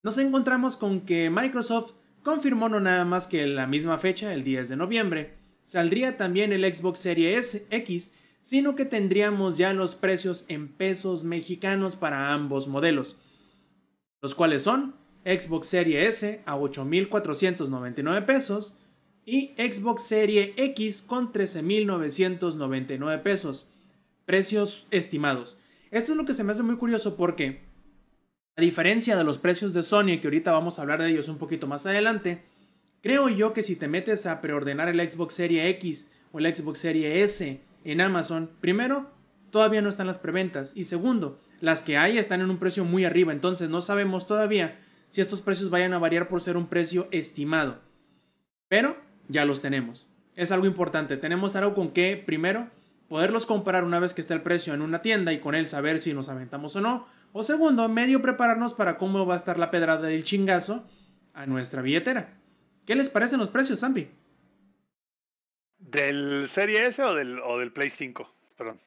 nos 0.03 0.17
encontramos 0.17 0.77
con 0.77 1.03
que 1.03 1.29
Microsoft 1.29 1.93
confirmó 2.23 2.71
no 2.71 2.81
nada 2.81 3.05
más 3.05 3.27
que 3.27 3.47
la 3.47 3.67
misma 3.67 3.99
fecha, 3.99 4.33
el 4.33 4.45
10 4.45 4.71
de 4.71 4.77
noviembre, 4.77 5.42
saldría 5.63 6.17
también 6.17 6.53
el 6.53 6.73
Xbox 6.73 6.99
Series 7.01 7.67
X, 7.71 8.15
sino 8.43 8.75
que 8.75 8.85
tendríamos 8.85 9.57
ya 9.57 9.73
los 9.73 9.95
precios 9.95 10.45
en 10.49 10.69
pesos 10.69 11.25
mexicanos 11.25 11.97
para 11.97 12.33
ambos 12.33 12.69
modelos, 12.69 13.21
los 14.21 14.35
cuales 14.35 14.65
son 14.65 14.97
Xbox 15.25 15.69
Series 15.69 16.09
S 16.09 16.43
a 16.47 16.57
8.499 16.57 18.27
pesos 18.27 18.79
y 19.25 19.55
Xbox 19.57 20.03
Series 20.03 20.51
X 20.57 21.03
con 21.03 21.33
13.999 21.33 23.23
pesos, 23.23 23.69
precios 24.25 24.87
estimados. 24.91 25.59
Esto 25.93 26.13
es 26.13 26.19
lo 26.19 26.25
que 26.25 26.35
se 26.35 26.43
me 26.43 26.53
hace 26.53 26.65
muy 26.65 26.77
curioso 26.77 27.17
porque, 27.17 27.61
a 28.57 28.61
diferencia 28.61 29.17
de 29.17 29.25
los 29.25 29.39
precios 29.39 29.75
de 29.75 29.83
Sony, 29.85 30.19
que 30.21 30.27
ahorita 30.27 30.51
vamos 30.51 30.79
a 30.79 30.83
hablar 30.83 31.01
de 31.01 31.11
ellos 31.11 31.29
un 31.29 31.39
poquito 31.39 31.69
más 31.69 31.87
adelante, 31.87 32.43
creo 33.03 33.29
yo 33.29 33.53
que 33.53 33.63
si 33.63 33.77
te 33.77 33.89
metes 33.89 34.25
a 34.27 34.41
preordenar 34.41 34.89
el 34.89 35.11
Xbox 35.11 35.35
Series 35.35 35.67
X 35.77 36.11
o 36.33 36.39
el 36.39 36.55
Xbox 36.55 36.79
Series 36.79 37.31
S 37.31 37.61
en 37.85 38.01
Amazon, 38.01 38.51
primero, 38.61 39.11
todavía 39.51 39.83
no 39.83 39.91
están 39.91 40.07
las 40.07 40.19
preventas 40.19 40.73
y 40.75 40.85
segundo, 40.85 41.41
las 41.61 41.83
que 41.83 41.99
hay 41.99 42.17
están 42.17 42.41
en 42.41 42.51
un 42.51 42.59
precio 42.59 42.85
muy 42.85 43.05
arriba, 43.05 43.33
entonces 43.33 43.69
no 43.69 43.83
sabemos 43.83 44.27
todavía 44.27 44.81
si 45.09 45.21
estos 45.21 45.43
precios 45.43 45.69
vayan 45.69 45.93
a 45.93 45.99
variar 45.99 46.29
por 46.29 46.41
ser 46.41 46.57
un 46.57 46.69
precio 46.69 47.07
estimado. 47.11 47.81
Pero 48.69 48.97
ya 49.29 49.45
los 49.45 49.61
tenemos. 49.61 50.09
Es 50.37 50.51
algo 50.51 50.67
importante, 50.67 51.19
tenemos 51.19 51.55
algo 51.55 51.75
con 51.75 51.91
que 51.91 52.17
primero 52.17 52.71
poderlos 53.09 53.45
comparar 53.45 53.85
una 53.85 53.99
vez 53.99 54.15
que 54.15 54.23
esté 54.23 54.33
el 54.33 54.41
precio 54.41 54.73
en 54.73 54.81
una 54.81 55.03
tienda 55.03 55.35
y 55.35 55.39
con 55.39 55.55
él 55.55 55.69
saber 55.69 55.99
si 55.99 56.15
nos 56.15 56.31
aventamos 56.31 56.75
o 56.77 56.81
no. 56.81 57.07
O 57.33 57.43
segundo, 57.43 57.87
medio 57.91 58.23
prepararnos 58.23 58.73
para 58.73 58.97
cómo 58.97 59.27
va 59.27 59.35
a 59.35 59.37
estar 59.37 59.59
la 59.59 59.71
pedrada 59.71 60.09
del 60.09 60.25
chingazo 60.25 60.87
a 61.35 61.45
nuestra 61.45 61.83
billetera. 61.83 62.42
¿Qué 62.87 62.95
les 62.95 63.09
parecen 63.11 63.39
los 63.39 63.51
precios, 63.51 63.81
Zampi? 63.81 64.09
¿Del 65.79 66.49
Serie 66.49 66.87
S 66.87 67.03
o 67.03 67.15
del, 67.15 67.39
o 67.41 67.59
del 67.59 67.73
Play 67.73 67.91
5? 67.91 68.35
Perdón. 68.57 68.81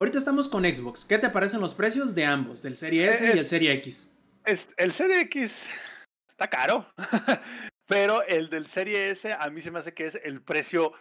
Ahorita 0.00 0.18
estamos 0.18 0.48
con 0.48 0.64
Xbox. 0.64 1.04
¿Qué 1.04 1.18
te 1.18 1.30
parecen 1.30 1.60
los 1.60 1.74
precios 1.74 2.14
de 2.14 2.24
ambos, 2.24 2.62
del 2.62 2.76
Serie 2.76 3.08
S 3.08 3.24
y 3.24 3.28
Es- 3.30 3.38
el 3.40 3.46
Serie 3.46 3.72
X? 3.74 4.12
Es- 4.44 4.68
el 4.76 4.92
Serie 4.92 5.20
X 5.22 5.66
está 6.28 6.48
caro, 6.48 6.86
pero 7.86 8.22
el 8.24 8.50
del 8.50 8.66
Serie 8.66 9.10
S 9.10 9.32
a 9.32 9.48
mí 9.50 9.60
se 9.62 9.70
me 9.70 9.78
hace 9.78 9.94
que 9.94 10.06
es 10.06 10.18
el 10.22 10.42
precio, 10.42 10.92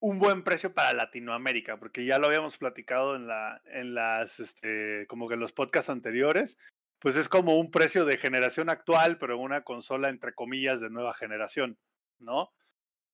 un 0.00 0.18
buen 0.18 0.42
precio 0.42 0.72
para 0.72 0.92
Latinoamérica, 0.94 1.78
porque 1.78 2.04
ya 2.06 2.18
lo 2.18 2.26
habíamos 2.28 2.56
platicado 2.56 3.14
en, 3.16 3.26
la, 3.26 3.60
en 3.66 3.94
las, 3.94 4.40
este, 4.40 5.06
como 5.06 5.28
que 5.28 5.34
en 5.34 5.40
los 5.40 5.52
podcasts 5.52 5.90
anteriores, 5.90 6.56
pues 6.98 7.16
es 7.16 7.28
como 7.28 7.58
un 7.58 7.70
precio 7.70 8.04
de 8.04 8.18
generación 8.18 8.70
actual, 8.70 9.18
pero 9.18 9.34
en 9.34 9.40
una 9.40 9.62
consola 9.64 10.08
entre 10.08 10.34
comillas 10.34 10.80
de 10.80 10.90
nueva 10.90 11.14
generación, 11.14 11.78
¿no? 12.18 12.52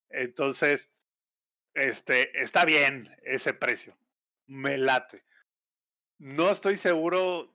Entonces, 0.09 0.91
este, 1.75 2.43
está 2.43 2.65
bien 2.65 3.15
ese 3.23 3.53
precio, 3.53 3.97
me 4.47 4.79
late. 4.79 5.25
No 6.19 6.51
estoy 6.51 6.77
seguro 6.77 7.53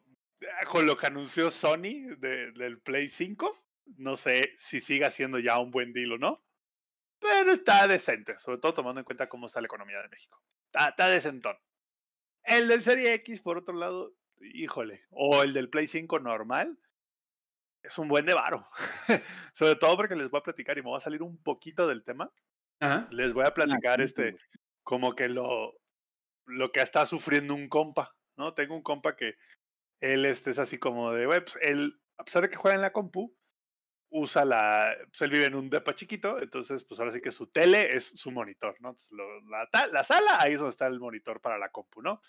ah, 0.62 0.66
con 0.66 0.86
lo 0.86 0.98
que 0.98 1.08
anunció 1.08 1.50
Sony 1.50 2.16
de- 2.18 2.52
del 2.52 2.80
Play 2.80 3.08
5. 3.08 3.58
No 3.98 4.18
sé 4.18 4.54
si 4.58 4.82
siga 4.82 5.10
siendo 5.10 5.40
ya 5.40 5.58
un 5.60 5.72
buen 5.72 5.94
deal 5.94 6.12
o 6.14 6.18
no. 6.18 6.44
Pero 7.20 7.52
está 7.52 7.88
decente, 7.88 8.38
sobre 8.38 8.60
todo 8.60 8.74
tomando 8.74 9.02
en 9.02 9.06
cuenta 9.06 9.28
cómo 9.28 9.48
está 9.48 9.60
la 9.62 9.66
economía 9.68 10.02
de 10.02 10.10
México. 10.10 10.42
Está, 10.66 10.90
está 10.90 11.08
decentón. 11.10 11.58
El 12.44 12.68
del 12.68 12.84
Serie 12.84 13.14
X, 13.16 13.42
por 13.42 13.58
otro 13.58 13.74
lado, 13.74 14.14
híjole, 14.42 15.06
o 15.12 15.44
el 15.44 15.54
del 15.54 15.70
Play 15.70 15.88
5 15.88 16.20
normal, 16.20 16.80
es 17.84 17.98
un 17.98 18.08
buen 18.08 18.26
de 18.26 18.34
varo. 18.34 18.68
sobre 19.54 19.76
todo 19.76 19.96
porque 19.98 20.16
les 20.16 20.30
voy 20.30 20.40
a 20.40 20.44
platicar 20.44 20.78
y 20.78 20.82
me 20.82 20.90
voy 20.90 20.98
a 20.98 21.02
salir 21.02 21.22
un 21.24 21.42
poquito 21.42 21.88
del 21.88 22.04
tema. 22.04 22.32
Ajá. 22.80 23.08
Les 23.12 23.34
voy 23.34 23.46
a 23.46 23.54
platicar 23.54 24.00
sí, 24.00 24.06
este, 24.06 24.38
como 24.84 25.16
que 25.16 25.30
lo, 25.30 25.74
lo 26.46 26.72
que 26.72 26.82
está 26.82 27.06
sufriendo 27.06 27.54
un 27.56 27.68
compa, 27.70 28.16
¿no? 28.38 28.54
Tengo 28.54 28.76
un 28.76 28.84
compa 28.84 29.16
que 29.16 29.36
él 30.02 30.26
este, 30.26 30.52
es 30.52 30.60
así 30.60 30.78
como 30.78 31.14
de, 31.14 31.26
güey, 31.26 31.42
pues 31.42 31.58
él, 31.62 32.02
a 32.18 32.24
pesar 32.24 32.42
de 32.42 32.50
que 32.50 32.56
juega 32.58 32.76
en 32.76 32.82
la 32.82 32.94
compu, 32.94 33.36
usa 34.12 34.44
la, 34.46 34.96
pues 35.10 35.22
él 35.22 35.32
vive 35.32 35.46
en 35.46 35.56
un 35.56 35.70
depa 35.70 35.94
chiquito, 35.94 36.42
entonces 36.42 36.84
pues 36.84 37.00
ahora 37.00 37.12
sí 37.12 37.22
que 37.22 37.32
su 37.32 37.48
tele 37.48 37.96
es 37.96 38.06
su 38.06 38.32
monitor, 38.32 38.76
¿no? 38.80 38.90
Entonces, 38.90 39.12
lo- 39.12 39.42
la, 39.50 39.70
la 39.92 40.04
sala, 40.04 40.38
ahí 40.40 40.54
es 40.54 40.60
donde 40.60 40.72
está 40.72 40.88
el 40.88 41.00
monitor 41.00 41.42
para 41.42 41.58
la 41.60 41.70
compu, 41.70 42.02
¿no? 42.02 42.22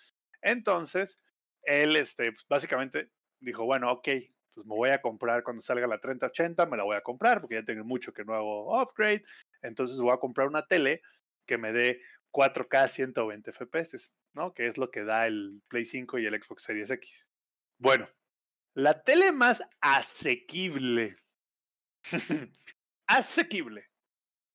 Entonces, 0.42 1.18
él, 1.64 1.96
este, 1.96 2.32
pues 2.32 2.46
básicamente 2.48 3.10
dijo, 3.40 3.64
bueno, 3.64 3.90
ok, 3.92 4.08
pues 4.54 4.66
me 4.66 4.74
voy 4.74 4.90
a 4.90 5.00
comprar 5.00 5.42
cuando 5.42 5.62
salga 5.62 5.86
la 5.86 6.00
3080, 6.00 6.66
me 6.66 6.76
la 6.76 6.84
voy 6.84 6.96
a 6.96 7.02
comprar 7.02 7.40
porque 7.40 7.56
ya 7.56 7.64
tengo 7.64 7.84
mucho 7.84 8.12
que 8.12 8.24
no 8.24 8.34
hago 8.34 8.82
upgrade, 8.82 9.24
entonces 9.62 10.00
voy 10.00 10.12
a 10.12 10.18
comprar 10.18 10.48
una 10.48 10.66
tele 10.66 11.02
que 11.46 11.58
me 11.58 11.72
dé 11.72 12.02
4K 12.32 12.88
120 12.88 13.52
FPS, 13.52 14.12
¿no? 14.34 14.54
Que 14.54 14.66
es 14.66 14.78
lo 14.78 14.90
que 14.90 15.04
da 15.04 15.26
el 15.26 15.62
Play 15.68 15.84
5 15.84 16.18
y 16.18 16.26
el 16.26 16.40
Xbox 16.40 16.62
Series 16.62 16.90
X. 16.90 17.28
Bueno, 17.78 18.08
la 18.74 19.02
tele 19.02 19.32
más 19.32 19.62
asequible, 19.80 21.16
asequible, 23.06 23.90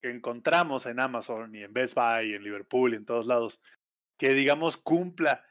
que 0.01 0.10
encontramos 0.10 0.86
en 0.86 0.99
Amazon 0.99 1.53
y 1.56 1.64
en 1.64 1.74
Best 1.74 1.95
Buy 1.95 2.32
y 2.32 2.34
en 2.36 2.43
Liverpool 2.43 2.93
y 2.93 2.97
en 2.97 3.06
todos 3.06 3.28
lados, 3.28 3.62
que 4.18 4.34
digamos 4.34 4.78
cumpla 4.78 5.43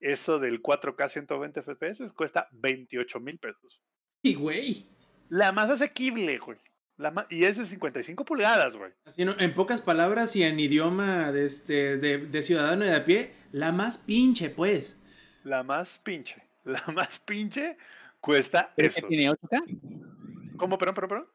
eso 0.00 0.38
del 0.38 0.62
4K 0.62 1.08
120 1.08 1.62
FPS, 1.62 2.12
cuesta 2.14 2.48
28 2.52 3.20
mil 3.20 3.38
pesos. 3.38 3.80
Y 4.22 4.34
güey. 4.34 4.86
La 5.28 5.52
más 5.52 5.70
asequible, 5.70 6.38
güey. 6.38 6.58
La 6.96 7.10
ma- 7.10 7.26
y 7.30 7.44
es 7.44 7.56
de 7.56 7.64
55 7.64 8.24
pulgadas, 8.24 8.76
güey. 8.76 8.92
Así 9.06 9.24
no- 9.24 9.38
en 9.38 9.54
pocas 9.54 9.80
palabras 9.80 10.36
y 10.36 10.42
en 10.42 10.60
idioma 10.60 11.32
de, 11.32 11.44
este, 11.46 11.96
de, 11.96 12.18
de 12.18 12.42
ciudadano 12.42 12.84
de 12.84 12.94
a 12.94 13.04
pie, 13.04 13.32
la 13.52 13.72
más 13.72 13.96
pinche, 13.98 14.50
pues. 14.50 15.02
La 15.44 15.62
más 15.62 15.98
pinche. 15.98 16.42
La 16.64 16.84
más 16.94 17.18
pinche 17.20 17.78
cuesta 18.20 18.72
¿Pero 18.76 18.90
qué 18.90 18.98
eso. 18.98 19.06
tiene 19.08 19.30
8K? 19.30 20.56
¿Cómo? 20.58 20.76
Perdón, 20.76 20.94
perdón, 20.94 21.08
perdón. 21.08 21.28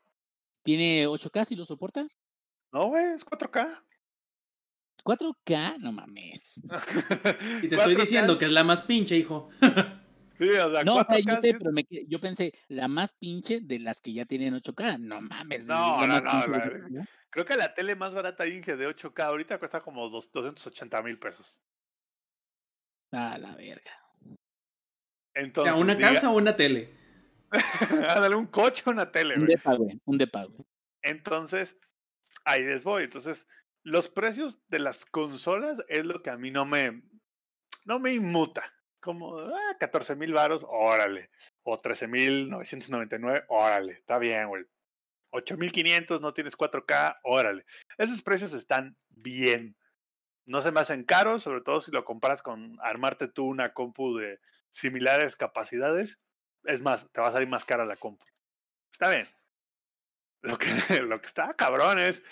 ¿Tiene 0.61 1.07
8K 1.07 1.45
si 1.45 1.55
lo 1.55 1.66
soporta? 1.66 2.05
No, 2.72 2.88
güey, 2.89 3.05
es 3.16 3.26
4K. 3.26 3.82
4K, 5.05 5.77
no 5.79 5.91
mames. 5.91 6.59
Y 7.61 7.67
te 7.69 7.75
estoy 7.75 7.95
diciendo 7.95 8.37
que 8.37 8.45
es 8.45 8.51
la 8.51 8.63
más 8.63 8.81
pinche, 8.83 9.15
hijo. 9.15 9.49
Sí, 10.37 10.49
o 10.49 10.71
sea, 10.71 10.83
No, 10.83 10.95
o 10.95 11.05
sea, 11.05 11.17
4K 11.17 11.23
yo 11.35 11.41
sé, 11.41 11.53
pero 11.57 11.71
me 11.71 11.83
que- 11.85 12.05
yo 12.07 12.19
pensé, 12.19 12.53
la 12.67 12.87
más 12.87 13.13
pinche 13.13 13.61
de 13.61 13.79
las 13.79 14.01
que 14.01 14.13
ya 14.13 14.25
tienen 14.25 14.53
8K. 14.55 14.97
No 14.99 15.21
mames. 15.21 15.67
No, 15.67 16.01
es 16.03 16.09
la 16.09 16.21
no, 16.21 16.31
más 16.31 16.47
no. 16.89 17.05
Creo 17.29 17.45
que 17.45 17.55
la 17.55 17.73
tele 17.73 17.95
más 17.95 18.13
barata 18.13 18.47
Inge 18.47 18.75
de 18.77 18.87
8K 18.87 19.19
ahorita 19.25 19.59
cuesta 19.59 19.81
como 19.81 20.09
dos- 20.09 20.31
280 20.31 21.01
mil 21.03 21.19
pesos. 21.19 21.61
A 23.11 23.37
la 23.37 23.55
verga. 23.55 23.91
O 24.25 24.35
Entonces, 25.35 25.73
sea, 25.73 25.81
una 25.83 25.95
diga- 25.95 26.13
casa 26.13 26.31
o 26.31 26.35
una 26.37 26.55
tele. 26.55 26.93
Ándale, 28.09 28.35
un 28.35 28.47
coche 28.47 28.83
o 28.87 28.89
una 28.91 29.11
tele, 29.11 29.35
Un 29.35 29.41
güey. 29.45 29.55
depa, 29.55 29.75
güey. 29.75 30.01
Un 30.05 30.17
depa, 30.17 30.43
güey. 30.45 30.65
Entonces, 31.03 31.77
ahí 32.43 32.63
les 32.63 32.83
voy. 32.83 33.03
Entonces, 33.03 33.47
los 33.86 34.09
precios 34.09 34.59
de 34.67 34.79
las 34.79 35.05
consolas 35.05 35.81
es 35.88 36.03
lo 36.05 36.23
que 36.23 36.31
a 36.31 36.38
mí 36.38 36.49
no 36.49 36.65
me, 36.65 37.03
no 37.86 37.99
me 37.99 38.13
inmuta. 38.13 38.73
Como, 38.99 39.38
ah, 39.38 39.77
14 39.79 40.15
mil 40.15 40.33
varos, 40.33 40.65
órale. 40.67 41.29
O 41.61 41.79
13 41.79 42.07
mil 42.07 42.49
999, 42.49 43.45
órale. 43.47 43.93
Está 43.93 44.17
bien, 44.17 44.47
güey. 44.47 44.65
8500, 45.29 46.19
no 46.19 46.33
tienes 46.33 46.57
4K, 46.57 47.19
órale. 47.23 47.65
Esos 47.99 48.23
precios 48.23 48.53
están 48.53 48.97
bien. 49.09 49.77
No 50.47 50.61
se 50.61 50.71
me 50.71 50.79
hacen 50.79 51.03
caros, 51.03 51.43
sobre 51.43 51.61
todo 51.61 51.79
si 51.79 51.91
lo 51.91 52.05
comparas 52.05 52.41
con 52.41 52.79
armarte 52.81 53.27
tú 53.27 53.45
una 53.45 53.73
compu 53.73 54.17
de 54.17 54.39
similares 54.69 55.36
capacidades. 55.36 56.17
Es 56.63 56.81
más, 56.81 57.07
te 57.11 57.21
va 57.21 57.27
a 57.27 57.31
salir 57.31 57.47
más 57.47 57.65
cara 57.65 57.86
la 57.86 57.97
compu. 57.97 58.25
Está 58.91 59.09
bien. 59.09 59.27
Lo 60.41 60.57
que, 60.57 60.65
lo 61.03 61.21
que 61.21 61.27
está 61.27 61.53
cabrón 61.53 61.99
es, 61.99 62.23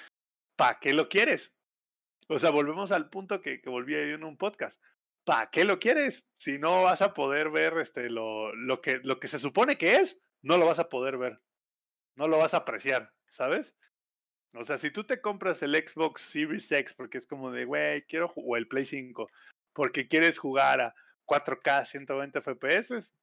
¿para 0.56 0.80
qué 0.80 0.94
lo 0.94 1.10
quieres? 1.10 1.54
O 2.28 2.40
sea, 2.40 2.52
volvemos 2.52 2.92
al 2.92 3.10
punto 3.10 3.42
que, 3.42 3.62
que 3.62 3.70
volví 3.70 3.96
ahí 3.96 4.12
en 4.12 4.24
un 4.24 4.38
podcast. 4.38 4.82
¿Para 5.24 5.50
qué 5.50 5.64
lo 5.64 5.80
quieres? 5.80 6.26
Si 6.34 6.60
no 6.60 6.84
vas 6.84 7.02
a 7.02 7.14
poder 7.14 7.50
ver 7.50 7.78
este, 7.78 8.10
lo, 8.10 8.54
lo, 8.56 8.82
que, 8.82 9.00
lo 9.04 9.20
que 9.20 9.28
se 9.28 9.40
supone 9.40 9.78
que 9.78 9.98
es, 9.98 10.20
no 10.42 10.58
lo 10.58 10.66
vas 10.66 10.80
a 10.80 10.90
poder 10.90 11.18
ver. 11.18 11.40
No 12.16 12.28
lo 12.28 12.38
vas 12.38 12.54
a 12.54 12.58
apreciar, 12.58 13.12
¿sabes? 13.30 13.76
O 14.56 14.64
sea, 14.64 14.78
si 14.78 14.92
tú 14.92 15.04
te 15.04 15.22
compras 15.22 15.64
el 15.64 15.76
Xbox 15.76 16.22
Series 16.22 16.72
X 16.72 16.94
porque 16.94 17.18
es 17.18 17.26
como 17.26 17.52
de, 17.52 17.66
güey, 17.66 18.04
quiero, 18.04 18.32
o 18.36 18.56
el 18.56 18.68
Play 18.68 18.86
5, 18.86 19.30
porque 19.74 20.08
quieres 20.08 20.38
jugar 20.38 20.82
a 20.82 20.96
4K 21.26 21.86
120 21.86 22.42
FPS, 22.42 23.14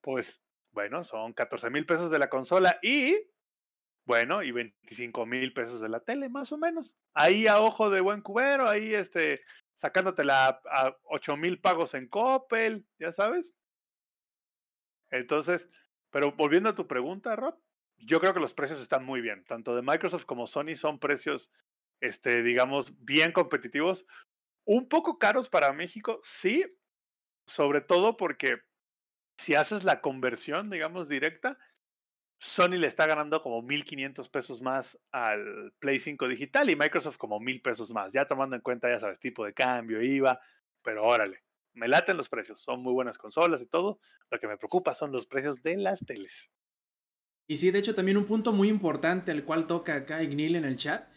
pues 0.00 0.40
bueno, 0.72 1.04
son 1.04 1.32
14 1.32 1.70
mil 1.70 1.84
pesos 1.84 2.10
de 2.10 2.18
la 2.18 2.30
consola 2.30 2.78
y, 2.82 3.16
bueno, 4.06 4.42
y 4.42 4.52
25 4.52 5.26
mil 5.26 5.52
pesos 5.52 5.80
de 5.80 5.88
la 5.88 6.00
tele, 6.00 6.28
más 6.28 6.52
o 6.52 6.58
menos. 6.58 6.94
Ahí 7.14 7.46
a 7.46 7.60
ojo 7.60 7.90
de 7.90 8.00
buen 8.00 8.20
cubero, 8.20 8.68
ahí 8.68 8.94
este, 8.94 9.42
sacándotela 9.74 10.46
a, 10.48 10.86
a 10.86 10.96
8 11.04 11.36
mil 11.36 11.60
pagos 11.60 11.94
en 11.94 12.08
Coppel, 12.08 12.86
ya 12.98 13.12
sabes. 13.12 13.54
Entonces, 15.10 15.68
pero 16.10 16.32
volviendo 16.32 16.68
a 16.68 16.74
tu 16.74 16.86
pregunta, 16.86 17.34
Rob, 17.36 17.58
yo 17.98 18.20
creo 18.20 18.34
que 18.34 18.40
los 18.40 18.54
precios 18.54 18.80
están 18.80 19.04
muy 19.04 19.20
bien. 19.20 19.44
Tanto 19.44 19.74
de 19.74 19.82
Microsoft 19.82 20.26
como 20.26 20.46
Sony 20.46 20.74
son 20.74 20.98
precios, 20.98 21.50
este, 22.00 22.42
digamos, 22.42 22.92
bien 23.04 23.32
competitivos. 23.32 24.06
Un 24.64 24.88
poco 24.88 25.18
caros 25.18 25.48
para 25.48 25.72
México, 25.72 26.20
sí, 26.22 26.64
sobre 27.46 27.80
todo 27.80 28.16
porque 28.16 28.58
si 29.38 29.54
haces 29.54 29.84
la 29.84 30.00
conversión, 30.00 30.70
digamos, 30.70 31.08
directa, 31.08 31.58
Sony 32.38 32.76
le 32.78 32.86
está 32.86 33.06
ganando 33.06 33.42
como 33.42 33.62
1.500 33.62 34.30
pesos 34.30 34.60
más 34.60 34.98
al 35.12 35.72
Play 35.78 35.98
5 35.98 36.28
digital 36.28 36.68
y 36.70 36.76
Microsoft 36.76 37.16
como 37.16 37.40
1.000 37.40 37.62
pesos 37.62 37.90
más, 37.90 38.12
ya 38.12 38.26
tomando 38.26 38.56
en 38.56 38.62
cuenta, 38.62 38.88
ya 38.88 38.98
sabes, 38.98 39.18
tipo 39.18 39.44
de 39.44 39.54
cambio, 39.54 40.02
IVA, 40.02 40.40
pero 40.82 41.04
órale, 41.04 41.42
me 41.72 41.88
laten 41.88 42.16
los 42.16 42.28
precios, 42.28 42.60
son 42.60 42.82
muy 42.82 42.92
buenas 42.92 43.18
consolas 43.18 43.62
y 43.62 43.66
todo, 43.66 43.98
lo 44.30 44.38
que 44.38 44.46
me 44.46 44.56
preocupa 44.56 44.94
son 44.94 45.12
los 45.12 45.26
precios 45.26 45.62
de 45.62 45.76
las 45.76 46.00
teles. 46.04 46.50
Y 47.46 47.56
sí, 47.56 47.70
de 47.70 47.78
hecho, 47.78 47.94
también 47.94 48.16
un 48.16 48.26
punto 48.26 48.52
muy 48.52 48.68
importante, 48.68 49.32
el 49.32 49.44
cual 49.44 49.66
toca 49.66 49.94
acá 49.94 50.22
Ignil 50.22 50.56
en 50.56 50.64
el 50.64 50.76
chat, 50.76 51.08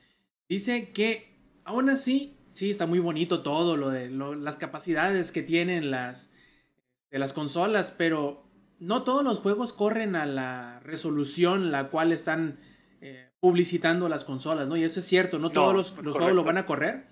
dice 0.49 0.91
que 0.91 1.37
aún 1.63 1.89
así, 1.89 2.37
sí, 2.53 2.69
está 2.69 2.85
muy 2.85 2.99
bonito 2.99 3.43
todo, 3.43 3.77
lo 3.77 3.89
de 3.89 4.09
las 4.09 4.57
capacidades 4.57 5.31
que 5.31 5.43
tienen 5.43 5.91
las, 5.91 6.33
de 7.11 7.19
las 7.19 7.33
consolas, 7.33 7.91
pero 7.91 8.46
no 8.79 9.03
todos 9.03 9.23
los 9.23 9.39
juegos 9.39 9.73
corren 9.73 10.15
a 10.15 10.25
la 10.25 10.79
resolución 10.81 11.71
la 11.71 11.89
cual 11.89 12.11
están 12.11 12.59
eh, 13.01 13.29
publicitando 13.39 14.09
las 14.09 14.23
consolas, 14.23 14.67
¿no? 14.69 14.77
Y 14.77 14.83
eso 14.83 14.99
es 14.99 15.05
cierto, 15.05 15.39
no 15.39 15.49
todos 15.51 15.73
los, 15.73 15.97
los 16.03 16.15
juegos 16.15 16.35
lo 16.35 16.43
van 16.43 16.57
a 16.57 16.65
correr. 16.65 17.05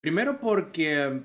Primero 0.00 0.40
porque 0.40 1.22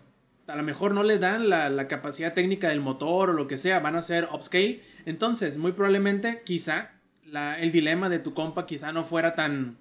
a 0.47 0.55
lo 0.55 0.63
mejor 0.63 0.93
no 0.93 1.01
le 1.03 1.17
dan 1.17 1.49
la, 1.49 1.69
la 1.69 1.87
capacidad 1.87 2.33
técnica 2.33 2.69
del 2.69 2.81
motor 2.81 3.29
o 3.29 3.33
lo 3.33 3.47
que 3.47 3.57
sea, 3.57 3.79
van 3.79 3.95
a 3.95 4.01
ser 4.01 4.27
upscale. 4.31 4.81
Entonces, 5.05 5.57
muy 5.57 5.71
probablemente, 5.71 6.41
quizá, 6.45 6.91
la- 7.25 7.59
el 7.59 7.71
dilema 7.71 8.09
de 8.09 8.19
tu 8.19 8.33
compa 8.33 8.65
quizá 8.65 8.91
no 8.91 9.03
fuera 9.03 9.33
tan... 9.33 9.77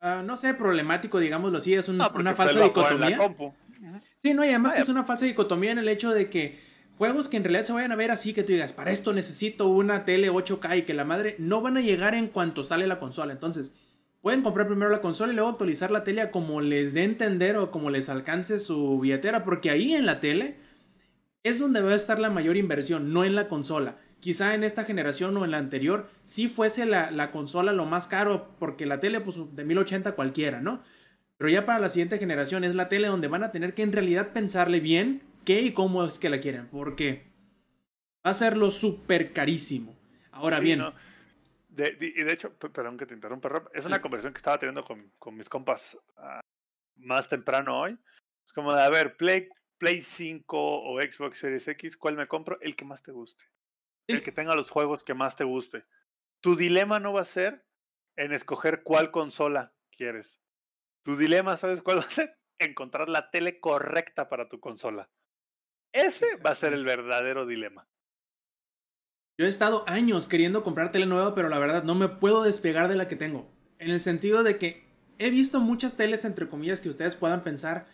ah, 0.00 0.22
no 0.24 0.36
sé, 0.36 0.54
problemático, 0.54 1.18
digámoslo 1.18 1.58
así, 1.58 1.74
es 1.74 1.88
un- 1.88 2.00
Ah, 2.00 2.10
una 2.14 2.30
usted 2.30 2.36
falsa 2.44 2.60
dicotomía. 2.62 3.18
Sí, 4.16 4.34
no, 4.34 4.44
y 4.44 4.48
además 4.48 4.72
que 4.72 4.76
Vaya. 4.80 4.82
es 4.84 4.88
una 4.88 5.04
falsa 5.04 5.24
dicotomía 5.26 5.72
en 5.72 5.78
el 5.78 5.88
hecho 5.88 6.10
de 6.10 6.28
que 6.30 6.58
juegos 6.98 7.28
que 7.28 7.36
en 7.36 7.44
realidad 7.44 7.64
se 7.64 7.72
vayan 7.72 7.92
a 7.92 7.96
ver 7.96 8.10
así, 8.10 8.34
que 8.34 8.42
tú 8.42 8.52
digas, 8.52 8.72
para 8.72 8.90
esto 8.90 9.12
necesito 9.12 9.68
una 9.68 10.04
tele 10.04 10.30
8K 10.30 10.78
y 10.78 10.82
que 10.82 10.94
la 10.94 11.04
madre 11.04 11.36
no 11.38 11.62
van 11.62 11.76
a 11.76 11.80
llegar 11.80 12.14
en 12.14 12.26
cuanto 12.26 12.64
sale 12.64 12.88
la 12.88 12.98
consola. 12.98 13.32
Entonces, 13.32 13.72
pueden 14.20 14.42
comprar 14.42 14.66
primero 14.66 14.90
la 14.90 15.00
consola 15.00 15.32
y 15.32 15.36
luego 15.36 15.50
actualizar 15.50 15.92
la 15.92 16.02
tele 16.02 16.22
a 16.22 16.32
como 16.32 16.60
les 16.60 16.92
dé 16.92 17.04
entender 17.04 17.56
o 17.56 17.70
como 17.70 17.88
les 17.88 18.08
alcance 18.08 18.58
su 18.58 18.98
billetera, 18.98 19.44
porque 19.44 19.70
ahí 19.70 19.94
en 19.94 20.06
la 20.06 20.18
tele 20.18 20.56
es 21.44 21.60
donde 21.60 21.80
va 21.80 21.92
a 21.92 21.96
estar 21.96 22.18
la 22.18 22.30
mayor 22.30 22.56
inversión, 22.56 23.12
no 23.12 23.24
en 23.24 23.36
la 23.36 23.48
consola. 23.48 23.98
Quizá 24.18 24.56
en 24.56 24.64
esta 24.64 24.82
generación 24.82 25.36
o 25.36 25.44
en 25.44 25.52
la 25.52 25.58
anterior 25.58 26.10
sí 26.24 26.48
fuese 26.48 26.84
la, 26.84 27.12
la 27.12 27.30
consola 27.30 27.72
lo 27.72 27.86
más 27.86 28.08
caro, 28.08 28.56
porque 28.58 28.86
la 28.86 28.98
tele 28.98 29.20
pues 29.20 29.36
de 29.52 29.64
1080 29.64 30.12
cualquiera, 30.16 30.60
¿no? 30.60 30.82
Pero 31.36 31.48
ya 31.48 31.64
para 31.64 31.78
la 31.78 31.90
siguiente 31.90 32.18
generación 32.18 32.64
es 32.64 32.74
la 32.74 32.88
tele 32.88 33.06
donde 33.06 33.28
van 33.28 33.44
a 33.44 33.52
tener 33.52 33.72
que 33.74 33.84
en 33.84 33.92
realidad 33.92 34.32
pensarle 34.32 34.80
bien 34.80 35.27
qué 35.48 35.62
y 35.62 35.72
cómo 35.72 36.04
es 36.04 36.18
que 36.18 36.28
la 36.28 36.40
quieren, 36.40 36.68
porque 36.68 37.24
va 38.26 38.32
a 38.32 38.34
ser 38.34 38.54
lo 38.54 38.70
súper 38.70 39.32
carísimo. 39.32 39.98
Ahora 40.30 40.58
Sí, 40.58 40.64
bien, 40.64 40.80
no. 40.80 40.94
De- 41.70 41.92
de- 41.92 42.12
y 42.14 42.22
de 42.22 42.32
hecho, 42.34 42.52
perdón 42.58 42.98
que 42.98 43.06
te 43.06 43.14
interrumpa, 43.14 43.48
Rob, 43.48 43.70
es 43.72 43.86
una 43.86 43.96
Sí. 43.96 44.02
conversación 44.02 44.34
que 44.34 44.38
estaba 44.40 44.58
teniendo 44.58 44.84
con, 44.84 45.10
con 45.18 45.34
mis 45.34 45.48
compas 45.48 45.96
ah, 46.18 46.42
más 46.96 47.30
temprano 47.30 47.80
hoy. 47.80 47.96
Es 48.44 48.52
como 48.52 48.74
de, 48.74 48.82
a 48.82 48.90
ver, 48.90 49.16
Play, 49.16 49.48
Play 49.78 50.02
5 50.02 50.58
o 50.82 51.00
Xbox 51.00 51.38
Series 51.38 51.66
X, 51.66 51.96
¿cuál 51.96 52.16
me 52.16 52.28
compro? 52.28 52.60
El 52.60 52.76
que 52.76 52.84
más 52.84 53.02
te 53.02 53.12
guste. 53.12 53.44
Sí. 54.06 54.16
El 54.16 54.22
que 54.22 54.32
tenga 54.32 54.54
los 54.54 54.68
juegos 54.68 55.02
que 55.02 55.14
más 55.14 55.34
te 55.34 55.44
guste. 55.44 55.86
Tu 56.42 56.56
dilema 56.56 57.00
no 57.00 57.14
va 57.14 57.22
a 57.22 57.24
ser 57.24 57.64
en 58.16 58.34
escoger 58.34 58.82
cuál 58.82 59.10
consola 59.10 59.72
quieres. 59.96 60.42
Tu 61.04 61.16
dilema, 61.16 61.56
¿sabes 61.56 61.80
cuál 61.80 62.00
va 62.00 62.02
a 62.02 62.10
ser? 62.10 62.36
Encontrar 62.58 63.08
la 63.08 63.30
tele 63.30 63.60
correcta 63.60 64.28
para 64.28 64.50
tu 64.50 64.60
consola. 64.60 65.08
Ese 65.92 66.26
va 66.44 66.50
a 66.50 66.54
ser 66.54 66.72
el 66.72 66.84
verdadero 66.84 67.46
dilema. 67.46 67.88
Yo 69.38 69.46
he 69.46 69.48
estado 69.48 69.84
años 69.86 70.26
queriendo 70.26 70.64
comprar 70.64 70.90
tele 70.90 71.06
nueva, 71.06 71.34
pero 71.34 71.48
la 71.48 71.58
verdad 71.58 71.84
no 71.84 71.94
me 71.94 72.08
puedo 72.08 72.42
despegar 72.42 72.88
de 72.88 72.96
la 72.96 73.06
que 73.06 73.16
tengo. 73.16 73.48
En 73.78 73.90
el 73.90 74.00
sentido 74.00 74.42
de 74.42 74.58
que 74.58 74.84
he 75.18 75.30
visto 75.30 75.60
muchas 75.60 75.96
teles, 75.96 76.24
entre 76.24 76.48
comillas, 76.48 76.80
que 76.80 76.88
ustedes 76.88 77.14
puedan 77.14 77.44
pensar 77.44 77.86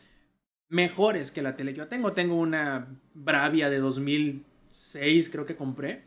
mejores 0.69 1.33
que 1.33 1.43
la 1.43 1.55
tele 1.55 1.73
que 1.73 1.79
yo 1.79 1.89
tengo. 1.89 2.15
Tengo 2.15 2.37
una 2.37 2.99
Bravia 3.13 3.69
de 3.69 3.79
2006, 3.79 5.29
creo 5.29 5.45
que 5.45 5.57
compré. 5.57 6.05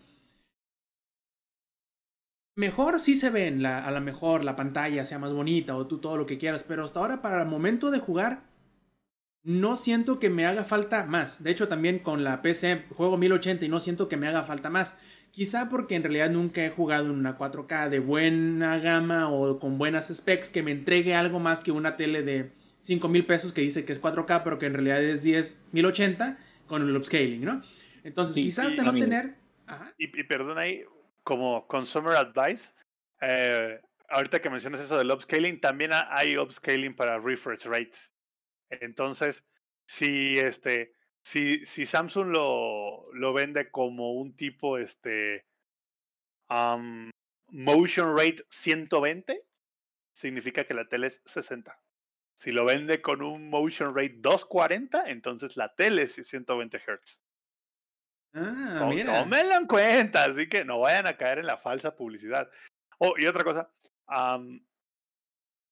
Mejor 2.55 2.99
sí 2.99 3.15
se 3.15 3.29
ven, 3.29 3.61
la, 3.61 3.85
a 3.85 3.91
lo 3.91 4.01
mejor 4.01 4.43
la 4.43 4.55
pantalla 4.55 5.05
sea 5.05 5.19
más 5.19 5.31
bonita 5.31 5.75
o 5.75 5.85
tú 5.85 5.99
todo 5.99 6.17
lo 6.17 6.25
que 6.25 6.39
quieras, 6.39 6.63
pero 6.63 6.83
hasta 6.83 6.99
ahora 6.99 7.21
para 7.21 7.43
el 7.43 7.47
momento 7.47 7.91
de 7.91 7.99
jugar 7.99 8.47
no 9.43 9.75
siento 9.75 10.19
que 10.19 10.29
me 10.29 10.45
haga 10.45 10.63
falta 10.63 11.05
más. 11.05 11.43
De 11.43 11.51
hecho, 11.51 11.67
también 11.67 11.99
con 11.99 12.23
la 12.23 12.41
PC 12.41 12.85
juego 12.89 13.17
1080 13.17 13.65
y 13.65 13.69
no 13.69 13.79
siento 13.79 14.09
que 14.09 14.17
me 14.17 14.27
haga 14.27 14.43
falta 14.43 14.69
más. 14.69 14.99
Quizá 15.31 15.69
porque 15.69 15.95
en 15.95 16.03
realidad 16.03 16.29
nunca 16.31 16.65
he 16.65 16.69
jugado 16.69 17.05
en 17.05 17.11
una 17.11 17.38
4K 17.38 17.89
de 17.89 17.99
buena 17.99 18.79
gama 18.79 19.29
o 19.29 19.59
con 19.59 19.77
buenas 19.77 20.07
specs 20.13 20.49
que 20.49 20.63
me 20.63 20.71
entregue 20.71 21.15
algo 21.15 21.39
más 21.39 21.63
que 21.63 21.71
una 21.71 21.95
tele 21.95 22.23
de 22.23 22.51
5 22.79 23.07
mil 23.07 23.25
pesos 23.25 23.53
que 23.53 23.61
dice 23.61 23.85
que 23.85 23.93
es 23.93 24.01
4K, 24.01 24.43
pero 24.43 24.57
que 24.59 24.65
en 24.65 24.73
realidad 24.73 25.01
es 25.03 25.23
10 25.23 25.65
1080 25.71 26.38
con 26.67 26.81
el 26.81 26.95
upscaling, 26.95 27.43
¿no? 27.45 27.61
Entonces, 28.03 28.35
Sí, 28.35 28.43
quizás 28.43 28.67
hasta 28.67 28.83
no 28.83 28.89
amigo. 28.89 29.05
tener. 29.05 29.35
Ajá. 29.67 29.93
Y, 29.97 30.05
y 30.05 30.23
perdón 30.23 30.57
ahí, 30.57 30.83
como 31.23 31.67
consumer 31.67 32.15
advice, 32.15 32.71
eh, 33.21 33.79
ahorita 34.09 34.39
que 34.41 34.49
mencionas 34.49 34.79
eso 34.81 34.97
del 34.97 35.11
upscaling, 35.11 35.59
también 35.59 35.93
ha- 35.93 36.07
hay 36.15 36.38
upscaling 36.38 36.95
para 36.95 37.19
refresh 37.19 37.65
rates. 37.65 38.11
Entonces, 38.70 39.45
si 39.88 40.38
este, 40.39 40.93
si, 41.24 41.65
si 41.65 41.86
Samsung 41.86 42.28
lo, 42.28 43.11
lo 43.13 43.34
vende 43.34 43.70
como 43.72 44.13
un 44.13 44.36
tipo 44.36 44.78
este 44.78 45.45
am, 46.49 47.09
motion 47.49 48.15
rate 48.15 48.43
120, 48.49 49.43
significa 50.13 50.65
que 50.65 50.74
la 50.74 50.88
tele 50.88 51.07
es 51.07 51.22
60. 51.26 51.80
Si 52.39 52.51
lo 52.51 52.65
vende 52.65 53.01
con 53.01 53.22
un 53.22 53.49
motion 53.49 53.95
rate 53.95 54.15
240, 54.18 55.09
entonces 55.09 55.57
la 55.57 55.74
tele 55.74 56.03
es 56.03 56.13
120 56.15 56.78
Hz. 56.78 57.22
Ah, 58.34 58.88
mira. 58.89 59.22
Tómenlo 59.22 59.55
en 59.55 59.65
cuenta, 59.68 60.26
así 60.26 60.47
que 60.47 60.63
no 60.63 60.80
vayan 60.80 61.07
a 61.07 61.18
caer 61.18 61.39
en 61.39 61.47
la 61.47 61.57
falsa 61.57 61.95
publicidad. 61.95 62.49
Oh, 62.99 63.13
y 63.18 63.26
otra 63.26 63.43
cosa, 63.43 63.72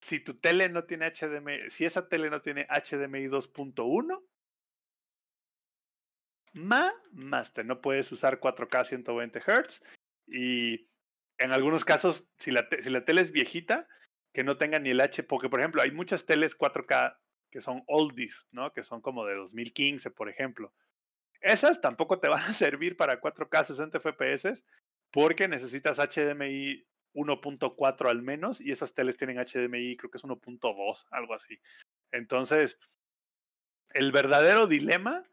si 0.06 0.20
tu 0.20 0.36
tele 0.36 0.70
no 0.70 0.84
tiene 0.84 1.08
HDMI, 1.08 1.68
si 1.68 1.84
esa 1.84 2.08
tele 2.08 2.30
no 2.30 2.40
tiene 2.44 2.68
HDMI 2.70 3.28
2.1, 3.28 4.24
ma, 6.54 6.94
master, 7.12 7.66
no 7.66 7.82
puedes 7.82 8.12
usar 8.12 8.40
4K 8.40 8.86
120 8.86 9.42
Hz 9.42 9.82
y 10.28 10.88
en 11.40 11.52
algunos 11.52 11.84
casos, 11.84 12.30
si 12.38 12.52
la, 12.52 12.70
te- 12.70 12.84
si 12.84 12.92
la 12.92 13.04
tele 13.04 13.22
es 13.22 13.32
viejita, 13.32 13.88
que 14.32 14.44
no 14.44 14.58
tenga 14.58 14.78
ni 14.78 14.92
el 14.92 15.02
H, 15.02 15.24
porque 15.24 15.50
por 15.50 15.60
ejemplo, 15.60 15.82
hay 15.82 15.90
muchas 15.90 16.28
teles 16.28 16.56
4K 16.56 17.18
que 17.52 17.62
son 17.62 17.84
oldies, 17.88 18.46
¿no? 18.52 18.74
Que 18.74 18.84
son 18.84 19.02
como 19.02 19.26
de 19.26 19.34
2015, 19.34 20.12
por 20.12 20.30
ejemplo. 20.30 20.72
Esas 21.42 21.82
tampoco 21.82 22.20
te 22.20 22.28
van 22.30 22.44
a 22.44 22.54
servir 22.54 22.96
para 22.96 23.20
4K 23.20 23.64
60 23.64 24.00
FPS 24.00 24.64
porque 25.12 25.48
necesitas 25.48 25.98
HDMI 25.98 26.86
1.4 27.16 28.10
al 28.10 28.22
menos 28.22 28.62
y 28.62 28.72
esas 28.72 28.94
teles 28.94 29.18
tienen 29.18 29.38
HDMI 29.38 29.98
creo 29.98 30.12
que 30.12 30.18
es 30.18 30.24
1.2, 30.24 31.06
algo 31.12 31.34
así. 31.34 31.60
Entonces, 32.12 32.78
el 33.94 34.12
verdadero 34.12 34.68
dilema 34.68 35.24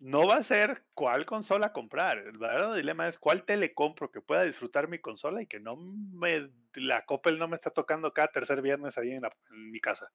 no 0.00 0.26
va 0.26 0.36
a 0.36 0.42
ser 0.42 0.84
cuál 0.92 1.24
consola 1.24 1.72
comprar. 1.72 2.18
El 2.18 2.38
verdadero 2.38 2.74
dilema 2.74 3.08
es 3.08 3.18
cuál 3.18 3.44
tele 3.44 3.72
compro 3.72 4.10
que 4.10 4.20
pueda 4.20 4.42
disfrutar 4.42 4.88
mi 4.88 4.98
consola 4.98 5.40
y 5.40 5.46
que 5.46 5.60
no 5.60 5.76
me 5.76 6.50
la 6.74 7.06
Coppel 7.06 7.38
no 7.38 7.48
me 7.48 7.54
está 7.54 7.70
tocando 7.70 8.12
cada 8.12 8.28
tercer 8.28 8.60
viernes 8.60 8.98
ahí 8.98 9.12
en, 9.12 9.24
en 9.24 9.70
mi 9.70 9.80
casa. 9.80 10.12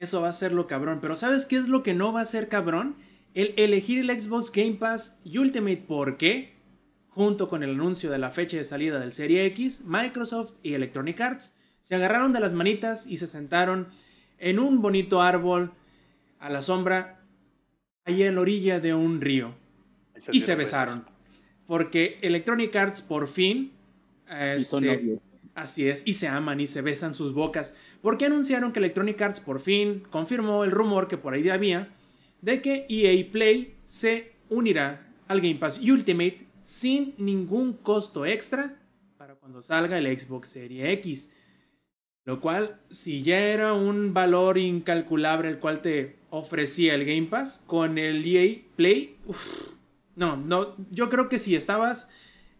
Eso 0.00 0.22
va 0.22 0.30
a 0.30 0.32
ser 0.32 0.52
lo 0.52 0.66
cabrón. 0.66 1.00
Pero 1.00 1.16
¿sabes 1.16 1.46
qué 1.46 1.56
es 1.56 1.68
lo 1.68 1.82
que 1.82 1.94
no 1.94 2.12
va 2.12 2.22
a 2.22 2.26
ser 2.26 2.48
cabrón? 2.48 2.96
El 3.34 3.54
elegir 3.56 3.98
el 3.98 4.20
Xbox 4.20 4.50
Game 4.50 4.74
Pass 4.74 5.20
Ultimate. 5.24 5.84
¿Por 5.86 6.16
qué? 6.16 6.53
Junto 7.14 7.48
con 7.48 7.62
el 7.62 7.70
anuncio 7.70 8.10
de 8.10 8.18
la 8.18 8.30
fecha 8.30 8.56
de 8.56 8.64
salida 8.64 8.98
del 8.98 9.12
Serie 9.12 9.46
X, 9.46 9.84
Microsoft 9.86 10.54
y 10.62 10.74
Electronic 10.74 11.20
Arts 11.20 11.56
se 11.80 11.94
agarraron 11.94 12.32
de 12.32 12.40
las 12.40 12.54
manitas 12.54 13.06
y 13.06 13.18
se 13.18 13.26
sentaron 13.26 13.88
en 14.38 14.58
un 14.58 14.82
bonito 14.82 15.22
árbol 15.22 15.72
a 16.40 16.50
la 16.50 16.60
sombra, 16.60 17.20
allí 18.04 18.24
en 18.24 18.34
la 18.34 18.40
orilla 18.40 18.80
de 18.80 18.94
un 18.94 19.20
río. 19.20 19.54
Y 20.32 20.40
se 20.40 20.56
besaron. 20.56 21.04
Porque 21.66 22.18
Electronic 22.22 22.74
Arts 22.74 23.02
por 23.02 23.28
fin... 23.28 23.72
Y 24.58 24.64
son 24.64 24.84
este, 24.84 24.96
novios. 24.96 25.20
Así 25.54 25.88
es, 25.88 26.02
y 26.04 26.14
se 26.14 26.26
aman 26.26 26.58
y 26.58 26.66
se 26.66 26.82
besan 26.82 27.14
sus 27.14 27.32
bocas, 27.32 27.76
porque 28.02 28.24
anunciaron 28.24 28.72
que 28.72 28.80
Electronic 28.80 29.22
Arts 29.22 29.38
por 29.38 29.60
fin 29.60 30.02
confirmó 30.10 30.64
el 30.64 30.72
rumor 30.72 31.06
que 31.06 31.16
por 31.16 31.34
ahí 31.34 31.48
había 31.48 31.90
de 32.42 32.60
que 32.60 32.86
EA 32.88 33.30
Play 33.30 33.76
se 33.84 34.32
unirá 34.48 35.06
al 35.28 35.40
Game 35.40 35.56
Pass 35.56 35.78
Ultimate 35.78 36.46
sin 36.64 37.14
ningún 37.18 37.74
costo 37.74 38.24
extra 38.24 38.80
para 39.18 39.34
cuando 39.34 39.62
salga 39.62 39.98
el 39.98 40.18
Xbox 40.18 40.48
Series 40.48 40.88
X. 40.98 41.32
Lo 42.24 42.40
cual, 42.40 42.80
si 42.88 43.22
ya 43.22 43.38
era 43.38 43.74
un 43.74 44.14
valor 44.14 44.56
incalculable 44.56 45.48
el 45.48 45.58
cual 45.58 45.82
te 45.82 46.16
ofrecía 46.30 46.94
el 46.94 47.04
Game 47.04 47.26
Pass, 47.26 47.62
con 47.66 47.98
el 47.98 48.26
EA 48.26 48.62
Play, 48.76 49.14
uf, 49.26 49.74
no, 50.16 50.38
no, 50.38 50.74
yo 50.90 51.10
creo 51.10 51.28
que 51.28 51.38
si 51.38 51.54
estabas 51.54 52.10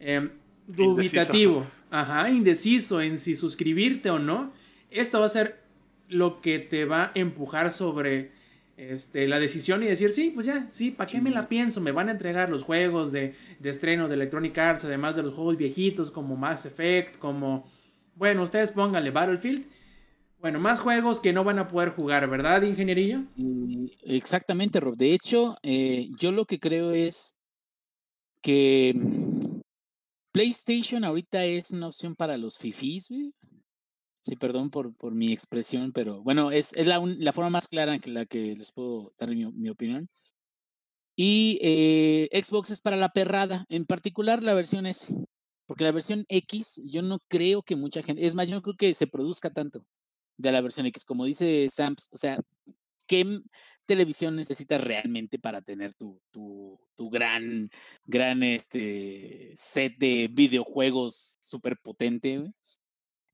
eh, 0.00 0.28
dubitativo, 0.66 1.66
ajá, 1.90 2.28
indeciso 2.28 3.00
en 3.00 3.16
si 3.16 3.34
suscribirte 3.34 4.11
o 4.11 4.18
no, 4.18 4.52
esto 4.90 5.18
va 5.20 5.26
a 5.26 5.30
ser 5.30 5.61
lo 6.09 6.42
que 6.42 6.59
te 6.59 6.84
va 6.84 7.05
a 7.05 7.12
empujar 7.14 7.70
sobre 7.70 8.32
este, 8.77 9.29
la 9.29 9.39
decisión 9.39 9.83
y 9.83 9.87
decir, 9.87 10.12
sí, 10.12 10.31
pues 10.31 10.47
ya, 10.47 10.66
sí, 10.70 10.91
¿para 10.91 11.11
qué 11.11 11.20
me 11.20 11.31
la 11.31 11.49
pienso? 11.49 11.81
Me 11.81 11.93
van 11.93 12.09
a 12.09 12.12
entregar 12.12 12.51
los 12.51 12.62
juegos 12.62 13.12
de, 13.12 13.35
de 13.61 13.70
estreno 13.70 14.09
de 14.09 14.14
Electronic 14.14 14.57
Arts, 14.59 14.85
además 14.85 15.16
de 15.16 15.22
los 15.22 15.35
juegos 15.35 15.57
viejitos 15.57 16.11
como 16.11 16.37
Mass 16.37 16.66
Effect, 16.66 17.18
como, 17.18 17.70
bueno, 18.16 18.43
ustedes 18.43 18.72
pónganle 18.72 19.11
Battlefield. 19.11 19.66
Bueno, 20.41 20.61
más 20.61 20.81
juegos 20.81 21.20
que 21.20 21.33
no 21.33 21.43
van 21.43 21.59
a 21.59 21.68
poder 21.68 21.91
jugar, 21.91 22.29
¿verdad, 22.29 22.62
ingenierillo? 22.62 23.22
Exactamente, 24.03 24.79
Rob. 24.79 24.97
De 24.97 25.14
hecho, 25.14 25.57
eh, 25.62 26.11
yo 26.18 26.33
lo 26.33 26.45
que 26.45 26.59
creo 26.59 26.93
es 26.93 27.35
que 28.43 28.93
mm, 28.95 29.61
PlayStation 30.33 31.03
ahorita 31.03 31.47
es 31.47 31.70
una 31.70 31.89
opción 31.89 32.14
para 32.14 32.37
los 32.37 32.59
güey. 32.59 33.33
Sí, 34.25 34.37
perdón 34.37 34.70
por, 34.70 34.95
por 34.97 35.14
mi 35.14 35.33
expresión, 35.35 35.93
pero 35.93 36.22
bueno, 36.22 36.51
es, 36.51 36.72
es 36.72 36.87
la, 36.87 36.99
la 37.18 37.33
forma 37.35 37.51
más 37.51 37.68
clara 37.68 37.95
en 37.95 38.01
que 38.01 38.11
la 38.11 38.25
que 38.25 38.57
les 38.57 38.72
puedo 38.72 39.12
dar 39.18 39.29
mi, 39.29 39.45
mi 39.53 39.68
opinión. 39.68 40.09
Y 41.14 41.59
eh, 41.62 42.43
Xbox 42.43 42.70
es 42.70 42.81
para 42.81 42.97
la 42.97 43.11
perrada, 43.11 43.66
en 43.68 43.85
particular 43.85 44.43
la 44.43 44.55
versión 44.55 44.87
S. 44.87 45.14
Porque 45.66 45.85
la 45.85 45.93
versión 45.93 46.25
X, 46.29 46.81
yo 46.87 47.03
no 47.03 47.18
creo 47.29 47.62
que 47.62 47.77
mucha 47.77 48.03
gente, 48.03 48.25
es 48.25 48.35
más, 48.35 48.49
yo 48.49 48.55
no 48.55 48.62
creo 48.62 48.77
que 48.77 48.95
se 48.95 49.07
produzca 49.07 49.51
tanto 49.51 49.85
de 50.39 50.53
la 50.53 50.62
versión 50.62 50.87
X. 50.87 51.05
Como 51.05 51.27
dice 51.27 51.68
Sams, 51.70 52.09
o 52.11 52.16
sea, 52.16 52.41
¿qué 53.07 53.41
televisión 53.85 54.37
necesitas 54.37 54.81
realmente 54.81 55.39
para 55.39 55.61
tener 55.61 55.93
tu, 55.93 56.18
tu, 56.31 56.81
tu 56.95 57.11
gran, 57.11 57.70
gran 58.07 58.43
este, 58.43 59.53
set 59.55 59.99
de 59.99 60.31
videojuegos 60.33 61.37
súper 61.41 61.79
potente? 61.79 62.51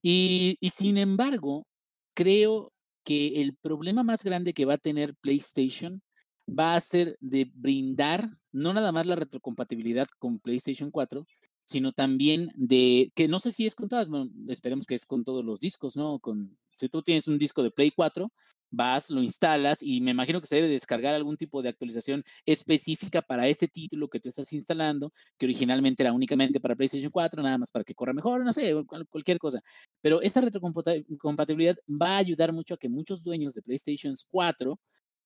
Y 0.03 0.57
sin 0.75 0.99
embargo, 0.99 1.67
creo 2.15 2.73
que 3.05 3.43
el 3.43 3.57
problema 3.57 4.03
más 4.03 4.25
grande 4.25 4.53
que 4.55 4.65
va 4.65 4.75
a 4.75 4.79
tener 4.79 5.15
PlayStation 5.17 6.03
va 6.49 6.75
a 6.75 6.81
ser 6.81 7.17
de 7.21 7.51
brindar 7.55 8.29
no 8.53 8.73
nada 8.73 8.93
más 8.93 9.07
la 9.07 9.17
retrocompatibilidad 9.17 10.09
con 10.19 10.41
PlayStation 10.41 10.91
4, 10.91 11.27
sino 11.65 11.93
también 11.93 12.51
de, 12.57 13.13
que 13.15 13.29
no 13.29 13.39
sé 13.39 13.53
si 13.53 13.67
es 13.67 13.75
con 13.75 13.89
todas, 13.89 14.09
bueno, 14.09 14.31
esperemos 14.49 14.87
que 14.87 14.97
es 14.97 15.07
con 15.07 15.25
todos 15.25 15.45
los 15.45 15.61
discos, 15.61 15.97
¿no? 15.97 16.19
Con, 16.19 16.59
si 16.77 16.89
tú 16.89 17.03
tienes 17.03 17.29
un 17.29 17.39
disco 17.39 17.63
de 17.63 17.71
Play 17.71 17.93
4, 17.93 18.33
vas, 18.71 19.11
lo 19.11 19.23
instalas 19.23 19.83
y 19.83 20.01
me 20.01 20.13
imagino 20.13 20.41
que 20.41 20.47
se 20.47 20.57
debe 20.57 20.69
descargar 20.69 21.15
algún 21.15 21.37
tipo 21.37 21.63
de 21.63 21.69
actualización 21.71 22.23
específica 22.47 23.23
para 23.23 23.49
ese 23.49 23.69
título 23.69 24.09
que 24.09 24.21
tú 24.21 24.29
estás 24.29 24.53
instalando, 24.53 25.13
que 25.39 25.47
originalmente 25.47 26.03
era 26.03 26.13
únicamente 26.13 26.61
para 26.61 26.77
PlayStation 26.77 27.11
4, 27.11 27.43
nada 27.43 27.59
más 27.59 27.71
para 27.71 27.85
que 27.85 27.95
corra 27.95 28.13
mejor, 28.13 28.45
no 28.45 28.53
sé, 28.53 28.73
cual- 28.87 29.07
cualquier 29.09 29.39
cosa. 29.39 29.61
Pero 30.01 30.23
esta 30.23 30.41
retrocompatibilidad 30.41 31.77
va 31.89 32.15
a 32.17 32.19
ayudar 32.19 32.53
mucho 32.53 32.75
a 32.75 32.79
que 32.79 32.89
muchos 32.89 33.23
dueños 33.23 33.55
de 33.55 33.63
PlayStation 33.63 34.15
4 34.31 34.79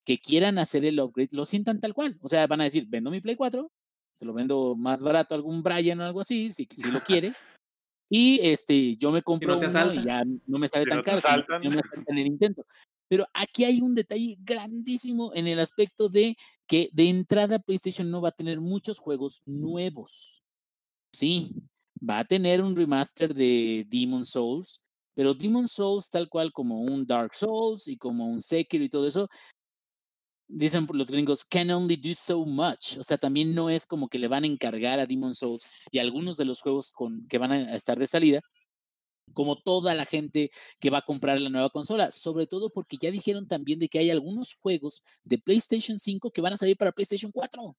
que 0.05 0.19
quieran 0.19 0.59
hacer 0.59 0.85
el 0.85 1.01
upgrade 1.01 1.31
lo 1.33 1.47
sientan 1.47 1.81
tal 1.81 1.95
cual. 1.95 2.19
O 2.21 2.29
sea, 2.29 2.47
van 2.47 2.61
a 2.61 2.65
decir, 2.65 2.87
vendo 2.89 3.11
mi 3.11 3.21
Play 3.21 3.37
4, 3.37 3.71
se 4.19 4.25
lo 4.25 4.33
vendo 4.35 4.77
más 4.77 5.03
barato 5.03 5.35
a 5.35 5.37
algún 5.37 5.63
Brian 5.63 6.01
o 6.01 6.05
algo 6.05 6.21
así, 6.21 6.53
si, 6.53 6.69
si 6.75 6.91
lo 6.91 7.01
quiere. 7.05 7.33
Y 8.11 8.39
este, 8.43 8.97
yo 8.97 9.11
me 9.11 9.23
compro 9.23 9.59
te 9.59 9.67
uno 9.67 9.67
asaltan. 9.67 10.03
y 10.03 10.07
ya 10.07 10.23
no 10.47 10.59
me 10.59 10.69
sale 10.69 10.85
Si 10.85 10.91
tan 10.91 10.99
no 10.99 11.03
caro, 11.05 11.21
no 11.63 11.71
me 11.71 12.21
el 12.21 12.27
intento. 12.27 12.67
Pero 13.09 13.27
aquí 13.35 13.65
hay 13.65 13.81
un 13.81 13.95
detalle 13.95 14.37
grandísimo 14.41 15.33
en 15.35 15.47
el 15.47 15.61
aspecto 15.61 16.09
de 16.09 16.37
que 16.67 16.89
de 16.93 17.09
entrada 17.09 17.59
PlayStation 17.59 18.11
no 18.11 18.21
va 18.21 18.31
a 18.31 18.33
tener 18.33 18.61
muchos 18.61 18.99
juegos 18.99 19.43
nuevos. 19.47 20.43
Sí, 21.13 21.53
va 21.99 22.21
a 22.21 22.25
tener 22.25 22.63
un 22.63 22.77
remaster 22.77 23.35
de 23.35 23.87
Demon 23.89 24.25
Souls, 24.25 24.81
pero 25.15 25.35
Demon 25.35 25.69
Souls 25.69 26.11
tal 26.11 26.29
cual 26.29 26.53
como 26.53 26.81
un 26.81 27.07
Dark 27.07 27.35
Souls 27.35 27.87
y 27.89 27.97
como 27.97 28.27
un 28.27 28.43
Sekiro 28.43 28.85
y 28.85 28.89
todo 28.89 29.07
eso, 29.07 29.29
dicen 30.49 30.87
los 30.93 31.11
gringos, 31.11 31.45
can 31.45 31.71
only 31.71 31.97
do 31.97 32.15
so 32.15 32.45
much. 32.45 32.99
O 32.99 33.05
sea, 33.05 33.19
también 33.19 33.55
no 33.55 33.71
es 33.71 33.87
como 33.87 34.09
que 34.09 34.19
le 34.19 34.29
van 34.29 34.45
a 34.45 34.47
encargar 34.47 35.01
a 35.01 35.07
Demon 35.07 35.35
Souls 35.35 35.67
y 35.91 35.99
algunos 35.99 36.37
de 36.37 36.45
los 36.45 36.61
juegos 36.61 36.91
con, 36.93 37.27
que 37.29 37.39
van 37.39 37.53
a 37.53 37.77
estar 37.77 37.99
de 37.99 38.07
salida, 38.07 38.41
como 39.33 39.57
toda 39.63 39.95
la 39.95 40.05
gente 40.05 40.51
que 40.81 40.91
va 40.91 40.99
a 40.99 41.03
comprar 41.03 41.41
la 41.41 41.51
nueva 41.51 41.71
consola, 41.71 42.13
sobre 42.13 42.47
todo 42.47 42.71
porque 42.71 42.97
ya 43.01 43.11
dijeron 43.11 43.49
también 43.49 43.79
de 43.79 43.89
que 43.89 43.99
hay 43.99 44.11
algunos 44.11 44.55
juegos 44.55 45.03
de 45.25 45.39
PlayStation 45.39 45.99
5 45.99 46.31
que 46.31 46.41
van 46.41 46.53
a 46.53 46.57
salir 46.57 46.77
para 46.77 46.93
PlayStation 46.93 47.33
4. 47.33 47.77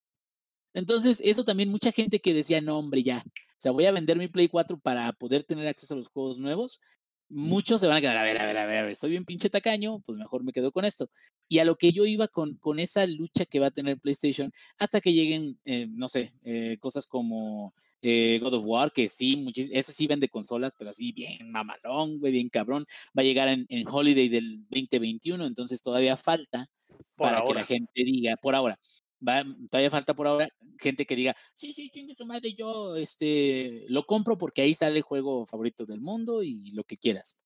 Entonces, 0.74 1.22
eso 1.24 1.46
también 1.46 1.70
mucha 1.70 1.92
gente 1.92 2.20
que 2.20 2.34
decía, 2.34 2.62
no, 2.62 2.78
hombre, 2.78 3.02
ya, 3.04 3.24
o 3.26 3.62
sea, 3.62 3.72
voy 3.72 3.86
a 3.86 3.92
vender 3.92 4.18
mi 4.18 4.28
Play 4.28 4.50
4 4.50 4.78
para 4.80 5.12
poder 5.14 5.44
tener 5.46 5.68
acceso 5.68 5.94
a 5.94 5.98
los 5.98 6.10
juegos 6.10 6.38
nuevos. 6.38 6.82
Muchos 7.30 7.82
se 7.82 7.88
van 7.88 7.98
a 7.98 8.02
quedar, 8.02 8.18
a 8.18 8.24
ver, 8.24 8.38
a 8.40 8.46
ver, 8.46 8.58
a 8.58 8.66
ver, 8.66 8.78
a 8.80 8.84
ver, 8.84 8.98
soy 8.98 9.12
bien 9.12 9.26
pinche 9.26 9.50
tacaño, 9.50 10.00
pues 10.02 10.18
mejor 10.18 10.44
me 10.44 10.52
quedo 10.54 10.72
con 10.72 10.86
esto. 10.86 11.10
Y 11.48 11.60
a 11.60 11.66
lo 11.66 11.76
que 11.78 11.94
yo 11.94 12.06
iba 12.06 12.28
con, 12.28 12.56
con 12.58 12.80
esa 12.80 13.08
lucha 13.08 13.46
que 13.46 13.60
va 13.60 13.68
a 13.68 13.72
tener 13.72 14.00
PlayStation 14.00 14.52
hasta 14.78 15.02
que 15.02 15.14
lleguen, 15.14 15.60
eh, 15.66 15.88
no 15.90 16.10
sé, 16.10 16.34
eh, 16.44 16.78
cosas 16.80 17.08
como 17.08 17.74
eh, 18.08 18.40
God 18.40 18.54
of 18.54 18.66
War, 18.68 18.92
que 18.92 19.10
sí, 19.10 19.52
ese 19.72 19.92
sí 19.92 20.06
vende 20.06 20.30
consolas, 20.30 20.76
pero 20.78 20.92
así 20.92 21.12
bien 21.12 21.52
mamalón, 21.52 22.20
güey, 22.20 22.32
bien 22.32 22.50
cabrón. 22.50 22.86
Va 23.18 23.22
a 23.22 23.24
llegar 23.24 23.48
en, 23.48 23.66
en 23.68 23.88
Holiday 23.88 24.30
del 24.30 24.68
2021, 24.70 25.44
entonces 25.48 25.82
todavía 25.82 26.16
falta 26.16 26.70
Por 27.16 27.30
para 27.30 27.38
que 27.38 27.44
ahora. 27.48 27.62
la 27.62 27.66
gente 27.66 28.04
diga, 28.04 28.38
por 28.38 28.54
ahora, 28.54 28.80
va, 29.28 29.44
todavía 29.72 29.90
falta 29.90 30.14
por 30.14 30.28
ahora 30.28 30.48
gente 30.78 31.08
que 31.08 31.16
diga, 31.16 31.36
sí, 31.56 31.74
sí, 31.74 31.90
tiene 31.90 32.14
su 32.14 32.28
madre, 32.28 32.54
yo 32.54 32.96
este, 32.96 33.86
lo 33.88 34.06
compro 34.06 34.38
porque 34.38 34.62
ahí 34.62 34.76
sale 34.76 34.98
el 34.98 35.04
juego 35.04 35.48
favorito 35.48 35.88
del 35.88 36.02
mundo 36.02 36.44
y 36.44 36.72
lo 36.74 36.84
que 36.84 36.98
quieras. 36.98 37.40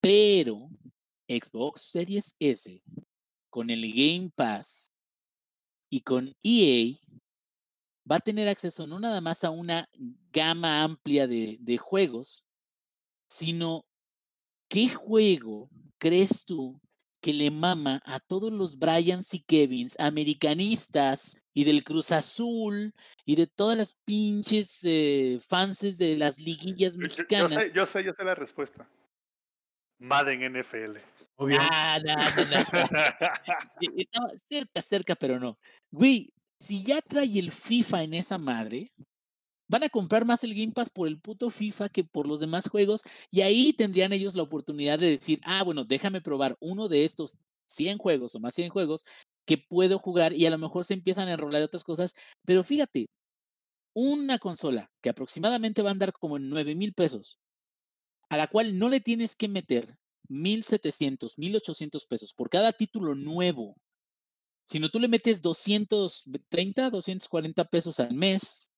Pero 0.00 0.68
Xbox 1.28 1.82
Series 1.82 2.36
S, 2.38 2.80
con 3.48 3.70
el 3.70 3.92
Game 3.92 4.30
Pass 4.36 4.92
y 5.90 6.02
con 6.02 6.32
EA, 6.44 6.96
va 8.10 8.16
a 8.16 8.20
tener 8.20 8.48
acceso 8.48 8.86
no 8.86 8.98
nada 8.98 9.20
más 9.20 9.44
a 9.44 9.50
una 9.50 9.88
gama 10.32 10.82
amplia 10.82 11.26
de, 11.26 11.58
de 11.60 11.78
juegos, 11.78 12.44
sino 13.28 13.84
¿qué 14.68 14.88
juego 14.88 15.68
crees 15.98 16.44
tú 16.44 16.80
que 17.22 17.34
le 17.34 17.50
mama 17.50 18.00
a 18.06 18.18
todos 18.18 18.50
los 18.50 18.78
Bryans 18.78 19.34
y 19.34 19.40
Kevins, 19.42 20.00
americanistas 20.00 21.36
y 21.52 21.64
del 21.64 21.84
Cruz 21.84 22.12
Azul 22.12 22.94
y 23.26 23.36
de 23.36 23.46
todas 23.46 23.76
las 23.76 23.94
pinches 24.06 24.78
eh, 24.84 25.38
fanses 25.46 25.98
de 25.98 26.16
las 26.16 26.38
liguillas 26.38 26.94
Yo- 26.96 27.02
yo- 27.02 27.08
Yo, 27.08 27.08
mexicanas? 27.08 27.52
sé, 27.52 27.72
yo 27.74 27.84
sé, 27.86 28.02
yo 28.04 28.12
sé 28.14 28.24
la 28.24 28.34
respuesta. 28.34 28.88
Madden 29.98 30.42
NFL. 30.54 30.96
Obvio. 31.36 31.58
Ah, 31.60 31.98
no, 32.02 32.14
no, 32.14 32.44
no. 32.50 32.56
E- 33.82 34.02
Estaba 34.02 34.30
cerca, 34.48 34.80
cerca, 34.82 35.14
pero 35.14 35.38
no. 35.38 35.58
Güey, 35.90 36.32
si 36.60 36.84
ya 36.84 37.00
trae 37.02 37.38
el 37.38 37.50
FIFA 37.50 38.02
en 38.04 38.14
esa 38.14 38.38
madre, 38.38 38.92
van 39.68 39.84
a 39.84 39.88
comprar 39.88 40.24
más 40.24 40.44
el 40.44 40.54
Game 40.54 40.72
Pass 40.72 40.90
por 40.90 41.08
el 41.08 41.20
puto 41.20 41.50
FIFA 41.50 41.88
que 41.88 42.04
por 42.04 42.26
los 42.26 42.40
demás 42.40 42.68
juegos 42.68 43.02
y 43.30 43.42
ahí 43.42 43.72
tendrían 43.72 44.12
ellos 44.12 44.34
la 44.34 44.42
oportunidad 44.42 44.98
de 44.98 45.10
decir, 45.10 45.40
ah, 45.44 45.62
bueno, 45.64 45.84
déjame 45.84 46.20
probar 46.20 46.56
uno 46.60 46.88
de 46.88 47.04
estos 47.04 47.38
100 47.66 47.98
juegos 47.98 48.34
o 48.34 48.40
más 48.40 48.54
100 48.54 48.70
juegos 48.70 49.04
que 49.46 49.58
puedo 49.58 49.98
jugar 49.98 50.34
y 50.34 50.46
a 50.46 50.50
lo 50.50 50.58
mejor 50.58 50.84
se 50.84 50.94
empiezan 50.94 51.28
a 51.28 51.32
enrolar 51.32 51.62
otras 51.62 51.84
cosas, 51.84 52.14
pero 52.44 52.64
fíjate, 52.64 53.08
una 53.94 54.38
consola 54.38 54.90
que 55.02 55.10
aproximadamente 55.10 55.82
va 55.82 55.90
a 55.90 55.92
andar 55.92 56.12
como 56.12 56.36
en 56.36 56.48
9 56.48 56.74
mil 56.74 56.92
pesos, 56.94 57.38
a 58.28 58.36
la 58.36 58.48
cual 58.48 58.78
no 58.78 58.88
le 58.88 59.00
tienes 59.00 59.36
que 59.36 59.48
meter 59.48 59.98
1.700, 60.28 61.36
1.800 61.36 62.06
pesos 62.08 62.34
por 62.34 62.50
cada 62.50 62.72
título 62.72 63.14
nuevo, 63.14 63.76
sino 64.70 64.88
tú 64.88 65.00
le 65.00 65.08
metes 65.08 65.42
230, 65.42 66.90
240 66.90 67.64
pesos 67.64 67.98
al 67.98 68.14
mes 68.14 68.70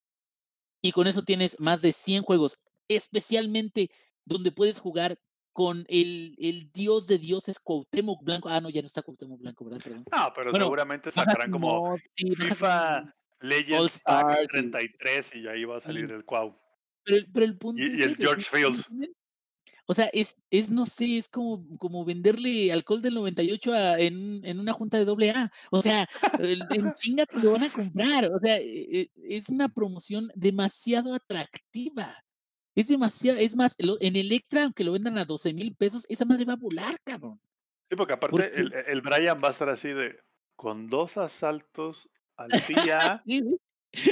y 0.80 0.90
con 0.92 1.06
eso 1.06 1.22
tienes 1.22 1.60
más 1.60 1.82
de 1.82 1.92
100 1.92 2.22
juegos, 2.22 2.58
especialmente 2.88 3.90
donde 4.24 4.52
puedes 4.52 4.78
jugar 4.80 5.18
con 5.52 5.84
el, 5.88 6.34
el 6.38 6.70
dios 6.72 7.06
de 7.06 7.18
dioses 7.18 7.58
Cuauhtémoc 7.60 8.24
Blanco. 8.24 8.48
Ah, 8.48 8.60
no, 8.62 8.70
ya 8.70 8.80
no 8.80 8.86
está 8.86 9.02
Cuauhtémoc 9.02 9.38
Blanco, 9.40 9.64
¿verdad? 9.66 9.80
Perdón. 9.84 10.04
No, 10.10 10.32
pero 10.34 10.50
Bueno, 10.50 10.64
seguramente 10.66 11.10
sacarán 11.44 11.50
como 11.50 11.96
sí, 12.14 12.34
FIFA 12.34 13.14
Legends 13.42 14.02
All 14.06 14.24
Pack 14.24 14.38
Stars 14.38 14.44
y- 14.44 14.46
33 14.48 15.30
y 15.34 15.48
ahí 15.48 15.64
va 15.64 15.76
a 15.76 15.80
salir 15.80 16.10
el 16.10 16.24
Cuau. 16.24 16.56
Pero, 17.04 17.18
el- 17.18 17.26
pero 17.32 17.44
el 17.44 17.58
punto 17.58 17.82
Y, 17.82 17.86
es 17.92 17.98
y 17.98 18.02
el 18.02 18.10
ese, 18.12 18.22
George 18.22 18.42
¿sí- 18.42 18.48
sí 18.50 18.56
me 18.56 19.06
Fields. 19.06 19.16
O 19.86 19.94
sea, 19.94 20.08
es, 20.12 20.36
es, 20.50 20.70
no 20.70 20.86
sé, 20.86 21.18
es 21.18 21.28
como, 21.28 21.66
como 21.78 22.04
venderle 22.04 22.70
alcohol 22.72 23.02
del 23.02 23.14
98 23.14 23.72
a- 23.72 23.98
en, 23.98 24.40
en 24.44 24.60
una 24.60 24.72
junta 24.72 24.98
de 24.98 25.04
doble 25.04 25.30
A. 25.32 25.50
O 25.70 25.82
sea, 25.82 26.08
en 26.38 26.60
chinga 26.96 27.26
te 27.26 27.38
lo 27.38 27.52
van 27.52 27.64
a 27.64 27.70
comprar. 27.72 28.30
O 28.32 28.38
sea, 28.40 28.56
e- 28.58 29.00
e- 29.00 29.10
es 29.24 29.48
una 29.48 29.68
promoción 29.68 30.30
demasiado 30.34 31.14
atractiva. 31.14 32.14
Es 32.74 32.88
demasiado, 32.88 33.38
es 33.38 33.54
más, 33.56 33.76
en 33.78 34.16
Electra, 34.16 34.64
aunque 34.64 34.84
lo 34.84 34.92
vendan 34.92 35.18
a 35.18 35.24
12 35.24 35.52
mil 35.52 35.74
pesos, 35.74 36.06
esa 36.08 36.24
madre 36.24 36.44
va 36.46 36.54
a 36.54 36.56
volar, 36.56 36.96
cabrón. 37.04 37.38
Sí, 37.90 37.96
porque 37.96 38.14
aparte 38.14 38.50
el, 38.54 38.72
el 38.72 39.00
Brian 39.02 39.42
va 39.44 39.48
a 39.48 39.50
estar 39.50 39.68
así 39.68 39.88
de 39.88 40.16
con 40.56 40.88
dos 40.88 41.18
asaltos 41.18 42.08
al 42.36 42.48
día 42.68 43.20
Sí, 43.26 43.42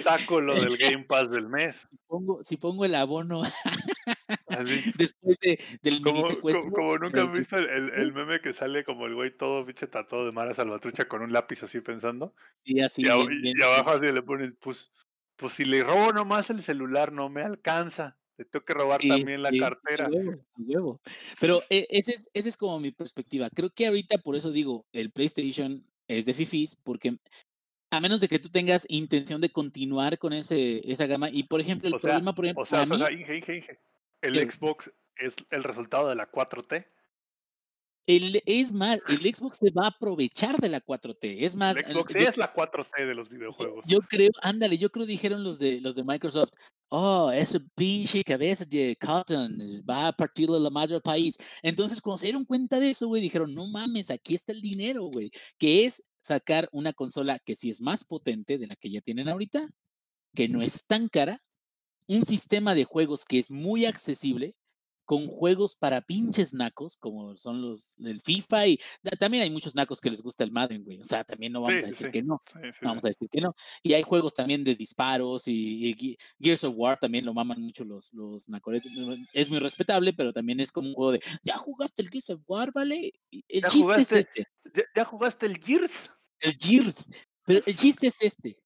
saco 0.02 0.42
lo 0.42 0.54
del 0.60 0.76
Game 0.78 1.04
Pass 1.04 1.30
del 1.30 1.48
mes. 1.48 1.86
Si 1.88 1.96
pongo, 2.06 2.44
si 2.44 2.56
pongo 2.58 2.84
el 2.84 2.94
abono 2.96 3.42
Así. 4.62 4.90
después 4.96 5.38
de, 5.40 5.58
del 5.82 6.00
Como, 6.02 6.16
mini 6.16 6.22
co- 6.22 6.28
secuestro. 6.28 6.70
como 6.72 6.98
nunca 6.98 7.18
eh, 7.18 7.22
han 7.22 7.32
visto 7.32 7.56
el, 7.56 8.12
meme 8.12 8.40
que 8.40 8.52
sale 8.52 8.84
como 8.84 9.06
el 9.06 9.14
güey 9.14 9.36
todo 9.36 9.64
pinche 9.66 9.86
tatuado 9.86 10.26
de 10.26 10.32
Mara 10.32 10.54
Salvatrucha 10.54 11.06
con 11.08 11.22
un 11.22 11.32
lápiz 11.32 11.62
así 11.62 11.80
pensando. 11.80 12.34
sí, 12.64 12.80
así, 12.80 13.02
y, 13.02 13.08
a- 13.08 13.16
bien- 13.16 13.32
y- 13.32 13.42
bien- 13.42 13.56
y 13.58 13.62
abajo 13.62 13.90
así 13.90 14.12
le 14.12 14.22
ponen, 14.22 14.56
pues, 14.60 14.92
pues 15.36 15.54
si 15.54 15.64
le 15.64 15.82
robo 15.82 16.12
nomás 16.12 16.50
el 16.50 16.62
celular 16.62 17.12
no 17.12 17.28
me 17.28 17.42
alcanza. 17.42 18.18
Le 18.38 18.44
tengo 18.46 18.64
que 18.64 18.72
robar 18.74 19.00
Sí, 19.00 19.08
también 19.08 19.42
la 19.42 19.50
sí, 19.50 19.58
cartera. 19.58 20.08
huevo, 20.08 20.32
a 20.32 20.60
huevo. 20.62 21.00
Pero 21.40 21.62
eh, 21.68 21.86
ese 21.90 22.12
es, 22.12 22.30
ese 22.32 22.48
es 22.48 22.56
como 22.56 22.80
mi 22.80 22.90
perspectiva. 22.90 23.50
Creo 23.50 23.68
que 23.70 23.86
ahorita 23.86 24.16
por 24.18 24.34
eso 24.36 24.50
digo, 24.50 24.86
el 24.92 25.10
PlayStation 25.12 25.82
es 26.08 26.24
de 26.24 26.32
fifis, 26.34 26.76
porque 26.76 27.16
a 27.92 28.00
menos 28.00 28.20
de 28.20 28.28
que 28.28 28.38
tú 28.38 28.48
tengas 28.48 28.86
intención 28.88 29.40
de 29.40 29.50
continuar 29.50 30.16
con 30.18 30.32
ese, 30.32 30.80
esa 30.90 31.06
gama, 31.06 31.28
y 31.30 31.42
por 31.44 31.60
ejemplo, 31.60 31.88
el 31.88 31.94
O 31.94 31.98
sea, 31.98 32.10
problema, 32.10 32.34
por 32.34 32.44
ejemplo, 32.46 32.62
O 32.62 32.66
sea, 32.66 32.82
o 32.82 32.86
mí, 32.86 32.96
sea, 32.96 33.12
Inge, 33.12 33.36
Inge, 33.36 33.56
Inge, 33.56 33.78
El 34.22 34.34
¿Qué? 34.34 34.50
Xbox 34.50 34.90
es 35.16 35.34
el 35.50 35.64
resultado 35.64 36.08
de 36.08 36.14
la 36.16 36.30
4T. 36.30 36.86
el, 38.06 38.42
es 38.46 38.72
más, 38.72 39.00
el 39.08 39.18
Xbox 39.34 39.58
se 39.58 39.70
va 39.70 39.84
a 39.84 39.88
aprovechar 39.88 40.56
de 40.58 40.68
la 40.68 40.80
4T. 40.80 41.44
Es 41.44 41.54
más, 41.54 41.76
El 41.76 41.84
el- 41.84 41.92
Xbox 41.92 42.14
yo- 42.14 42.28
es 42.28 42.36
la 42.36 42.52
4T 42.52 43.06
de 43.06 43.14
los 43.14 43.28
videojuegos. 43.28 43.84
Yo 43.86 43.98
creo, 44.00 44.30
ándale, 44.42 44.78
yo 44.78 44.90
creo 44.90 45.06
dijeron 45.06 45.44
los 45.44 45.58
de 45.58 45.80
los 45.80 45.94
de 45.94 46.02
Microsoft, 46.04 46.52
oh, 46.88 47.30
ese 47.30 47.60
pinche 47.76 48.24
cabeza 48.24 48.64
de 48.64 48.96
Cotton 49.00 49.56
va 49.88 50.08
a 50.08 50.12
partirle 50.12 50.58
la 50.58 50.70
madre 50.70 50.96
al 50.96 51.02
país. 51.02 51.36
Entonces, 51.62 52.00
cuando 52.00 52.18
se 52.18 52.26
dieron 52.26 52.44
cuenta 52.44 52.80
de 52.80 52.90
eso, 52.90 53.06
güey, 53.06 53.22
dijeron, 53.22 53.54
no 53.54 53.68
mames, 53.68 54.10
aquí 54.10 54.34
está 54.34 54.52
el 54.52 54.60
dinero, 54.60 55.04
güey, 55.04 55.30
que 55.56 55.84
es 55.84 56.04
sacar 56.20 56.68
una 56.72 56.92
consola 56.92 57.38
que 57.38 57.54
sí 57.54 57.70
es 57.70 57.80
más 57.80 58.02
potente 58.04 58.58
de 58.58 58.66
la 58.66 58.74
que 58.76 58.90
ya 58.90 59.00
tienen 59.02 59.28
ahorita, 59.28 59.68
que 60.34 60.48
no 60.48 60.62
es 60.62 60.86
tan 60.86 61.08
cara, 61.08 61.42
un 62.16 62.24
sistema 62.26 62.74
de 62.74 62.84
juegos 62.84 63.24
que 63.24 63.38
es 63.38 63.50
muy 63.50 63.86
accesible, 63.86 64.56
con 65.04 65.26
juegos 65.26 65.74
para 65.76 66.02
pinches 66.02 66.54
nacos, 66.54 66.96
como 66.96 67.36
son 67.36 67.60
los 67.62 67.94
del 67.96 68.20
FIFA, 68.20 68.66
y 68.68 68.78
da- 69.02 69.16
también 69.18 69.42
hay 69.42 69.50
muchos 69.50 69.74
nacos 69.74 70.00
que 70.00 70.08
les 70.10 70.22
gusta 70.22 70.44
el 70.44 70.52
Madden, 70.52 70.84
güey, 70.84 71.00
o 71.00 71.04
sea, 71.04 71.24
también 71.24 71.52
no 71.52 71.62
vamos 71.62 71.78
Sí, 71.80 71.84
a 71.84 71.88
decir 71.88 72.06
sí. 72.06 72.12
que 72.12 72.22
no. 72.22 72.40
Sí, 72.46 72.58
sí, 72.72 72.78
No 72.82 72.90
vamos 72.90 73.04
a 73.04 73.08
decir 73.08 73.28
que 73.28 73.40
no. 73.40 73.56
Y 73.82 73.94
hay 73.94 74.04
juegos 74.04 74.34
también 74.34 74.62
de 74.62 74.76
disparos 74.76 75.48
y, 75.48 75.88
y 75.88 75.94
Ge- 75.94 76.16
Gears 76.40 76.62
of 76.64 76.74
War 76.76 76.96
también 77.00 77.24
lo 77.24 77.34
maman 77.34 77.60
mucho 77.60 77.84
los, 77.84 78.12
los 78.12 78.48
nacoretes. 78.48 78.92
Es 79.32 79.48
muy 79.48 79.58
respetable, 79.58 80.12
pero 80.12 80.32
también 80.32 80.60
es 80.60 80.70
como 80.70 80.88
un 80.88 80.94
juego 80.94 81.12
de, 81.12 81.20
¿ya 81.42 81.56
jugaste 81.58 82.02
el 82.02 82.10
Gears 82.10 82.30
of 82.30 82.42
War, 82.46 82.70
vale? 82.72 83.12
El 83.48 83.62
¿Ya 83.62 83.68
chiste 83.68 83.82
jugaste? 83.82 84.02
es 84.20 84.26
este, 84.26 84.46
¿Ya, 84.76 84.82
ya 84.94 85.04
jugaste 85.04 85.46
el 85.46 85.58
Gears? 85.58 86.10
el 86.40 86.56
Gears. 86.56 87.10
Pero 87.44 87.62
el 87.66 87.76
chiste 87.76 88.06
es 88.06 88.22
este. 88.22 88.56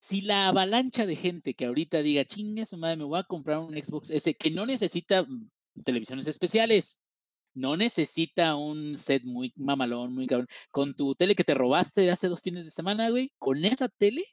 Si 0.00 0.22
la 0.22 0.48
avalancha 0.48 1.06
de 1.06 1.14
gente 1.14 1.54
que 1.54 1.66
ahorita 1.66 2.02
diga, 2.02 2.24
chingue 2.24 2.64
su 2.66 2.78
madre, 2.78 2.96
me 2.96 3.04
voy 3.04 3.20
a 3.20 3.24
comprar 3.24 3.58
un 3.58 3.76
Xbox 3.76 4.10
S 4.10 4.34
que 4.34 4.50
no 4.50 4.64
necesita 4.66 5.24
mm, 5.24 5.50
televisiones 5.84 6.26
especiales, 6.26 6.98
no 7.54 7.76
necesita 7.76 8.56
un 8.56 8.96
set 8.96 9.24
muy 9.24 9.52
mamalón, 9.56 10.14
muy 10.14 10.26
cabrón. 10.26 10.48
Con 10.70 10.94
tu 10.94 11.14
tele 11.14 11.34
que 11.34 11.44
te 11.44 11.54
robaste 11.54 12.10
hace 12.10 12.28
dos 12.28 12.40
fines 12.40 12.64
de 12.64 12.70
semana, 12.70 13.10
güey, 13.10 13.32
con 13.38 13.64
esa 13.64 13.88
tele 13.88 14.24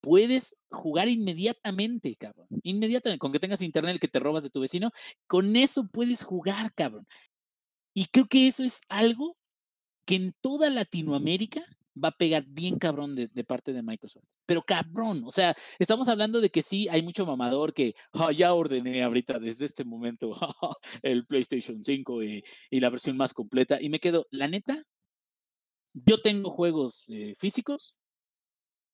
puedes 0.00 0.58
jugar 0.70 1.08
inmediatamente, 1.08 2.16
cabrón. 2.16 2.48
Inmediatamente, 2.62 3.18
con 3.18 3.32
que 3.32 3.40
tengas 3.40 3.62
internet 3.62 3.94
el 3.94 4.00
que 4.00 4.08
te 4.08 4.20
robas 4.20 4.42
de 4.44 4.50
tu 4.50 4.60
vecino, 4.60 4.92
con 5.26 5.56
eso 5.56 5.88
puedes 5.88 6.22
jugar, 6.24 6.72
cabrón. 6.74 7.06
Y 7.94 8.06
creo 8.06 8.26
que 8.28 8.48
eso 8.48 8.64
es 8.64 8.82
algo 8.88 9.36
que 10.06 10.16
en 10.16 10.34
toda 10.40 10.70
Latinoamérica 10.70 11.62
va 11.94 12.08
a 12.08 12.16
pegar 12.16 12.44
bien 12.48 12.78
cabrón 12.78 13.14
de, 13.16 13.28
de 13.28 13.44
parte 13.44 13.72
de 13.72 13.82
Microsoft. 13.82 14.24
Pero 14.46 14.62
cabrón, 14.62 15.22
o 15.26 15.30
sea, 15.32 15.54
estamos 15.78 16.08
hablando 16.08 16.40
de 16.40 16.50
que 16.50 16.62
sí, 16.62 16.88
hay 16.88 17.02
mucho 17.02 17.26
mamador 17.26 17.74
que 17.74 17.94
"Ah, 18.12 18.32
ya 18.32 18.54
ordené 18.54 19.02
ahorita 19.02 19.38
desde 19.38 19.66
este 19.66 19.84
momento 19.84 20.32
el 21.02 21.26
PlayStation 21.26 21.84
5 21.84 22.22
y, 22.22 22.42
y 22.70 22.80
la 22.80 22.90
versión 22.90 23.16
más 23.16 23.34
completa. 23.34 23.80
Y 23.80 23.88
me 23.88 24.00
quedo, 24.00 24.26
la 24.30 24.48
neta, 24.48 24.82
yo 25.94 26.20
tengo 26.20 26.50
juegos 26.50 27.04
eh, 27.08 27.34
físicos. 27.38 27.96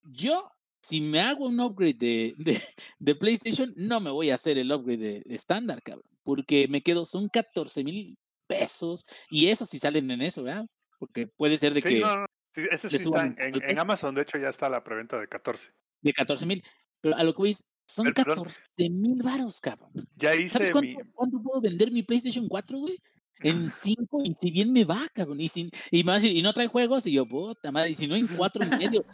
Yo, 0.03 0.49
si 0.81 1.01
me 1.01 1.19
hago 1.21 1.45
un 1.45 1.59
upgrade 1.59 1.93
de, 1.95 2.33
de, 2.37 2.61
de 2.99 3.15
PlayStation, 3.15 3.73
no 3.75 3.99
me 3.99 4.09
voy 4.11 4.29
a 4.31 4.35
hacer 4.35 4.57
el 4.57 4.71
upgrade 4.71 5.21
de 5.25 5.35
estándar, 5.35 5.81
cabrón. 5.83 6.05
Porque 6.23 6.67
me 6.67 6.81
quedo, 6.81 7.05
son 7.05 7.29
14 7.29 7.83
mil 7.83 8.17
pesos. 8.47 9.05
Y 9.29 9.47
eso 9.47 9.65
si 9.65 9.79
salen 9.79 10.09
en 10.11 10.21
eso, 10.21 10.43
¿verdad? 10.43 10.65
Porque 10.99 11.27
puede 11.27 11.57
ser 11.57 11.73
de 11.73 11.81
Sí, 11.81 11.89
que 11.89 11.95
no, 11.95 12.15
no. 12.17 12.25
Sí, 12.53 12.61
ese 12.71 12.89
sí 12.89 12.95
está 12.97 13.25
en. 13.37 13.79
Amazon, 13.79 14.15
de 14.15 14.21
hecho, 14.21 14.37
ya 14.37 14.49
está 14.49 14.69
la 14.69 14.83
preventa 14.83 15.19
de 15.19 15.27
14. 15.27 15.69
de 16.01 16.13
14 16.13 16.45
mil. 16.45 16.63
Pero 17.01 17.15
a 17.15 17.23
lo 17.23 17.33
que 17.33 17.37
voy 17.37 17.51
es, 17.51 17.69
son 17.85 18.05
perdón. 18.13 18.35
14 18.35 18.61
mil 18.89 19.21
varos, 19.23 19.61
cabrón. 19.61 19.91
Ya 20.15 20.31
¿Sabes 20.31 20.45
hice 20.45 20.71
cuánto, 20.71 20.81
mi. 20.81 20.95
cuánto 21.13 21.41
puedo 21.41 21.61
vender 21.61 21.91
mi 21.91 22.03
PlayStation 22.03 22.47
4, 22.47 22.77
güey? 22.77 22.97
En 23.41 23.69
5 23.69 24.21
y 24.25 24.33
si 24.33 24.51
bien 24.51 24.73
me 24.73 24.85
va, 24.85 25.07
cabrón. 25.13 25.39
Y, 25.39 25.47
sin, 25.47 25.69
y, 25.91 26.03
decir, 26.03 26.35
y 26.35 26.41
no 26.41 26.53
trae 26.53 26.67
juegos, 26.67 27.05
y 27.05 27.13
yo, 27.13 27.25
puta 27.25 27.71
madre, 27.71 27.91
y 27.91 27.95
si 27.95 28.07
no 28.07 28.15
en 28.15 28.27
4 28.27 28.65
y 28.65 28.69
medio. 28.77 29.05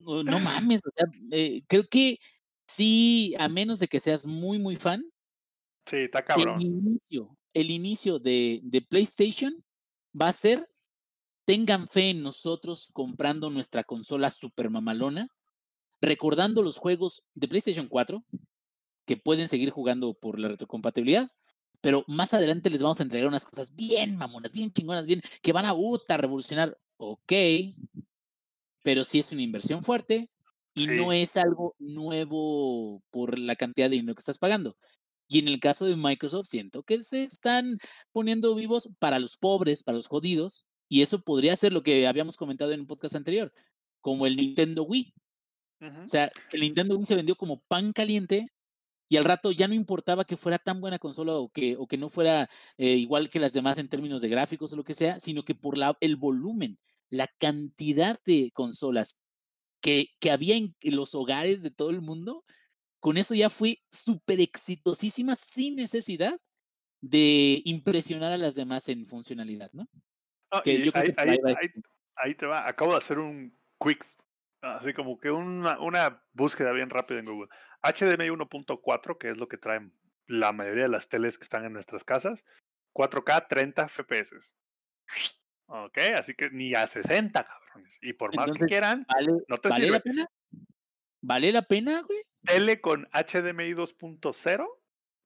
No, 0.00 0.22
no 0.24 0.38
mames, 0.40 0.80
o 0.84 0.90
sea, 0.96 1.06
eh, 1.30 1.62
creo 1.66 1.88
que 1.88 2.18
sí, 2.66 3.34
a 3.38 3.48
menos 3.48 3.78
de 3.78 3.88
que 3.88 4.00
seas 4.00 4.26
muy, 4.26 4.58
muy 4.58 4.76
fan, 4.76 5.04
Sí, 5.86 5.96
está 5.96 6.20
el 6.20 6.24
cabrón. 6.24 6.62
inicio, 6.62 7.36
el 7.52 7.70
inicio 7.70 8.18
de, 8.18 8.60
de 8.62 8.80
PlayStation 8.80 9.54
va 10.18 10.28
a 10.28 10.32
ser, 10.32 10.64
tengan 11.44 11.88
fe 11.88 12.10
en 12.10 12.22
nosotros 12.22 12.88
comprando 12.92 13.50
nuestra 13.50 13.84
consola 13.84 14.30
super 14.30 14.70
mamalona, 14.70 15.28
recordando 16.00 16.62
los 16.62 16.78
juegos 16.78 17.24
de 17.34 17.48
PlayStation 17.48 17.88
4, 17.88 18.24
que 19.06 19.16
pueden 19.16 19.48
seguir 19.48 19.70
jugando 19.70 20.14
por 20.14 20.38
la 20.38 20.48
retrocompatibilidad, 20.48 21.30
pero 21.80 22.04
más 22.08 22.32
adelante 22.32 22.70
les 22.70 22.82
vamos 22.82 23.00
a 23.00 23.02
entregar 23.02 23.28
unas 23.28 23.44
cosas 23.44 23.74
bien 23.74 24.16
mamonas, 24.16 24.52
bien 24.52 24.72
chingonas, 24.72 25.06
bien, 25.06 25.20
que 25.42 25.52
van 25.52 25.66
a 25.66 25.74
uta, 25.74 26.16
revolucionar, 26.16 26.78
ok, 26.96 27.32
pero 28.82 29.04
sí 29.04 29.18
es 29.18 29.32
una 29.32 29.42
inversión 29.42 29.82
fuerte 29.82 30.30
y 30.74 30.86
no 30.86 31.12
es 31.12 31.36
algo 31.36 31.74
nuevo 31.78 33.02
por 33.10 33.38
la 33.38 33.56
cantidad 33.56 33.88
de 33.90 33.96
dinero 33.96 34.14
que 34.14 34.20
estás 34.20 34.38
pagando. 34.38 34.76
Y 35.28 35.38
en 35.38 35.48
el 35.48 35.60
caso 35.60 35.86
de 35.86 35.96
Microsoft, 35.96 36.48
siento 36.48 36.82
que 36.82 37.02
se 37.02 37.22
están 37.22 37.78
poniendo 38.12 38.54
vivos 38.54 38.90
para 38.98 39.18
los 39.18 39.36
pobres, 39.36 39.82
para 39.82 39.96
los 39.96 40.06
jodidos, 40.06 40.66
y 40.88 41.02
eso 41.02 41.20
podría 41.20 41.56
ser 41.56 41.72
lo 41.72 41.82
que 41.82 42.06
habíamos 42.06 42.36
comentado 42.36 42.72
en 42.72 42.80
un 42.80 42.86
podcast 42.86 43.14
anterior, 43.14 43.52
como 44.00 44.26
el 44.26 44.36
Nintendo 44.36 44.84
Wii. 44.84 45.14
O 46.04 46.08
sea, 46.08 46.32
el 46.52 46.62
Nintendo 46.62 46.96
Wii 46.96 47.06
se 47.06 47.14
vendió 47.14 47.36
como 47.36 47.60
pan 47.68 47.92
caliente 47.92 48.48
y 49.08 49.18
al 49.18 49.24
rato 49.24 49.52
ya 49.52 49.68
no 49.68 49.74
importaba 49.74 50.24
que 50.24 50.38
fuera 50.38 50.58
tan 50.58 50.80
buena 50.80 50.98
consola 50.98 51.34
o 51.34 51.50
que, 51.50 51.76
o 51.76 51.86
que 51.86 51.98
no 51.98 52.08
fuera 52.08 52.48
eh, 52.78 52.94
igual 52.94 53.28
que 53.28 53.38
las 53.38 53.52
demás 53.52 53.76
en 53.76 53.88
términos 53.88 54.22
de 54.22 54.30
gráficos 54.30 54.72
o 54.72 54.76
lo 54.76 54.84
que 54.84 54.94
sea, 54.94 55.20
sino 55.20 55.44
que 55.44 55.54
por 55.54 55.76
la, 55.76 55.96
el 56.00 56.16
volumen, 56.16 56.78
la 57.10 57.28
cantidad 57.38 58.18
de 58.24 58.50
consolas 58.54 59.18
que, 59.82 60.08
que 60.20 60.30
había 60.30 60.56
en 60.56 60.74
los 60.80 61.14
hogares 61.14 61.62
de 61.62 61.70
todo 61.70 61.90
el 61.90 62.00
mundo, 62.00 62.44
con 62.98 63.18
eso 63.18 63.34
ya 63.34 63.50
fue 63.50 63.82
súper 63.90 64.40
exitosísima 64.40 65.36
sin 65.36 65.76
necesidad 65.76 66.40
de 67.02 67.60
impresionar 67.66 68.32
a 68.32 68.38
las 68.38 68.54
demás 68.54 68.88
en 68.88 69.04
funcionalidad, 69.04 69.70
¿no? 69.74 69.86
No, 70.56 70.62
Que 70.62 70.72
y 70.72 70.84
yo 70.84 70.92
creo 70.92 71.02
ahí, 71.02 71.08
que 71.08 71.12
por 71.14 71.22
ahí- 71.24 71.30
ahí 71.30 71.38
va 71.54 71.60
ahí- 71.60 71.82
ahí 72.16 72.34
te 72.34 72.46
va. 72.46 72.68
Acabo 72.68 72.92
de 72.92 72.98
hacer 72.98 73.18
un 73.18 73.56
quick, 73.80 74.06
así 74.62 74.92
como 74.94 75.18
que 75.18 75.30
una, 75.30 75.78
una 75.80 76.22
búsqueda 76.32 76.72
bien 76.72 76.90
rápida 76.90 77.18
en 77.18 77.26
Google. 77.26 77.48
HDMI 77.82 78.30
1.4, 78.30 79.18
que 79.18 79.30
es 79.30 79.36
lo 79.36 79.48
que 79.48 79.58
traen 79.58 79.92
la 80.26 80.52
mayoría 80.52 80.84
de 80.84 80.88
las 80.90 81.08
teles 81.08 81.36
que 81.38 81.44
están 81.44 81.64
en 81.64 81.72
nuestras 81.72 82.04
casas. 82.04 82.44
4K 82.94 83.46
30 83.48 83.88
FPS. 83.88 84.54
Ok, 85.66 85.98
así 86.16 86.34
que 86.34 86.50
ni 86.50 86.74
a 86.74 86.86
60, 86.86 87.44
cabrones. 87.44 87.98
Y 88.00 88.12
por 88.12 88.34
más 88.36 88.52
que 88.52 88.64
quieran, 88.66 89.06
¿Vale, 89.12 89.32
no 89.48 89.56
te 89.58 89.68
¿vale 89.68 89.90
la 89.90 90.00
pena? 90.00 90.26
¿Vale 91.22 91.52
la 91.52 91.62
pena, 91.62 92.02
güey? 92.06 92.20
Tele 92.44 92.80
con 92.80 93.08
HDMI 93.12 93.72
2.0 93.74 94.66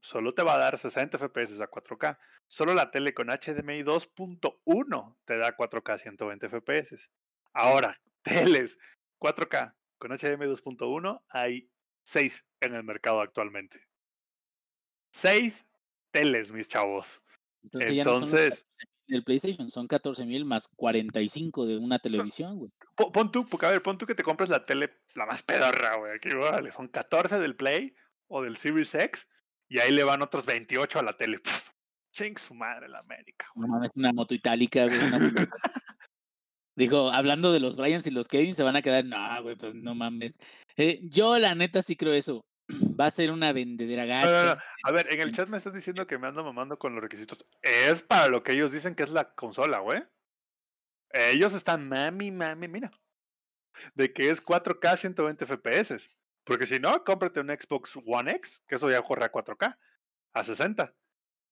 solo 0.01 0.35
te 0.35 0.43
va 0.43 0.55
a 0.55 0.59
dar 0.59 0.79
60 0.79 1.19
FPS 1.19 1.61
a 1.63 1.71
4K. 1.71 2.19
Solo 2.47 2.75
la 2.75 2.91
tele 2.91 3.13
con 3.15 3.29
HDMI 3.29 3.83
2.1 3.85 5.17
te 5.25 5.37
da 5.37 5.57
4K 5.57 5.99
120 5.99 6.49
FPS. 6.49 7.11
Ahora, 7.53 8.01
teles 8.23 8.79
4K 9.21 9.75
con 9.99 10.11
HDMI 10.13 10.47
2.1 10.47 11.23
hay 11.29 11.71
6 12.05 12.45
en 12.61 12.75
el 12.75 12.85
mercado 12.85 13.21
actualmente. 13.21 13.87
6 15.13 15.67
teles, 16.11 16.53
mis 16.53 16.69
chavos. 16.69 17.21
Entonces 17.63 17.97
no 18.05 18.05
14,000 18.21 18.65
del 19.09 19.25
PlayStation, 19.25 19.71
son 19.71 19.87
14 19.89 20.25
mil 20.27 20.45
más 20.45 20.69
45 20.77 21.67
de 21.67 21.79
una 21.79 21.99
televisión, 21.99 22.59
güey. 22.59 22.71
po- 22.95 23.11
pon 23.11 23.33
tú, 23.33 23.47
porque 23.49 23.67
a 23.67 23.71
ver, 23.71 23.83
pon 23.83 23.97
tú 23.97 24.07
que 24.07 24.15
te 24.15 24.23
compres 24.23 24.51
la 24.51 24.65
tele 24.67 25.01
la 25.15 25.25
más 25.27 25.43
pedorra, 25.43 25.97
güey. 25.97 26.15
Aquí, 26.15 26.31
órale, 26.31 26.71
son 26.73 26.89
14 26.89 27.39
del 27.39 27.57
Play 27.57 27.95
o 28.29 28.43
del 28.43 28.57
Series 28.59 28.95
X 28.95 29.27
y 29.69 29.79
ahí 29.81 29.93
le 29.93 30.05
van 30.05 30.23
otros 30.23 30.47
28 30.47 30.99
a 30.99 31.03
la 31.03 31.17
tele. 31.17 31.39
Pff, 31.45 31.71
ching 32.13 32.37
su 32.39 32.55
madre 32.55 32.89
la 32.89 33.01
América, 33.01 33.47
güey. 33.55 33.69
No 33.69 33.75
mames, 33.75 33.91
una 33.95 34.13
moto 34.13 34.35
itálica, 34.35 34.87
güey. 34.87 34.99
una 34.99 35.19
moto 35.19 35.43
itálica. 35.43 35.57
Dijo, 36.77 37.11
hablando 37.11 37.53
de 37.53 37.59
los 37.61 37.77
Bryans 37.77 38.07
y 38.07 38.13
los 38.13 38.29
Kevin, 38.29 38.55
se 38.55 38.63
van 38.63 38.77
a 38.77 38.83
quedar, 38.83 39.05
no, 39.05 39.43
güey, 39.43 39.57
pues 39.57 39.75
no 39.75 39.97
mames. 39.97 40.39
Eh, 40.77 41.01
yo, 41.03 41.37
la 41.39 41.55
neta, 41.57 41.83
sí 41.83 41.97
creo 41.97 42.13
eso. 42.13 42.45
Va 43.01 43.07
a 43.07 43.11
ser 43.11 43.33
una 43.33 43.53
vendedera 43.53 44.05
No, 44.05 44.31
no, 44.31 44.31
no. 44.31 44.31
gacha. 44.31 44.65
A 44.85 44.93
ver, 44.93 45.13
en 45.13 45.21
el 45.21 45.33
chat 45.33 45.49
me 45.49 45.57
estás 45.57 45.75
diciendo 45.75 46.07
que 46.07 46.19
me 46.19 46.29
ando 46.29 46.45
mamando 46.45 46.79
con 46.79 46.95
los 46.95 47.03
requisitos. 47.03 47.45
Es 47.63 48.03
para 48.03 48.29
lo 48.29 48.43
que 48.45 48.53
ellos 48.53 48.71
dicen 48.71 48.95
que 48.95 49.03
es 49.03 49.11
la 49.11 49.35
consola, 49.35 49.81
güey. 49.81 50.05
Ellos 51.11 51.53
están 51.55 51.89
mami, 51.89 52.31
mami, 52.31 52.69
mira. 52.69 52.93
De 53.95 54.13
que 54.13 54.31
es 54.31 54.45
4K 54.45 54.97
120 54.99 55.47
FPS. 55.47 56.11
Porque 56.49 56.67
si 56.67 56.81
no, 56.81 57.05
cómprate 57.05 57.41
un 57.41 57.49
Xbox 57.49 57.95
One 58.07 58.31
X, 58.37 58.65
que 58.67 58.77
eso 58.77 58.91
ya 58.91 59.03
corre 59.03 59.27
a 59.27 59.31
4K, 59.31 59.79
a 60.33 60.45
60. 60.45 60.95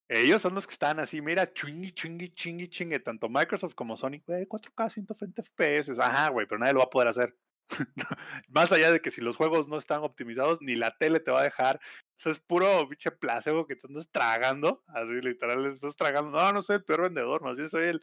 Ellos 0.09 0.41
son 0.41 0.55
los 0.55 0.67
que 0.67 0.73
están 0.73 0.99
así, 1.01 1.21
mira, 1.21 1.53
chingui, 1.53 1.93
chingui, 1.93 2.31
chingui, 2.31 2.69
chingue, 2.69 2.99
tanto 3.01 3.29
Microsoft 3.29 3.75
como 3.75 3.99
Sony, 3.99 4.23
güey, 4.27 4.47
4K 4.47 4.89
120 4.89 5.43
FPS. 5.43 6.01
Ajá, 6.01 6.31
güey, 6.31 6.47
pero 6.47 6.61
nadie 6.61 6.73
lo 6.73 6.79
va 6.79 6.87
a 6.87 6.91
poder 6.91 7.09
hacer. 7.09 7.37
Más 8.49 8.73
allá 8.73 8.91
de 8.91 9.03
que 9.03 9.11
si 9.11 9.21
los 9.21 9.37
juegos 9.37 9.69
no 9.69 9.77
están 9.77 10.03
optimizados, 10.03 10.63
ni 10.63 10.77
la 10.77 10.97
tele 10.97 11.21
te 11.21 11.31
va 11.31 11.41
a 11.41 11.45
dejar. 11.45 11.79
Eso 12.19 12.31
es 12.31 12.39
puro 12.39 12.89
pinche 12.89 13.11
placebo 13.11 13.67
que 13.67 13.77
te 13.77 13.89
andas 13.89 14.09
tragando. 14.11 14.83
Así 14.87 15.13
literal, 15.13 15.67
estás 15.67 15.95
tragando. 15.95 16.31
No, 16.31 16.53
no 16.55 16.63
soy 16.63 16.77
el 16.77 16.85
peor 16.85 17.03
vendedor, 17.03 17.43
más 17.43 17.57
bien 17.57 17.69
soy 17.69 17.85
el, 17.85 18.01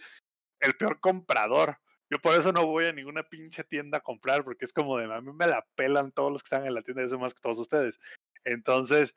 el 0.59 0.73
peor 0.73 0.99
comprador. 0.99 1.79
Yo 2.13 2.19
por 2.19 2.35
eso 2.35 2.51
no 2.53 2.67
voy 2.67 2.85
a 2.85 2.91
ninguna 2.91 3.23
pinche 3.23 3.63
tienda 3.63 3.97
a 3.97 4.01
comprar, 4.01 4.43
porque 4.43 4.65
es 4.65 4.71
como 4.71 4.99
de 4.99 5.11
a 5.11 5.19
mí 5.19 5.33
me 5.33 5.47
la 5.47 5.65
pelan 5.73 6.11
todos 6.11 6.31
los 6.31 6.43
que 6.43 6.45
están 6.45 6.67
en 6.67 6.75
la 6.75 6.83
tienda, 6.83 7.01
eso 7.01 7.17
más 7.17 7.33
que 7.33 7.41
todos 7.41 7.57
ustedes. 7.57 7.99
Entonces, 8.43 9.15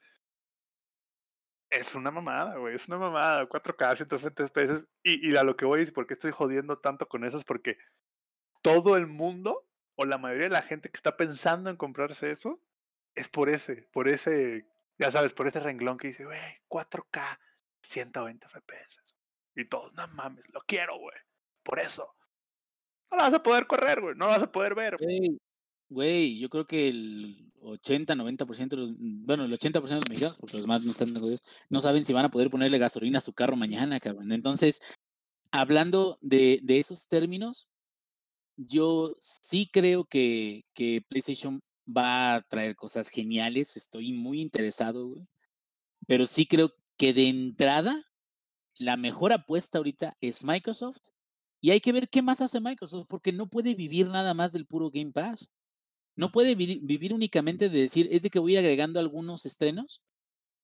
es 1.69 1.95
una 1.95 2.11
mamada, 2.11 2.57
güey, 2.57 2.75
es 2.75 2.89
una 2.89 2.97
mamada. 2.97 3.47
4K, 3.47 3.97
120 3.99 4.45
FPS. 4.45 4.87
Y, 5.03 5.31
y 5.31 5.37
a 5.37 5.45
lo 5.45 5.59
que 5.59 5.67
voy 5.67 5.83
es 5.83 5.93
por 5.93 6.07
qué 6.07 6.15
estoy 6.15 6.31
jodiendo 6.33 6.79
tanto 6.79 7.07
con 7.07 7.25
eso, 7.25 7.37
es 7.37 7.45
porque 7.45 7.77
todo 8.63 8.97
el 8.97 9.07
mundo, 9.07 9.69
o 9.97 10.07
la 10.07 10.17
mayoría 10.17 10.45
de 10.45 10.55
la 10.55 10.63
gente 10.63 10.89
que 10.89 10.97
está 10.97 11.19
pensando 11.19 11.69
en 11.69 11.77
comprarse 11.77 12.31
eso, 12.31 12.63
es 13.15 13.29
por 13.29 13.51
ese, 13.51 13.91
por 13.93 14.09
ese, 14.09 14.71
ya 14.97 15.11
sabes, 15.11 15.35
por 15.35 15.47
ese 15.47 15.61
renglón 15.61 15.99
que 15.99 16.09
dice, 16.09 16.25
güey, 16.25 16.41
4K, 16.71 17.39
120 17.83 18.49
FPS. 18.49 19.03
Y 19.55 19.67
todos, 19.67 19.93
no 19.93 20.09
mames, 20.09 20.49
lo 20.49 20.63
quiero, 20.63 20.97
güey. 20.99 21.19
Por 21.63 21.79
eso. 21.79 22.17
Vas 23.17 23.35
a 23.35 23.43
poder 23.43 23.67
correr, 23.67 24.01
güey. 24.01 24.15
No 24.17 24.27
vas 24.27 24.43
a 24.43 24.51
poder 24.51 24.75
ver. 24.75 24.97
güey. 25.89 26.39
Yo 26.39 26.49
creo 26.49 26.67
que 26.67 26.89
el 26.89 27.53
80, 27.61 28.15
90% 28.15 28.69
de 28.69 28.77
los, 28.77 28.97
bueno, 28.99 29.45
el 29.45 29.53
80% 29.53 29.89
de 29.89 29.97
los 29.97 30.09
mexicanos, 30.09 30.37
porque 30.39 30.55
los 30.55 30.63
demás 30.63 30.83
no 30.83 30.91
están 30.91 31.15
jodidos, 31.19 31.43
no 31.69 31.81
saben 31.81 32.05
si 32.05 32.13
van 32.13 32.25
a 32.25 32.31
poder 32.31 32.51
ponerle 32.51 32.79
gasolina 32.79 33.19
a 33.19 33.23
su 33.23 33.33
carro 33.33 33.57
mañana, 33.57 33.99
cabrón. 34.01 34.33
Entonces, 34.33 34.83
hablando 35.51 36.19
de, 36.21 36.61
de 36.63 36.79
esos 36.79 37.09
términos, 37.09 37.69
yo 38.57 39.15
sí 39.19 39.69
creo 39.73 40.05
que, 40.05 40.65
que 40.75 41.03
PlayStation 41.09 41.61
va 41.87 42.37
a 42.37 42.43
traer 42.43 42.77
cosas 42.77 43.09
geniales. 43.09 43.77
Estoy 43.77 44.13
muy 44.13 44.41
interesado, 44.41 45.09
güey. 45.09 45.27
Pero 46.07 46.27
sí 46.27 46.47
creo 46.47 46.73
que 46.97 47.13
de 47.13 47.29
entrada, 47.29 48.05
la 48.79 48.97
mejor 48.97 49.33
apuesta 49.33 49.79
ahorita 49.79 50.17
es 50.21 50.45
Microsoft. 50.45 51.01
Y 51.67 51.73
hay 51.73 51.81
que 51.81 51.91
ver 51.93 52.09
qué 52.09 52.23
más 52.23 52.41
hace 52.41 52.61
Microsoft, 52.61 53.07
porque 53.09 53.33
no 53.33 53.49
puede 53.49 53.75
vivir 53.75 54.07
nada 54.07 54.35
más 54.35 54.53
del 54.53 54.67
puro 54.67 54.89
Game 54.89 55.11
Pass. 55.11 55.51
No 56.17 56.33
puede 56.33 56.55
vi- 56.55 56.81
vivir 56.85 57.15
únicamente 57.15 57.69
de 57.71 57.83
decir, 57.83 58.09
es 58.13 58.23
de 58.23 58.31
que 58.31 58.39
voy 58.39 58.53
a 58.53 58.61
ir 58.61 58.67
agregando 58.67 59.01
algunos 59.01 59.47
estrenos, 59.47 60.03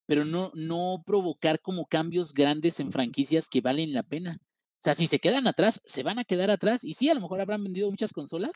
pero 0.07 0.25
no, 0.25 0.53
no 0.55 1.03
provocar 1.07 1.61
como 1.61 1.87
cambios 1.87 2.35
grandes 2.35 2.81
en 2.81 2.93
franquicias 2.93 3.49
que 3.49 3.61
valen 3.63 3.95
la 3.95 4.05
pena. 4.05 4.39
O 4.43 4.83
sea, 4.85 4.95
si 4.95 5.09
se 5.09 5.21
quedan 5.21 5.47
atrás, 5.49 5.83
se 5.85 6.03
van 6.05 6.19
a 6.21 6.25
quedar 6.25 6.51
atrás. 6.51 6.85
Y 6.85 6.95
sí, 6.95 7.11
a 7.11 7.15
lo 7.15 7.21
mejor 7.23 7.41
habrán 7.41 7.65
vendido 7.65 7.91
muchas 7.91 8.13
consolas, 8.13 8.53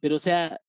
pero 0.00 0.16
o 0.16 0.20
sea, 0.20 0.60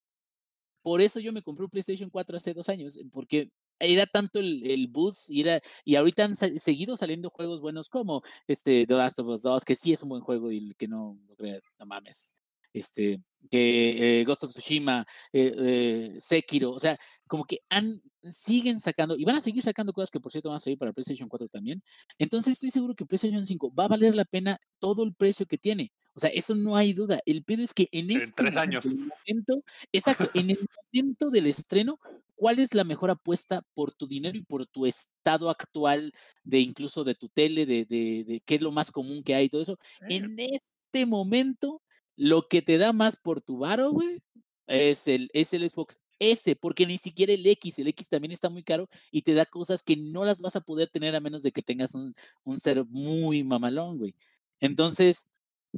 por 0.82 1.02
eso 1.02 1.20
yo 1.20 1.34
me 1.34 1.44
compré 1.44 1.66
un 1.66 1.72
PlayStation 1.72 2.10
4 2.10 2.38
hace 2.38 2.54
dos 2.54 2.70
años, 2.70 3.00
porque 3.12 3.52
era 3.82 4.06
tanto 4.06 4.40
el, 4.40 4.66
el 4.66 4.88
buzz 4.88 5.30
y, 5.30 5.42
era, 5.42 5.62
y 5.86 5.96
ahorita 5.96 6.26
han 6.26 6.36
sa- 6.36 6.50
seguido 6.58 6.98
saliendo 6.98 7.30
juegos 7.30 7.62
buenos 7.62 7.90
como 7.90 8.22
este 8.48 8.86
The 8.88 8.94
Last 8.94 9.20
of 9.20 9.28
Us 9.28 9.42
2, 9.44 9.66
que 9.66 9.76
sí 9.76 9.94
es 9.94 10.04
un 10.04 10.10
buen 10.10 10.22
juego 10.22 10.52
y 10.52 10.74
que 10.78 10.88
no 10.88 11.18
crea, 11.38 11.60
no 11.80 11.86
mames. 11.86 12.36
Este, 12.74 13.20
que 13.50 14.22
eh, 14.22 14.24
Ghost 14.24 14.44
of 14.46 14.52
Tsushima, 14.52 15.06
eh, 15.34 15.54
eh, 15.58 16.16
Sekiro, 16.22 16.72
o 16.72 16.80
sea, 16.80 16.98
como 17.28 17.44
que 17.44 17.60
han, 17.70 18.00
siguen 18.22 18.80
sacando, 18.80 19.18
y 19.18 19.26
van 19.26 19.36
a 19.36 19.42
seguir 19.42 19.62
sacando 19.62 19.92
cosas 19.92 20.10
que 20.10 20.22
por 20.22 20.32
cierto 20.32 20.48
van 20.50 20.56
a 20.58 20.60
salir 20.62 20.78
para 20.80 20.94
PlayStation 20.94 21.28
4 21.28 21.50
también. 21.50 21.84
Entonces 22.18 22.54
estoy 22.54 22.72
seguro 22.72 22.96
que 22.96 23.06
PlayStation 23.06 23.46
5 23.46 23.74
va 23.74 23.86
a 23.86 23.88
valer 23.90 24.16
la 24.16 24.24
pena 24.26 24.58
todo 24.80 25.04
el 25.04 25.14
precio 25.14 25.46
que 25.46 25.58
tiene. 25.58 25.92
O 26.14 26.20
sea, 26.22 26.30
eso 26.30 26.56
no 26.56 26.76
hay 26.78 26.94
duda. 26.94 27.20
El 27.26 27.44
pedo 27.44 27.64
es 27.64 27.74
que 27.74 27.88
en 27.92 28.10
En 28.12 28.18
este 28.18 28.34
tres 28.44 28.56
años. 28.56 28.86
momento, 28.86 29.64
exacto, 29.92 30.30
en 30.34 30.50
el 30.52 30.60
momento 30.94 31.30
del 31.30 31.48
estreno, 31.48 32.00
¿cuál 32.42 32.58
es 32.58 32.74
la 32.74 32.84
mejor 32.84 33.12
apuesta 33.12 33.62
por 33.76 33.94
tu 33.94 34.08
dinero 34.08 34.36
y 34.36 34.42
por 34.42 34.66
tu 34.66 34.88
estado 34.88 35.52
actual 35.52 36.12
de 36.44 36.60
incluso 36.60 37.04
de 37.04 37.14
tu 37.14 37.30
tele, 37.30 37.68
de, 37.68 37.86
de, 37.86 38.24
de 38.26 38.42
qué 38.44 38.56
es 38.56 38.62
lo 38.64 38.72
más 38.72 38.92
común 38.92 39.22
que 39.22 39.36
hay 39.36 39.46
y 39.46 39.50
todo 39.50 39.62
eso? 39.62 39.78
En 40.10 40.26
este 40.40 41.06
momento, 41.06 41.84
lo 42.16 42.48
que 42.48 42.64
te 42.64 42.80
da 42.80 42.94
más 42.94 43.16
por 43.16 43.42
tu 43.42 43.60
varo, 43.60 43.92
güey, 43.92 44.24
es 44.66 45.08
el, 45.08 45.30
es 45.34 45.54
el 45.54 45.70
Xbox 45.70 46.00
S, 46.18 46.56
porque 46.56 46.88
ni 46.88 46.98
siquiera 46.98 47.32
el 47.32 47.46
X, 47.46 47.78
el 47.78 47.90
X 47.90 48.10
también 48.10 48.32
está 48.32 48.50
muy 48.50 48.64
caro 48.64 48.90
y 49.12 49.22
te 49.22 49.36
da 49.36 49.46
cosas 49.46 49.84
que 49.84 49.96
no 49.96 50.26
las 50.26 50.42
vas 50.42 50.56
a 50.56 50.62
poder 50.62 50.90
tener 50.90 51.16
a 51.16 51.20
menos 51.20 51.44
de 51.44 51.52
que 51.52 51.62
tengas 51.62 51.94
un, 51.94 52.16
un 52.44 52.60
ser 52.60 52.84
muy 52.86 53.44
mamalón, 53.44 54.00
güey. 54.00 54.16
Entonces, 54.60 55.30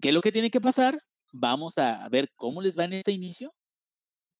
¿qué 0.01 0.09
es 0.09 0.14
lo 0.16 0.22
que 0.22 0.32
tiene 0.32 0.49
que 0.49 0.61
pasar? 0.61 1.03
Vamos 1.34 1.78
a 1.78 2.07
ver 2.07 2.32
cómo 2.38 2.61
les 2.61 2.80
va 2.80 2.86
en 2.86 2.93
este 2.93 3.11
inicio, 3.11 3.53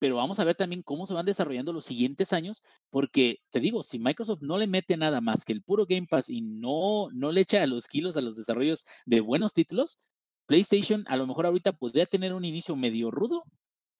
pero 0.04 0.16
vamos 0.16 0.38
a 0.38 0.44
ver 0.44 0.54
también 0.54 0.82
cómo 0.82 1.06
se 1.06 1.14
van 1.14 1.24
desarrollando 1.24 1.72
los 1.72 1.86
siguientes 1.86 2.34
años, 2.34 2.62
porque 2.90 3.38
te 3.48 3.58
digo, 3.58 3.82
si 3.82 3.98
Microsoft 3.98 4.42
no 4.42 4.58
le 4.58 4.66
mete 4.66 4.98
nada 4.98 5.22
más 5.22 5.46
que 5.46 5.54
el 5.54 5.62
puro 5.62 5.86
Game 5.86 6.06
Pass 6.06 6.28
y 6.28 6.42
no, 6.42 7.08
no 7.14 7.32
le 7.32 7.40
echa 7.40 7.66
los 7.66 7.88
kilos 7.88 8.14
a 8.18 8.20
los 8.20 8.36
desarrollos 8.36 8.84
de 9.06 9.22
buenos 9.22 9.54
títulos, 9.54 9.98
PlayStation 10.44 11.04
a 11.06 11.16
lo 11.16 11.26
mejor 11.26 11.46
ahorita 11.46 11.72
podría 11.72 12.04
tener 12.04 12.34
un 12.34 12.44
inicio 12.44 12.76
medio 12.76 13.10
rudo, 13.10 13.44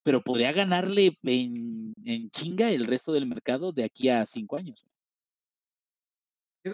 pero 0.02 0.20
podría 0.20 0.52
ganarle 0.52 1.16
en, 1.22 1.94
en 2.04 2.28
chinga 2.28 2.70
el 2.70 2.84
resto 2.84 3.14
del 3.14 3.24
mercado 3.24 3.72
de 3.72 3.84
aquí 3.84 4.10
a 4.10 4.26
cinco 4.26 4.58
años. 4.58 4.84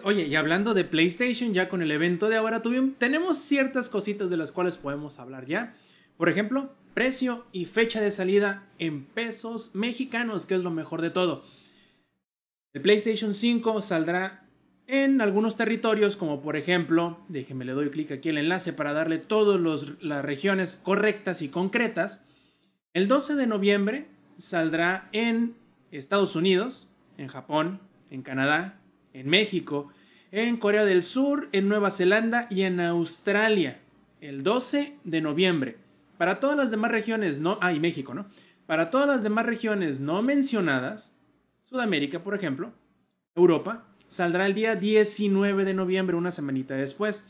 Oye, 0.03 0.27
y 0.27 0.35
hablando 0.35 0.73
de 0.73 0.83
PlayStation, 0.83 1.53
ya 1.53 1.69
con 1.69 1.81
el 1.81 1.91
evento 1.91 2.27
de 2.27 2.35
ahora 2.35 2.61
tenemos 2.97 3.37
ciertas 3.37 3.87
cositas 3.87 4.29
de 4.29 4.35
las 4.35 4.51
cuales 4.51 4.75
podemos 4.75 5.19
hablar 5.19 5.45
ya. 5.45 5.77
Por 6.21 6.29
ejemplo, 6.29 6.69
precio 6.93 7.47
y 7.51 7.65
fecha 7.65 7.99
de 7.99 8.11
salida 8.11 8.67
en 8.77 9.05
pesos 9.05 9.71
mexicanos, 9.73 10.45
que 10.45 10.53
es 10.53 10.61
lo 10.61 10.69
mejor 10.69 11.01
de 11.01 11.09
todo. 11.09 11.43
El 12.73 12.83
PlayStation 12.83 13.33
5 13.33 13.81
saldrá 13.81 14.45
en 14.85 15.19
algunos 15.19 15.57
territorios, 15.57 16.15
como 16.15 16.43
por 16.43 16.57
ejemplo, 16.57 17.17
déjenme 17.27 17.65
le 17.65 17.71
doy 17.71 17.89
clic 17.89 18.11
aquí 18.11 18.29
el 18.29 18.37
enlace 18.37 18.71
para 18.71 18.93
darle 18.93 19.17
todas 19.17 19.59
las 19.99 20.23
regiones 20.23 20.77
correctas 20.77 21.41
y 21.41 21.49
concretas. 21.49 22.27
El 22.93 23.07
12 23.07 23.33
de 23.33 23.47
noviembre 23.47 24.05
saldrá 24.37 25.09
en 25.13 25.55
Estados 25.89 26.35
Unidos, 26.35 26.91
en 27.17 27.29
Japón, 27.29 27.79
en 28.11 28.21
Canadá, 28.21 28.79
en 29.13 29.27
México, 29.27 29.91
en 30.31 30.57
Corea 30.57 30.85
del 30.85 31.01
Sur, 31.01 31.49
en 31.51 31.67
Nueva 31.67 31.89
Zelanda 31.89 32.45
y 32.51 32.61
en 32.61 32.79
Australia. 32.79 33.81
El 34.19 34.43
12 34.43 34.97
de 35.03 35.21
noviembre. 35.21 35.80
Para 36.21 36.39
todas 36.39 36.55
las 36.55 36.69
demás 36.69 36.91
regiones 36.91 37.39
no... 37.39 37.57
Ah, 37.61 37.73
México, 37.73 38.13
¿no? 38.13 38.27
Para 38.67 38.91
todas 38.91 39.07
las 39.07 39.23
demás 39.23 39.43
regiones 39.43 40.01
no 40.01 40.21
mencionadas, 40.21 41.17
Sudamérica, 41.63 42.23
por 42.23 42.35
ejemplo, 42.35 42.73
Europa, 43.33 43.87
saldrá 44.05 44.45
el 44.45 44.53
día 44.53 44.75
19 44.75 45.65
de 45.65 45.73
noviembre, 45.73 46.15
una 46.15 46.29
semanita 46.29 46.75
después. 46.75 47.25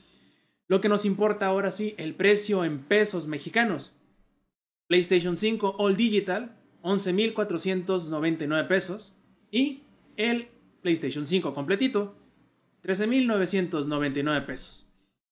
Lo 0.67 0.81
que 0.81 0.89
nos 0.89 1.05
importa 1.05 1.45
ahora 1.45 1.71
sí, 1.71 1.95
el 1.97 2.15
precio 2.15 2.65
en 2.65 2.79
pesos 2.79 3.27
mexicanos. 3.27 3.93
PlayStation 4.87 5.37
5 5.37 5.75
All 5.79 5.95
Digital, 5.95 6.57
11.499 6.83 8.67
pesos. 8.67 9.15
Y 9.51 9.83
el 10.17 10.49
PlayStation 10.81 11.25
5 11.25 11.53
completito, 11.53 12.17
13.999 12.83 14.45
pesos. 14.45 14.85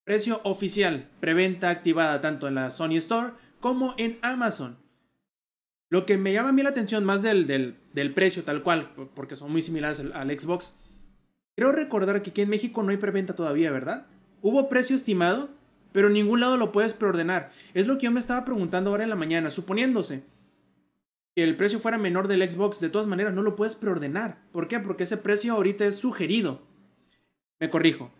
Precio 0.05 0.39
oficial, 0.45 1.09
preventa 1.19 1.69
activada 1.69 2.21
tanto 2.21 2.47
en 2.47 2.55
la 2.55 2.71
Sony 2.71 2.95
Store 2.95 3.33
como 3.59 3.93
en 3.97 4.19
Amazon. 4.21 4.77
Lo 5.89 6.05
que 6.05 6.17
me 6.17 6.33
llama 6.33 6.49
a 6.49 6.51
mí 6.51 6.61
la 6.61 6.69
atención 6.69 7.03
más 7.03 7.21
del, 7.21 7.47
del, 7.47 8.13
precio 8.13 8.43
tal 8.43 8.61
cual, 8.61 8.91
porque 9.15 9.35
son 9.35 9.51
muy 9.51 9.61
similares 9.61 9.99
al, 9.99 10.39
Xbox. 10.39 10.77
Quiero 11.55 11.71
recordar 11.71 12.21
que 12.21 12.29
aquí 12.29 12.41
en 12.41 12.49
México 12.49 12.83
no 12.83 12.91
hay 12.91 12.97
preventa 12.97 13.35
todavía, 13.35 13.71
¿verdad? 13.71 14.05
Hubo 14.41 14.69
precio 14.69 14.95
estimado, 14.95 15.49
pero 15.91 16.07
en 16.07 16.13
ningún 16.13 16.39
lado 16.41 16.57
lo 16.57 16.71
puedes 16.71 16.93
preordenar. 16.93 17.51
Es 17.73 17.87
lo 17.87 17.97
que 17.97 18.05
yo 18.05 18.11
me 18.11 18.19
estaba 18.19 18.45
preguntando 18.45 18.91
ahora 18.91 19.03
en 19.03 19.09
la 19.09 19.15
mañana, 19.15 19.49
suponiéndose 19.49 20.23
que 21.35 21.43
el 21.43 21.57
precio 21.57 21.79
fuera 21.79 21.97
menor 21.97 22.27
del 22.27 22.49
Xbox, 22.49 22.79
de 22.79 22.89
todas 22.89 23.07
maneras 23.07 23.33
no 23.33 23.41
lo 23.41 23.55
puedes 23.55 23.75
preordenar. 23.75 24.43
¿Por 24.51 24.67
qué? 24.67 24.79
Porque 24.79 25.03
ese 25.03 25.17
precio 25.17 25.53
ahorita 25.53 25.85
es 25.85 25.95
sugerido. 25.95 26.61
Me 27.59 27.69
corrijo. 27.69 28.11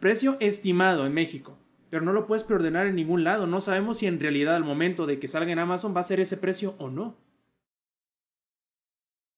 Precio 0.00 0.38
estimado 0.40 1.06
en 1.06 1.12
México. 1.12 1.58
Pero 1.90 2.04
no 2.04 2.12
lo 2.12 2.26
puedes 2.26 2.44
preordenar 2.44 2.86
en 2.86 2.96
ningún 2.96 3.24
lado. 3.24 3.46
No 3.46 3.60
sabemos 3.60 3.98
si 3.98 4.06
en 4.06 4.20
realidad 4.20 4.56
al 4.56 4.64
momento 4.64 5.06
de 5.06 5.18
que 5.18 5.28
salga 5.28 5.52
en 5.52 5.58
Amazon 5.58 5.94
va 5.96 6.00
a 6.00 6.04
ser 6.04 6.20
ese 6.20 6.36
precio 6.36 6.74
o 6.78 6.90
no. 6.90 7.16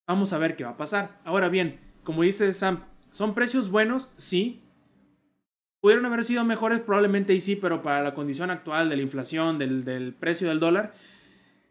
Vamos 0.07 0.32
a 0.32 0.38
ver 0.38 0.57
qué 0.57 0.64
va 0.64 0.70
a 0.70 0.76
pasar. 0.76 1.20
Ahora 1.24 1.48
bien, 1.48 1.78
como 2.03 2.22
dice 2.22 2.53
Sam, 2.53 2.84
¿son 3.11 3.34
precios 3.34 3.70
buenos? 3.70 4.12
Sí. 4.16 4.64
¿Pudieron 5.80 6.05
haber 6.05 6.24
sido 6.24 6.44
mejores? 6.44 6.80
Probablemente 6.80 7.32
y 7.32 7.40
sí, 7.40 7.55
pero 7.55 7.80
para 7.80 8.03
la 8.03 8.12
condición 8.12 8.51
actual 8.51 8.88
de 8.88 8.96
la 8.96 9.03
inflación, 9.03 9.59
del, 9.59 9.84
del 9.84 10.12
precio 10.12 10.48
del 10.48 10.59
dólar, 10.59 10.92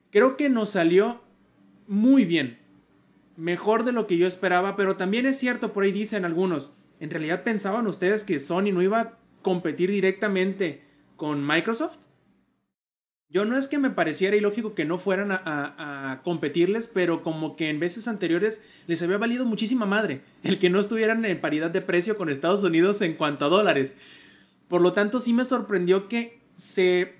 creo 0.10 0.38
que 0.38 0.50
nos 0.50 0.70
salió 0.70 1.22
muy 1.88 2.24
bien. 2.24 2.58
Mejor 3.36 3.84
de 3.84 3.92
lo 3.92 4.08
que 4.08 4.18
yo 4.18 4.26
esperaba, 4.26 4.76
pero 4.76 4.96
también 4.96 5.26
es 5.26 5.38
cierto, 5.38 5.74
por 5.74 5.84
ahí 5.84 5.92
dicen 5.92 6.26
algunos, 6.26 6.74
¿en 7.00 7.10
realidad 7.10 7.44
pensaban 7.44 7.88
ustedes 7.88 8.24
que 8.24 8.40
Sony 8.40 8.72
no 8.74 8.82
iba 8.82 9.19
competir 9.42 9.92
directamente 9.92 10.82
con 11.16 11.46
Microsoft? 11.46 11.98
Yo 13.32 13.46
no 13.46 13.56
es 13.56 13.68
que 13.68 13.78
me 13.78 13.92
pareciera 13.92 14.36
ilógico 14.36 14.74
que 14.74 14.86
no 14.86 14.98
fueran 14.98 15.30
a, 15.32 16.22
competirles, 16.24 16.88
pero 16.88 17.22
como 17.22 17.56
que 17.56 17.70
en 17.70 17.80
veces 17.80 18.08
anteriores 18.08 18.64
les 18.88 19.04
había 19.04 19.20
valido 19.20 19.46
muchísima 19.46 19.86
madre 19.86 20.22
el 20.44 20.58
que 20.58 20.72
no 20.72 20.80
estuvieran 20.80 21.24
en 21.26 21.40
paridad 21.40 21.70
de 21.70 21.82
precio 21.82 22.18
con 22.18 22.30
Estados 22.30 22.64
Unidos 22.64 23.02
en 23.02 23.14
cuanto 23.14 23.46
a 23.46 23.50
dólares. 23.50 23.96
Por 24.68 24.82
lo 24.82 24.94
tanto, 24.94 25.22
sí 25.22 25.34
me 25.34 25.46
sorprendió 25.46 26.08
que 26.08 26.40
se 26.56 27.14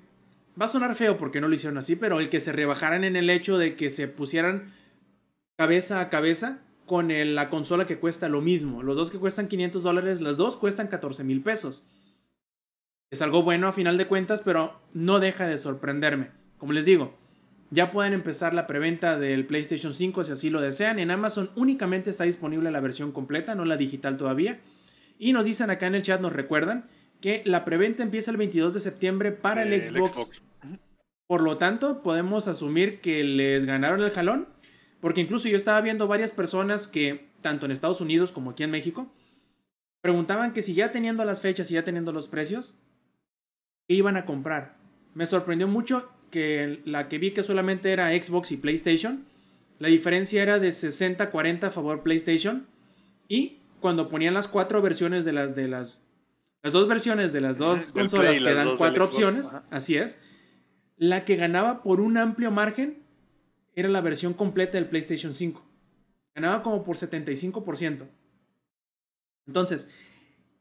va 0.60 0.66
a 0.66 0.70
sonar 0.70 0.96
feo 0.96 1.16
porque 1.18 1.42
no 1.42 1.48
lo 1.48 1.54
hicieron 1.54 1.78
así, 1.78 1.96
pero 1.96 2.20
el 2.20 2.30
que 2.30 2.40
se 2.40 2.54
rebajaran 2.54 3.04
en 3.04 3.16
el 3.16 3.30
hecho 3.30 3.60
de 3.60 3.76
que 3.76 3.92
se 3.92 4.08
pusieran 4.08 4.74
cabeza 5.58 6.02
a 6.02 6.10
cabeza 6.10 6.60
con 6.88 7.10
la 7.36 7.52
consola 7.52 7.86
que 7.86 8.00
cuesta 8.00 8.30
lo 8.30 8.42
mismo. 8.42 8.82
Los 8.82 8.98
dos 8.98 9.12
que 9.12 9.20
cuestan 9.20 9.48
500 9.48 9.84
dólares, 9.84 10.22
las 10.22 10.38
dos 10.38 10.58
cuestan 10.58 10.88
14 10.88 11.24
mil 11.24 11.44
pesos. 11.44 11.86
Es 13.12 13.22
algo 13.22 13.44
bueno 13.44 13.68
a 13.68 13.74
final 13.74 13.98
de 13.98 14.08
cuentas, 14.08 14.42
pero 14.44 14.80
no 14.94 15.20
deja 15.20 15.48
de 15.48 15.58
sorprenderme. 15.58 16.30
Como 16.58 16.74
les 16.74 16.86
digo, 16.86 17.18
ya 17.72 17.92
pueden 17.92 18.14
empezar 18.14 18.54
la 18.54 18.68
preventa 18.68 19.18
del 19.18 19.46
PlayStation 19.46 19.94
5 19.94 20.24
si 20.24 20.32
así 20.32 20.50
lo 20.50 20.62
desean. 20.62 21.00
En 21.00 21.12
Amazon 21.12 21.52
únicamente 21.56 22.10
está 22.10 22.24
disponible 22.24 22.72
la 22.72 22.80
versión 22.80 23.12
completa, 23.12 23.56
no 23.56 23.66
la 23.66 23.78
digital 23.78 24.18
todavía. 24.18 24.60
Y 25.18 25.34
nos 25.34 25.46
dicen 25.46 25.70
acá 25.70 25.88
en 25.88 25.96
el 25.96 26.02
chat, 26.02 26.22
nos 26.22 26.34
recuerdan, 26.34 26.88
que 27.22 27.44
la 27.46 27.66
preventa 27.66 28.04
empieza 28.04 28.32
el 28.32 28.38
22 28.38 28.74
de 28.74 28.80
septiembre 28.80 29.32
para 29.32 29.64
el, 29.64 29.84
Xbox. 29.84 30.42
Por 31.28 31.42
lo 31.42 31.58
tanto, 31.58 32.02
podemos 32.02 32.48
asumir 32.48 33.02
que 33.02 33.24
les 33.24 33.66
ganaron 33.66 34.02
el 34.02 34.12
jalón, 34.12 34.48
porque 35.00 35.22
incluso 35.22 35.48
yo 35.48 35.58
estaba 35.58 35.82
viendo 35.82 36.08
varias 36.08 36.32
personas 36.32 36.88
que, 36.88 37.30
tanto 37.42 37.66
en 37.66 37.72
Estados 37.72 38.02
Unidos 38.02 38.32
como 38.32 38.52
aquí 38.52 38.64
en 38.64 38.72
México, 38.72 39.12
preguntaban 40.02 40.54
que 40.54 40.62
si 40.64 40.74
ya 40.74 40.92
teniendo 40.92 41.26
las 41.26 41.42
fechas 41.42 41.70
y 41.70 41.76
ya 41.76 41.84
teniendo 41.84 42.12
los 42.14 42.28
precios, 42.28 42.80
¿qué 42.89 42.89
iban 43.96 44.18
a 44.18 44.26
comprar? 44.26 44.78
Me 45.14 45.26
sorprendió 45.26 45.68
mucho 45.68 46.10
que 46.32 46.82
la 46.86 47.10
que 47.10 47.18
vi 47.18 47.32
que 47.32 47.44
solamente 47.44 47.92
era 47.92 48.12
Xbox 48.12 48.52
y 48.52 48.58
PlayStation, 48.58 49.26
la 49.80 49.88
diferencia 49.88 50.42
era 50.44 50.60
de 50.60 50.70
60-40 50.70 51.64
a 51.64 51.72
favor 51.72 52.04
PlayStation, 52.04 52.68
y 53.28 53.58
cuando 53.80 54.10
ponían 54.10 54.34
las 54.34 54.48
cuatro 54.48 54.82
versiones 54.82 55.26
de 55.26 55.34
las 55.34 55.56
de 55.56 55.68
las 55.68 56.02
las 56.62 56.74
dos 56.74 56.88
versiones 56.88 57.32
de 57.32 57.42
las 57.42 57.58
dos 57.58 57.94
consolas 57.94 58.40
que 58.40 58.54
dan 58.54 58.76
cuatro 58.78 59.06
opciones, 59.06 59.52
así 59.72 59.96
es. 59.96 60.22
La 60.98 61.24
que 61.24 61.38
ganaba 61.38 61.82
por 61.82 62.02
un 62.02 62.18
amplio 62.18 62.52
margen 62.52 63.02
era 63.76 63.88
la 63.88 64.02
versión 64.02 64.34
completa 64.34 64.74
del 64.74 64.90
PlayStation 64.90 65.34
5. 65.34 65.66
Ganaba 66.36 66.62
como 66.62 66.84
por 66.84 66.98
75%. 66.98 68.08
Entonces, 69.48 69.90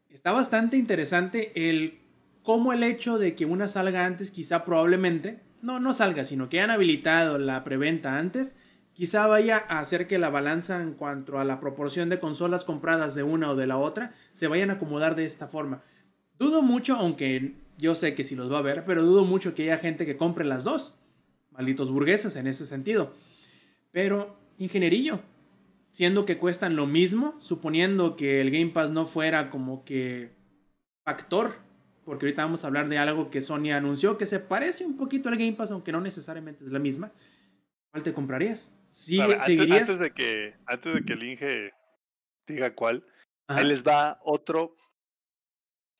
está 0.09 0.31
bastante 0.31 0.77
interesante 0.77 1.51
el 1.69 1.99
cómo 2.43 2.73
el 2.73 2.83
hecho 2.83 3.17
de 3.17 3.35
que 3.35 3.45
una 3.45 3.67
salga 3.67 4.05
antes, 4.05 4.31
quizá 4.31 4.65
probablemente, 4.65 5.41
no, 5.61 5.79
no 5.79 5.93
salga, 5.93 6.25
sino 6.25 6.49
que 6.49 6.59
hayan 6.59 6.71
habilitado 6.71 7.37
la 7.37 7.63
preventa 7.63 8.17
antes, 8.17 8.57
quizá 8.93 9.27
vaya 9.27 9.65
a 9.67 9.79
hacer 9.79 10.07
que 10.07 10.19
la 10.19 10.29
balanza 10.29 10.81
en 10.81 10.93
cuanto 10.93 11.39
a 11.39 11.45
la 11.45 11.59
proporción 11.59 12.09
de 12.09 12.19
consolas 12.19 12.63
compradas 12.63 13.15
de 13.15 13.23
una 13.23 13.51
o 13.51 13.55
de 13.55 13.67
la 13.67 13.77
otra 13.77 14.13
se 14.33 14.47
vayan 14.47 14.69
a 14.69 14.73
acomodar 14.73 15.15
de 15.15 15.25
esta 15.25 15.47
forma. 15.47 15.83
Dudo 16.37 16.61
mucho, 16.61 16.95
aunque 16.95 17.55
yo 17.77 17.95
sé 17.95 18.15
que 18.15 18.23
si 18.23 18.35
los 18.35 18.51
va 18.51 18.59
a 18.59 18.63
ver, 18.63 18.83
pero 18.85 19.03
dudo 19.03 19.25
mucho 19.25 19.55
que 19.55 19.63
haya 19.63 19.77
gente 19.77 20.05
que 20.05 20.17
compre 20.17 20.45
las 20.45 20.63
dos. 20.63 20.99
Malditos 21.51 21.91
burgueses 21.91 22.35
en 22.35 22.47
ese 22.47 22.65
sentido. 22.65 23.13
Pero, 23.91 24.37
ingenierillo, 24.57 25.21
siendo 25.91 26.25
que 26.25 26.37
cuestan 26.37 26.75
lo 26.75 26.85
mismo, 26.85 27.35
suponiendo 27.39 28.15
que 28.15 28.41
el 28.41 28.51
Game 28.51 28.71
Pass 28.71 28.91
no 28.91 29.05
fuera 29.05 29.49
como 29.49 29.83
que 29.83 30.31
factor, 31.03 31.57
porque 32.09 32.25
ahorita 32.25 32.41
vamos 32.41 32.63
a 32.63 32.67
hablar 32.67 32.89
de 32.89 32.97
algo 32.97 33.29
que 33.29 33.39
Sony 33.39 33.71
anunció 33.71 34.17
que 34.17 34.25
se 34.25 34.39
parece 34.39 34.83
un 34.83 34.97
poquito 34.97 35.29
al 35.29 35.37
Game 35.37 35.53
Pass, 35.53 35.69
aunque 35.69 35.91
no 35.91 36.01
necesariamente 36.01 36.63
es 36.63 36.71
la 36.71 36.79
misma. 36.79 37.11
¿Cuál 37.91 38.01
te 38.01 38.13
comprarías? 38.13 38.75
Sí, 38.89 39.19
¿Seguirías? 39.41 39.81
Antes, 39.81 39.99
de 39.99 40.11
que, 40.11 40.55
antes 40.65 40.91
de 40.91 41.05
que 41.05 41.13
el 41.13 41.23
Inge 41.23 41.71
diga 42.47 42.73
cuál, 42.73 43.05
ahí 43.47 43.63
les 43.63 43.83
va 43.83 44.19
otro 44.23 44.75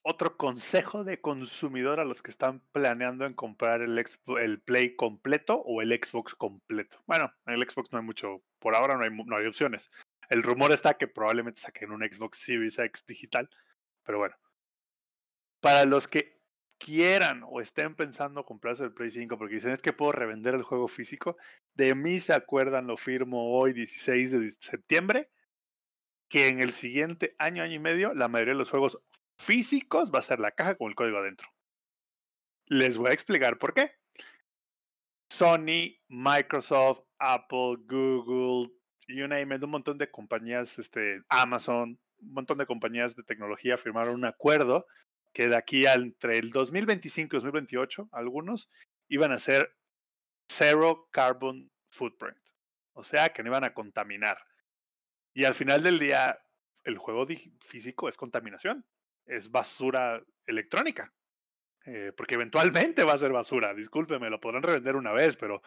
otro 0.02 0.36
consejo 0.36 1.04
de 1.04 1.22
consumidor 1.22 2.00
a 2.00 2.06
los 2.06 2.24
que 2.24 2.32
están 2.32 2.64
planeando 2.72 3.28
en 3.28 3.36
comprar 3.36 3.84
el, 3.84 4.04
el 4.42 4.62
Play 4.62 4.96
completo 4.96 5.62
o 5.62 5.84
el 5.84 5.92
Xbox 5.92 6.34
completo. 6.34 7.04
Bueno, 7.06 7.32
en 7.46 7.54
el 7.54 7.70
Xbox 7.70 7.92
no 7.92 8.00
hay 8.00 8.06
mucho, 8.06 8.42
por 8.58 8.74
ahora 8.74 8.98
no 8.98 9.04
hay, 9.04 9.12
no 9.12 9.38
hay 9.38 9.46
opciones. 9.46 9.92
El 10.30 10.42
rumor 10.42 10.72
está 10.72 10.96
que 10.96 11.08
probablemente 11.08 11.62
saquen 11.62 11.92
un 11.92 12.02
Xbox 12.02 12.40
Series 12.40 12.80
X 12.80 13.06
digital, 13.06 13.48
pero 14.04 14.18
bueno. 14.18 14.36
Para 15.62 15.86
los 15.86 16.08
que 16.08 16.40
quieran 16.78 17.44
o 17.46 17.62
estén 17.62 17.96
pensando 17.96 18.46
comprarse 18.46 18.86
el 18.86 18.94
Play 18.94 19.10
5 19.12 19.38
porque 19.38 19.56
dicen 19.56 19.72
es 19.72 19.82
que 19.82 19.94
puedo 19.94 20.14
revender 20.14 20.56
el 20.56 20.64
juego 20.64 20.88
físico, 20.88 21.38
de 21.76 21.94
mí 21.94 22.20
se 22.20 22.34
acuerdan, 22.34 22.88
lo 22.88 22.98
firmo 22.98 23.52
hoy 23.58 23.74
16 23.74 24.32
de 24.32 24.52
septiembre, 24.60 25.30
que 26.30 26.48
en 26.48 26.60
el 26.60 26.72
siguiente 26.72 27.36
año, 27.38 27.64
año 27.64 27.74
y 27.74 27.80
medio, 27.80 28.14
la 28.14 28.28
mayoría 28.28 28.54
de 28.54 28.60
los 28.60 28.70
juegos 28.70 29.00
físicos 29.38 30.12
va 30.14 30.20
a 30.20 30.24
ser 30.24 30.40
la 30.40 30.52
caja 30.52 30.76
con 30.76 30.90
el 30.90 30.96
código 30.96 31.18
adentro. 31.18 31.48
Les 32.68 32.98
voy 32.98 33.10
a 33.10 33.14
explicar 33.14 33.58
por 33.58 33.74
qué. 33.74 33.94
Sony, 35.32 35.98
Microsoft, 36.08 37.02
Apple, 37.20 37.78
Google, 37.88 38.72
you 39.08 39.28
name 39.28 39.56
it, 39.56 39.64
un 39.64 39.72
montón 39.72 39.98
de 39.98 40.10
compañías, 40.10 40.80
este, 40.80 41.22
Amazon, 41.30 42.00
un 42.22 42.34
montón 42.34 42.58
de 42.58 42.66
compañías 42.66 43.16
de 43.16 43.24
tecnología 43.24 43.78
firmaron 43.78 44.16
un 44.16 44.26
acuerdo 44.26 44.86
que 45.34 45.48
de 45.48 45.56
aquí 45.56 45.86
entre 45.86 46.38
el 46.38 46.52
2025 46.52 47.36
y 47.36 47.40
2028, 47.40 48.10
algunos 48.12 48.70
iban 49.10 49.32
a 49.32 49.40
ser 49.40 49.76
zero 50.50 51.08
carbon 51.12 51.72
footprint. 51.92 52.38
O 52.94 53.04
sea, 53.04 53.30
que 53.30 53.44
no 53.44 53.50
iban 53.50 53.64
a 53.64 53.74
contaminar. 53.74 54.38
Y 55.34 55.46
al 55.46 55.56
final 55.56 55.84
del 55.84 56.00
día, 56.00 56.40
el 56.84 56.98
juego 56.98 57.26
físico 57.62 58.10
es 58.10 58.18
contaminación, 58.18 58.86
es 59.26 59.52
basura 59.52 60.24
electrónica. 60.46 61.14
eh, 61.86 62.12
porque 62.16 62.36
eventualmente 62.36 63.04
va 63.04 63.14
a 63.14 63.18
ser 63.18 63.32
basura. 63.32 63.74
Discúlpeme, 63.74 64.30
lo 64.30 64.40
podrán 64.40 64.64
revender 64.64 64.96
una 64.96 65.12
vez, 65.14 65.38
pero 65.38 65.62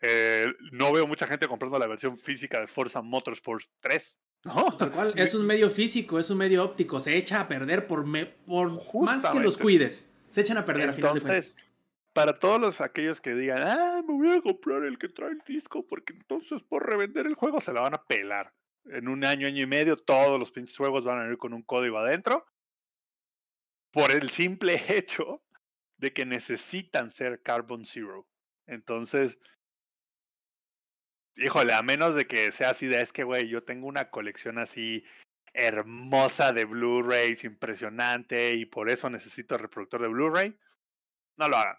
eh, 0.00 0.46
no 0.72 0.92
veo 0.92 1.06
mucha 1.06 1.26
gente 1.26 1.46
comprando 1.46 1.78
la 1.78 1.86
versión 1.86 2.16
física 2.16 2.60
de 2.60 2.66
Forza 2.66 3.02
Motorsport 3.02 3.66
3. 3.80 4.20
¿No? 4.44 4.76
Tal 4.76 4.90
cual, 4.92 5.14
es 5.16 5.34
un 5.34 5.46
medio 5.46 5.68
físico, 5.70 6.18
es 6.18 6.30
un 6.30 6.38
medio 6.38 6.64
óptico, 6.64 7.00
se 7.00 7.16
echa 7.16 7.40
a 7.40 7.48
perder 7.48 7.86
por, 7.86 8.06
me- 8.06 8.26
por 8.26 8.70
más 9.02 9.26
que 9.26 9.40
los 9.40 9.56
cuides. 9.58 10.14
Se 10.28 10.40
echan 10.42 10.56
a 10.58 10.64
perder 10.64 10.90
a 10.90 10.92
final 10.92 11.14
de 11.14 11.18
Entonces, 11.20 11.54
cuentas. 11.54 11.70
para 12.12 12.34
todos 12.34 12.60
los 12.60 12.80
aquellos 12.80 13.20
que 13.20 13.34
digan, 13.34 13.62
ah, 13.62 14.02
me 14.06 14.14
voy 14.14 14.38
a 14.38 14.40
comprar 14.42 14.84
el 14.84 14.98
que 14.98 15.08
trae 15.08 15.30
el 15.32 15.42
disco 15.46 15.86
porque 15.86 16.12
entonces 16.12 16.62
por 16.62 16.88
revender 16.88 17.26
el 17.26 17.34
juego 17.34 17.60
se 17.60 17.72
la 17.72 17.80
van 17.80 17.94
a 17.94 18.02
pelar. 18.04 18.52
En 18.86 19.08
un 19.08 19.24
año, 19.24 19.46
año 19.46 19.62
y 19.62 19.66
medio, 19.66 19.96
todos 19.96 20.38
los 20.38 20.50
pinches 20.52 20.76
juegos 20.76 21.04
van 21.04 21.18
a 21.18 21.22
venir 21.24 21.36
con 21.38 21.52
un 21.52 21.62
código 21.62 21.98
adentro. 21.98 22.46
Por 23.92 24.10
el 24.12 24.30
simple 24.30 24.80
hecho 24.88 25.42
de 25.98 26.12
que 26.12 26.24
necesitan 26.24 27.10
ser 27.10 27.42
Carbon 27.42 27.84
Zero. 27.84 28.26
Entonces, 28.66 29.38
híjole, 31.36 31.72
a 31.72 31.82
menos 31.82 32.14
de 32.14 32.26
que 32.26 32.52
sea 32.52 32.70
así 32.70 32.86
de, 32.86 33.00
es 33.00 33.12
que, 33.12 33.24
güey, 33.24 33.48
yo 33.48 33.62
tengo 33.62 33.86
una 33.86 34.10
colección 34.10 34.58
así 34.58 35.04
hermosa 35.52 36.52
de 36.52 36.64
Blu-rays, 36.64 37.44
impresionante, 37.44 38.54
y 38.54 38.66
por 38.66 38.88
eso 38.90 39.10
necesito 39.10 39.58
reproductor 39.58 40.02
de 40.02 40.08
Blu-ray, 40.08 40.58
no 41.36 41.48
lo 41.48 41.56
hagan. 41.56 41.76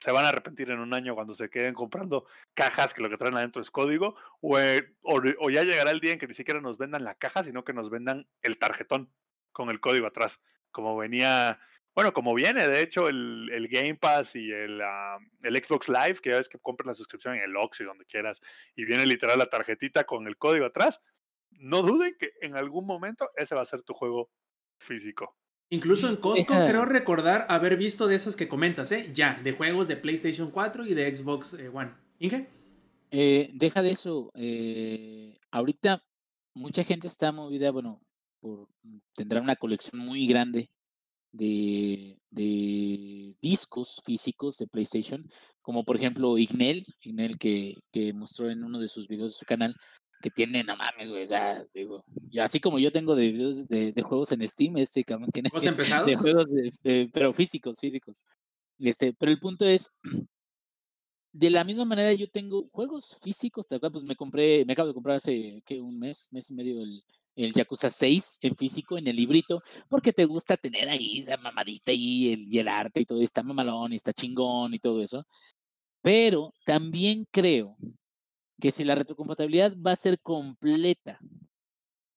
Se 0.00 0.10
van 0.10 0.24
a 0.24 0.30
arrepentir 0.30 0.70
en 0.70 0.80
un 0.80 0.94
año 0.94 1.14
cuando 1.14 1.32
se 1.32 1.48
queden 1.48 1.74
comprando 1.74 2.26
cajas 2.54 2.92
que 2.92 3.02
lo 3.02 3.08
que 3.08 3.16
traen 3.16 3.36
adentro 3.36 3.62
es 3.62 3.70
código, 3.70 4.16
o, 4.40 4.58
eh, 4.58 4.96
o 5.02 5.50
ya 5.50 5.62
llegará 5.62 5.92
el 5.92 6.00
día 6.00 6.12
en 6.12 6.18
que 6.18 6.26
ni 6.26 6.34
siquiera 6.34 6.60
nos 6.60 6.78
vendan 6.78 7.04
la 7.04 7.14
caja, 7.14 7.44
sino 7.44 7.62
que 7.64 7.72
nos 7.72 7.90
vendan 7.90 8.26
el 8.42 8.58
tarjetón 8.58 9.12
con 9.52 9.70
el 9.70 9.78
código 9.78 10.06
atrás, 10.06 10.40
como 10.72 10.96
venía, 10.96 11.60
bueno, 11.94 12.12
como 12.12 12.34
viene, 12.34 12.66
de 12.68 12.80
hecho, 12.82 13.08
el, 13.08 13.50
el 13.52 13.68
Game 13.68 13.96
Pass 13.96 14.34
y 14.36 14.50
el, 14.50 14.80
ah, 14.80 15.18
el 15.42 15.56
Xbox 15.56 15.88
Live, 15.88 16.16
que 16.22 16.30
ya 16.30 16.36
ves 16.38 16.48
que 16.48 16.58
compras 16.58 16.86
la 16.86 16.94
suscripción 16.94 17.34
en 17.34 17.42
el 17.42 17.56
Oxxo 17.56 17.82
y 17.82 17.86
donde 17.86 18.04
quieras, 18.06 18.40
y 18.76 18.84
viene 18.84 19.04
literal 19.06 19.38
la 19.38 19.46
tarjetita 19.46 20.04
con 20.04 20.26
el 20.26 20.36
código 20.36 20.64
atrás, 20.66 21.00
no 21.50 21.82
duden 21.82 22.16
que 22.18 22.32
en 22.40 22.56
algún 22.56 22.86
momento 22.86 23.28
ese 23.36 23.54
va 23.54 23.60
a 23.62 23.66
ser 23.66 23.82
tu 23.82 23.92
juego 23.94 24.30
físico. 24.80 25.36
Incluso 25.70 26.08
en 26.08 26.16
Costco 26.16 26.52
Deja- 26.54 26.68
creo 26.68 26.84
recordar 26.84 27.46
haber 27.48 27.76
visto 27.76 28.06
de 28.06 28.14
esas 28.14 28.36
que 28.36 28.48
comentas, 28.48 28.92
¿eh? 28.92 29.10
Ya, 29.14 29.40
de 29.42 29.52
juegos 29.52 29.88
de 29.88 29.96
PlayStation 29.96 30.50
4 30.50 30.86
y 30.86 30.94
de 30.94 31.14
Xbox 31.14 31.54
eh, 31.54 31.68
One. 31.68 31.92
¿Inge? 32.18 32.46
Eh, 33.10 33.50
deja 33.54 33.82
de 33.82 33.90
eso. 33.90 34.30
eh, 34.34 35.36
ahorita 35.50 36.02
mucha 36.54 36.84
gente 36.84 37.06
está 37.06 37.32
movida, 37.32 37.70
bueno, 37.70 38.00
por, 38.40 38.68
tendrá 39.14 39.40
una 39.40 39.56
colección 39.56 40.00
muy 40.00 40.26
grande 40.26 40.70
de, 41.32 42.18
de 42.30 43.36
discos 43.40 44.02
físicos 44.04 44.58
de 44.58 44.66
PlayStation, 44.66 45.28
como 45.62 45.84
por 45.84 45.96
ejemplo 45.96 46.38
Ignel, 46.38 46.84
Ignel 47.00 47.38
que, 47.38 47.76
que 47.92 48.12
mostró 48.12 48.50
en 48.50 48.62
uno 48.64 48.78
de 48.78 48.88
sus 48.88 49.08
videos 49.08 49.32
de 49.32 49.38
su 49.38 49.46
canal, 49.46 49.74
que 50.20 50.30
tiene, 50.30 50.62
no 50.62 50.76
mames, 50.76 51.10
güey, 51.10 51.26
digo, 51.74 52.04
así 52.40 52.60
como 52.60 52.78
yo 52.78 52.92
tengo 52.92 53.16
de 53.16 53.32
videos 53.32 53.66
de, 53.66 53.92
de 53.92 54.02
juegos 54.02 54.30
en 54.32 54.48
Steam, 54.48 54.76
este 54.76 55.02
cabrón 55.04 55.30
tiene 55.30 55.50
de 56.06 56.16
juegos, 56.16 56.46
de- 56.82 57.10
pero 57.12 57.32
físicos, 57.32 57.80
físicos. 57.80 58.22
Este, 58.78 59.12
pero 59.12 59.32
el 59.32 59.40
punto 59.40 59.64
es, 59.64 59.92
de 61.32 61.50
la 61.50 61.64
misma 61.64 61.84
manera 61.84 62.12
yo 62.12 62.28
tengo 62.28 62.68
juegos 62.70 63.18
físicos, 63.22 63.66
tal 63.66 63.80
cual, 63.80 63.92
pues 63.92 64.04
me 64.04 64.16
compré, 64.16 64.64
me 64.64 64.74
acabo 64.74 64.88
de 64.88 64.94
comprar 64.94 65.16
hace 65.16 65.62
¿qué? 65.64 65.80
un 65.80 65.98
mes, 65.98 66.28
mes 66.30 66.50
y 66.50 66.54
medio 66.54 66.80
el, 66.80 67.02
el 67.36 67.52
Yakuza 67.52 67.90
6 67.90 68.38
en 68.42 68.56
físico, 68.56 68.98
en 68.98 69.06
el 69.06 69.16
librito, 69.16 69.62
porque 69.88 70.12
te 70.12 70.24
gusta 70.24 70.56
tener 70.56 70.88
ahí 70.88 71.20
esa 71.20 71.36
mamadita 71.36 71.92
y 71.92 72.32
el, 72.32 72.52
y 72.52 72.58
el 72.58 72.68
arte 72.68 73.00
y 73.00 73.06
todo, 73.06 73.20
y 73.20 73.24
está 73.24 73.42
mamalón 73.42 73.92
y 73.92 73.96
está 73.96 74.12
chingón 74.12 74.74
y 74.74 74.78
todo 74.78 75.02
eso. 75.02 75.26
Pero 76.02 76.52
también 76.64 77.26
creo 77.30 77.76
que 78.60 78.72
si 78.72 78.84
la 78.84 78.94
retrocompatibilidad 78.94 79.74
va 79.76 79.92
a 79.92 79.96
ser 79.96 80.20
completa 80.20 81.18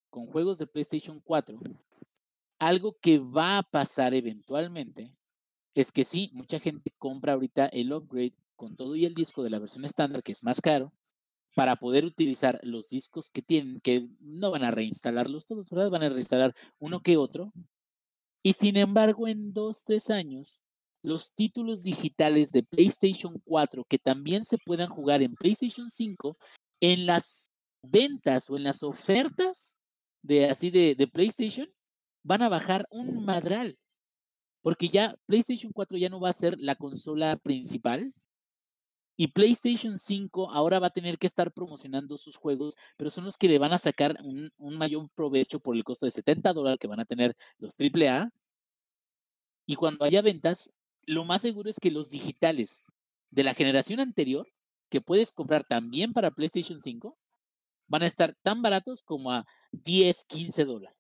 con 0.10 0.28
juegos 0.28 0.58
de 0.58 0.68
PlayStation 0.68 1.20
4, 1.22 1.60
algo 2.60 2.98
que 3.02 3.20
va 3.20 3.58
a 3.60 3.64
pasar 3.64 4.14
eventualmente 4.14 5.12
es 5.74 5.92
que 5.92 6.06
sí, 6.06 6.32
mucha 6.34 6.60
gente 6.60 6.92
compra 6.98 7.34
ahorita 7.34 7.68
el 7.68 7.92
upgrade 7.92 8.34
con 8.56 8.76
todo 8.76 8.96
y 8.96 9.06
el 9.06 9.14
disco 9.14 9.44
de 9.44 9.50
la 9.50 9.60
versión 9.60 9.84
estándar, 9.86 10.24
que 10.24 10.32
es 10.32 10.44
más 10.44 10.62
caro, 10.62 10.94
para 11.56 11.78
poder 11.78 12.06
utilizar 12.06 12.60
los 12.64 12.90
discos 12.90 13.30
que 13.30 13.42
tienen, 13.42 13.80
que 13.80 14.08
no 14.20 14.52
van 14.52 14.66
a 14.66 14.72
reinstalarlos 14.72 15.46
todos, 15.46 15.70
¿verdad? 15.70 15.90
Van 15.90 16.04
a 16.04 16.10
reinstalar 16.10 16.54
uno 16.80 17.02
que 17.02 17.18
otro. 17.18 17.54
Y 18.44 18.54
sin 18.54 18.78
embargo, 18.78 19.28
en 19.28 19.54
dos, 19.54 19.86
tres 19.86 20.10
años, 20.10 20.62
los 21.02 21.34
títulos 21.34 21.84
digitales 21.84 22.52
de 22.52 22.64
PlayStation 22.64 23.42
4 23.46 23.86
que 23.86 23.98
también 23.98 24.44
se 24.44 24.58
puedan 24.58 24.90
jugar 24.90 25.24
en 25.24 25.34
PlayStation 25.34 25.90
5, 25.90 26.38
en 26.82 27.06
las 27.06 27.50
ventas 27.82 28.50
o 28.50 28.58
en 28.58 28.64
las 28.64 28.84
ofertas 28.84 29.80
de 30.22 30.46
así 30.50 30.72
de, 30.72 30.94
de 30.96 31.08
PlayStation, 31.08 31.68
van 32.24 32.42
a 32.42 32.50
bajar 32.50 32.86
un 32.92 33.24
madral. 33.24 33.80
Porque 34.62 34.90
ya 34.90 35.16
PlayStation 35.26 35.72
4 35.72 35.98
ya 35.98 36.10
no 36.10 36.20
va 36.20 36.30
a 36.30 36.34
ser 36.34 36.58
la 36.60 36.76
consola 36.76 37.38
principal. 37.38 38.14
Y 39.18 39.28
PlayStation 39.28 39.98
5 39.98 40.52
ahora 40.52 40.80
va 40.80 40.88
a 40.88 40.90
tener 40.90 41.18
que 41.18 41.28
estar 41.28 41.52
promocionando 41.54 42.18
sus 42.18 42.36
juegos, 42.36 42.76
pero 42.98 43.10
son 43.10 43.24
los 43.26 43.38
que 43.38 43.48
le 43.48 43.60
van 43.60 43.72
a 43.74 43.78
sacar 43.78 44.18
un, 44.24 44.52
mayor 44.58 45.10
provecho 45.16 45.60
por 45.60 45.76
el 45.76 45.84
costo 45.84 46.06
de 46.06 46.12
70 46.12 46.52
dólares 46.54 46.80
que 46.80 46.88
van 46.88 47.00
a 47.00 47.06
tener 47.06 47.36
los 47.58 47.76
AAA. 47.80 48.32
Y 49.66 49.76
cuando 49.76 50.06
haya 50.06 50.22
ventas, 50.22 50.74
lo 51.06 51.24
más 51.24 51.42
seguro 51.42 51.70
es 51.70 51.80
que 51.80 51.92
los 51.92 52.10
digitales 52.10 52.86
de 53.32 53.44
la 53.44 53.54
generación 53.54 54.00
anterior, 54.00 54.48
que 54.90 55.02
puedes 55.02 55.32
comprar 55.32 55.64
también 55.64 56.14
para 56.14 56.32
PlayStation 56.32 56.82
5, 56.82 57.18
van 57.88 58.04
a 58.04 58.08
estar 58.08 58.36
tan 58.42 58.62
baratos 58.62 59.02
como 59.02 59.32
a 59.32 59.46
10, 59.72 60.26
15 60.26 60.66
dólares. 60.66 60.98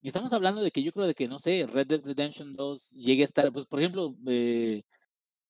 Y 0.00 0.08
estamos 0.08 0.32
hablando 0.32 0.62
de 0.62 0.70
que 0.70 0.82
yo 0.82 0.92
creo 0.92 1.06
de 1.06 1.14
que, 1.14 1.28
no 1.28 1.38
sé, 1.38 1.66
Red 1.66 1.86
Dead 1.86 2.04
Redemption 2.04 2.54
2 2.54 2.90
llegue 2.90 3.22
a 3.22 3.24
estar, 3.24 3.50
pues 3.52 3.66
por 3.66 3.80
ejemplo, 3.80 4.14
eh, 4.26 4.82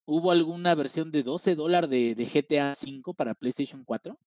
hubo 0.06 0.30
alguna 0.30 0.74
versión 0.74 1.10
de 1.10 1.22
12 1.22 1.54
dólares 1.54 1.90
de, 1.90 2.14
de 2.14 2.24
GTA 2.24 2.74
5 2.74 3.14
para 3.14 3.34
PlayStation 3.34 3.84
4. 3.84 4.18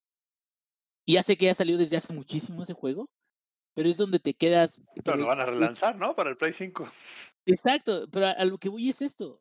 Y 1.05 1.13
ya 1.13 1.23
sé 1.23 1.37
que 1.37 1.45
ya 1.45 1.55
salió 1.55 1.77
desde 1.77 1.97
hace 1.97 2.13
muchísimo 2.13 2.63
ese 2.63 2.73
juego, 2.73 3.09
pero 3.73 3.89
es 3.89 3.97
donde 3.97 4.19
te 4.19 4.33
quedas. 4.33 4.83
Pero 5.03 5.17
lo 5.17 5.27
van 5.27 5.39
a 5.39 5.45
relanzar, 5.45 5.95
¿no? 5.95 6.15
Para 6.15 6.31
el 6.31 6.37
Play 6.37 6.51
5. 6.51 6.89
Exacto, 7.45 8.07
pero 8.11 8.27
a, 8.27 8.31
a 8.31 8.45
lo 8.45 8.57
que 8.57 8.69
voy 8.69 8.89
es 8.89 9.01
esto. 9.01 9.39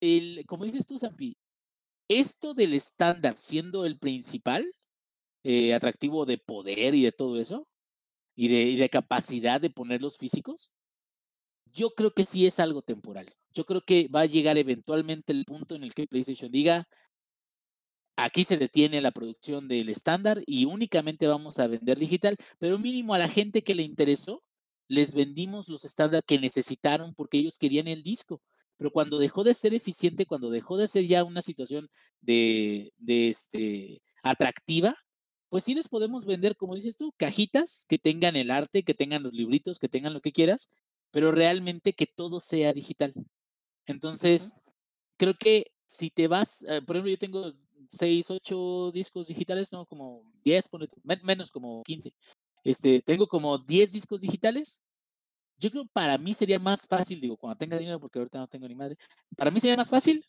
El, 0.00 0.44
como 0.46 0.64
dices 0.64 0.86
tú, 0.86 0.98
Zampi, 0.98 1.38
esto 2.08 2.54
del 2.54 2.74
estándar 2.74 3.38
siendo 3.38 3.86
el 3.86 3.98
principal 3.98 4.74
eh, 5.44 5.72
atractivo 5.72 6.26
de 6.26 6.38
poder 6.38 6.94
y 6.94 7.04
de 7.04 7.12
todo 7.12 7.40
eso, 7.40 7.66
y 8.36 8.48
de, 8.48 8.62
y 8.64 8.76
de 8.76 8.90
capacidad 8.90 9.60
de 9.60 9.70
ponerlos 9.70 10.18
físicos, 10.18 10.70
yo 11.72 11.90
creo 11.90 12.12
que 12.12 12.26
sí 12.26 12.46
es 12.46 12.60
algo 12.60 12.82
temporal. 12.82 13.32
Yo 13.52 13.64
creo 13.64 13.82
que 13.82 14.08
va 14.08 14.22
a 14.22 14.26
llegar 14.26 14.58
eventualmente 14.58 15.32
el 15.32 15.44
punto 15.44 15.74
en 15.74 15.84
el 15.84 15.94
que 15.94 16.06
PlayStation 16.06 16.50
diga, 16.50 16.86
aquí 18.16 18.44
se 18.44 18.58
detiene 18.58 19.00
la 19.00 19.10
producción 19.12 19.68
del 19.68 19.88
estándar 19.88 20.42
y 20.46 20.66
únicamente 20.66 21.26
vamos 21.26 21.58
a 21.58 21.66
vender 21.66 21.98
digital, 21.98 22.36
pero 22.58 22.78
mínimo 22.78 23.14
a 23.14 23.18
la 23.18 23.28
gente 23.28 23.62
que 23.62 23.74
le 23.74 23.82
interesó, 23.82 24.42
les 24.88 25.14
vendimos 25.14 25.68
los 25.68 25.84
estándar 25.84 26.24
que 26.24 26.38
necesitaron 26.38 27.14
porque 27.14 27.38
ellos 27.38 27.58
querían 27.58 27.88
el 27.88 28.02
disco. 28.02 28.42
Pero 28.76 28.90
cuando 28.92 29.18
dejó 29.18 29.44
de 29.44 29.54
ser 29.54 29.74
eficiente, 29.74 30.26
cuando 30.26 30.50
dejó 30.50 30.78
de 30.78 30.88
ser 30.88 31.06
ya 31.06 31.22
una 31.24 31.42
situación 31.42 31.90
de 32.20 32.92
este, 33.06 34.02
atractiva, 34.22 34.96
pues 35.50 35.64
sí 35.64 35.74
les 35.74 35.88
podemos 35.88 36.24
vender, 36.24 36.56
como 36.56 36.76
dices 36.76 36.96
tú, 36.96 37.12
cajitas 37.16 37.84
que 37.88 37.98
tengan 37.98 38.36
el 38.36 38.50
arte, 38.50 38.84
que 38.84 38.94
tengan 38.94 39.22
los 39.22 39.32
libritos, 39.32 39.78
que 39.78 39.88
tengan 39.88 40.14
lo 40.14 40.20
que 40.20 40.32
quieras, 40.32 40.70
pero 41.10 41.32
realmente 41.32 41.92
que 41.92 42.06
todo 42.06 42.40
sea 42.40 42.72
digital. 42.72 43.14
Entonces, 43.86 44.54
creo 45.16 45.34
que 45.34 45.72
si 45.86 46.10
te 46.10 46.28
vas, 46.28 46.62
eh, 46.68 46.82
por 46.82 46.96
ejemplo, 46.96 47.10
yo 47.10 47.18
tengo 47.18 47.52
6, 47.88 48.30
8 48.30 48.92
discos 48.92 49.26
digitales, 49.28 49.72
no, 49.72 49.86
como 49.86 50.24
10, 50.44 50.68
menos 51.22 51.50
como 51.50 51.82
15. 51.82 52.14
Este, 52.64 53.02
tengo 53.02 53.26
como 53.26 53.58
10 53.58 53.92
discos 53.92 54.20
digitales. 54.20 54.80
Yo 55.58 55.70
creo 55.70 55.86
para 55.92 56.16
mí 56.18 56.34
sería 56.34 56.58
más 56.58 56.86
fácil, 56.86 57.20
digo, 57.20 57.36
cuando 57.36 57.58
tenga 57.58 57.78
dinero, 57.78 58.00
porque 58.00 58.18
ahorita 58.18 58.38
no 58.38 58.48
tengo 58.48 58.66
ni 58.68 58.74
madre, 58.74 58.96
para 59.36 59.50
mí 59.50 59.60
sería 59.60 59.76
más 59.76 59.90
fácil, 59.90 60.24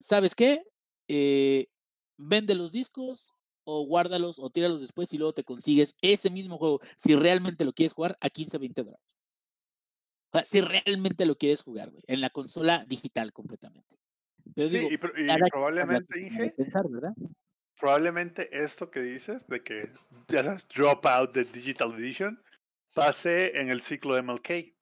¿sabes 0.00 0.34
qué? 0.34 0.64
Eh, 1.08 1.68
vende 2.16 2.54
los 2.54 2.72
discos 2.72 3.30
o 3.64 3.86
guárdalos 3.86 4.38
o 4.38 4.50
tíralos 4.50 4.80
después 4.80 5.12
y 5.12 5.18
luego 5.18 5.34
te 5.34 5.44
consigues 5.44 5.96
ese 6.02 6.30
mismo 6.30 6.58
juego, 6.58 6.80
si 6.96 7.14
realmente 7.14 7.64
lo 7.64 7.72
quieres 7.72 7.92
jugar, 7.92 8.16
a 8.20 8.30
15, 8.30 8.58
20 8.58 8.82
dólares. 8.82 9.17
O 10.30 10.38
sea, 10.38 10.44
si 10.44 10.60
realmente 10.60 11.26
lo 11.26 11.36
quieres 11.36 11.62
jugar, 11.62 11.90
güey, 11.90 12.02
en 12.06 12.20
la 12.20 12.30
consola 12.30 12.84
digital 12.86 13.32
completamente. 13.32 13.96
Pero 14.54 14.68
digo, 14.68 14.88
sí, 14.88 14.94
y, 14.94 14.98
probablemente, 15.50 16.20
Inge, 16.20 16.54
¿verdad? 16.90 17.12
probablemente 17.78 18.48
esto 18.52 18.90
que 18.90 19.00
dices, 19.00 19.46
de 19.46 19.62
que 19.62 19.92
ya 20.28 20.44
sabes, 20.44 20.66
drop 20.68 21.06
out 21.06 21.32
the 21.32 21.44
digital 21.44 21.94
edition, 21.94 22.42
pase 22.94 23.58
en 23.58 23.70
el 23.70 23.80
ciclo 23.80 24.14
de 24.14 24.22
MLK. 24.22 24.74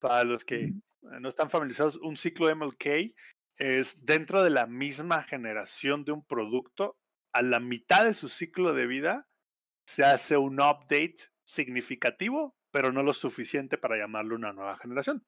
Para 0.00 0.24
los 0.24 0.44
que 0.44 0.72
no 1.02 1.28
están 1.28 1.48
familiarizados, 1.48 1.96
un 1.96 2.16
ciclo 2.16 2.48
de 2.48 2.54
MLK 2.54 3.14
es 3.58 4.04
dentro 4.04 4.42
de 4.42 4.50
la 4.50 4.66
misma 4.66 5.22
generación 5.22 6.04
de 6.04 6.12
un 6.12 6.24
producto, 6.24 6.96
a 7.32 7.42
la 7.42 7.60
mitad 7.60 8.04
de 8.04 8.14
su 8.14 8.28
ciclo 8.28 8.74
de 8.74 8.86
vida, 8.86 9.26
se 9.86 10.04
hace 10.04 10.36
un 10.36 10.60
update 10.60 11.16
significativo, 11.44 12.55
pero 12.76 12.92
no 12.92 13.02
lo 13.02 13.14
suficiente 13.14 13.78
para 13.78 13.96
llamarlo 13.96 14.36
una 14.36 14.52
nueva 14.52 14.76
generación. 14.76 15.24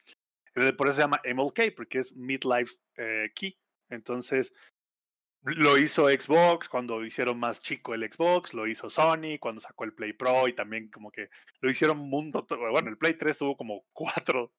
Por 0.53 0.87
eso 0.87 0.97
se 0.97 1.01
llama 1.01 1.23
MLK, 1.25 1.75
porque 1.75 2.01
es 2.01 2.15
Midlife 2.15 2.75
eh, 2.99 3.33
Key. 3.35 3.59
Entonces, 3.89 4.53
lo 5.45 5.79
hizo 5.79 6.09
Xbox 6.09 6.69
cuando 6.69 7.03
hicieron 7.07 7.41
más 7.41 7.63
chico 7.63 7.95
el 7.95 8.03
Xbox, 8.03 8.53
lo 8.53 8.67
hizo 8.67 8.91
Sony 8.91 9.39
cuando 9.41 9.63
sacó 9.63 9.85
el 9.85 9.95
Play 9.95 10.13
Pro 10.13 10.47
y 10.47 10.53
también 10.53 10.91
como 10.91 11.11
que 11.11 11.31
lo 11.63 11.71
hicieron 11.71 11.97
mundo. 11.97 12.47
Bueno, 12.51 12.91
el 12.91 12.99
Play 12.99 13.15
3 13.15 13.39
tuvo 13.39 13.57
como 13.57 13.87
cuatro 13.95 14.53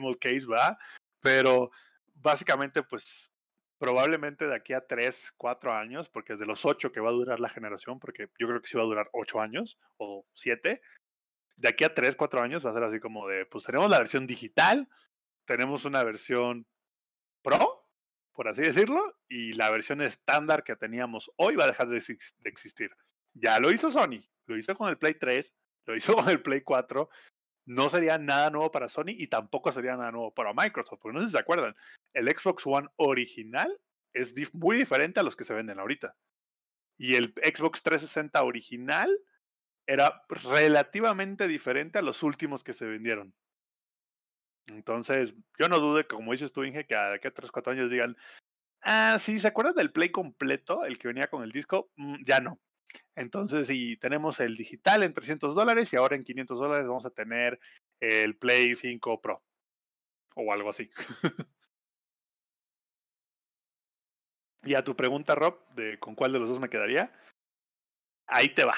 MLKs, 0.00 0.46
¿verdad? 0.46 0.78
Pero 1.20 1.72
básicamente, 2.14 2.84
pues 2.84 3.32
probablemente 3.78 4.46
de 4.46 4.54
aquí 4.54 4.74
a 4.74 4.86
3, 4.86 5.32
4 5.36 5.72
años, 5.72 6.08
porque 6.08 6.36
de 6.36 6.46
los 6.46 6.64
8 6.64 6.92
que 6.92 7.00
va 7.00 7.08
a 7.08 7.14
durar 7.14 7.40
la 7.40 7.48
generación, 7.48 7.98
porque 7.98 8.28
yo 8.38 8.46
creo 8.46 8.60
que 8.60 8.68
sí 8.68 8.76
va 8.76 8.84
a 8.84 8.86
durar 8.86 9.08
8 9.12 9.40
años 9.40 9.76
o 9.96 10.24
7, 10.34 10.80
de 11.58 11.68
aquí 11.68 11.84
a 11.84 11.94
3, 11.94 12.16
4 12.16 12.40
años 12.40 12.64
va 12.64 12.70
a 12.70 12.74
ser 12.74 12.84
así 12.84 13.00
como 13.00 13.26
de, 13.28 13.44
pues 13.46 13.64
tenemos 13.64 13.90
la 13.90 13.98
versión 13.98 14.26
digital, 14.26 14.88
tenemos 15.44 15.84
una 15.84 16.02
versión 16.04 16.66
Pro, 17.42 17.88
por 18.32 18.48
así 18.48 18.62
decirlo, 18.62 19.16
y 19.28 19.52
la 19.52 19.70
versión 19.70 20.00
estándar 20.00 20.62
que 20.62 20.76
teníamos 20.76 21.30
hoy 21.36 21.56
va 21.56 21.64
a 21.64 21.68
dejar 21.68 21.88
de, 21.88 21.98
existir. 21.98 22.90
Ya 23.34 23.58
lo 23.58 23.72
hizo 23.72 23.90
Sony, 23.90 24.22
lo 24.46 24.56
hizo 24.56 24.76
con 24.76 24.88
el 24.88 24.98
Play 24.98 25.14
3, 25.14 25.52
lo 25.86 25.96
hizo 25.96 26.14
con 26.16 26.28
el 26.28 26.42
Play 26.42 26.60
4, 26.60 27.08
no 27.66 27.88
sería 27.88 28.18
nada 28.18 28.50
nuevo 28.50 28.70
para 28.70 28.88
Sony 28.88 29.10
y 29.10 29.26
tampoco 29.26 29.72
sería 29.72 29.96
nada 29.96 30.12
nuevo 30.12 30.32
para 30.32 30.54
Microsoft, 30.54 31.00
porque 31.02 31.16
no 31.16 31.20
sé 31.20 31.26
si 31.26 31.32
se 31.32 31.38
acuerdan, 31.38 31.74
el 32.14 32.28
Xbox 32.28 32.66
One 32.66 32.88
original 32.96 33.78
es 34.14 34.34
muy 34.54 34.76
diferente 34.76 35.20
a 35.20 35.22
los 35.24 35.36
que 35.36 35.44
se 35.44 35.54
venden 35.54 35.80
ahorita. 35.80 36.16
Y 36.98 37.14
el 37.14 37.32
Xbox 37.42 37.82
360 37.82 38.42
original 38.42 39.16
era 39.88 40.22
relativamente 40.28 41.48
diferente 41.48 41.98
a 41.98 42.02
los 42.02 42.22
últimos 42.22 42.62
que 42.62 42.74
se 42.74 42.84
vendieron. 42.84 43.34
Entonces, 44.66 45.34
yo 45.58 45.68
no 45.68 45.78
dude, 45.78 46.06
como 46.06 46.32
dices 46.32 46.52
tú, 46.52 46.62
Inge, 46.62 46.84
que 46.84 46.94
a, 46.94 47.18
que 47.18 47.30
3, 47.30 47.50
4 47.50 47.72
años 47.72 47.90
digan, 47.90 48.14
ah, 48.82 49.16
sí, 49.18 49.40
¿se 49.40 49.48
acuerdan 49.48 49.74
del 49.74 49.90
Play 49.90 50.10
completo, 50.10 50.84
el 50.84 50.98
que 50.98 51.08
venía 51.08 51.28
con 51.28 51.42
el 51.42 51.52
disco? 51.52 51.90
Mm, 51.96 52.16
ya 52.26 52.40
no. 52.40 52.60
Entonces, 53.16 53.66
si 53.66 53.96
tenemos 53.96 54.40
el 54.40 54.58
digital 54.58 55.02
en 55.02 55.14
300 55.14 55.54
dólares 55.54 55.90
y 55.92 55.96
ahora 55.96 56.16
en 56.16 56.24
500 56.24 56.58
dólares 56.58 56.86
vamos 56.86 57.06
a 57.06 57.10
tener 57.10 57.58
el 58.00 58.36
Play 58.36 58.74
5 58.74 59.22
Pro 59.22 59.42
o 60.34 60.52
algo 60.52 60.68
así. 60.68 60.90
y 64.64 64.74
a 64.74 64.84
tu 64.84 64.94
pregunta, 64.94 65.34
Rob, 65.34 65.66
de 65.74 65.98
con 65.98 66.14
cuál 66.14 66.32
de 66.32 66.40
los 66.40 66.48
dos 66.50 66.60
me 66.60 66.68
quedaría, 66.68 67.10
ahí 68.26 68.50
te 68.50 68.64
va. 68.64 68.74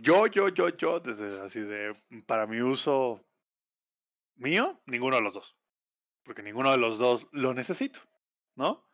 Yo, 0.00 0.28
yo, 0.28 0.48
yo, 0.48 0.68
yo, 0.68 1.00
desde 1.00 1.40
así 1.40 1.60
de, 1.60 1.92
para 2.26 2.46
mi 2.46 2.60
uso 2.60 3.24
mío, 4.36 4.80
ninguno 4.86 5.16
de 5.16 5.22
los 5.22 5.34
dos. 5.34 5.56
Porque 6.22 6.42
ninguno 6.42 6.70
de 6.70 6.78
los 6.78 6.98
dos 6.98 7.26
lo 7.32 7.52
necesito, 7.52 8.00
¿no? 8.54 8.88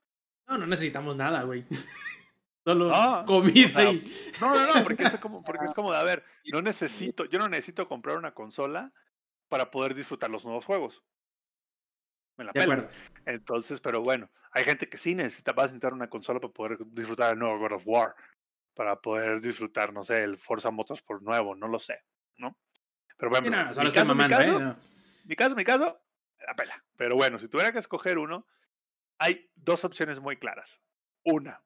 No, 0.49 0.59
no 0.59 0.67
necesitamos 0.67 1.15
nada, 1.15 1.43
güey. 1.43 1.67
Solo 2.65 2.91
comida 3.27 3.93
y... 3.93 4.11
No, 4.41 4.55
no, 4.55 4.75
no, 4.75 4.83
porque 4.83 5.03
es 5.03 5.17
como, 5.19 5.45
porque 5.45 5.67
es 5.67 5.75
como 5.75 5.93
de, 5.93 5.99
a 5.99 6.03
ver, 6.03 6.25
no 6.51 6.63
necesito, 6.63 7.27
yo 7.27 7.39
no 7.39 7.49
necesito 7.49 7.87
comprar 7.87 8.17
una 8.17 8.33
consola 8.33 8.91
para 9.49 9.71
poder 9.71 9.95
disfrutar 9.95 10.31
los 10.31 10.47
nuevos 10.47 10.65
juegos. 10.65 11.05
Me 12.39 12.45
la 12.45 12.53
pelo. 12.53 12.89
Entonces, 13.27 13.81
pero 13.81 14.01
bueno, 14.01 14.31
hay 14.53 14.65
gente 14.65 14.89
que 14.89 14.97
sí 14.97 15.15
necesita, 15.15 15.53
va 15.53 15.65
a 15.65 15.67
necesitar 15.67 15.93
una 15.93 16.09
consola 16.09 16.41
para 16.41 16.53
poder 16.55 16.79
disfrutar 16.87 17.35
el 17.35 17.39
nuevo 17.39 17.59
God 17.59 17.73
of 17.73 17.83
War, 17.87 18.15
para 18.75 19.01
poder 19.01 19.41
disfrutar, 19.41 19.93
no 19.93 20.03
sé, 20.03 20.23
el 20.23 20.39
Forza 20.39 20.71
Motorsport 20.71 21.23
nuevo, 21.23 21.55
no 21.55 21.69
lo 21.69 21.79
sé, 21.79 22.03
¿no? 22.37 22.59
Pero 23.17 23.31
bueno, 23.31 23.49
mi, 23.49 23.53
caso, 23.53 24.15
mi, 24.15 24.29
caso, 24.29 24.61
¿eh? 24.61 24.77
mi 25.25 25.37
caso, 25.37 25.57
mi 25.57 25.65
caso, 25.65 26.01
la 26.47 26.55
pela. 26.55 26.85
Pero 26.97 27.15
bueno, 27.15 27.39
si 27.39 27.49
tuviera 27.49 27.73
que 27.73 27.79
escoger 27.79 28.19
uno, 28.19 28.47
hay 29.19 29.51
dos 29.55 29.85
opciones 29.85 30.21
muy 30.21 30.37
claras. 30.37 30.81
Una, 31.25 31.63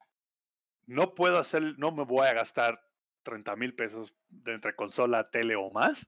no 0.85 1.15
puedo 1.15 1.39
hacer, 1.39 1.77
no 1.77 1.91
me 1.91 2.03
voy 2.03 2.27
a 2.27 2.33
gastar 2.33 2.81
30 3.23 3.55
mil 3.55 3.75
pesos 3.75 4.13
de 4.29 4.53
entre 4.53 4.75
consola, 4.75 5.29
tele 5.29 5.55
o 5.55 5.69
más. 5.71 6.07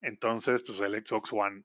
Entonces, 0.00 0.62
pues 0.62 0.80
el 0.80 0.94
Xbox 1.06 1.32
One 1.32 1.64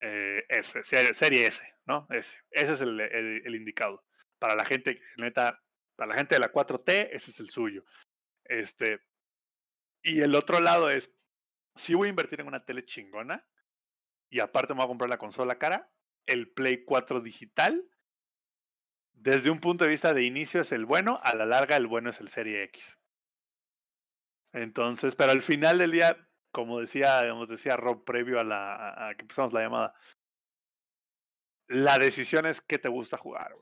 eh, 0.00 0.44
S, 0.48 0.82
serie 0.84 1.46
S, 1.46 1.62
¿no? 1.86 2.06
Ese, 2.10 2.38
ese 2.50 2.74
es 2.74 2.80
el, 2.80 3.00
el, 3.00 3.54
indicado. 3.54 4.04
Para 4.38 4.54
la 4.54 4.64
gente, 4.64 5.00
neta, 5.16 5.62
para 5.96 6.10
la 6.10 6.16
gente 6.16 6.34
de 6.34 6.40
la 6.40 6.52
4T, 6.52 7.08
ese 7.12 7.30
es 7.30 7.40
el 7.40 7.50
suyo. 7.50 7.84
Este, 8.44 9.00
y 10.02 10.22
el 10.22 10.34
otro 10.34 10.60
lado 10.60 10.90
es, 10.90 11.10
si 11.74 11.94
voy 11.94 12.06
a 12.06 12.10
invertir 12.10 12.40
en 12.40 12.46
una 12.46 12.64
tele 12.64 12.84
chingona 12.84 13.46
y 14.30 14.40
aparte 14.40 14.74
me 14.74 14.78
voy 14.78 14.84
a 14.84 14.88
comprar 14.88 15.10
la 15.10 15.18
consola 15.18 15.58
cara, 15.58 15.90
el 16.26 16.50
Play 16.52 16.84
4 16.84 17.20
digital 17.20 17.88
desde 19.14 19.50
un 19.50 19.58
punto 19.58 19.84
de 19.84 19.90
vista 19.90 20.12
de 20.12 20.22
inicio 20.22 20.60
es 20.60 20.72
el 20.72 20.84
bueno, 20.84 21.20
a 21.22 21.34
la 21.34 21.46
larga 21.46 21.76
el 21.76 21.86
bueno 21.86 22.10
es 22.10 22.20
el 22.20 22.28
Serie 22.28 22.62
X. 22.64 22.98
Entonces, 24.52 25.16
pero 25.16 25.32
al 25.32 25.42
final 25.42 25.78
del 25.78 25.92
día, 25.92 26.28
como 26.52 26.80
decía, 26.80 27.22
decía 27.48 27.76
Rob 27.76 28.04
previo 28.04 28.38
a, 28.38 28.44
la, 28.44 29.14
que 29.16 29.22
empezamos 29.22 29.52
la 29.52 29.62
llamada, 29.62 29.94
la 31.68 31.98
decisión 31.98 32.44
es 32.46 32.60
qué 32.60 32.78
te 32.78 32.88
gusta 32.88 33.16
jugar. 33.16 33.54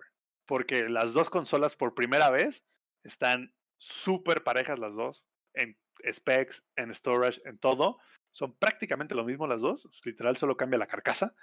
Porque 0.46 0.88
las 0.88 1.14
dos 1.14 1.30
consolas 1.30 1.76
por 1.76 1.94
primera 1.94 2.28
vez 2.30 2.64
están 3.04 3.54
súper 3.82 4.44
parejas 4.44 4.78
las 4.78 4.94
dos, 4.94 5.24
en 5.54 5.76
specs, 6.10 6.64
en 6.76 6.94
storage, 6.94 7.40
en 7.44 7.58
todo. 7.58 7.98
Son 8.30 8.56
prácticamente 8.56 9.14
lo 9.14 9.24
mismo 9.24 9.46
las 9.46 9.60
dos, 9.60 9.88
literal 10.04 10.36
solo 10.36 10.56
cambia 10.56 10.78
la 10.78 10.86
carcasa. 10.86 11.34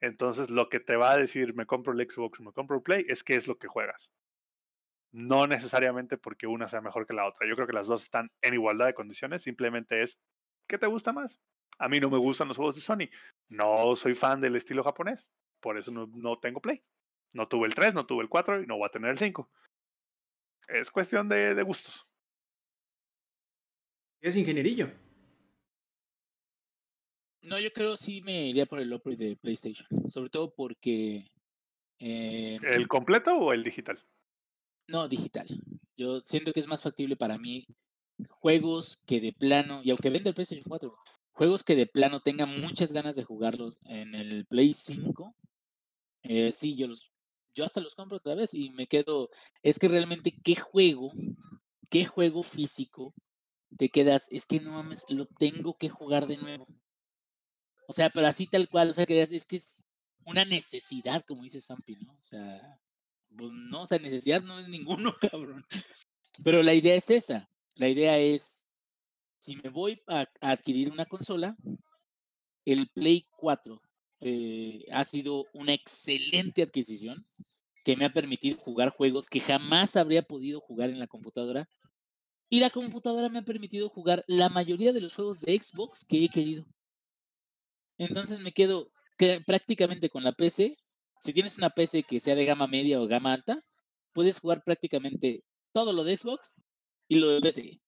Entonces, 0.00 0.50
lo 0.50 0.68
que 0.68 0.80
te 0.80 0.96
va 0.96 1.12
a 1.12 1.16
decir, 1.16 1.54
me 1.54 1.66
compro 1.66 1.92
el 1.92 2.08
Xbox 2.08 2.40
o 2.40 2.44
me 2.44 2.52
compro 2.52 2.76
el 2.76 2.82
Play, 2.82 3.04
es 3.08 3.22
qué 3.24 3.34
es 3.34 3.48
lo 3.48 3.58
que 3.58 3.68
juegas. 3.68 4.10
No 5.12 5.46
necesariamente 5.46 6.16
porque 6.16 6.46
una 6.46 6.68
sea 6.68 6.80
mejor 6.80 7.06
que 7.06 7.12
la 7.12 7.26
otra. 7.26 7.46
Yo 7.46 7.54
creo 7.54 7.66
que 7.66 7.74
las 7.74 7.88
dos 7.88 8.04
están 8.04 8.30
en 8.40 8.54
igualdad 8.54 8.86
de 8.86 8.94
condiciones, 8.94 9.42
simplemente 9.42 10.02
es, 10.02 10.18
¿qué 10.68 10.78
te 10.78 10.86
gusta 10.86 11.12
más? 11.12 11.40
A 11.78 11.88
mí 11.88 12.00
no 12.00 12.10
me 12.10 12.18
gustan 12.18 12.48
los 12.48 12.56
juegos 12.56 12.76
de 12.76 12.80
Sony. 12.80 13.10
No 13.48 13.94
soy 13.96 14.14
fan 14.14 14.40
del 14.40 14.56
estilo 14.56 14.84
japonés, 14.84 15.26
por 15.60 15.76
eso 15.76 15.90
no, 15.90 16.08
no 16.14 16.38
tengo 16.38 16.60
Play. 16.60 16.82
No 17.32 17.48
tuve 17.48 17.66
el 17.66 17.74
3, 17.74 17.94
no 17.94 18.06
tuve 18.06 18.22
el 18.22 18.28
4 18.28 18.62
y 18.62 18.66
no 18.66 18.76
voy 18.76 18.86
a 18.86 18.90
tener 18.90 19.10
el 19.10 19.18
5. 19.18 19.50
Es 20.68 20.90
cuestión 20.90 21.28
de, 21.28 21.54
de 21.54 21.62
gustos. 21.62 22.06
Es 24.20 24.36
ingenierillo. 24.36 24.90
No, 27.42 27.58
yo 27.58 27.72
creo 27.72 27.96
sí 27.96 28.22
me 28.22 28.46
iría 28.46 28.66
por 28.66 28.80
el 28.80 28.92
upgrade 28.92 29.28
de 29.28 29.36
PlayStation. 29.36 29.86
Sobre 30.08 30.30
todo 30.30 30.54
porque. 30.54 31.26
Eh, 31.98 32.58
¿El 32.62 32.88
completo 32.88 33.36
o 33.36 33.52
el 33.52 33.64
digital? 33.64 34.04
No, 34.88 35.08
digital. 35.08 35.46
Yo 35.96 36.20
siento 36.20 36.52
que 36.52 36.60
es 36.60 36.68
más 36.68 36.82
factible 36.82 37.16
para 37.16 37.38
mí 37.38 37.66
juegos 38.28 39.02
que 39.06 39.20
de 39.20 39.32
plano. 39.32 39.80
Y 39.82 39.90
aunque 39.90 40.10
vende 40.10 40.28
el 40.28 40.34
PlayStation 40.34 40.64
4, 40.68 40.96
juegos 41.32 41.64
que 41.64 41.76
de 41.76 41.86
plano 41.86 42.20
tenga 42.20 42.46
muchas 42.46 42.92
ganas 42.92 43.16
de 43.16 43.24
jugarlos 43.24 43.78
en 43.84 44.14
el 44.14 44.46
Play 44.46 44.74
5, 44.74 45.34
eh, 46.22 46.52
sí, 46.52 46.76
yo 46.76 46.86
los, 46.86 47.11
yo 47.54 47.64
hasta 47.64 47.80
los 47.80 47.94
compro 47.94 48.18
otra 48.18 48.34
vez 48.34 48.54
y 48.54 48.70
me 48.70 48.86
quedo, 48.86 49.30
es 49.62 49.78
que 49.78 49.88
realmente 49.88 50.34
qué 50.42 50.56
juego, 50.56 51.12
qué 51.90 52.04
juego 52.04 52.42
físico 52.42 53.14
te 53.76 53.90
quedas, 53.90 54.28
es 54.30 54.46
que 54.46 54.60
no 54.60 54.72
mames, 54.72 55.04
lo 55.08 55.26
tengo 55.26 55.76
que 55.76 55.88
jugar 55.88 56.26
de 56.26 56.36
nuevo. 56.36 56.66
O 57.88 57.92
sea, 57.92 58.10
pero 58.10 58.26
así 58.26 58.46
tal 58.46 58.68
cual, 58.68 58.90
o 58.90 58.94
sea, 58.94 59.06
que 59.06 59.22
es 59.22 59.46
que 59.46 59.56
es 59.56 59.86
una 60.24 60.44
necesidad, 60.44 61.24
como 61.26 61.42
dice 61.42 61.60
Sampi, 61.60 61.96
¿no? 61.96 62.12
O 62.14 62.24
sea, 62.24 62.80
pues 63.36 63.50
no, 63.52 63.82
o 63.82 63.86
sea, 63.86 63.98
necesidad 63.98 64.42
no 64.42 64.58
es 64.58 64.68
ninguno, 64.68 65.14
cabrón. 65.30 65.66
Pero 66.42 66.62
la 66.62 66.74
idea 66.74 66.94
es 66.94 67.10
esa. 67.10 67.48
La 67.74 67.88
idea 67.88 68.18
es, 68.18 68.64
si 69.38 69.56
me 69.56 69.70
voy 69.70 70.02
a, 70.06 70.26
adquirir 70.40 70.90
una 70.90 71.06
consola, 71.06 71.56
el 72.64 72.88
Play 72.90 73.26
4 73.36 73.80
eh, 74.24 74.84
ha 74.92 75.04
sido 75.04 75.46
una 75.52 75.74
excelente 75.74 76.62
adquisición 76.62 77.26
que 77.84 77.96
me 77.96 78.04
ha 78.04 78.12
permitido 78.12 78.56
jugar 78.56 78.90
juegos 78.90 79.28
que 79.28 79.40
jamás 79.40 79.96
habría 79.96 80.22
podido 80.22 80.60
jugar 80.60 80.90
en 80.90 81.00
la 81.00 81.08
computadora. 81.08 81.68
Y 82.48 82.60
la 82.60 82.70
computadora 82.70 83.28
me 83.28 83.40
ha 83.40 83.44
permitido 83.44 83.88
jugar 83.88 84.24
la 84.28 84.48
mayoría 84.48 84.92
de 84.92 85.00
los 85.00 85.14
juegos 85.14 85.40
de 85.40 85.58
Xbox 85.58 86.04
que 86.04 86.24
he 86.24 86.28
querido. 86.28 86.64
Entonces 87.98 88.38
me 88.40 88.52
quedo 88.52 88.92
que 89.18 89.40
prácticamente 89.40 90.08
con 90.08 90.22
la 90.22 90.32
PC. 90.32 90.76
Si 91.18 91.32
tienes 91.32 91.58
una 91.58 91.70
PC 91.70 92.04
que 92.04 92.20
sea 92.20 92.36
de 92.36 92.44
gama 92.44 92.68
media 92.68 93.00
o 93.00 93.08
gama 93.08 93.32
alta, 93.32 93.60
puedes 94.12 94.38
jugar 94.38 94.62
prácticamente 94.64 95.42
todo 95.72 95.92
lo 95.92 96.04
de 96.04 96.16
Xbox 96.16 96.64
y 97.08 97.16
lo 97.16 97.30
de 97.30 97.40
PC. 97.40 97.80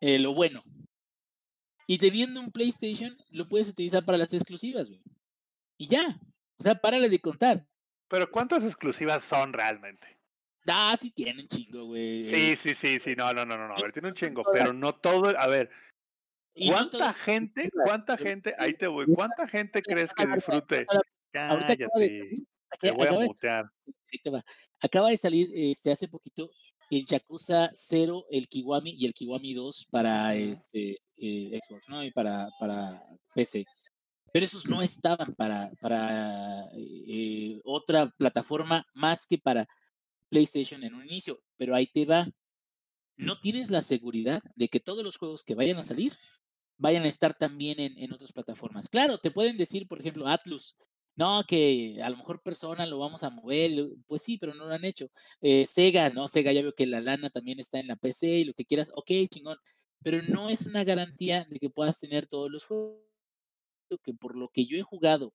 Eh, 0.00 0.18
lo 0.20 0.34
bueno. 0.34 0.62
Y 1.86 1.98
teniendo 1.98 2.40
un 2.40 2.50
PlayStation, 2.50 3.16
lo 3.30 3.48
puedes 3.48 3.68
utilizar 3.68 4.04
para 4.04 4.18
las 4.18 4.32
exclusivas, 4.32 4.88
güey. 4.88 5.02
Y 5.78 5.88
ya. 5.88 6.20
O 6.58 6.62
sea, 6.62 6.74
párale 6.76 7.08
de 7.08 7.18
contar. 7.18 7.66
Pero 8.08 8.30
¿cuántas 8.30 8.64
exclusivas 8.64 9.24
son 9.24 9.52
realmente? 9.52 10.18
Ah, 10.66 10.96
sí 10.98 11.10
tienen 11.10 11.46
chingo, 11.48 11.86
güey. 11.86 12.24
Sí, 12.26 12.56
sí, 12.56 12.74
sí, 12.74 12.98
sí. 12.98 13.14
No, 13.16 13.32
no, 13.34 13.44
no, 13.44 13.56
no. 13.56 13.74
A 13.74 13.82
ver, 13.82 13.92
tiene 13.92 14.08
un 14.08 14.14
chingo, 14.14 14.42
pero 14.52 14.72
no 14.72 14.94
todo. 14.94 15.38
A 15.38 15.46
ver, 15.46 15.70
¿cuánta 16.68 17.12
gente, 17.12 17.70
cuánta 17.84 18.16
gente, 18.16 18.54
ahí 18.58 18.74
te 18.74 18.86
voy, 18.86 19.06
cuánta 19.14 19.46
gente 19.46 19.82
crees 19.82 20.12
que 20.14 20.26
disfrute? 20.26 20.86
Cállate. 21.32 21.76
Te 22.80 22.90
voy 22.92 23.06
a 23.06 23.12
mutear. 23.12 23.70
Acaba 24.80 25.10
de 25.10 25.16
salir 25.16 25.50
este, 25.54 25.92
hace 25.92 26.08
poquito 26.08 26.50
el 26.90 27.06
Yakuza 27.06 27.70
0, 27.74 28.26
el 28.30 28.48
Kiwami 28.48 28.90
y 28.98 29.06
el 29.06 29.14
Kiwami 29.14 29.54
2 29.54 29.88
para 29.90 30.34
este, 30.34 30.98
eh, 31.16 31.58
Xbox, 31.62 31.88
¿no? 31.88 32.04
Y 32.04 32.10
para, 32.10 32.48
para 32.58 33.02
PC. 33.34 33.64
Pero 34.32 34.46
esos 34.46 34.66
no 34.66 34.82
estaban 34.82 35.34
para, 35.34 35.70
para 35.80 36.66
eh, 36.76 37.60
otra 37.64 38.10
plataforma 38.18 38.84
más 38.92 39.26
que 39.26 39.38
para 39.38 39.66
PlayStation 40.28 40.82
en 40.82 40.94
un 40.94 41.04
inicio. 41.04 41.40
Pero 41.56 41.74
ahí 41.74 41.86
te 41.86 42.04
va. 42.04 42.26
No 43.16 43.38
tienes 43.38 43.70
la 43.70 43.82
seguridad 43.82 44.42
de 44.56 44.68
que 44.68 44.80
todos 44.80 45.04
los 45.04 45.18
juegos 45.18 45.44
que 45.44 45.54
vayan 45.54 45.78
a 45.78 45.86
salir 45.86 46.16
vayan 46.76 47.04
a 47.04 47.08
estar 47.08 47.34
también 47.34 47.78
en, 47.78 47.96
en 47.96 48.12
otras 48.12 48.32
plataformas. 48.32 48.88
Claro, 48.88 49.18
te 49.18 49.30
pueden 49.30 49.56
decir, 49.56 49.86
por 49.86 50.00
ejemplo, 50.00 50.26
Atlus, 50.26 50.74
no, 51.16 51.44
que 51.46 52.00
a 52.02 52.10
lo 52.10 52.16
mejor 52.16 52.42
persona 52.42 52.86
lo 52.86 52.98
vamos 52.98 53.22
a 53.22 53.30
mover, 53.30 53.70
pues 54.06 54.22
sí, 54.22 54.36
pero 54.38 54.54
no 54.54 54.66
lo 54.66 54.74
han 54.74 54.84
hecho. 54.84 55.10
Eh, 55.40 55.66
Sega, 55.66 56.10
no, 56.10 56.26
Sega 56.28 56.52
ya 56.52 56.62
veo 56.62 56.74
que 56.74 56.86
la 56.86 57.00
lana 57.00 57.30
también 57.30 57.60
está 57.60 57.78
en 57.78 57.86
la 57.86 57.96
PC 57.96 58.26
y 58.40 58.44
lo 58.44 58.54
que 58.54 58.64
quieras, 58.64 58.90
ok, 58.94 59.10
chingón, 59.30 59.58
pero 60.02 60.22
no 60.28 60.50
es 60.50 60.66
una 60.66 60.84
garantía 60.84 61.44
de 61.44 61.58
que 61.60 61.70
puedas 61.70 62.00
tener 62.00 62.26
todos 62.26 62.50
los 62.50 62.64
juegos, 62.66 63.00
que 64.02 64.14
por 64.14 64.36
lo 64.36 64.48
que 64.48 64.66
yo 64.66 64.76
he 64.76 64.82
jugado, 64.82 65.32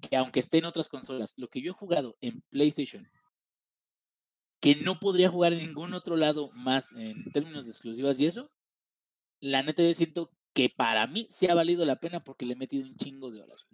que 0.00 0.16
aunque 0.16 0.40
esté 0.40 0.58
en 0.58 0.66
otras 0.66 0.88
consolas, 0.88 1.34
lo 1.36 1.48
que 1.48 1.62
yo 1.62 1.72
he 1.72 1.74
jugado 1.74 2.16
en 2.20 2.42
PlayStation, 2.50 3.08
que 4.60 4.76
no 4.76 4.98
podría 4.98 5.28
jugar 5.28 5.52
en 5.52 5.60
ningún 5.60 5.94
otro 5.94 6.16
lado 6.16 6.50
más 6.54 6.92
en 6.92 7.30
términos 7.32 7.66
de 7.66 7.72
exclusivas 7.72 8.18
y 8.20 8.26
eso, 8.26 8.50
la 9.40 9.62
neta 9.62 9.82
yo 9.82 9.94
siento 9.94 10.32
que 10.54 10.70
para 10.70 11.06
mí 11.06 11.26
sí 11.30 11.46
ha 11.48 11.54
valido 11.54 11.84
la 11.84 12.00
pena 12.00 12.24
porque 12.24 12.46
le 12.46 12.54
he 12.54 12.56
metido 12.56 12.86
un 12.86 12.96
chingo 12.96 13.30
de 13.30 13.42
horas 13.42 13.66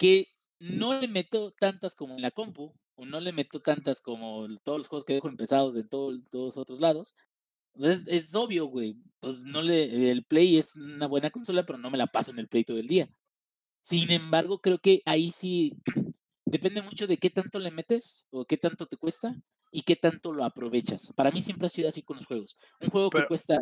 que 0.00 0.28
no 0.58 0.98
le 0.98 1.08
meto 1.08 1.52
tantas 1.60 1.94
como 1.94 2.14
en 2.14 2.22
la 2.22 2.30
compu, 2.30 2.72
o 2.94 3.04
no 3.04 3.20
le 3.20 3.32
meto 3.34 3.60
tantas 3.60 4.00
como 4.00 4.48
todos 4.64 4.78
los 4.78 4.88
juegos 4.88 5.04
que 5.04 5.12
dejo 5.12 5.28
empezados 5.28 5.74
de 5.74 5.84
todos 5.84 6.18
los 6.32 6.56
otros 6.56 6.80
lados. 6.80 7.14
Pues, 7.74 8.08
es, 8.08 8.34
obvio, 8.34 8.64
güey. 8.64 8.96
Pues 9.20 9.44
no 9.44 9.60
le. 9.60 10.10
El 10.10 10.24
Play 10.24 10.56
es 10.56 10.76
una 10.76 11.06
buena 11.06 11.30
consola, 11.30 11.66
pero 11.66 11.78
no 11.78 11.90
me 11.90 11.98
la 11.98 12.06
paso 12.06 12.30
en 12.30 12.38
el 12.38 12.48
Play 12.48 12.64
todo 12.64 12.78
el 12.78 12.88
día. 12.88 13.10
Sin 13.82 14.10
embargo, 14.10 14.60
creo 14.62 14.78
que 14.78 15.02
ahí 15.04 15.32
sí 15.32 15.74
depende 16.46 16.80
mucho 16.80 17.06
de 17.06 17.18
qué 17.18 17.28
tanto 17.28 17.58
le 17.58 17.70
metes 17.70 18.26
o 18.30 18.46
qué 18.46 18.56
tanto 18.56 18.86
te 18.86 18.96
cuesta 18.96 19.36
y 19.70 19.82
qué 19.82 19.96
tanto 19.96 20.32
lo 20.32 20.44
aprovechas. 20.44 21.12
Para 21.14 21.30
mí 21.30 21.42
siempre 21.42 21.66
ha 21.66 21.70
sido 21.70 21.90
así 21.90 22.02
con 22.02 22.16
los 22.16 22.26
juegos. 22.26 22.56
Un 22.80 22.88
juego 22.88 23.10
que 23.10 23.26
cuesta, 23.26 23.60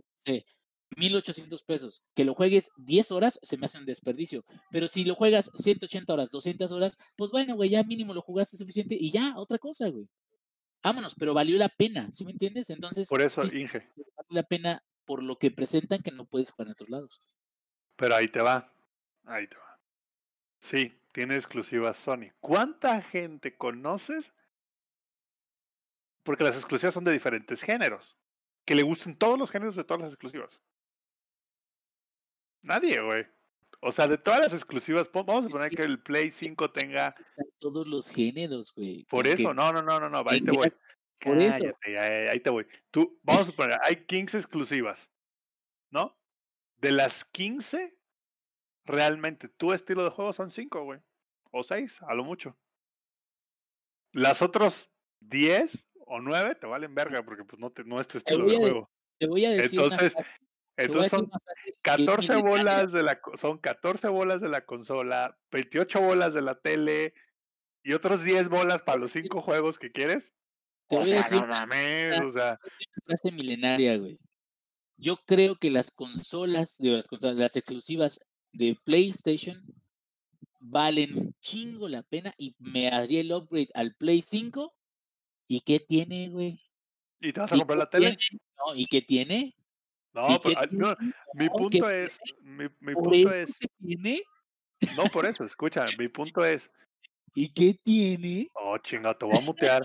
1800 0.97 1.63
pesos. 1.63 2.03
Que 2.15 2.25
lo 2.25 2.35
juegues 2.35 2.71
10 2.77 3.13
horas 3.13 3.39
se 3.43 3.57
me 3.57 3.67
hace 3.67 3.79
un 3.79 3.87
desperdicio. 3.87 4.45
Pero 4.71 4.89
si 4.89 5.05
lo 5.05 5.15
juegas 5.15 5.51
180 5.55 6.13
horas, 6.13 6.31
200 6.31 6.73
horas, 6.73 6.99
pues 7.17 7.31
bueno, 7.31 7.55
güey, 7.55 7.71
ya 7.71 7.83
mínimo 7.85 8.15
lo 8.15 8.23
jugaste 8.23 8.57
suficiente 8.57 8.97
y 8.99 9.11
ya, 9.11 9.35
otra 9.37 9.59
cosa, 9.59 9.89
güey. 9.89 10.09
Vámonos, 10.83 11.15
pero 11.15 11.35
valió 11.35 11.59
la 11.59 11.69
pena, 11.69 12.09
¿sí 12.13 12.25
me 12.25 12.33
entiendes? 12.33 12.71
Entonces. 12.71 13.09
Por 13.09 13.23
eso, 13.23 13.43
Inge. 13.45 13.91
Valió 13.97 14.31
la 14.31 14.43
pena 14.45 14.85
por 15.05 15.23
lo 15.23 15.37
que 15.37 15.51
presentan 15.51 16.03
que 16.03 16.13
no 16.13 16.27
puedes 16.27 16.51
jugar 16.51 16.69
en 16.69 16.73
otros 16.73 16.91
lados. 16.91 17.37
Pero 17.97 18.15
ahí 18.15 18.29
te 18.29 18.41
va. 18.41 18.73
Ahí 19.25 19.49
te 19.49 19.57
va. 19.57 19.81
Sí, 20.61 21.01
tiene 21.13 21.35
exclusivas 21.35 21.97
Sony. 21.97 22.31
¿Cuánta 22.41 23.03
gente 23.03 23.57
conoces? 23.57 24.33
Porque 26.23 26.45
las 26.45 26.57
exclusivas 26.57 26.95
son 26.95 27.05
de 27.05 27.13
diferentes 27.13 27.63
géneros. 27.63 28.19
Que 28.65 28.75
le 28.75 28.83
gusten 28.83 29.17
todos 29.17 29.39
los 29.39 29.51
géneros 29.51 29.77
de 29.77 29.85
todas 29.85 30.03
las 30.03 30.11
exclusivas. 30.11 30.61
Nadie, 32.63 33.01
güey. 33.01 33.27
O 33.81 33.93
sea, 33.93 34.09
de 34.09 34.19
todas 34.19 34.41
las 34.41 34.53
exclusivas, 34.53 35.09
vamos 35.13 35.47
a 35.47 35.49
poner 35.49 35.71
que 35.71 35.83
el 35.83 36.03
Play 36.03 36.31
5 36.31 36.73
tenga. 36.73 37.15
Todos 37.59 37.87
los 37.87 38.11
géneros, 38.11 38.75
güey. 38.75 39.05
Por 39.05 39.27
eso, 39.29 39.55
no, 39.55 39.73
no, 39.73 39.83
no, 39.83 40.01
no, 40.01 40.09
no, 40.09 40.25
ahí 40.27 40.41
te 40.41 40.51
voy. 40.51 40.73
Por 41.21 41.39
eso. 41.39 41.65
Ahí 42.31 42.41
te 42.41 42.51
voy. 42.51 42.67
Tú, 42.91 43.19
vamos 43.23 43.49
a 43.49 43.53
poner, 43.53 43.79
hay 43.83 44.05
15 44.07 44.39
exclusivas, 44.39 45.11
¿no? 45.91 46.17
De 46.77 46.93
las 46.93 47.25
15, 47.25 47.97
realmente 48.85 49.49
tu 49.49 49.73
estilo 49.73 50.05
de 50.05 50.11
juego 50.11 50.33
son 50.33 50.51
5, 50.51 50.85
güey. 50.85 51.01
O 51.51 51.63
6, 51.63 52.03
a 52.03 52.15
lo 52.15 52.25
mucho. 52.25 52.57
Las 54.13 54.43
otras 54.43 54.91
10 55.21 55.87
o 56.07 56.21
9 56.21 56.55
te 56.57 56.67
valen 56.67 56.95
verga 56.95 57.23
porque 57.25 57.45
pues 57.45 57.61
no, 57.61 57.71
te, 57.71 57.85
no 57.85 58.01
es 58.01 58.07
tu 58.07 58.19
estilo 58.19 58.47
de 58.47 58.57
juego. 58.57 58.91
Te 59.19 59.27
voy 59.27 59.45
a 59.45 59.51
decir 59.51 59.81
Entonces, 59.81 60.15
entonces 60.79 61.11
son 61.11 61.29
14 61.83 62.37
bolas 62.37 62.93
de 62.93 63.03
la 63.03 63.21
son 63.35 63.59
14 63.59 64.09
bolas 64.09 64.41
de 64.41 64.49
la 64.49 64.65
consola, 64.65 65.37
28 65.51 66.01
bolas 66.01 66.35
de 66.35 66.43
la 66.43 66.55
tele 66.55 67.15
y 67.83 67.95
otros 67.95 68.23
10 68.23 68.49
bolas 68.49 68.83
para 68.83 68.99
los 68.99 69.11
5 69.11 69.41
juegos 69.43 69.79
que 69.79 69.91
quieres. 69.91 70.33
Te 70.89 70.97
voy 70.97 71.13
a 71.13 71.17
decir 71.17 71.43
o 71.43 72.33
sea, 72.33 72.59
frase 73.05 73.33
milenaria, 73.33 73.99
güey. 73.99 74.19
Yo 74.97 75.17
creo 75.27 75.57
que 75.57 75.71
las 75.71 75.91
consolas, 75.91 76.79
de 76.79 76.91
las 76.91 77.09
consolas, 77.09 77.37
las 77.37 77.57
exclusivas 77.57 78.25
de 78.53 78.77
PlayStation 78.85 79.63
valen 80.61 81.17
un 81.17 81.35
chingo 81.41 81.89
la 81.89 82.03
pena 82.03 82.33
y 82.39 82.55
me 82.59 82.89
haría 82.89 83.21
el 83.21 83.33
upgrade 83.33 83.69
al 83.75 83.95
Play 83.95 84.23
5. 84.23 84.75
¿Y 85.49 85.61
qué 85.61 85.81
tiene, 85.81 86.29
güey? 86.29 86.61
¿Y 87.21 87.33
te 87.33 87.41
vas 87.41 87.53
a 87.53 87.57
comprar 87.57 87.79
la 87.79 87.91
tele? 87.91 88.17
No, 88.57 88.75
¿y 88.75 88.87
qué 88.87 89.03
tiene? 89.03 89.58
No, 90.13 90.41
pero, 90.43 90.61
ah, 90.61 90.97
mi 91.35 91.49
punto 91.49 91.89
es, 91.89 92.19
mi, 92.41 92.65
mi 92.81 92.95
punto 92.95 93.33
es, 93.33 93.59
tiene? 93.79 94.23
no 94.97 95.05
por 95.05 95.27
eso, 95.27 95.45
escucha, 95.45 95.85
mi 95.99 96.09
punto 96.09 96.45
es. 96.45 96.71
¿Y 97.35 97.53
qué 97.53 97.75
tiene? 97.83 98.49
Oh, 98.55 98.79
chinga, 98.79 99.17
te 99.17 99.27
voy 99.27 99.37
a 99.37 99.43
mutear. 99.43 99.83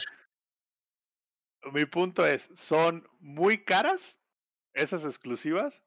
mi 1.71 1.85
punto 1.85 2.25
es, 2.25 2.49
son 2.53 3.07
muy 3.19 3.63
caras 3.63 4.19
esas 4.73 5.05
exclusivas 5.05 5.83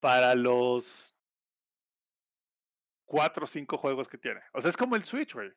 para 0.00 0.34
los 0.34 1.16
cuatro 3.06 3.44
o 3.44 3.48
cinco 3.48 3.78
juegos 3.78 4.08
que 4.08 4.18
tiene. 4.18 4.40
O 4.52 4.60
sea, 4.60 4.70
es 4.70 4.76
como 4.76 4.96
el 4.96 5.04
Switch, 5.04 5.34
güey. 5.34 5.50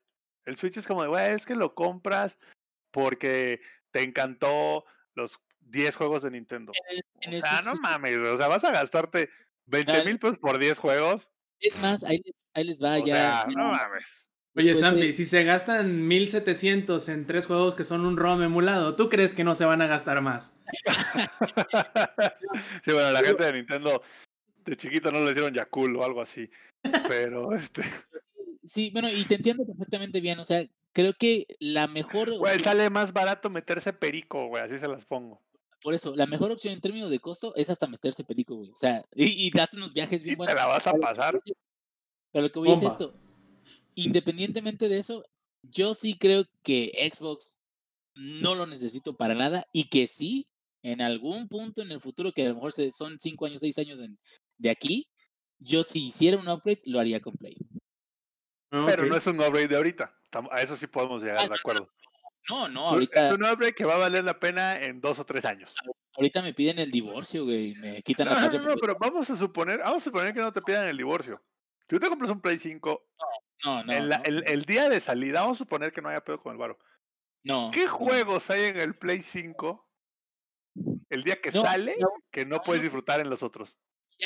El 0.46 0.58
Switch 0.58 0.78
es 0.78 0.88
como 0.88 1.02
de, 1.02 1.10
güey, 1.10 1.34
es 1.34 1.46
que 1.46 1.56
lo 1.56 1.76
compras 1.76 2.38
porque 2.92 3.62
te 3.92 4.04
encantó 4.04 4.86
los 5.16 5.40
10 5.70 5.96
juegos 5.96 6.24
de 6.24 6.32
Nintendo. 6.32 6.72
o 6.72 7.32
sea, 7.32 7.62
no 7.64 7.74
mames, 7.82 8.18
o 8.18 8.38
sea, 8.38 8.48
vas 8.48 8.64
a 8.64 8.72
gastarte 8.72 9.30
20 9.68 10.06
mil 10.06 10.20
pesos 10.20 10.38
por 10.38 10.60
10 10.60 10.80
juegos. 10.80 11.30
Es 11.60 11.78
más, 11.80 12.04
ahí 12.04 12.22
les, 12.24 12.50
ahí 12.54 12.64
les 12.64 12.82
va 12.82 12.98
o 12.98 13.06
ya. 13.06 13.16
Sea, 13.16 13.46
no 13.56 13.70
mames. 13.70 14.28
Oye, 14.56 14.72
pues 14.72 14.80
Santi, 14.80 15.14
si 15.14 15.26
se 15.26 15.44
gastan 15.44 16.08
1700 16.08 17.08
en 17.10 17.26
tres 17.26 17.46
juegos 17.46 17.76
que 17.76 17.84
son 17.84 18.06
un 18.06 18.18
ROM 18.18 18.42
emulado, 18.42 18.96
¿tú 18.96 19.08
crees 19.08 19.34
que 19.34 19.44
no 19.44 19.56
se 19.56 19.64
van 19.64 19.82
a 19.82 19.88
gastar 19.88 20.22
más? 20.22 20.56
sí, 22.84 22.92
bueno, 22.92 23.12
la 23.12 23.22
gente 23.22 23.46
de 23.46 23.54
Nintendo 23.54 24.02
de 24.66 24.76
chiquito 24.76 25.12
no 25.12 25.20
le 25.20 25.32
hicieron 25.32 25.54
Yakul 25.54 25.96
o 25.96 26.04
algo 26.04 26.22
así. 26.22 26.50
Pero 27.08 27.54
este. 27.56 27.84
Sí, 28.64 28.90
bueno, 28.92 29.08
y 29.10 29.24
te 29.26 29.36
entiendo 29.36 29.66
perfectamente 29.66 30.20
bien. 30.20 30.40
O 30.40 30.46
sea, 30.46 30.64
creo 30.94 31.14
que 31.14 31.46
la 31.60 31.88
mejor. 31.88 32.36
Güey, 32.38 32.60
sale 32.60 32.90
más 32.90 33.14
barato 33.14 33.50
meterse 33.50 33.94
perico, 33.94 34.48
güey, 34.48 34.64
así 34.64 34.80
se 34.80 34.88
las 34.88 35.06
pongo. 35.06 35.42
Por 35.82 35.94
eso, 35.94 36.16
la 36.16 36.26
mejor 36.26 36.52
opción 36.52 36.74
en 36.74 36.82
términos 36.82 37.10
de 37.10 37.20
costo 37.20 37.56
es 37.56 37.70
hasta 37.70 37.88
meterse 37.88 38.24
perico, 38.24 38.56
güey. 38.56 38.70
O 38.72 38.76
sea, 38.76 39.06
y, 39.16 39.48
y 39.48 39.52
das 39.52 39.74
unos 39.74 39.94
viajes 39.94 40.24
bien 40.24 40.34
te 40.36 40.38
buenos. 40.38 40.56
la 40.56 40.66
vas 40.66 40.86
a 40.88 40.92
Pero- 40.92 41.02
pasar. 41.02 41.42
Pero 42.32 42.42
lo 42.44 42.52
que 42.52 42.60
voy 42.60 42.70
es 42.70 42.76
Bomba. 42.76 42.90
esto. 42.92 43.14
Independientemente 43.96 44.88
de 44.90 45.00
eso, 45.00 45.26
yo 45.64 45.96
sí 45.96 46.18
creo 46.18 46.46
que 46.64 46.92
Xbox 47.14 47.58
no 48.16 48.56
lo 48.56 48.66
necesito 48.68 49.16
para 49.18 49.36
nada 49.36 49.66
y 49.74 49.90
que 49.90 50.08
sí, 50.08 50.48
en 50.84 51.02
algún 51.02 51.48
punto 51.48 51.82
en 51.82 51.92
el 51.92 52.00
futuro, 52.02 52.32
que 52.34 52.46
a 52.46 52.50
lo 52.50 52.56
mejor 52.56 52.72
son 52.92 53.20
cinco 53.20 53.46
años, 53.46 53.62
seis 53.62 53.78
años 53.78 54.00
en- 54.00 54.20
de 54.58 54.70
aquí, 54.70 55.10
yo 55.60 55.84
si 55.84 56.08
hiciera 56.08 56.38
un 56.38 56.48
upgrade, 56.48 56.82
lo 56.86 57.00
haría 57.00 57.20
con 57.22 57.34
Play. 57.34 57.58
Pero 58.70 59.04
Ok. 59.04 59.10
no 59.10 59.16
es 59.18 59.26
un 59.28 59.40
upgrade 59.42 59.68
de 59.68 59.76
ahorita. 59.78 60.16
A 60.52 60.62
eso 60.62 60.78
sí 60.78 60.86
podemos 60.88 61.22
llegar 61.24 61.38
Ah, 61.40 61.44
de 61.44 61.48
no, 61.50 61.56
no, 61.56 61.60
acuerdo. 61.60 61.90
No, 62.50 62.68
no, 62.70 62.88
ahorita, 62.88 63.28
Es 63.30 63.34
un 63.36 63.44
upgrade 63.46 63.76
que 63.76 63.86
va 63.86 63.96
a 63.96 63.98
valer 64.00 64.24
la 64.24 64.40
pena 64.40 64.74
en 64.80 65.00
dos 65.02 65.20
o 65.20 65.26
tres 65.26 65.46
años. 65.46 65.74
ahorita 66.14 66.42
me 66.42 66.54
piden 66.54 66.80
el 66.80 66.92
divorcio, 66.92 67.46
güey. 67.46 67.74
Me 67.82 68.02
quitan 68.04 68.28
No, 68.28 68.34
la 68.34 68.42
no, 68.42 68.46
patria. 68.48 68.60
no, 68.62 68.66
potestad. 68.66 68.82
pero 68.82 68.98
vamos 69.00 69.30
a 69.30 69.36
suponer, 69.36 69.80
vamos 69.80 70.02
a 70.02 70.06
suponer 70.06 70.34
que 70.34 70.42
no 70.42 70.52
te 70.54 70.62
pidan 70.62 70.88
el 70.88 70.98
divorcio. 70.98 71.42
Si 71.82 71.96
tú 71.96 72.00
te 72.00 72.10
compras 72.10 72.32
un 72.32 72.42
Play 72.42 72.60
5, 72.60 73.02
No, 73.66 73.84
no, 73.84 73.84
no, 73.84 74.16
el, 74.24 74.44
el 74.48 74.64
día 74.64 74.90
de 74.90 75.00
salida, 75.00 75.42
vamos 75.42 75.58
a 75.58 75.64
suponer 75.64 75.92
que 75.92 76.02
no 76.02 76.10
haya 76.10 76.24
pedo 76.24 76.40
con 76.42 76.52
el 76.54 76.58
varo. 76.58 76.78
no, 77.44 77.72
¿Qué 77.74 77.86
no. 77.86 77.92
juegos 77.92 78.50
hay 78.50 78.66
en 78.66 78.78
el 78.78 78.98
Play 78.98 79.22
5 79.22 79.86
el 81.10 81.24
día 81.24 81.42
que 81.42 81.52
No, 81.52 81.62
sale 81.62 81.96
no, 82.00 82.10
que 82.32 82.46
no 82.46 82.58
no, 82.58 82.62
puedes 82.62 82.82
no. 82.82 82.86
disfrutar 82.86 83.20
en 83.20 83.30
los 83.30 83.44
otros? 83.44 83.78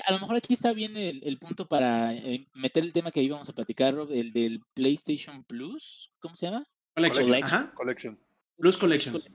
A 0.07 0.11
lo 0.13 0.19
mejor 0.19 0.37
aquí 0.37 0.53
está 0.55 0.73
bien 0.73 0.97
el, 0.97 1.21
el 1.23 1.37
punto 1.37 1.67
para 1.67 2.13
eh, 2.13 2.47
meter 2.53 2.83
el 2.83 2.91
tema 2.93 3.11
que 3.11 3.21
íbamos 3.21 3.47
a 3.49 3.53
platicar, 3.53 3.93
Rob, 3.93 4.11
el 4.11 4.33
del 4.33 4.61
PlayStation 4.73 5.43
Plus, 5.43 6.11
¿cómo 6.19 6.35
se 6.35 6.47
llama? 6.47 6.65
Collection. 6.95 7.25
Collection. 7.25 7.61
Ajá. 7.61 7.73
Collection. 7.73 8.19
Plus 8.57 8.77
Collections. 8.77 9.29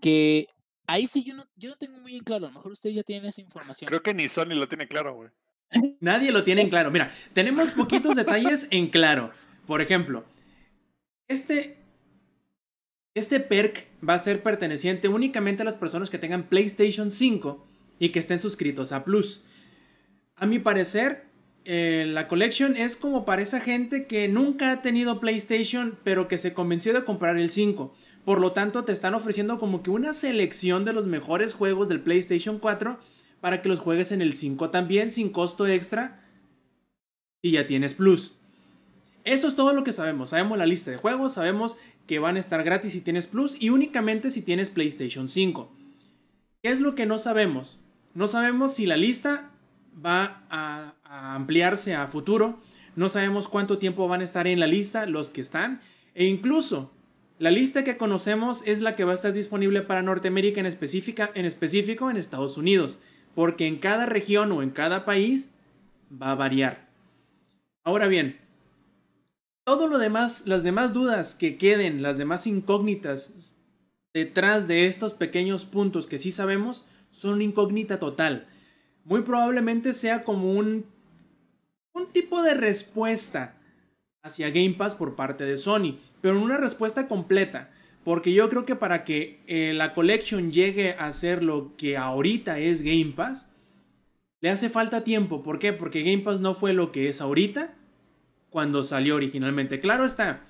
Que 0.00 0.48
ahí 0.86 1.06
sí 1.06 1.24
yo 1.24 1.34
no, 1.34 1.44
yo 1.56 1.70
no 1.70 1.76
tengo 1.76 1.98
muy 1.98 2.12
bien 2.12 2.24
claro, 2.24 2.46
a 2.46 2.48
lo 2.48 2.54
mejor 2.54 2.72
ustedes 2.72 2.96
ya 2.96 3.02
tienen 3.02 3.26
esa 3.26 3.40
información. 3.40 3.88
Creo 3.88 4.02
que 4.02 4.14
ni 4.14 4.28
Sony 4.28 4.54
lo 4.54 4.68
tiene 4.68 4.88
claro, 4.88 5.14
güey. 5.14 5.30
Nadie 6.00 6.32
lo 6.32 6.44
tiene 6.44 6.62
en 6.62 6.70
claro. 6.70 6.90
Mira, 6.90 7.10
tenemos 7.32 7.72
poquitos 7.72 8.16
detalles 8.16 8.68
en 8.70 8.88
claro. 8.88 9.32
Por 9.66 9.80
ejemplo, 9.80 10.24
este, 11.28 11.78
este 13.14 13.40
perk 13.40 13.86
va 14.06 14.14
a 14.14 14.18
ser 14.18 14.42
perteneciente 14.42 15.08
únicamente 15.08 15.62
a 15.62 15.64
las 15.64 15.76
personas 15.76 16.10
que 16.10 16.18
tengan 16.18 16.48
PlayStation 16.48 17.10
5 17.10 17.66
y 17.98 18.10
que 18.10 18.18
estén 18.18 18.38
suscritos 18.38 18.92
a 18.92 19.04
Plus. 19.04 19.44
A 20.36 20.46
mi 20.46 20.58
parecer, 20.58 21.26
eh, 21.64 22.06
la 22.08 22.28
collection 22.28 22.76
es 22.76 22.96
como 22.96 23.24
para 23.24 23.42
esa 23.42 23.60
gente 23.60 24.06
que 24.06 24.28
nunca 24.28 24.70
ha 24.70 24.82
tenido 24.82 25.20
PlayStation, 25.20 25.98
pero 26.04 26.28
que 26.28 26.38
se 26.38 26.52
convenció 26.52 26.92
de 26.92 27.04
comprar 27.04 27.38
el 27.38 27.50
5. 27.50 27.94
Por 28.24 28.40
lo 28.40 28.52
tanto, 28.52 28.84
te 28.84 28.92
están 28.92 29.14
ofreciendo 29.14 29.58
como 29.58 29.82
que 29.82 29.90
una 29.90 30.12
selección 30.12 30.84
de 30.84 30.92
los 30.92 31.06
mejores 31.06 31.54
juegos 31.54 31.88
del 31.88 32.00
PlayStation 32.00 32.58
4 32.58 32.98
para 33.40 33.62
que 33.62 33.68
los 33.68 33.80
juegues 33.80 34.12
en 34.12 34.22
el 34.22 34.34
5 34.34 34.70
también, 34.70 35.10
sin 35.10 35.30
costo 35.30 35.66
extra. 35.66 36.24
Y 37.42 37.52
ya 37.52 37.66
tienes 37.66 37.94
Plus. 37.94 38.36
Eso 39.24 39.48
es 39.48 39.56
todo 39.56 39.72
lo 39.72 39.84
que 39.84 39.92
sabemos. 39.92 40.30
Sabemos 40.30 40.58
la 40.58 40.66
lista 40.66 40.90
de 40.90 40.96
juegos, 40.98 41.34
sabemos 41.34 41.78
que 42.06 42.18
van 42.18 42.36
a 42.36 42.40
estar 42.40 42.62
gratis 42.62 42.92
si 42.92 43.00
tienes 43.00 43.26
Plus 43.26 43.60
y 43.60 43.70
únicamente 43.70 44.30
si 44.30 44.42
tienes 44.42 44.70
PlayStation 44.70 45.28
5. 45.28 45.70
¿Qué 46.62 46.70
es 46.70 46.80
lo 46.80 46.94
que 46.94 47.06
no 47.06 47.18
sabemos? 47.18 47.80
No 48.14 48.28
sabemos 48.28 48.74
si 48.74 48.86
la 48.86 48.96
lista 48.96 49.50
va 50.04 50.44
a, 50.50 50.94
a 51.14 51.34
ampliarse 51.34 51.94
a 51.94 52.08
futuro. 52.08 52.58
No 52.96 53.08
sabemos 53.08 53.48
cuánto 53.48 53.78
tiempo 53.78 54.08
van 54.08 54.20
a 54.20 54.24
estar 54.24 54.46
en 54.46 54.58
la 54.58 54.66
lista 54.66 55.06
los 55.06 55.30
que 55.30 55.40
están. 55.40 55.80
E 56.14 56.26
incluso 56.26 56.90
la 57.38 57.50
lista 57.50 57.84
que 57.84 57.96
conocemos 57.96 58.62
es 58.66 58.80
la 58.80 58.94
que 58.94 59.04
va 59.04 59.12
a 59.12 59.14
estar 59.14 59.32
disponible 59.32 59.82
para 59.82 60.02
Norteamérica 60.02 60.60
en, 60.60 60.66
específica, 60.66 61.30
en 61.34 61.44
específico 61.44 62.10
en 62.10 62.16
Estados 62.16 62.56
Unidos. 62.56 63.00
Porque 63.34 63.66
en 63.66 63.78
cada 63.78 64.06
región 64.06 64.50
o 64.52 64.62
en 64.62 64.70
cada 64.70 65.04
país 65.04 65.54
va 66.10 66.32
a 66.32 66.36
variar. 66.36 66.88
Ahora 67.84 68.06
bien, 68.06 68.38
todo 69.64 69.86
lo 69.88 69.98
demás, 69.98 70.44
las 70.46 70.62
demás 70.62 70.92
dudas 70.92 71.34
que 71.34 71.58
queden, 71.58 72.02
las 72.02 72.18
demás 72.18 72.46
incógnitas 72.46 73.56
detrás 74.12 74.68
de 74.68 74.86
estos 74.86 75.14
pequeños 75.14 75.64
puntos 75.64 76.06
que 76.06 76.18
sí 76.18 76.30
sabemos, 76.30 76.86
son 77.10 77.42
incógnita 77.42 77.98
total. 77.98 78.46
Muy 79.04 79.22
probablemente 79.22 79.92
sea 79.92 80.22
como 80.22 80.52
un, 80.52 80.86
un 81.94 82.12
tipo 82.12 82.42
de 82.42 82.54
respuesta 82.54 83.56
hacia 84.22 84.50
Game 84.50 84.74
Pass 84.74 84.94
por 84.94 85.16
parte 85.16 85.44
de 85.44 85.56
Sony, 85.56 85.98
pero 86.20 86.40
una 86.40 86.58
respuesta 86.58 87.08
completa. 87.08 87.70
Porque 88.02 88.34
yo 88.34 88.50
creo 88.50 88.66
que 88.66 88.76
para 88.76 89.04
que 89.04 89.40
eh, 89.46 89.72
la 89.74 89.94
collection 89.94 90.52
llegue 90.52 90.94
a 90.98 91.10
ser 91.12 91.42
lo 91.42 91.74
que 91.76 91.96
ahorita 91.96 92.58
es 92.58 92.82
Game 92.82 93.12
Pass, 93.16 93.50
le 94.42 94.50
hace 94.50 94.68
falta 94.68 95.04
tiempo. 95.04 95.42
¿Por 95.42 95.58
qué? 95.58 95.72
Porque 95.72 96.02
Game 96.02 96.22
Pass 96.22 96.40
no 96.40 96.52
fue 96.52 96.74
lo 96.74 96.92
que 96.92 97.08
es 97.08 97.22
ahorita 97.22 97.74
cuando 98.50 98.84
salió 98.84 99.16
originalmente. 99.16 99.80
Claro 99.80 100.04
está, 100.04 100.42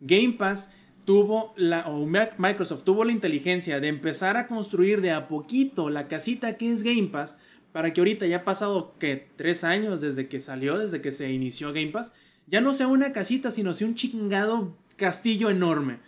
Game 0.00 0.32
Pass 0.32 0.72
tuvo 1.04 1.52
la, 1.56 1.86
o 1.88 2.06
Microsoft 2.06 2.84
tuvo 2.84 3.04
la 3.04 3.12
inteligencia 3.12 3.80
de 3.80 3.88
empezar 3.88 4.38
a 4.38 4.46
construir 4.46 5.02
de 5.02 5.10
a 5.10 5.28
poquito 5.28 5.90
la 5.90 6.08
casita 6.08 6.56
que 6.56 6.72
es 6.72 6.82
Game 6.82 7.08
Pass 7.08 7.38
para 7.74 7.92
que 7.92 8.00
ahorita 8.00 8.24
ya 8.28 8.36
ha 8.36 8.44
pasado 8.44 8.94
que 9.00 9.26
tres 9.34 9.64
años 9.64 10.00
desde 10.00 10.28
que 10.28 10.38
salió, 10.38 10.78
desde 10.78 11.00
que 11.00 11.10
se 11.10 11.32
inició 11.32 11.72
Game 11.72 11.88
Pass, 11.88 12.14
ya 12.46 12.60
no 12.60 12.72
sea 12.72 12.86
una 12.86 13.10
casita, 13.10 13.50
sino 13.50 13.72
sea 13.72 13.88
un 13.88 13.96
chingado 13.96 14.76
castillo 14.94 15.50
enorme. 15.50 15.98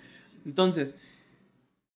Entonces, 0.44 0.97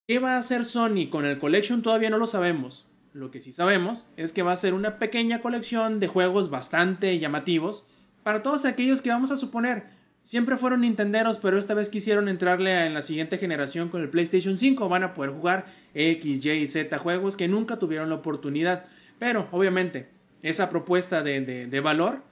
¿qué 0.09 0.18
va 0.18 0.34
a 0.34 0.38
hacer 0.38 0.64
Sony 0.64 1.09
con 1.09 1.24
el 1.24 1.38
Collection? 1.38 1.82
Todavía 1.82 2.10
no 2.10 2.18
lo 2.18 2.26
sabemos. 2.26 2.88
Lo 3.12 3.30
que 3.30 3.40
sí 3.40 3.52
sabemos 3.52 4.09
es 4.16 4.32
que 4.32 4.42
va 4.42 4.51
a 4.51 4.56
ser 4.56 4.74
una 4.74 4.98
pequeña 4.98 5.40
colección 5.40 6.01
de 6.01 6.09
juegos 6.09 6.51
bastante 6.51 7.16
llamativos 7.20 7.86
para 8.24 8.42
todos 8.42 8.64
aquellos 8.64 9.01
que 9.01 9.10
vamos 9.10 9.30
a 9.30 9.36
suponer 9.36 9.84
siempre 10.22 10.56
fueron 10.56 10.80
nintenderos, 10.80 11.38
pero 11.38 11.59
esta 11.59 11.74
vez 11.74 11.88
quisieron 11.88 12.28
entrarle 12.28 12.86
en 12.86 12.94
la 12.94 13.02
siguiente 13.02 13.38
generación 13.38 13.88
con 13.88 14.02
el 14.02 14.10
PlayStation 14.10 14.59
5. 14.59 14.88
Van 14.88 15.02
a 15.02 15.14
poder 15.14 15.30
jugar 15.30 15.66
X, 15.94 16.44
Y, 16.44 16.66
Z 16.66 16.98
juegos 16.98 17.36
que 17.36 17.48
nunca 17.48 17.78
tuvieron 17.78 18.09
la 18.09 18.16
oportunidad. 18.16 18.86
Pero, 19.20 19.48
obviamente, 19.52 20.09
esa 20.42 20.70
propuesta 20.70 21.22
de, 21.22 21.42
de, 21.42 21.80
valor 21.80 22.22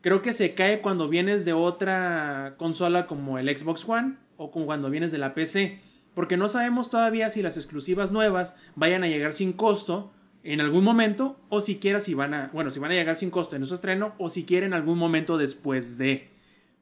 creo 0.00 0.22
que 0.22 0.32
se 0.32 0.54
cae 0.54 0.80
cuando 0.80 1.10
vienes 1.10 1.44
de 1.44 1.52
otra 1.52 2.54
consola 2.56 3.06
como 3.06 3.38
el 3.38 3.54
Xbox 3.54 3.86
One 3.86 4.16
o 4.38 4.50
como 4.50 4.64
cuando 4.64 4.88
vienes 4.88 5.12
de 5.12 5.18
la 5.18 5.34
PC. 5.34 5.80
Porque 6.14 6.38
no 6.38 6.48
sabemos 6.48 6.88
todavía 6.88 7.28
si 7.28 7.42
las 7.42 7.58
exclusivas 7.58 8.10
nuevas 8.10 8.56
vayan 8.74 9.04
a 9.04 9.06
llegar 9.06 9.34
sin 9.34 9.52
costo 9.52 10.12
en 10.42 10.62
algún 10.62 10.82
momento 10.82 11.38
o 11.50 11.60
siquiera 11.60 12.00
si 12.00 12.14
van 12.14 12.32
a, 12.32 12.50
bueno, 12.54 12.70
si 12.70 12.80
van 12.80 12.92
a 12.92 12.94
llegar 12.94 13.16
sin 13.16 13.30
costo 13.30 13.54
en 13.54 13.66
su 13.66 13.74
estreno 13.74 14.14
o 14.16 14.30
siquiera 14.30 14.64
en 14.64 14.72
algún 14.72 14.98
momento 14.98 15.36
después 15.36 15.98
de. 15.98 16.30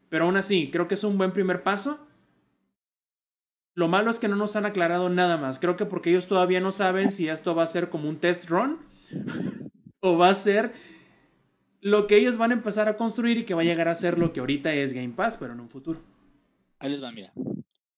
Pero 0.09 0.26
aún 0.26 0.36
así, 0.36 0.70
creo 0.70 0.86
que 0.86 0.94
es 0.94 1.02
un 1.02 1.18
buen 1.18 1.32
primer 1.32 1.64
paso. 1.64 1.98
Lo 3.74 3.89
malo 3.89 4.12
es 4.12 4.20
que 4.20 4.28
no 4.28 4.36
nos 4.36 4.55
han 4.55 4.66
aclarado 4.66 5.09
nada 5.09 5.36
más. 5.36 5.59
Creo 5.59 5.74
que 5.74 5.85
porque 5.85 6.10
ellos 6.10 6.28
todavía 6.28 6.60
no 6.60 6.70
saben 6.70 7.10
si 7.10 7.28
esto 7.28 7.56
va 7.56 7.64
a 7.64 7.66
ser 7.66 7.90
como 7.90 8.09
un 8.09 8.18
test 8.18 8.48
run 8.48 8.86
o 10.01 10.16
va 10.18 10.28
a 10.28 10.35
ser 10.35 10.72
lo 11.80 12.06
que 12.06 12.16
ellos 12.16 12.36
van 12.39 12.51
a 12.51 12.55
empezar 12.55 12.89
a 12.89 12.97
construir 12.97 13.39
y 13.39 13.44
que 13.44 13.55
va 13.55 13.62
a 13.62 13.64
llegar 13.64 13.89
a 13.89 13.94
ser 13.94 14.18
lo 14.18 14.32
que 14.32 14.40
ahorita 14.40 14.72
es 14.74 14.93
Game 14.93 15.14
Pass, 15.14 15.36
pero 15.36 15.52
en 15.52 15.60
un 15.60 15.68
futuro. 15.68 16.01
Ahí 16.78 16.90
les 16.90 17.02
va, 17.02 17.10
mira. 17.12 17.32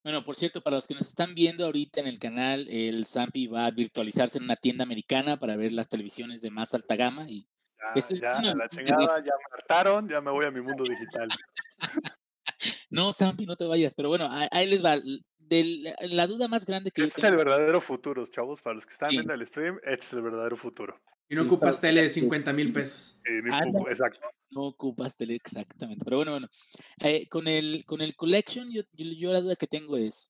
Bueno, 0.02 0.24
por 0.24 0.34
cierto, 0.36 0.62
para 0.62 0.76
los 0.76 0.86
que 0.86 0.94
nos 0.94 1.06
están 1.08 1.34
viendo 1.34 1.66
ahorita 1.66 2.00
en 2.00 2.06
el 2.06 2.18
canal, 2.18 2.66
el 2.70 3.04
Zampi 3.04 3.46
va 3.46 3.66
a 3.66 3.70
virtualizarse 3.70 4.38
en 4.38 4.44
una 4.44 4.56
tienda 4.56 4.82
americana 4.84 5.38
para 5.38 5.56
ver 5.56 5.72
las 5.72 5.88
televisiones 5.90 6.40
de 6.40 6.50
más 6.50 6.72
alta 6.74 6.96
gama 6.96 7.26
y 7.28 7.46
Ya, 7.78 7.94
ya, 8.20 8.38
una- 8.38 8.54
la 8.54 8.68
chingada, 8.68 9.18
ya 9.18 9.32
me 9.36 9.54
hartaron, 9.54 10.08
ya 10.08 10.20
me 10.20 10.30
voy 10.30 10.44
a 10.46 10.50
mi 10.50 10.60
mundo 10.62 10.84
digital. 10.84 11.28
no, 12.90 13.12
Zampi, 13.12 13.46
no 13.46 13.56
te 13.56 13.64
vayas, 13.66 13.94
pero 13.94 14.08
bueno, 14.08 14.28
ahí, 14.30 14.48
ahí 14.50 14.66
les 14.66 14.84
va. 14.84 14.96
L- 15.50 15.94
del- 16.00 16.16
la 16.16 16.26
duda 16.26 16.48
más 16.48 16.64
grande 16.66 16.90
que 16.90 17.02
yo 17.02 17.06
Este 17.08 17.20
es 17.20 17.24
el 17.26 17.36
verdadero 17.36 17.80
futuro, 17.80 18.24
chavos. 18.26 18.60
Para 18.62 18.74
los 18.74 18.86
que 18.86 18.92
están 18.92 19.10
Sí. 19.10 19.16
viendo 19.16 19.34
el 19.34 19.46
stream, 19.46 19.78
este 19.84 20.06
es 20.06 20.12
el 20.12 20.22
verdadero 20.22 20.56
futuro. 20.56 21.00
Y 21.28 21.34
no 21.34 21.42
Sí, 21.42 21.48
ocupas 21.48 21.76
está- 21.76 21.88
tele 21.88 22.02
de 22.02 22.08
50 22.08 22.52
mil 22.52 22.72
pesos. 22.72 23.20
Eh, 23.24 23.40
Anda. 23.52 23.78
pu- 23.80 23.90
exacto. 23.90 24.28
no 24.50 24.62
ocupas 24.62 25.16
tele 25.16 25.34
exactamente, 25.36 26.04
pero 26.04 26.16
bueno, 26.16 26.32
bueno. 26.32 26.48
Eh, 27.00 27.28
con, 27.28 27.46
el, 27.46 27.84
con 27.86 28.00
el 28.00 28.16
collection, 28.16 28.68
yo, 28.72 28.82
yo, 28.92 29.04
yo 29.16 29.32
la 29.32 29.40
duda 29.40 29.54
que 29.54 29.68
tengo 29.68 29.96
es, 29.96 30.28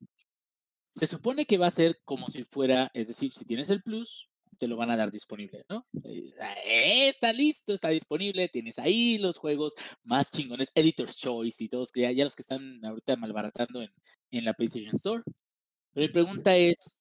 se 0.92 1.06
supone 1.06 1.47
que 1.47 1.56
va 1.56 1.68
a 1.68 1.70
ser 1.70 1.98
como 2.05 2.28
si 2.28 2.44
fuera, 2.44 2.90
es 2.92 3.09
decir, 3.09 3.32
si 3.32 3.47
tienes 3.47 3.70
el 3.70 3.82
plus, 3.82 4.28
te 4.59 4.68
lo 4.68 4.76
van 4.76 4.90
a 4.90 4.97
dar 4.98 5.10
disponible, 5.10 5.64
¿no? 5.70 5.86
Eh, 6.05 6.30
eh, 6.66 7.09
está 7.09 7.32
listo, 7.32 7.72
está 7.72 7.88
disponible, 7.88 8.48
tienes 8.48 8.78
ahí 8.78 9.16
los 9.16 9.38
juegos 9.38 9.74
más 10.02 10.30
chingones, 10.32 10.70
Editor's 10.74 11.16
Choice 11.16 11.64
y 11.64 11.68
todos, 11.70 11.90
ya, 11.94 12.10
ya 12.12 12.24
los 12.24 12.36
que 12.36 12.42
están 12.42 12.84
ahorita 12.84 13.16
malbaratando 13.16 13.80
en, 13.80 13.88
en 14.31 14.44
la 14.44 14.55
PlayStation 14.55 14.94
Store. 14.97 15.23
Pero 15.93 16.07
mi 16.07 16.12
pregunta 16.12 16.57
es, 16.57 16.98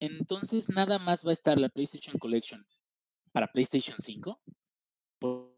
entonces 0.00 0.68
nada 0.68 0.98
más 0.98 1.24
va 1.26 1.30
a 1.30 1.34
estar 1.34 1.58
la 1.58 1.68
PlayStation 1.68 2.18
Collection 2.18 2.64
para 3.32 3.52
PlayStation 3.52 3.96
5? 4.00 4.40
Por- 5.18 5.56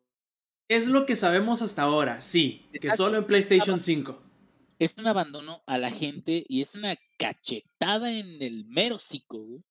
Es 0.68 0.86
lo 0.86 1.06
que 1.06 1.16
sabemos 1.16 1.62
hasta 1.62 1.82
ahora, 1.82 2.20
sí, 2.20 2.68
que 2.80 2.90
solo 2.90 3.18
en 3.18 3.26
PlayStation 3.26 3.80
5. 3.80 4.22
Es 4.78 4.96
un 4.96 5.06
abandono 5.08 5.62
a 5.66 5.78
la 5.78 5.90
gente 5.90 6.44
y 6.48 6.62
es 6.62 6.74
una 6.74 6.94
cachetada 7.18 8.12
en 8.12 8.40
el 8.42 8.64
mero 8.66 8.96
hocico, 8.96 9.38
güey, 9.38 9.64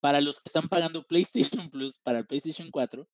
para 0.00 0.20
los 0.20 0.40
que 0.40 0.48
están 0.48 0.68
pagando 0.68 1.06
PlayStation 1.06 1.70
Plus 1.70 1.98
para 1.98 2.18
el 2.20 2.26
PlayStation 2.26 2.70
4, 2.70 3.08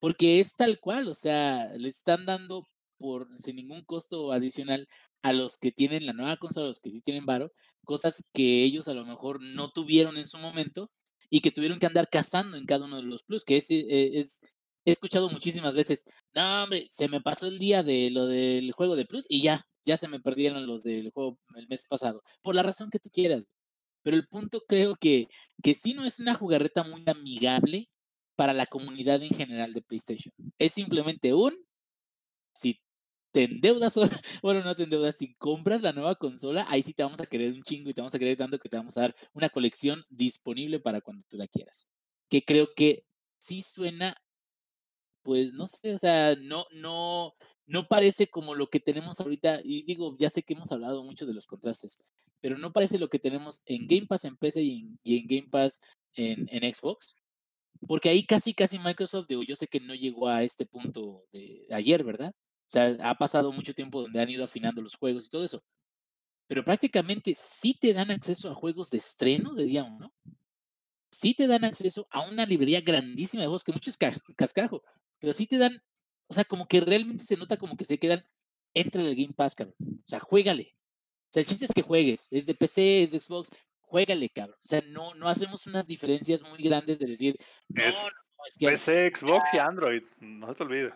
porque 0.00 0.40
es 0.40 0.56
tal 0.56 0.80
cual, 0.80 1.06
o 1.08 1.14
sea, 1.14 1.72
le 1.76 1.88
están 1.88 2.26
dando 2.26 2.68
por 2.98 3.28
sin 3.38 3.56
ningún 3.56 3.82
costo 3.84 4.32
adicional 4.32 4.88
a 5.24 5.32
los 5.32 5.58
que 5.58 5.72
tienen 5.72 6.06
la 6.06 6.12
nueva 6.12 6.36
consola, 6.36 6.66
a 6.66 6.68
los 6.68 6.80
que 6.80 6.90
sí 6.90 7.02
tienen 7.02 7.26
varo, 7.26 7.52
cosas 7.84 8.24
que 8.32 8.62
ellos 8.62 8.88
a 8.88 8.94
lo 8.94 9.04
mejor 9.04 9.42
no 9.42 9.70
tuvieron 9.72 10.16
en 10.16 10.28
su 10.28 10.38
momento 10.38 10.90
y 11.30 11.40
que 11.40 11.50
tuvieron 11.50 11.80
que 11.80 11.86
andar 11.86 12.08
cazando 12.10 12.56
en 12.56 12.66
cada 12.66 12.84
uno 12.84 12.98
de 12.98 13.04
los 13.04 13.24
plus, 13.24 13.44
que 13.44 13.56
eh, 13.56 14.10
es 14.20 14.40
he 14.84 14.92
escuchado 14.92 15.30
muchísimas 15.30 15.74
veces, 15.74 16.04
no, 16.34 16.64
hombre, 16.64 16.86
se 16.90 17.08
me 17.08 17.20
pasó 17.20 17.46
el 17.46 17.58
día 17.58 17.82
de 17.82 18.10
lo 18.10 18.26
del 18.26 18.72
juego 18.72 18.96
de 18.96 19.06
Plus 19.06 19.26
y 19.28 19.42
ya, 19.42 19.66
ya 19.86 19.96
se 19.96 20.08
me 20.08 20.20
perdieron 20.20 20.66
los 20.66 20.82
del 20.82 21.10
juego 21.10 21.38
el 21.56 21.68
mes 21.68 21.84
pasado, 21.88 22.22
por 22.42 22.54
la 22.54 22.62
razón 22.62 22.90
que 22.90 22.98
tú 22.98 23.10
quieras. 23.10 23.46
Pero 24.02 24.16
el 24.16 24.28
punto 24.28 24.62
creo 24.68 24.96
que, 24.96 25.28
que 25.62 25.74
sí 25.74 25.94
no 25.94 26.04
es 26.04 26.20
una 26.20 26.34
jugarreta 26.34 26.84
muy 26.84 27.02
amigable 27.06 27.88
para 28.36 28.52
la 28.52 28.66
comunidad 28.66 29.22
en 29.22 29.30
general 29.30 29.72
de 29.72 29.82
PlayStation. 29.82 30.34
Es 30.58 30.74
simplemente 30.74 31.32
un, 31.34 31.54
si 32.54 32.80
te 33.34 33.42
endeudas, 33.44 33.94
bueno, 34.42 34.62
no 34.62 34.76
te 34.76 34.84
endeudas, 34.84 35.16
si 35.16 35.34
compras 35.34 35.82
la 35.82 35.92
nueva 35.92 36.14
consola, 36.14 36.66
ahí 36.68 36.84
sí 36.84 36.94
te 36.94 37.02
vamos 37.02 37.18
a 37.18 37.26
querer 37.26 37.52
un 37.52 37.64
chingo 37.64 37.90
y 37.90 37.94
te 37.94 38.00
vamos 38.00 38.14
a 38.14 38.18
querer 38.20 38.38
tanto 38.38 38.60
que 38.60 38.68
te 38.68 38.76
vamos 38.76 38.96
a 38.96 39.02
dar 39.02 39.16
una 39.32 39.50
colección 39.50 40.04
disponible 40.08 40.78
para 40.78 41.00
cuando 41.00 41.24
tú 41.28 41.36
la 41.36 41.48
quieras. 41.48 41.88
Que 42.30 42.44
creo 42.44 42.68
que 42.76 43.04
sí 43.40 43.62
suena 43.62 44.16
pues 45.24 45.54
no 45.54 45.66
sé, 45.66 45.94
o 45.94 45.98
sea, 45.98 46.36
no, 46.36 46.66
no, 46.72 47.34
no 47.66 47.88
parece 47.88 48.28
como 48.28 48.54
lo 48.54 48.68
que 48.68 48.78
tenemos 48.78 49.20
ahorita, 49.20 49.62
y 49.64 49.82
digo, 49.84 50.16
ya 50.18 50.30
sé 50.30 50.42
que 50.42 50.54
hemos 50.54 50.70
hablado 50.70 51.02
mucho 51.02 51.26
de 51.26 51.34
los 51.34 51.46
contrastes, 51.46 51.98
pero 52.40 52.58
no 52.58 52.72
parece 52.72 52.98
lo 52.98 53.08
que 53.08 53.18
tenemos 53.18 53.62
en 53.66 53.86
Game 53.88 54.06
Pass 54.06 54.26
en 54.26 54.36
PC 54.36 54.62
y 54.62 54.80
en, 54.80 54.98
y 55.02 55.18
en 55.18 55.26
Game 55.26 55.48
Pass 55.50 55.80
en, 56.14 56.46
en 56.50 56.74
Xbox, 56.74 57.16
porque 57.88 58.10
ahí 58.10 58.24
casi, 58.26 58.54
casi 58.54 58.78
Microsoft, 58.78 59.28
digo, 59.28 59.42
yo 59.42 59.56
sé 59.56 59.66
que 59.66 59.80
no 59.80 59.94
llegó 59.94 60.28
a 60.28 60.42
este 60.44 60.66
punto 60.66 61.24
de 61.32 61.64
ayer, 61.70 62.04
¿verdad? 62.04 62.34
O 62.66 62.70
sea, 62.74 62.96
ha 63.02 63.14
pasado 63.16 63.52
mucho 63.52 63.74
tiempo 63.74 64.02
donde 64.02 64.20
han 64.20 64.30
ido 64.30 64.44
afinando 64.44 64.82
los 64.82 64.96
juegos 64.96 65.26
y 65.26 65.30
todo 65.30 65.44
eso, 65.44 65.62
pero 66.46 66.64
prácticamente 66.64 67.34
sí 67.34 67.74
te 67.74 67.92
dan 67.92 68.10
acceso 68.10 68.50
a 68.50 68.54
juegos 68.54 68.90
de 68.90 68.98
estreno 68.98 69.54
de 69.54 69.64
día 69.64 69.84
uno, 69.84 70.12
sí 71.10 71.34
te 71.34 71.46
dan 71.46 71.64
acceso 71.64 72.06
a 72.10 72.20
una 72.28 72.46
librería 72.46 72.80
grandísima 72.80 73.42
de 73.42 73.46
juegos 73.46 73.64
que 73.64 73.72
mucho 73.72 73.90
es 73.90 73.96
cas- 73.96 74.22
cascajo, 74.36 74.82
pero 75.18 75.32
sí 75.32 75.46
te 75.46 75.58
dan, 75.58 75.82
o 76.26 76.34
sea, 76.34 76.44
como 76.44 76.66
que 76.66 76.80
realmente 76.80 77.24
se 77.24 77.36
nota 77.36 77.56
como 77.56 77.76
que 77.76 77.84
se 77.84 77.98
quedan 77.98 78.24
entre 78.74 79.06
el 79.06 79.14
Game 79.14 79.32
Pass, 79.34 79.54
cabrón. 79.54 79.76
O 79.80 80.08
sea, 80.08 80.18
juégale. 80.18 80.74
O 80.74 81.32
sea, 81.32 81.40
el 81.42 81.46
chiste 81.46 81.64
es 81.66 81.72
que 81.72 81.82
juegues. 81.82 82.32
Es 82.32 82.46
de 82.46 82.54
PC, 82.54 83.04
es 83.04 83.12
de 83.12 83.20
Xbox, 83.20 83.50
juégale, 83.80 84.28
cabrón. 84.30 84.56
O 84.64 84.66
sea, 84.66 84.82
no, 84.88 85.14
no 85.14 85.28
hacemos 85.28 85.66
unas 85.66 85.86
diferencias 85.86 86.42
muy 86.42 86.58
grandes 86.62 86.98
de 86.98 87.06
decir, 87.06 87.38
no, 87.68 87.82
Es 87.84 87.94
no, 87.94 88.02
no, 88.02 88.46
es 88.48 88.58
que... 88.58 88.66
PC, 88.66 89.12
Xbox 89.14 89.54
y 89.54 89.58
Android. 89.58 90.02
No 90.18 90.48
se 90.48 90.54
te 90.56 90.62
olvide. 90.64 90.94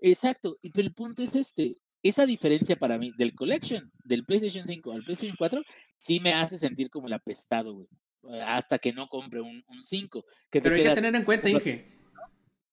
Exacto, 0.00 0.58
y 0.62 0.70
pero 0.70 0.86
el 0.86 0.94
punto 0.94 1.22
es 1.22 1.34
este. 1.34 1.76
Esa 2.02 2.26
diferencia 2.26 2.76
para 2.76 2.98
mí 2.98 3.12
del 3.16 3.34
Collection, 3.34 3.90
del 4.04 4.26
PlayStation 4.26 4.66
5 4.66 4.92
al 4.92 5.02
PlayStation 5.02 5.36
4, 5.38 5.62
sí 5.96 6.20
me 6.20 6.34
hace 6.34 6.58
sentir 6.58 6.90
como 6.90 7.06
el 7.06 7.14
apestado, 7.14 7.72
güey. 7.74 7.88
eh, 8.30 8.42
Hasta 8.42 8.78
que 8.78 8.92
no 8.92 9.08
compre 9.08 9.40
un, 9.40 9.64
un 9.68 9.82
5. 9.82 10.22
Que 10.50 10.60
Pero 10.60 10.76
hay 10.76 10.82
que 10.82 10.94
tener 10.94 11.14
en 11.14 11.24
cuenta, 11.24 11.48
Inge, 11.48 11.86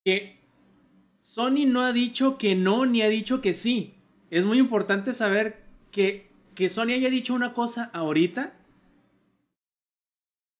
que 0.04 0.42
Sony 1.22 1.66
no 1.66 1.82
ha 1.82 1.94
dicho 1.94 2.38
que 2.38 2.56
no 2.56 2.86
ni 2.86 3.04
ha 3.04 3.08
dicho 3.10 3.40
que 3.40 3.54
sí. 3.54 3.96
Es 4.32 4.44
muy 4.44 4.58
importante 4.58 5.14
saber 5.14 5.64
que, 5.92 6.30
que 6.54 6.68
Sony 6.68 6.92
haya 6.94 7.10
dicho 7.10 7.34
una 7.34 7.54
cosa 7.54 7.86
ahorita. 7.94 8.54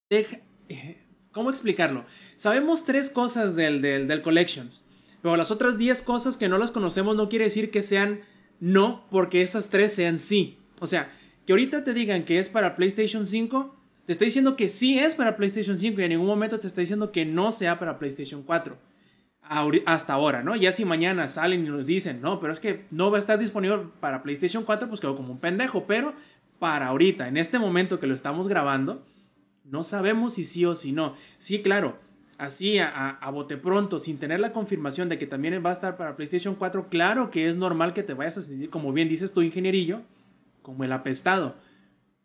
Deja, 0.10 0.40
eh, 0.70 0.98
¿Cómo 1.32 1.50
explicarlo? 1.50 2.06
Sabemos 2.36 2.86
tres 2.86 3.10
cosas 3.10 3.56
del, 3.56 3.82
del, 3.82 4.08
del 4.08 4.22
Collections. 4.22 4.86
Pero 5.22 5.36
las 5.38 5.52
otras 5.52 5.78
10 5.78 6.02
cosas 6.02 6.38
que 6.38 6.50
no 6.50 6.58
las 6.58 6.72
conocemos 6.72 7.16
no 7.16 7.30
quiere 7.30 7.46
decir 7.46 7.70
que 7.72 7.84
sean 7.84 8.22
no, 8.60 9.06
porque 9.10 9.42
esas 9.42 9.70
tres 9.70 9.94
sean 9.94 10.18
sí. 10.18 10.58
O 10.80 10.88
sea, 10.88 11.12
que 11.46 11.54
ahorita 11.54 11.84
te 11.84 11.94
digan 11.94 12.24
que 12.26 12.40
es 12.40 12.50
para 12.50 12.76
PlayStation 12.76 13.26
5, 13.28 13.76
te 14.06 14.12
está 14.14 14.26
diciendo 14.26 14.56
que 14.56 14.70
sí 14.70 14.98
es 15.00 15.16
para 15.16 15.36
PlayStation 15.38 15.78
5 15.78 16.00
y 16.00 16.04
en 16.04 16.10
ningún 16.10 16.28
momento 16.28 16.60
te 16.60 16.68
está 16.68 16.82
diciendo 16.82 17.12
que 17.12 17.26
no 17.26 17.52
sea 17.52 17.78
para 17.80 17.98
PlayStation 18.00 18.44
4. 18.44 18.78
Ahori- 19.50 19.84
Hasta 19.86 20.14
ahora, 20.14 20.44
¿no? 20.44 20.56
Ya 20.56 20.72
si 20.72 20.86
mañana 20.86 21.28
salen 21.28 21.66
y 21.66 21.70
nos 21.70 21.88
dicen, 21.88 22.22
no, 22.22 22.40
pero 22.40 22.54
es 22.54 22.60
que 22.60 22.86
no 22.92 23.12
va 23.12 23.18
a 23.18 23.20
estar 23.20 23.38
disponible 23.40 23.80
para 24.00 24.24
PlayStation 24.24 24.64
4, 24.64 24.88
pues 24.88 25.02
quedo 25.02 25.16
como 25.16 25.34
un 25.34 25.40
pendejo. 25.40 25.86
Pero 25.88 26.14
para 26.60 26.88
ahorita, 26.88 27.28
en 27.28 27.38
este 27.38 27.60
momento 27.60 28.00
que 28.00 28.08
lo 28.08 28.14
estamos 28.14 28.48
grabando, 28.48 29.04
no 29.66 29.84
sabemos 29.84 30.36
si 30.36 30.46
sí 30.46 30.66
o 30.66 30.76
si 30.76 30.92
no. 30.92 31.16
Sí, 31.38 31.62
claro, 31.62 31.98
así 32.42 32.80
a, 32.80 33.30
bote 33.32 33.56
pronto, 33.56 34.00
sin 34.00 34.18
tener 34.18 34.40
la 34.40 34.52
confirmación 34.52 35.10
de 35.10 35.20
que 35.20 35.28
también 35.28 35.62
va 35.64 35.70
a 35.70 35.74
estar 35.74 35.96
para 35.96 36.16
PlayStation 36.16 36.56
4, 36.56 36.90
claro 36.90 37.30
que 37.30 37.48
es 37.48 37.56
normal 37.56 37.94
que 37.94 38.02
te 38.02 38.16
vayas 38.16 38.38
a 38.38 38.42
sentir, 38.42 38.72
como 38.72 38.92
bien 38.92 39.08
dices 39.08 39.32
tu 39.32 39.44
ingenierillo, 39.44 40.02
como 40.64 40.84
el 40.84 40.92
apestado. 40.92 41.56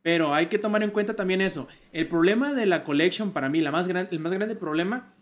Pero 0.00 0.32
hay 0.32 0.46
que 0.46 0.58
tomar 0.58 0.82
en 0.82 0.90
cuenta 0.90 1.14
también 1.14 1.42
eso. 1.42 1.68
El 1.92 2.08
problema 2.08 2.54
de 2.54 2.64
la 2.64 2.82
collection, 2.82 3.32
para 3.32 3.50
mí, 3.50 3.60
la 3.60 3.70
más 3.70 3.88
el 3.90 4.18
más 4.18 4.32
grande 4.32 4.56
problema, 4.56 5.12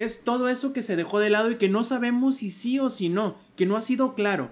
es 0.00 0.24
todo 0.24 0.48
eso 0.48 0.72
que 0.72 0.82
se 0.82 0.96
dejó 0.96 1.20
de 1.20 1.30
lado 1.30 1.52
y 1.52 1.56
que 1.56 1.68
no 1.68 1.84
sabemos 1.84 2.38
si 2.38 2.50
sí 2.50 2.80
o 2.80 2.90
si 2.90 3.08
no, 3.08 3.38
que 3.54 3.66
no 3.66 3.76
ha 3.76 3.82
sido 3.82 4.16
claro. 4.16 4.50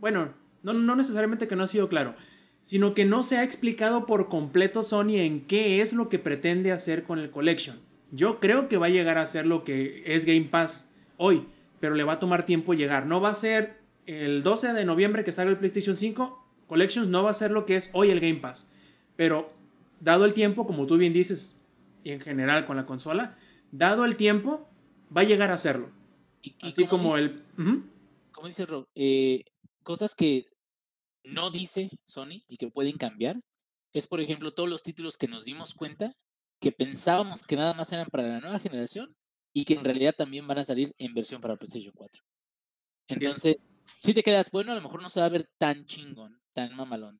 Bueno, 0.00 0.34
no, 0.64 0.72
no 0.72 0.96
necesariamente 0.96 1.46
que 1.46 1.54
no 1.54 1.62
ha 1.62 1.68
sido 1.68 1.88
claro, 1.88 2.16
sino 2.62 2.94
que 2.94 3.04
no 3.04 3.22
se 3.22 3.36
ha 3.36 3.44
explicado 3.44 4.06
por 4.06 4.28
completo 4.28 4.82
Sony 4.82 5.18
en 5.18 5.46
qué 5.46 5.82
es 5.82 5.92
lo 5.92 6.08
que 6.08 6.18
pretende 6.18 6.72
hacer 6.72 7.04
con 7.04 7.20
el 7.20 7.30
collection. 7.30 7.91
Yo 8.12 8.38
creo 8.38 8.68
que 8.68 8.76
va 8.76 8.86
a 8.86 8.90
llegar 8.90 9.18
a 9.18 9.26
ser 9.26 9.46
lo 9.46 9.64
que 9.64 10.02
es 10.06 10.24
Game 10.26 10.44
Pass 10.44 10.92
hoy, 11.16 11.48
pero 11.80 11.94
le 11.96 12.04
va 12.04 12.12
a 12.14 12.18
tomar 12.20 12.44
tiempo 12.46 12.74
llegar. 12.74 13.06
No 13.06 13.20
va 13.20 13.30
a 13.30 13.34
ser 13.34 13.78
el 14.06 14.42
12 14.42 14.72
de 14.74 14.84
noviembre 14.84 15.24
que 15.24 15.32
salga 15.32 15.50
el 15.50 15.58
PlayStation 15.58 15.96
5, 15.96 16.38
Collections 16.68 17.08
no 17.08 17.22
va 17.24 17.30
a 17.30 17.34
ser 17.34 17.50
lo 17.50 17.64
que 17.66 17.74
es 17.76 17.90
hoy 17.92 18.10
el 18.10 18.20
Game 18.20 18.36
Pass. 18.36 18.70
Pero 19.16 19.52
dado 20.00 20.24
el 20.24 20.34
tiempo, 20.34 20.66
como 20.66 20.86
tú 20.86 20.96
bien 20.96 21.12
dices, 21.12 21.56
y 22.04 22.10
en 22.12 22.20
general 22.20 22.66
con 22.66 22.76
la 22.76 22.86
consola, 22.86 23.36
dado 23.72 24.04
el 24.04 24.16
tiempo, 24.16 24.68
va 25.14 25.22
a 25.22 25.24
llegar 25.24 25.50
a 25.50 25.56
serlo. 25.58 25.90
y- 26.42 26.54
y 26.62 26.68
Así 26.68 26.86
como 26.86 27.16
el... 27.16 27.42
Ujú. 27.58 27.82
como 28.32 28.48
dice 28.48 28.66
Rob, 28.66 28.84
eh, 28.94 29.44
cosas 29.82 30.14
que 30.14 30.44
no 31.24 31.50
dice 31.50 31.88
Sony 32.04 32.42
y 32.48 32.56
que 32.56 32.68
pueden 32.68 32.96
cambiar, 32.96 33.40
es 33.92 34.06
por 34.08 34.20
ejemplo 34.20 34.52
todos 34.52 34.68
los 34.68 34.82
títulos 34.82 35.16
que 35.18 35.28
nos 35.28 35.44
dimos 35.44 35.72
cuenta 35.74 36.12
que 36.62 36.70
pensábamos 36.70 37.44
que 37.44 37.56
nada 37.56 37.74
más 37.74 37.92
eran 37.92 38.06
para 38.06 38.28
la 38.28 38.40
nueva 38.40 38.60
generación 38.60 39.16
y 39.52 39.64
que 39.64 39.74
en 39.74 39.82
realidad 39.82 40.14
también 40.16 40.46
van 40.46 40.60
a 40.60 40.64
salir 40.64 40.94
en 40.96 41.12
versión 41.12 41.40
para 41.40 41.56
PlayStation 41.56 41.92
4. 41.92 42.22
Entonces, 43.08 43.66
si 44.00 44.14
te 44.14 44.22
quedas, 44.22 44.48
bueno, 44.52 44.70
a 44.70 44.76
lo 44.76 44.80
mejor 44.80 45.02
no 45.02 45.08
se 45.08 45.18
va 45.18 45.26
a 45.26 45.30
ver 45.30 45.50
tan 45.58 45.84
chingón, 45.86 46.40
tan 46.52 46.74
mamalón, 46.76 47.18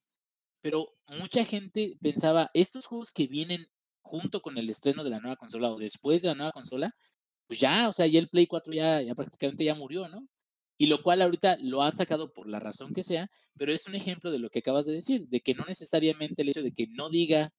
pero 0.60 0.94
mucha 1.08 1.44
gente 1.44 1.98
pensaba, 2.00 2.52
estos 2.54 2.86
juegos 2.86 3.10
que 3.10 3.26
vienen 3.26 3.66
junto 4.00 4.40
con 4.42 4.56
el 4.58 4.70
estreno 4.70 5.02
de 5.02 5.10
la 5.10 5.18
nueva 5.18 5.36
consola 5.36 5.72
o 5.72 5.78
después 5.78 6.22
de 6.22 6.28
la 6.28 6.34
nueva 6.36 6.52
consola, 6.52 6.94
pues 7.48 7.58
ya, 7.58 7.88
o 7.88 7.92
sea, 7.92 8.06
ya 8.06 8.20
el 8.20 8.28
Play 8.28 8.46
4 8.46 8.72
ya, 8.72 9.02
ya 9.02 9.16
prácticamente 9.16 9.64
ya 9.64 9.74
murió, 9.74 10.08
¿no? 10.08 10.28
Y 10.78 10.86
lo 10.86 11.02
cual 11.02 11.20
ahorita 11.20 11.58
lo 11.60 11.82
han 11.82 11.96
sacado 11.96 12.32
por 12.32 12.48
la 12.48 12.60
razón 12.60 12.94
que 12.94 13.02
sea, 13.02 13.28
pero 13.58 13.72
es 13.72 13.88
un 13.88 13.96
ejemplo 13.96 14.30
de 14.30 14.38
lo 14.38 14.50
que 14.50 14.60
acabas 14.60 14.86
de 14.86 14.92
decir, 14.92 15.26
de 15.26 15.40
que 15.40 15.54
no 15.54 15.64
necesariamente 15.66 16.42
el 16.42 16.50
hecho 16.50 16.62
de 16.62 16.72
que 16.72 16.86
no 16.86 17.10
diga 17.10 17.50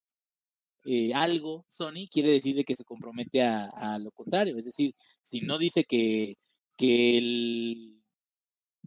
eh, 0.86 1.14
algo 1.14 1.66
Sony 1.68 2.08
quiere 2.12 2.32
decir 2.32 2.56
de 2.56 2.64
que 2.64 2.76
se 2.76 2.84
compromete 2.84 3.42
a, 3.44 4.00
lo 4.00 4.12
contrario. 4.12 4.58
Es 4.58 4.66
decir, 4.66 4.96
si 5.22 5.42
no 5.42 5.58
dice 5.58 5.86
que, 5.86 6.36
que 6.78 7.18
el 7.18 8.04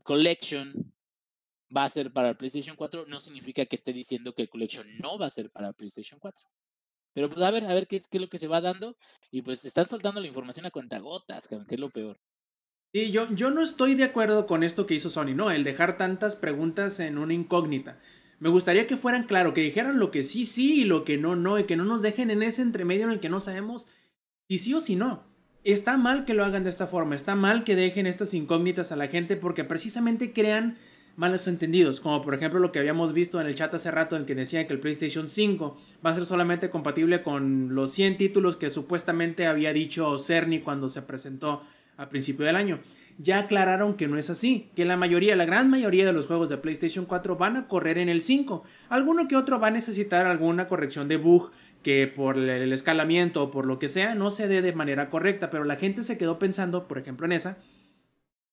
Collection 0.02 0.94
va 1.76 1.84
a 1.84 1.90
ser 1.90 2.12
para 2.12 2.30
el 2.30 2.36
PlayStation 2.36 2.76
4, 2.76 3.06
no 3.06 3.20
significa 3.20 3.66
que 3.66 3.76
esté 3.76 3.92
diciendo 3.92 4.34
que 4.34 4.42
el 4.42 4.48
Collection 4.48 4.86
no 4.98 5.18
va 5.18 5.26
a 5.26 5.30
ser 5.30 5.50
para 5.50 5.68
el 5.68 5.74
PlayStation 5.74 6.20
4. 6.20 6.46
Pero 7.12 7.30
pues 7.30 7.42
a 7.42 7.50
ver, 7.50 7.64
a 7.64 7.74
ver 7.74 7.86
qué 7.86 7.96
es, 7.96 8.08
qué 8.08 8.18
es 8.18 8.22
lo 8.22 8.28
que 8.28 8.38
se 8.38 8.48
va 8.48 8.60
dando. 8.60 8.96
Y 9.30 9.42
pues 9.42 9.64
están 9.64 9.86
soltando 9.86 10.20
la 10.20 10.26
información 10.26 10.66
a 10.66 10.70
cuentagotas, 10.70 11.48
que 11.48 11.56
es 11.68 11.80
lo 11.80 11.90
peor. 11.90 12.20
Sí, 12.92 13.10
yo, 13.10 13.30
yo 13.34 13.50
no 13.50 13.62
estoy 13.62 13.94
de 13.94 14.04
acuerdo 14.04 14.46
con 14.46 14.62
esto 14.62 14.86
que 14.86 14.94
hizo 14.94 15.10
Sony, 15.10 15.34
¿no? 15.34 15.50
El 15.50 15.64
dejar 15.64 15.96
tantas 15.96 16.36
preguntas 16.36 17.00
en 17.00 17.18
una 17.18 17.34
incógnita. 17.34 17.98
Me 18.38 18.48
gustaría 18.48 18.86
que 18.86 18.96
fueran 18.96 19.24
claro, 19.24 19.54
que 19.54 19.62
dijeran 19.62 19.98
lo 19.98 20.10
que 20.10 20.22
sí, 20.22 20.44
sí 20.44 20.82
y 20.82 20.84
lo 20.84 21.04
que 21.04 21.16
no, 21.16 21.36
no, 21.36 21.58
y 21.58 21.64
que 21.64 21.76
no 21.76 21.84
nos 21.84 22.02
dejen 22.02 22.30
en 22.30 22.42
ese 22.42 22.62
entremedio 22.62 23.06
en 23.06 23.12
el 23.12 23.20
que 23.20 23.28
no 23.28 23.40
sabemos 23.40 23.88
si 24.48 24.58
sí 24.58 24.74
o 24.74 24.80
si 24.80 24.96
no. 24.96 25.24
Está 25.64 25.96
mal 25.96 26.24
que 26.24 26.34
lo 26.34 26.44
hagan 26.44 26.64
de 26.64 26.70
esta 26.70 26.86
forma, 26.86 27.16
está 27.16 27.34
mal 27.34 27.64
que 27.64 27.74
dejen 27.74 28.06
estas 28.06 28.34
incógnitas 28.34 28.92
a 28.92 28.96
la 28.96 29.08
gente 29.08 29.36
porque 29.36 29.64
precisamente 29.64 30.32
crean 30.32 30.76
malos 31.16 31.48
entendidos, 31.48 32.00
como 32.00 32.22
por 32.22 32.34
ejemplo 32.34 32.60
lo 32.60 32.70
que 32.70 32.78
habíamos 32.78 33.12
visto 33.14 33.40
en 33.40 33.46
el 33.46 33.54
chat 33.54 33.72
hace 33.74 33.90
rato 33.90 34.16
en 34.16 34.26
que 34.26 34.34
decían 34.34 34.66
que 34.66 34.74
el 34.74 34.80
PlayStation 34.80 35.28
5 35.28 35.76
va 36.04 36.10
a 36.10 36.14
ser 36.14 36.26
solamente 36.26 36.70
compatible 36.70 37.22
con 37.22 37.74
los 37.74 37.90
100 37.92 38.18
títulos 38.18 38.56
que 38.56 38.68
supuestamente 38.70 39.46
había 39.46 39.72
dicho 39.72 40.18
Cerny 40.18 40.60
cuando 40.60 40.90
se 40.90 41.02
presentó 41.02 41.62
a 41.96 42.08
principio 42.10 42.44
del 42.44 42.56
año. 42.56 42.80
Ya 43.18 43.38
aclararon 43.38 43.94
que 43.94 44.08
no 44.08 44.18
es 44.18 44.30
así, 44.30 44.70
que 44.74 44.84
la 44.84 44.96
mayoría, 44.96 45.36
la 45.36 45.46
gran 45.46 45.70
mayoría 45.70 46.04
de 46.04 46.12
los 46.12 46.26
juegos 46.26 46.48
de 46.48 46.58
PlayStation 46.58 47.06
4 47.06 47.36
van 47.36 47.56
a 47.56 47.68
correr 47.68 47.98
en 47.98 48.08
el 48.08 48.22
5. 48.22 48.64
Alguno 48.88 49.26
que 49.28 49.36
otro 49.36 49.58
va 49.58 49.68
a 49.68 49.70
necesitar 49.70 50.26
alguna 50.26 50.68
corrección 50.68 51.08
de 51.08 51.16
bug 51.16 51.50
que 51.82 52.06
por 52.08 52.36
el 52.36 52.72
escalamiento 52.72 53.44
o 53.44 53.50
por 53.50 53.64
lo 53.64 53.78
que 53.78 53.88
sea 53.88 54.14
no 54.14 54.30
se 54.30 54.48
dé 54.48 54.60
de 54.60 54.72
manera 54.72 55.08
correcta, 55.08 55.50
pero 55.50 55.64
la 55.64 55.76
gente 55.76 56.02
se 56.02 56.18
quedó 56.18 56.38
pensando, 56.38 56.88
por 56.88 56.98
ejemplo 56.98 57.26
en 57.26 57.32
esa, 57.32 57.58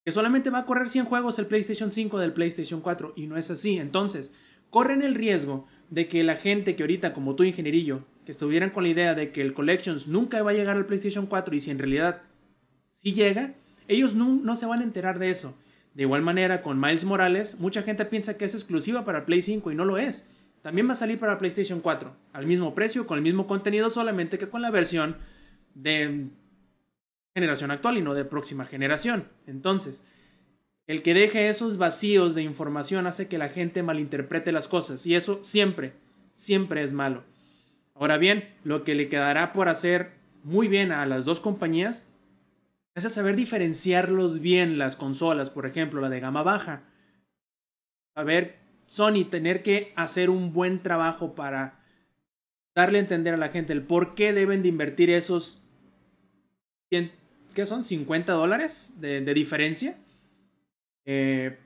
que 0.04 0.12
solamente 0.12 0.50
va 0.50 0.58
a 0.58 0.66
correr 0.66 0.88
100 0.88 1.06
juegos 1.06 1.38
el 1.38 1.46
PlayStation 1.46 1.90
5 1.90 2.18
del 2.18 2.32
PlayStation 2.32 2.80
4 2.80 3.14
y 3.16 3.26
no 3.26 3.36
es 3.36 3.50
así. 3.50 3.78
Entonces, 3.78 4.32
corren 4.70 5.02
el 5.02 5.14
riesgo 5.14 5.66
de 5.90 6.08
que 6.08 6.22
la 6.24 6.36
gente 6.36 6.76
que 6.76 6.82
ahorita, 6.82 7.12
como 7.12 7.34
tú, 7.34 7.42
ingenierillo, 7.44 8.04
que 8.24 8.32
estuvieran 8.32 8.70
con 8.70 8.84
la 8.84 8.90
idea 8.90 9.14
de 9.14 9.32
que 9.32 9.42
el 9.42 9.52
Collections 9.52 10.06
nunca 10.06 10.42
va 10.42 10.50
a 10.52 10.54
llegar 10.54 10.76
al 10.76 10.86
PlayStation 10.86 11.26
4 11.26 11.54
y 11.54 11.60
si 11.60 11.70
en 11.70 11.78
realidad 11.78 12.22
sí 12.90 13.12
llega, 13.12 13.54
ellos 13.88 14.14
no, 14.14 14.34
no 14.34 14.56
se 14.56 14.66
van 14.66 14.80
a 14.80 14.84
enterar 14.84 15.18
de 15.18 15.30
eso. 15.30 15.56
De 15.94 16.02
igual 16.02 16.22
manera, 16.22 16.62
con 16.62 16.80
Miles 16.80 17.04
Morales, 17.04 17.60
mucha 17.60 17.82
gente 17.82 18.04
piensa 18.04 18.36
que 18.36 18.44
es 18.44 18.54
exclusiva 18.54 19.04
para 19.04 19.24
Play 19.26 19.42
5 19.42 19.70
y 19.70 19.74
no 19.74 19.84
lo 19.84 19.98
es. 19.98 20.28
También 20.62 20.88
va 20.88 20.92
a 20.92 20.96
salir 20.96 21.18
para 21.18 21.38
PlayStation 21.38 21.80
4, 21.80 22.16
al 22.32 22.46
mismo 22.46 22.74
precio, 22.74 23.06
con 23.06 23.18
el 23.18 23.22
mismo 23.22 23.46
contenido, 23.46 23.90
solamente 23.90 24.38
que 24.38 24.48
con 24.48 24.62
la 24.62 24.70
versión 24.70 25.18
de 25.74 26.28
generación 27.34 27.70
actual 27.70 27.98
y 27.98 28.02
no 28.02 28.14
de 28.14 28.24
próxima 28.24 28.64
generación. 28.64 29.28
Entonces, 29.46 30.02
el 30.86 31.02
que 31.02 31.14
deje 31.14 31.48
esos 31.48 31.76
vacíos 31.76 32.34
de 32.34 32.42
información 32.42 33.06
hace 33.06 33.28
que 33.28 33.38
la 33.38 33.48
gente 33.48 33.82
malinterprete 33.82 34.52
las 34.52 34.68
cosas 34.68 35.04
y 35.06 35.14
eso 35.14 35.42
siempre, 35.42 35.92
siempre 36.34 36.82
es 36.82 36.92
malo. 36.92 37.24
Ahora 37.94 38.16
bien, 38.16 38.48
lo 38.64 38.84
que 38.84 38.94
le 38.94 39.08
quedará 39.08 39.52
por 39.52 39.68
hacer 39.68 40.12
muy 40.42 40.66
bien 40.68 40.92
a 40.92 41.04
las 41.06 41.24
dos 41.24 41.40
compañías 41.40 42.13
es 42.94 43.04
el 43.04 43.12
saber 43.12 43.36
diferenciarlos 43.36 44.40
bien 44.40 44.78
las 44.78 44.96
consolas, 44.96 45.50
por 45.50 45.66
ejemplo, 45.66 46.00
la 46.00 46.08
de 46.08 46.20
gama 46.20 46.42
baja. 46.42 46.82
A 48.14 48.22
ver, 48.22 48.56
Sony 48.86 49.24
tener 49.30 49.62
que 49.62 49.92
hacer 49.96 50.30
un 50.30 50.52
buen 50.52 50.80
trabajo 50.80 51.34
para 51.34 51.80
darle 52.74 52.98
a 52.98 53.02
entender 53.02 53.34
a 53.34 53.38
la 53.38 53.48
gente 53.48 53.72
el 53.72 53.82
por 53.82 54.14
qué 54.14 54.32
deben 54.32 54.62
de 54.62 54.68
invertir 54.68 55.10
esos 55.10 55.64
¿qué 57.54 57.66
son? 57.66 57.84
50 57.84 58.32
dólares 58.32 58.94
de, 59.00 59.20
diferencia. 59.34 59.96
Eh, 61.04 61.56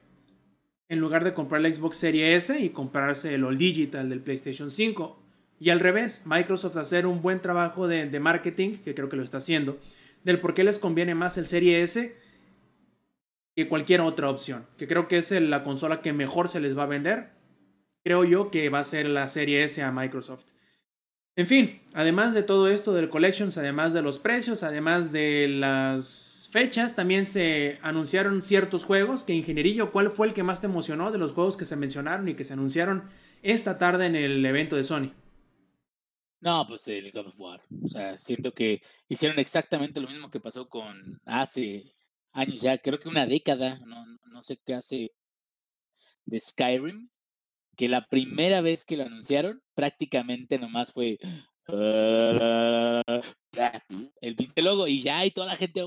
en 0.89 1.01
lugar 1.01 1.25
de 1.25 1.35
comprar 1.35 1.61
la 1.61 1.73
Xbox 1.73 1.97
Series 1.99 2.51
S 2.51 2.61
y 2.61 2.71
comprarse 2.71 3.35
el 3.35 3.45
All 3.45 3.59
Digital 3.59 4.09
del 4.09 4.21
PlayStation 4.21 4.71
5. 4.71 5.23
Y 5.61 5.71
al 5.71 5.81
revés, 5.81 6.23
Microsoft 6.25 6.77
hacer 6.77 7.07
un 7.07 7.21
buen 7.21 7.41
trabajo 7.41 7.89
de, 7.89 8.07
marketing, 8.21 8.79
que 8.79 8.95
creo 8.95 9.09
que 9.09 9.17
lo 9.17 9.25
está 9.25 9.39
haciendo, 9.39 9.79
del 10.25 10.41
por 10.41 10.55
qué 10.55 10.65
les 10.65 10.79
conviene 10.79 11.15
más 11.15 11.39
el 11.39 11.47
Serie 11.47 11.83
S 11.83 12.17
que 13.55 13.69
cualquier 13.69 14.01
otra 14.03 14.31
opción. 14.31 14.67
Que 14.77 14.87
creo 14.87 15.09
que 15.09 15.19
es 15.19 15.31
la 15.33 15.65
consola 15.65 16.01
que 16.01 16.13
mejor 16.13 16.49
se 16.49 16.61
les 16.61 16.79
va 16.79 16.85
a 16.85 16.87
vender. 16.87 17.31
Creo 18.05 18.25
yo 18.25 18.51
que 18.51 18.69
va 18.69 18.79
a 18.79 18.85
ser 18.85 19.07
la 19.07 19.27
Serie 19.27 19.65
S 19.65 19.83
a 19.83 19.91
Microsoft. 19.91 20.47
En 21.35 21.47
fin, 21.47 21.81
además 21.93 22.35
de 22.35 22.43
todo 22.43 22.69
esto 22.69 22.93
del 22.95 23.09
Collections, 23.09 23.59
además 23.59 23.93
de 23.93 24.03
los 24.03 24.19
precios, 24.19 24.63
además 24.63 25.13
de 25.13 25.49
las 25.49 26.49
fechas, 26.51 26.97
también 26.97 27.27
se 27.27 27.79
anunciaron 27.83 28.43
ciertos 28.43 28.85
juegos. 28.85 29.25
Que 29.25 29.35
Ingenierillo, 29.35 29.93
¿cuál 29.93 30.11
fue 30.11 30.29
el 30.29 30.35
que 30.35 30.43
más 30.43 30.61
te 30.61 30.67
emocionó 30.67 31.11
de 31.11 31.19
los 31.19 31.33
juegos 31.33 31.57
que 31.57 31.65
se 31.65 31.77
mencionaron 31.77 32.29
y 32.29 32.35
que 32.35 32.45
se 32.45 32.55
anunciaron 32.55 33.05
esta 33.43 33.79
tarde 33.79 34.07
en 34.07 34.17
el 34.17 34.45
evento 34.45 34.77
de 34.77 34.85
Sony? 34.85 35.13
No, 36.41 36.67
pues 36.67 36.87
el 36.89 37.11
God 37.11 37.29
of 37.29 37.41
War. 37.41 37.63
O 37.85 37.89
sea, 37.89 38.19
siento 38.19 38.53
que 38.53 38.81
hicieron 39.09 39.39
exactamente 39.39 40.01
lo 40.01 40.09
mismo 40.09 40.31
que 40.31 40.41
pasó 40.41 40.69
con 40.69 41.21
hace 41.27 41.95
años 42.33 42.61
ya, 42.61 42.79
creo 42.79 42.99
que 43.01 43.09
una 43.09 43.27
década, 43.27 43.79
no, 43.87 44.05
no 44.31 44.43
sé 44.43 44.59
qué 44.65 44.75
hace 44.75 45.13
de 46.25 46.41
Skyrim, 46.41 47.09
que 47.77 47.89
la 47.89 48.07
primera 48.07 48.61
vez 48.61 48.85
que 48.85 48.97
lo 48.97 49.05
anunciaron, 49.05 49.63
prácticamente 49.75 50.59
nomás 50.59 50.93
fue 50.93 51.19
el 54.21 54.37
pinche 54.37 54.63
logo 54.63 54.87
y 54.87 55.03
ya, 55.03 55.25
y 55.25 55.31
toda 55.31 55.49
la 55.49 55.57
gente, 55.57 55.83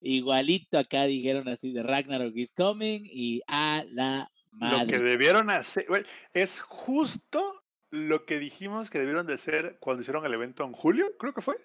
igualito 0.00 0.78
acá 0.78 1.04
dijeron 1.04 1.48
así 1.48 1.72
de 1.72 1.82
Ragnarok 1.82 2.36
is 2.36 2.52
coming 2.52 3.02
y 3.04 3.40
a 3.46 3.84
la 3.90 4.30
madre. 4.52 4.84
Lo 4.84 4.86
que 4.86 4.98
debieron 4.98 5.50
hacer, 5.50 5.86
es 6.32 6.60
justo 6.60 7.61
lo 7.92 8.24
que 8.24 8.38
dijimos 8.38 8.88
que 8.88 8.98
debieron 8.98 9.26
de 9.26 9.34
hacer 9.34 9.76
cuando 9.78 10.00
hicieron 10.00 10.24
el 10.24 10.32
evento 10.32 10.64
en 10.64 10.72
julio, 10.72 11.16
creo 11.18 11.34
que 11.34 11.42
fue. 11.42 11.56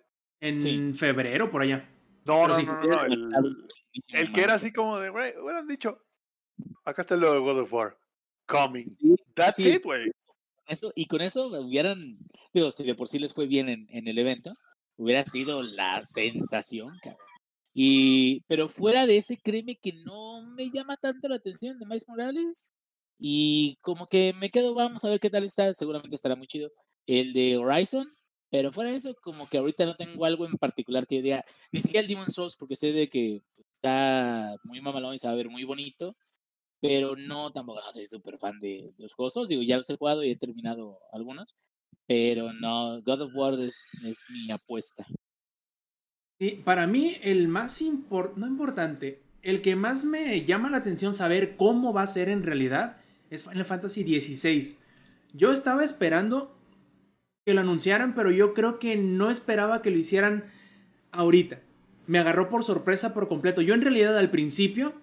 En 0.41 0.93
febrero, 0.93 1.49
por 1.49 1.61
allá. 1.61 1.89
No, 2.25 2.47
no, 2.47 2.61
no, 2.61 2.83
no, 2.83 3.05
El, 3.05 4.33
que 4.33 4.41
era 4.41 4.55
así 4.55 4.73
como 4.73 4.99
de, 4.99 5.09
güey, 5.09 5.33
hubieran 5.37 5.65
dicho, 5.65 6.03
acá 6.83 7.03
está 7.03 7.15
el 7.15 7.21
logo 7.21 7.33
de 7.33 7.39
God 7.39 7.59
of 7.61 7.73
War, 7.73 7.97
coming. 8.45 8.85
That's 9.33 9.57
it, 9.59 9.81
güey. 9.83 10.11
Eso, 10.67 10.91
y 10.95 11.07
con 11.07 11.21
eso 11.21 11.47
hubieran, 11.47 12.19
digo, 12.53 12.71
si 12.71 12.83
de 12.83 12.93
por 12.93 13.07
sí 13.07 13.19
les 13.19 13.33
fue 13.33 13.47
bien 13.47 13.69
en, 13.69 13.87
en 13.89 14.09
el 14.09 14.17
evento, 14.17 14.53
hubiera 14.97 15.23
sido 15.23 15.63
la 15.63 16.03
sensación, 16.03 16.99
cabrón. 17.01 17.25
Y, 17.73 18.41
pero 18.47 18.67
fuera 18.67 19.05
de 19.05 19.17
ese, 19.17 19.37
créeme 19.37 19.77
que 19.77 19.93
no 20.03 20.41
me 20.55 20.69
llama 20.71 20.97
tanto 20.97 21.29
la 21.29 21.35
atención 21.35 21.79
de 21.79 21.85
Miles 21.85 22.07
Morales. 22.09 22.73
Y 23.19 23.77
como 23.81 24.07
que 24.07 24.33
me 24.39 24.49
quedo, 24.49 24.73
vamos 24.75 25.03
a 25.05 25.09
ver 25.09 25.19
qué 25.19 25.29
tal 25.29 25.43
está, 25.43 25.73
seguramente 25.73 26.15
estará 26.15 26.35
muy 26.35 26.47
chido. 26.47 26.71
El 27.07 27.33
de 27.33 27.57
Horizon, 27.57 28.07
pero 28.49 28.71
fuera 28.71 28.91
de 28.91 28.97
eso, 28.97 29.15
como 29.21 29.47
que 29.49 29.57
ahorita 29.57 29.85
no 29.85 29.95
tengo 29.95 30.25
algo 30.25 30.45
en 30.45 30.57
particular 30.57 31.07
que 31.07 31.21
diga, 31.21 31.43
ni 31.71 31.81
siquiera 31.81 32.01
el 32.01 32.07
Demon's 32.07 32.33
Souls, 32.33 32.55
porque 32.57 32.75
sé 32.75 32.93
de 32.93 33.09
que 33.09 33.41
está 33.71 34.55
muy 34.63 34.81
mamalón 34.81 35.15
y 35.15 35.19
se 35.19 35.27
va 35.27 35.33
a 35.33 35.37
ver 35.37 35.49
muy 35.49 35.63
bonito, 35.63 36.15
pero 36.79 37.15
no, 37.15 37.51
tampoco 37.51 37.81
no 37.81 37.91
soy 37.91 38.05
súper 38.05 38.37
fan 38.37 38.59
de 38.59 38.93
los 38.97 39.13
juegos. 39.13 39.47
Digo, 39.47 39.63
ya 39.63 39.77
los 39.77 39.89
he 39.89 39.97
jugado 39.97 40.23
y 40.23 40.31
he 40.31 40.35
terminado 40.35 40.99
algunos, 41.11 41.55
pero 42.05 42.53
no, 42.53 43.01
God 43.01 43.21
of 43.21 43.31
War 43.35 43.59
es, 43.59 43.89
es 44.03 44.25
mi 44.31 44.51
apuesta. 44.51 45.05
Sí, 46.39 46.61
para 46.63 46.85
mí 46.87 47.15
el 47.23 47.47
más 47.47 47.81
importante, 47.81 48.39
no 48.39 48.47
importante, 48.47 49.23
el 49.41 49.61
que 49.61 49.75
más 49.75 50.05
me 50.05 50.45
llama 50.45 50.69
la 50.69 50.77
atención 50.77 51.13
saber 51.15 51.57
cómo 51.57 51.93
va 51.93 52.03
a 52.03 52.07
ser 52.07 52.29
en 52.29 52.43
realidad 52.43 53.01
es 53.29 53.43
Final 53.43 53.65
Fantasy 53.65 54.03
XVI. 54.03 54.77
Yo 55.33 55.51
estaba 55.51 55.83
esperando 55.83 56.57
que 57.45 57.53
lo 57.53 57.61
anunciaran, 57.61 58.13
pero 58.15 58.31
yo 58.31 58.53
creo 58.53 58.79
que 58.79 58.95
no 58.95 59.31
esperaba 59.31 59.81
que 59.81 59.91
lo 59.91 59.97
hicieran 59.97 60.45
ahorita. 61.11 61.61
Me 62.05 62.19
agarró 62.19 62.49
por 62.49 62.63
sorpresa 62.63 63.13
por 63.13 63.27
completo. 63.27 63.61
Yo 63.61 63.73
en 63.73 63.81
realidad 63.81 64.17
al 64.17 64.29
principio 64.29 64.93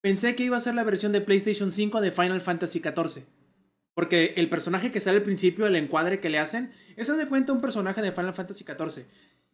pensé 0.00 0.34
que 0.34 0.44
iba 0.44 0.56
a 0.56 0.60
ser 0.60 0.74
la 0.74 0.84
versión 0.84 1.12
de 1.12 1.20
PlayStation 1.20 1.70
5 1.70 2.00
de 2.00 2.12
Final 2.12 2.40
Fantasy 2.40 2.80
XIV. 2.80 3.24
Porque 3.94 4.34
el 4.36 4.48
personaje 4.48 4.90
que 4.90 5.00
sale 5.00 5.18
al 5.18 5.22
principio, 5.24 5.66
el 5.66 5.76
encuadre 5.76 6.20
que 6.20 6.30
le 6.30 6.38
hacen, 6.38 6.72
es 6.96 7.16
de 7.16 7.26
cuenta 7.26 7.52
un 7.52 7.60
personaje 7.60 8.02
de 8.02 8.12
Final 8.12 8.34
Fantasy 8.34 8.64
XIV. 8.64 9.06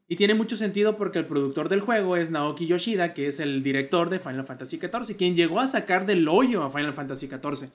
Y 0.08 0.16
tiene 0.16 0.34
mucho 0.34 0.56
sentido 0.56 0.96
porque 0.96 1.18
el 1.18 1.26
productor 1.26 1.68
del 1.68 1.80
juego 1.80 2.16
es 2.16 2.30
Naoki 2.30 2.66
Yoshida, 2.66 3.12
que 3.12 3.26
es 3.26 3.40
el 3.40 3.64
director 3.64 4.08
de 4.08 4.20
Final 4.20 4.46
Fantasy 4.46 4.78
XIV, 4.78 5.16
quien 5.16 5.34
llegó 5.34 5.58
a 5.58 5.66
sacar 5.66 6.06
del 6.06 6.28
hoyo 6.28 6.62
a 6.62 6.70
Final 6.70 6.94
Fantasy 6.94 7.26
XIV. 7.26 7.70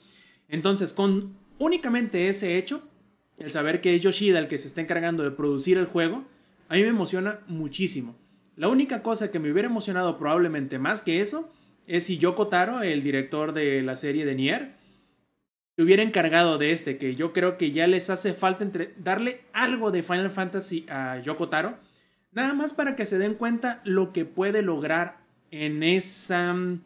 Entonces, 0.47 0.93
con 0.93 1.35
únicamente 1.59 2.29
ese 2.29 2.57
hecho, 2.57 2.81
el 3.37 3.51
saber 3.51 3.81
que 3.81 3.95
es 3.95 4.01
Yoshida 4.01 4.39
el 4.39 4.47
que 4.47 4.57
se 4.57 4.69
está 4.69 4.79
encargando 4.79 5.23
de 5.23 5.31
producir 5.31 5.77
el 5.77 5.87
juego, 5.87 6.23
a 6.69 6.75
mí 6.75 6.83
me 6.83 6.87
emociona 6.87 7.41
muchísimo. 7.47 8.15
La 8.55 8.69
única 8.69 9.03
cosa 9.03 9.29
que 9.29 9.39
me 9.39 9.51
hubiera 9.51 9.67
emocionado 9.67 10.17
probablemente 10.17 10.79
más 10.79 11.01
que 11.01 11.19
eso 11.19 11.51
es 11.85 12.05
si 12.05 12.17
Yoko 12.17 12.47
Taro, 12.47 12.81
el 12.81 13.03
director 13.03 13.51
de 13.51 13.81
la 13.81 13.97
serie 13.97 14.25
de 14.25 14.35
Nier, 14.35 14.71
se 15.75 15.83
hubiera 15.83 16.03
encargado 16.03 16.57
de 16.57 16.71
este, 16.71 16.97
que 16.97 17.13
yo 17.13 17.33
creo 17.33 17.57
que 17.57 17.71
ya 17.71 17.87
les 17.87 18.09
hace 18.09 18.33
falta 18.33 18.63
entre 18.63 18.93
darle 18.97 19.41
algo 19.51 19.91
de 19.91 20.03
Final 20.03 20.31
Fantasy 20.31 20.85
a 20.89 21.19
Yoko 21.21 21.49
Taro 21.49 21.77
Nada 22.31 22.53
más 22.53 22.73
para 22.73 22.95
que 22.95 23.05
se 23.05 23.17
den 23.17 23.33
cuenta 23.33 23.81
lo 23.83 24.13
que 24.13 24.25
puede 24.25 24.61
lograr 24.61 25.19
en 25.51 25.83
esa, 25.83 26.53
mm, 26.53 26.81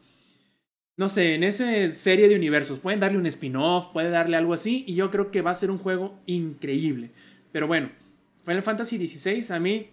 no 0.97 1.09
sé, 1.09 1.35
en 1.35 1.43
esa 1.43 1.87
serie 1.89 2.27
de 2.27 2.35
universos. 2.35 2.79
Pueden 2.79 2.99
darle 2.99 3.19
un 3.19 3.25
spin-off, 3.27 3.87
puede 3.93 4.09
darle 4.09 4.37
algo 4.37 4.53
así, 4.53 4.83
y 4.87 4.95
yo 4.95 5.11
creo 5.11 5.29
que 5.29 5.41
va 5.41 5.51
a 5.51 5.55
ser 5.55 5.69
un 5.69 5.77
juego 5.77 6.17
increíble. 6.25 7.11
Pero 7.51 7.67
bueno, 7.67 7.91
Final 8.43 8.63
Fantasy 8.63 9.07
XVI 9.07 9.53
a 9.53 9.59
mí 9.59 9.89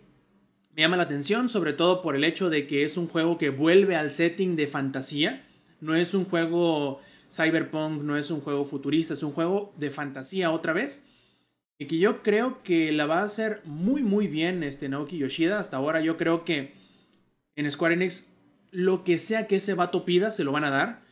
me 0.75 0.83
llama 0.83 0.97
la 0.97 1.03
atención, 1.03 1.51
sobre 1.51 1.75
todo 1.75 2.01
por 2.01 2.17
el 2.17 2.25
hecho 2.25 2.49
de 2.49 2.67
que 2.67 2.83
es 2.83 2.97
un 2.97 3.07
juego 3.07 3.37
que 3.37 3.51
vuelve 3.51 3.95
al 3.97 4.11
setting 4.11 4.57
de 4.57 4.67
fantasía. 4.67 5.45
No 5.81 5.95
es 5.95 6.15
un 6.15 6.25
juego 6.25 7.01
cyberpunk, 7.31 8.03
no 8.03 8.17
es 8.17 8.31
un 8.31 8.41
juego 8.41 8.65
futurista, 8.65 9.13
es 9.13 9.23
un 9.23 9.33
juego 9.33 9.75
de 9.77 9.91
fantasía 9.91 10.51
otra 10.51 10.73
vez. 10.73 11.09
Y 11.83 11.87
que 11.87 11.99
yo 11.99 12.23
creo 12.23 12.63
que 12.63 12.93
la 12.93 13.07
va 13.07 13.23
a 13.23 13.25
hacer 13.25 13.61
muy 13.65 14.05
muy 14.05 14.29
bien 14.29 14.63
este 14.63 14.89
Naoki 14.89 15.19
Yoshida. 15.19 15.59
Hasta 15.59 15.79
ahora 15.79 16.01
yo 16.01 16.17
creo 16.17 16.45
que 16.45 16.75
en 17.57 17.69
Square 17.69 17.95
Enix 17.95 18.33
lo 18.71 19.03
que 19.03 19.19
sea 19.19 19.49
que 19.49 19.57
ese 19.57 19.75
vato 19.75 20.05
pida 20.05 20.31
se 20.31 20.45
lo 20.45 20.53
van 20.53 20.63
a 20.63 20.71
dar. 20.71 21.03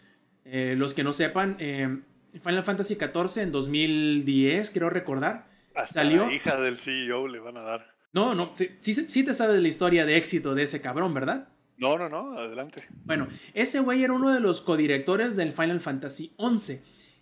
Eh, 0.45 0.77
los 0.79 0.95
que 0.95 1.03
no 1.03 1.13
sepan, 1.13 1.57
eh, 1.59 2.03
Final 2.41 2.63
Fantasy 2.63 2.95
XIV 2.95 3.43
en 3.43 3.51
2010, 3.51 4.71
quiero 4.71 4.91
recordar, 4.91 5.49
Hasta 5.75 6.03
salió... 6.03 6.27
La 6.27 6.33
hija 6.33 6.61
del 6.61 6.79
CEO 6.79 7.27
le 7.27 7.41
van 7.41 7.57
a 7.57 7.63
dar. 7.63 7.93
No, 8.13 8.37
no, 8.37 8.53
sí, 8.55 8.95
sí, 8.95 9.25
te 9.25 9.35
sabes 9.35 9.61
la 9.61 9.67
historia 9.67 10.07
de 10.07 10.17
éxito 10.17 10.55
de 10.55 10.63
ese 10.63 10.81
cabrón, 10.81 11.13
¿verdad? 11.15 11.49
No, 11.79 11.99
no, 11.99 12.09
no, 12.09 12.39
adelante. 12.39 12.85
Bueno, 13.05 13.27
ese 13.55 13.81
güey 13.81 14.05
era 14.05 14.13
uno 14.13 14.33
de 14.33 14.39
los 14.39 14.61
codirectores 14.61 15.35
del 15.35 15.53
Final 15.53 15.81
Fantasy 15.81 16.33
XI. 16.39 16.81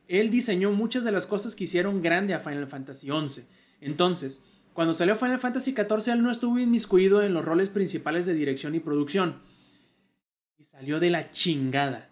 Él 0.08 0.30
diseñó 0.30 0.72
muchas 0.72 1.04
de 1.04 1.12
las 1.12 1.26
cosas 1.26 1.54
que 1.54 1.64
hicieron 1.64 2.02
grande 2.02 2.34
a 2.34 2.40
Final 2.40 2.66
Fantasy 2.66 3.08
XI. 3.08 3.42
Entonces, 3.80 4.42
cuando 4.72 4.94
salió 4.94 5.16
Final 5.16 5.38
Fantasy 5.38 5.72
XIV, 5.72 6.12
él 6.14 6.22
no 6.22 6.30
estuvo 6.30 6.58
inmiscuido 6.58 7.22
en 7.22 7.34
los 7.34 7.44
roles 7.44 7.68
principales 7.68 8.26
de 8.26 8.34
dirección 8.34 8.74
y 8.74 8.80
producción. 8.80 9.42
Y 10.56 10.64
salió 10.64 10.98
de 10.98 11.10
la 11.10 11.30
chingada. 11.30 12.10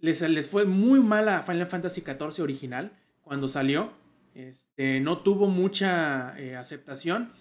Les, 0.00 0.20
les 0.22 0.48
fue 0.48 0.64
muy 0.64 1.00
mal 1.00 1.28
a 1.28 1.42
Final 1.42 1.66
Fantasy 1.66 2.00
XIV 2.00 2.42
original 2.42 2.92
cuando 3.22 3.48
salió. 3.48 3.92
Este, 4.34 5.00
no 5.00 5.18
tuvo 5.18 5.48
mucha 5.48 6.38
eh, 6.38 6.56
aceptación. 6.56 7.32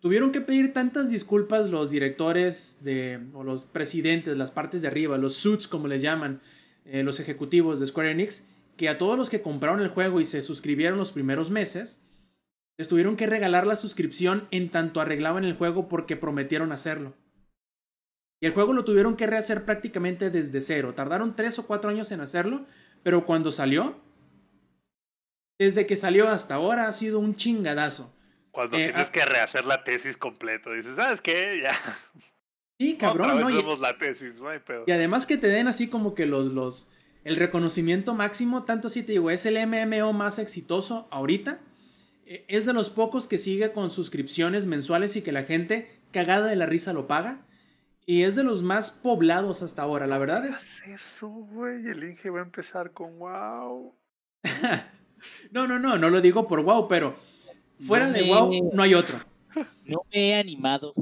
Tuvieron 0.00 0.32
que 0.32 0.40
pedir 0.40 0.72
tantas 0.72 1.10
disculpas 1.10 1.68
los 1.68 1.90
directores 1.90 2.80
de, 2.82 3.20
o 3.32 3.42
los 3.42 3.64
presidentes, 3.64 4.36
las 4.36 4.50
partes 4.50 4.82
de 4.82 4.88
arriba, 4.88 5.18
los 5.18 5.34
suits 5.36 5.66
como 5.66 5.88
les 5.88 6.02
llaman, 6.02 6.40
eh, 6.84 7.02
los 7.02 7.20
ejecutivos 7.20 7.80
de 7.80 7.86
Square 7.86 8.10
Enix, 8.10 8.46
que 8.76 8.88
a 8.88 8.98
todos 8.98 9.16
los 9.18 9.30
que 9.30 9.42
compraron 9.42 9.80
el 9.80 9.88
juego 9.88 10.20
y 10.20 10.26
se 10.26 10.42
suscribieron 10.42 10.98
los 10.98 11.12
primeros 11.12 11.50
meses, 11.50 12.02
les 12.76 12.88
tuvieron 12.88 13.16
que 13.16 13.26
regalar 13.26 13.66
la 13.66 13.76
suscripción 13.76 14.48
en 14.50 14.68
tanto 14.70 15.00
arreglaban 15.00 15.44
el 15.44 15.56
juego 15.56 15.88
porque 15.88 16.16
prometieron 16.16 16.72
hacerlo. 16.72 17.14
Y 18.42 18.46
el 18.46 18.52
juego 18.52 18.72
lo 18.72 18.84
tuvieron 18.84 19.16
que 19.16 19.26
rehacer 19.26 19.64
prácticamente 19.64 20.28
desde 20.30 20.60
cero. 20.60 20.92
Tardaron 20.94 21.36
tres 21.36 21.58
o 21.58 21.66
cuatro 21.66 21.88
años 21.90 22.10
en 22.12 22.20
hacerlo, 22.20 22.66
pero 23.02 23.24
cuando 23.26 23.52
salió, 23.52 23.96
desde 25.58 25.86
que 25.86 25.96
salió 25.96 26.28
hasta 26.28 26.56
ahora 26.56 26.88
ha 26.88 26.92
sido 26.92 27.20
un 27.20 27.36
chingadazo. 27.36 28.12
Cuando 28.50 28.76
Eh, 28.76 28.86
tienes 28.88 29.08
ah- 29.08 29.12
que 29.12 29.24
rehacer 29.24 29.64
la 29.64 29.82
tesis 29.84 30.16
completa, 30.16 30.72
dices, 30.72 30.96
¿sabes 30.96 31.20
qué? 31.20 31.60
Ya. 31.62 31.74
Sí, 32.78 32.96
cabrón, 32.96 33.30
Otra 33.30 33.40
¿no? 33.50 33.50
Y- 33.50 33.80
la 33.80 33.96
tesis, 33.96 34.40
no 34.40 34.48
hay 34.48 34.58
pedo. 34.58 34.84
Y 34.86 34.92
además 34.92 35.26
que 35.26 35.38
te 35.38 35.46
den 35.46 35.68
así 35.68 35.88
como 35.88 36.14
que 36.14 36.26
los, 36.26 36.46
los, 36.48 36.90
el 37.24 37.36
reconocimiento 37.36 38.14
máximo, 38.14 38.64
tanto 38.64 38.88
así 38.88 39.02
te 39.02 39.12
digo, 39.12 39.30
es 39.30 39.46
el 39.46 39.56
MMO 39.66 40.12
más 40.12 40.38
exitoso 40.38 41.08
ahorita. 41.10 41.58
Eh, 42.26 42.44
Es 42.48 42.66
de 42.66 42.72
los 42.72 42.90
pocos 42.90 43.26
que 43.26 43.38
sigue 43.38 43.72
con 43.72 43.90
suscripciones 43.90 44.66
mensuales 44.66 45.16
y 45.16 45.22
que 45.22 45.32
la 45.32 45.42
gente 45.44 45.90
cagada 46.12 46.46
de 46.46 46.56
la 46.56 46.66
risa 46.66 46.92
lo 46.92 47.06
paga. 47.06 47.40
Y 48.06 48.22
es 48.24 48.36
de 48.36 48.44
los 48.44 48.62
más 48.62 48.90
poblados 48.90 49.62
hasta 49.62 49.82
ahora, 49.82 50.06
la 50.06 50.18
verdad 50.18 50.44
es... 50.44 50.80
¿Qué 50.84 50.92
es 50.92 51.02
eso, 51.02 51.28
güey? 51.28 51.86
El 51.86 52.04
Inge 52.04 52.28
va 52.28 52.40
a 52.40 52.44
empezar 52.44 52.92
con 52.92 53.18
wow. 53.18 53.94
No, 55.50 55.66
no, 55.66 55.78
no, 55.78 55.96
no 55.96 56.10
lo 56.10 56.20
digo 56.20 56.46
por 56.46 56.62
wow, 56.62 56.86
pero 56.86 57.16
fuera 57.80 58.08
No 58.08 58.12
de 58.12 58.22
me- 58.22 58.28
wow 58.28 58.70
no 58.74 58.82
hay 58.82 58.94
otro. 58.94 59.18
No 59.86 59.98
me 60.12 60.30
he 60.30 60.34
animado 60.34 60.94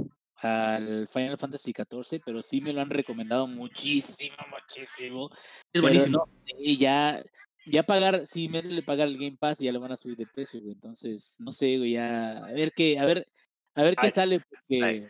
al 0.43 1.09
Final 1.09 1.39
Fantasy 1.39 1.73
XIV, 1.73 2.21
pero 2.25 2.43
sí 2.43 2.61
me 2.61 2.73
lo 2.73 2.81
han 2.81 2.91
recomendado 2.91 3.47
muchísimo, 3.47 4.37
muchísimo. 4.51 5.31
Es 5.73 5.81
buenísimo. 5.81 6.19
no 6.27 6.43
sé, 6.45 6.77
ya, 6.77 7.23
ya 7.67 7.83
pagar, 7.85 8.27
sí, 8.27 8.49
métele 8.49 8.83
pagar 8.83 9.09
el 9.09 9.19
Game 9.19 9.37
Pass 9.39 9.61
y 9.61 9.67
ya 9.67 9.73
lo 9.73 9.81
van 9.81 9.93
a 9.93 9.97
subir 9.97 10.17
de 10.17 10.27
precio, 10.27 10.61
güey. 10.61 10.73
Entonces, 10.73 11.37
no 11.41 11.53
sé, 11.53 11.79
güey, 11.79 11.93
ya, 11.93 12.39
a 12.45 12.53
ver 12.53 12.73
qué, 12.73 12.99
a 12.99 13.05
ver, 13.05 13.27
a 13.75 13.83
ver 13.83 13.95
qué 13.97 14.07
Ay, 14.07 14.13
sale, 14.13 14.41
porque 14.41 14.85
ay. 14.85 15.09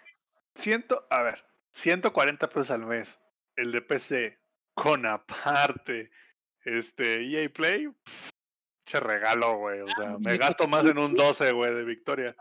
Ciento, 0.54 1.06
a 1.10 1.22
ver, 1.22 1.44
140 1.70 2.48
pesos 2.48 2.70
al 2.70 2.86
mes. 2.86 3.18
El 3.56 3.72
de 3.72 3.82
PC, 3.82 4.38
con 4.74 5.06
aparte, 5.06 6.10
este, 6.64 7.24
EA 7.24 7.48
Play, 7.50 7.88
pff, 7.88 8.30
che 8.84 9.00
regalo, 9.00 9.56
güey. 9.56 9.80
O 9.80 9.86
sea, 9.86 10.18
me 10.18 10.36
gasto 10.36 10.68
más 10.68 10.84
en 10.86 10.98
un 10.98 11.14
12, 11.14 11.52
güey, 11.52 11.74
de 11.74 11.84
victoria. 11.84 12.36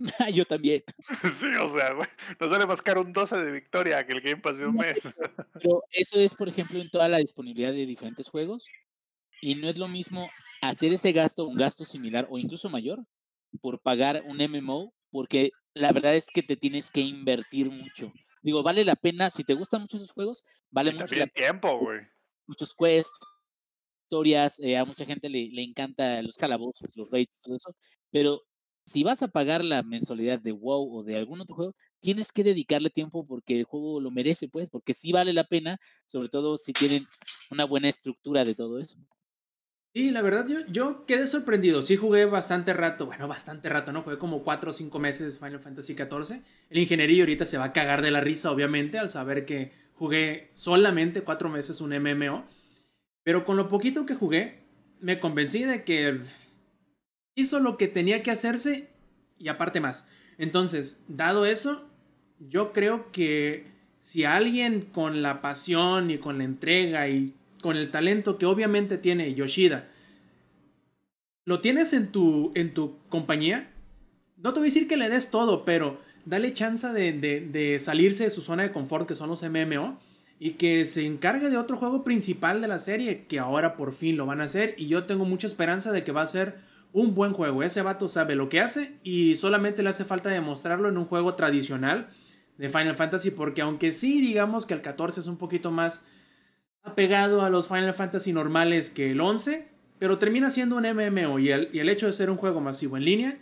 yo 0.34 0.44
también. 0.44 0.82
Sí, 1.34 1.46
o 1.60 1.70
sea, 1.72 1.92
güey, 1.92 2.08
nos 2.40 2.50
sale 2.50 2.66
más 2.66 2.82
caro 2.82 3.02
un 3.02 3.12
12 3.12 3.36
de 3.36 3.50
victoria 3.52 4.06
que 4.06 4.12
el 4.12 4.20
Game 4.20 4.40
Pass 4.42 4.58
de 4.58 4.66
un 4.66 4.76
mes. 4.76 4.98
Pero 5.60 5.84
eso 5.90 6.18
es, 6.18 6.34
por 6.34 6.48
ejemplo, 6.48 6.80
en 6.80 6.90
toda 6.90 7.08
la 7.08 7.18
disponibilidad 7.18 7.72
de 7.72 7.86
diferentes 7.86 8.28
juegos. 8.28 8.72
Y 9.40 9.56
no 9.56 9.68
es 9.68 9.78
lo 9.78 9.88
mismo 9.88 10.30
hacer 10.60 10.92
ese 10.92 11.12
gasto, 11.12 11.46
un 11.46 11.56
gasto 11.56 11.84
similar 11.84 12.26
o 12.30 12.38
incluso 12.38 12.70
mayor, 12.70 13.04
por 13.60 13.80
pagar 13.82 14.22
un 14.26 14.38
MMO, 14.40 14.94
porque 15.10 15.50
la 15.74 15.92
verdad 15.92 16.16
es 16.16 16.30
que 16.30 16.42
te 16.42 16.56
tienes 16.56 16.90
que 16.90 17.00
invertir 17.02 17.70
mucho. 17.70 18.12
Digo, 18.42 18.62
vale 18.62 18.84
la 18.84 18.96
pena, 18.96 19.30
si 19.30 19.44
te 19.44 19.54
gustan 19.54 19.82
mucho 19.82 19.96
esos 19.98 20.12
juegos, 20.12 20.44
vale 20.70 20.92
Y 20.92 20.94
mucho 20.94 21.14
la 21.16 21.26
tiempo, 21.26 21.78
güey. 21.78 22.00
muchos 22.46 22.74
quests, 22.74 23.18
historias, 24.04 24.58
eh, 24.60 24.76
a 24.76 24.84
mucha 24.84 25.04
gente 25.06 25.28
le, 25.28 25.48
le 25.50 25.62
encanta 25.62 26.22
los 26.22 26.36
calabozos, 26.36 26.96
los 26.96 27.10
raids, 27.10 27.40
todo 27.42 27.56
eso, 27.56 27.76
pero 28.10 28.42
si 28.86 29.02
vas 29.02 29.22
a 29.22 29.28
pagar 29.28 29.64
la 29.64 29.82
mensualidad 29.82 30.38
de 30.38 30.52
WoW 30.52 30.98
o 30.98 31.02
de 31.02 31.16
algún 31.16 31.40
otro 31.40 31.56
juego, 31.56 31.74
tienes 32.00 32.30
que 32.30 32.44
dedicarle 32.44 32.88
tiempo 32.88 33.26
porque 33.26 33.58
el 33.58 33.64
juego 33.64 34.00
lo 34.00 34.12
merece, 34.12 34.48
pues, 34.48 34.70
porque 34.70 34.94
sí 34.94 35.12
vale 35.12 35.32
la 35.32 35.44
pena, 35.44 35.78
sobre 36.06 36.28
todo 36.28 36.56
si 36.56 36.72
tienen 36.72 37.04
una 37.50 37.64
buena 37.64 37.88
estructura 37.88 38.44
de 38.44 38.54
todo 38.54 38.78
eso. 38.78 38.96
Sí, 39.92 40.10
la 40.10 40.22
verdad 40.22 40.46
yo, 40.68 41.06
quedé 41.06 41.26
sorprendido. 41.26 41.82
Sí 41.82 41.96
jugué 41.96 42.26
bastante 42.26 42.74
rato, 42.74 43.06
bueno, 43.06 43.26
bastante 43.26 43.68
rato, 43.70 43.92
¿no? 43.92 44.02
Jugué 44.02 44.18
como 44.18 44.44
4 44.44 44.70
o 44.70 44.72
5 44.72 44.98
meses 44.98 45.38
Final 45.38 45.60
Fantasy 45.60 45.94
XIV. 45.94 46.42
El 46.68 46.78
ingenierillo 46.78 47.22
ahorita 47.22 47.46
se 47.46 47.56
va 47.56 47.64
a 47.64 47.72
cagar 47.72 48.02
de 48.02 48.10
la 48.10 48.20
risa, 48.20 48.50
obviamente, 48.50 48.98
al 48.98 49.10
saber 49.10 49.46
que 49.46 49.72
jugué 49.94 50.50
solamente 50.54 51.22
4 51.22 51.48
meses 51.48 51.80
un 51.80 51.98
MMO. 51.98 52.44
Pero 53.24 53.46
con 53.46 53.56
lo 53.56 53.68
poquito 53.68 54.04
que 54.04 54.14
jugué, 54.14 54.66
me 55.00 55.18
convencí 55.18 55.64
de 55.64 55.82
que 55.82 56.20
hizo 57.36 57.60
lo 57.60 57.76
que 57.76 57.86
tenía 57.86 58.22
que 58.22 58.32
hacerse 58.32 58.88
y 59.38 59.48
aparte 59.48 59.78
más. 59.80 60.08
Entonces, 60.38 61.04
dado 61.06 61.46
eso, 61.46 61.86
yo 62.40 62.72
creo 62.72 63.12
que 63.12 63.66
si 64.00 64.24
alguien 64.24 64.80
con 64.80 65.22
la 65.22 65.40
pasión 65.40 66.10
y 66.10 66.18
con 66.18 66.38
la 66.38 66.44
entrega 66.44 67.08
y 67.08 67.34
con 67.62 67.76
el 67.76 67.90
talento 67.90 68.38
que 68.38 68.46
obviamente 68.46 68.98
tiene 68.98 69.34
Yoshida, 69.34 69.88
lo 71.44 71.60
tienes 71.60 71.92
en 71.92 72.08
tu, 72.10 72.52
en 72.54 72.74
tu 72.74 72.96
compañía, 73.08 73.70
no 74.38 74.52
te 74.52 74.60
voy 74.60 74.68
a 74.68 74.70
decir 74.70 74.88
que 74.88 74.96
le 74.96 75.08
des 75.08 75.30
todo, 75.30 75.64
pero 75.64 76.00
dale 76.24 76.52
chance 76.52 76.88
de, 76.88 77.12
de- 77.12 77.40
de 77.40 77.78
salirse 77.78 78.24
de 78.24 78.30
su 78.30 78.40
zona 78.42 78.64
de 78.64 78.72
confort, 78.72 79.06
que 79.06 79.14
son 79.14 79.28
los 79.30 79.42
MMO, 79.42 79.98
y 80.38 80.52
que 80.52 80.84
se 80.84 81.06
encargue 81.06 81.48
de 81.48 81.56
otro 81.56 81.76
juego 81.76 82.04
principal 82.04 82.60
de 82.60 82.68
la 82.68 82.78
serie, 82.78 83.24
que 83.26 83.38
ahora 83.38 83.76
por 83.76 83.92
fin 83.92 84.16
lo 84.16 84.26
van 84.26 84.40
a 84.40 84.44
hacer, 84.44 84.74
y 84.76 84.88
yo 84.88 85.04
tengo 85.04 85.24
mucha 85.24 85.46
esperanza 85.46 85.92
de 85.92 86.04
que 86.04 86.12
va 86.12 86.22
a 86.22 86.26
ser 86.26 86.56
un 86.96 87.14
buen 87.14 87.34
juego. 87.34 87.62
Ese 87.62 87.82
vato 87.82 88.08
sabe 88.08 88.34
lo 88.36 88.48
que 88.48 88.60
hace 88.60 88.94
y 89.02 89.36
solamente 89.36 89.82
le 89.82 89.90
hace 89.90 90.06
falta 90.06 90.30
demostrarlo 90.30 90.88
en 90.88 90.96
un 90.96 91.04
juego 91.04 91.34
tradicional 91.34 92.08
de 92.56 92.70
Final 92.70 92.96
Fantasy, 92.96 93.30
porque 93.32 93.60
aunque 93.60 93.92
sí 93.92 94.22
digamos 94.22 94.64
que 94.64 94.72
el 94.72 94.80
14 94.80 95.20
es 95.20 95.26
un 95.26 95.36
poquito 95.36 95.70
más 95.70 96.06
apegado 96.82 97.42
a 97.42 97.50
los 97.50 97.68
Final 97.68 97.92
Fantasy 97.92 98.32
normales 98.32 98.88
que 98.88 99.10
el 99.10 99.20
11, 99.20 99.68
pero 99.98 100.16
termina 100.16 100.48
siendo 100.48 100.76
un 100.76 100.84
MMO 100.86 101.38
y 101.38 101.50
el, 101.50 101.68
y 101.72 101.80
el 101.80 101.90
hecho 101.90 102.06
de 102.06 102.12
ser 102.12 102.30
un 102.30 102.38
juego 102.38 102.62
masivo 102.62 102.96
en 102.96 103.04
línea, 103.04 103.38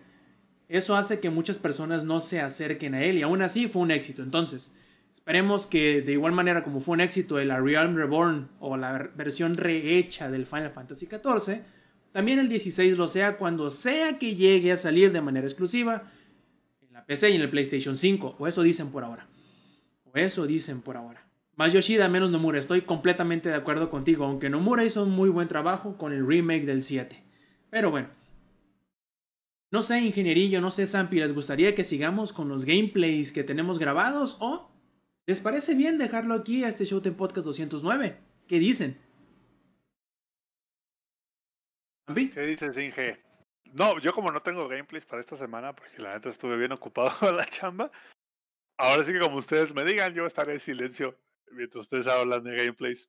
eso 0.69 0.97
hace 0.97 1.21
que 1.21 1.31
muchas 1.31 1.61
personas 1.61 2.03
no 2.03 2.21
se 2.21 2.41
acerquen 2.41 2.95
a 2.95 3.05
él 3.05 3.19
y 3.19 3.23
aún 3.23 3.41
así 3.43 3.69
fue 3.69 3.83
un 3.83 3.93
éxito. 3.93 4.23
Entonces, 4.25 4.77
esperemos 5.13 5.69
que 5.69 6.03
de 6.03 6.11
igual 6.11 6.33
manera 6.33 6.65
como 6.65 6.81
fue 6.81 6.95
un 6.95 7.01
éxito 7.03 7.39
el 7.39 7.51
Realm 7.51 7.95
Reborn 7.95 8.49
o 8.59 8.77
la 8.77 8.91
ver- 8.93 9.11
versión 9.15 9.57
rehecha 9.57 10.29
del 10.29 10.45
Final 10.47 10.71
Fantasy 10.73 11.07
XIV, 11.07 11.63
también 12.15 12.39
el 12.39 12.49
16 12.49 12.97
lo 12.97 13.09
sea 13.09 13.39
cuando 13.39 13.73
sea 13.73 14.21
que 14.21 14.37
llegue 14.37 14.71
a 14.71 14.77
salir 14.77 15.11
de 15.11 15.21
manera 15.21 15.49
exclusiva 15.49 16.05
en 16.81 16.93
la 16.93 17.05
PC 17.05 17.31
y 17.31 17.35
en 17.35 17.41
el 17.41 17.51
PlayStation 17.51 17.99
5, 17.99 18.37
o 18.39 18.47
eso 18.47 18.63
dicen 18.63 18.93
por 18.93 19.03
ahora. 19.03 19.27
O 20.05 20.17
eso 20.17 20.47
dicen 20.47 20.81
por 20.81 20.97
ahora. 20.97 21.27
Más 21.57 21.73
Yoshida, 21.73 22.09
menos 22.09 22.31
Nomura. 22.31 22.61
Estoy 22.61 22.83
completamente 22.83 23.49
de 23.49 23.57
acuerdo 23.57 23.91
contigo, 23.91 24.27
aunque 24.27 24.49
Nomura 24.49 24.85
hizo 24.85 25.03
un 25.03 25.11
muy 25.11 25.29
buen 25.29 25.49
trabajo 25.49 25.99
con 25.99 26.13
el 26.13 26.25
remake 26.25 26.67
del 26.67 26.85
7. 26.85 27.21
Pero 27.69 27.91
bueno. 27.91 28.11
No 29.73 29.83
sé, 29.83 30.01
ingenierillo, 30.01 30.61
no 30.61 30.71
sé, 30.71 30.87
Zampi, 30.87 31.19
¿les 31.19 31.35
gustaría 31.35 31.75
que 31.75 31.83
sigamos 31.83 32.33
con 32.33 32.49
los 32.49 32.65
gameplays 32.65 33.33
que 33.33 33.43
tenemos 33.43 33.81
grabados 33.81 34.37
o 34.39 34.71
les 35.27 35.41
parece 35.41 35.75
bien 35.75 35.99
dejarlo 35.99 36.35
aquí 36.35 36.63
a 36.63 36.69
este 36.69 36.85
Showtime 36.85 37.17
Podcast 37.17 37.45
209? 37.45 38.19
¿Qué 38.47 38.61
dicen? 38.61 38.99
¿Qué 42.07 42.41
dices, 42.43 42.77
Inge? 42.77 43.23
No, 43.73 43.99
yo 43.99 44.13
como 44.13 44.31
no 44.31 44.43
tengo 44.43 44.69
gameplays 44.69 45.07
para 45.07 45.21
esta 45.21 45.37
semana, 45.37 45.75
porque 45.75 46.03
la 46.03 46.15
neta 46.15 46.29
estuve 46.29 46.57
bien 46.57 46.73
ocupado 46.73 47.11
con 47.19 47.37
la 47.37 47.47
chamba, 47.47 47.91
ahora 48.79 49.05
sí 49.05 49.13
que 49.13 49.21
como 49.21 49.37
ustedes 49.37 49.75
me 49.75 49.85
digan, 49.85 50.15
yo 50.15 50.27
estaré 50.27 50.55
en 50.55 50.61
silencio 50.61 51.19
mientras 51.51 51.83
ustedes 51.83 52.07
hablan 52.07 52.45
de 52.45 52.57
gameplays. 52.57 53.09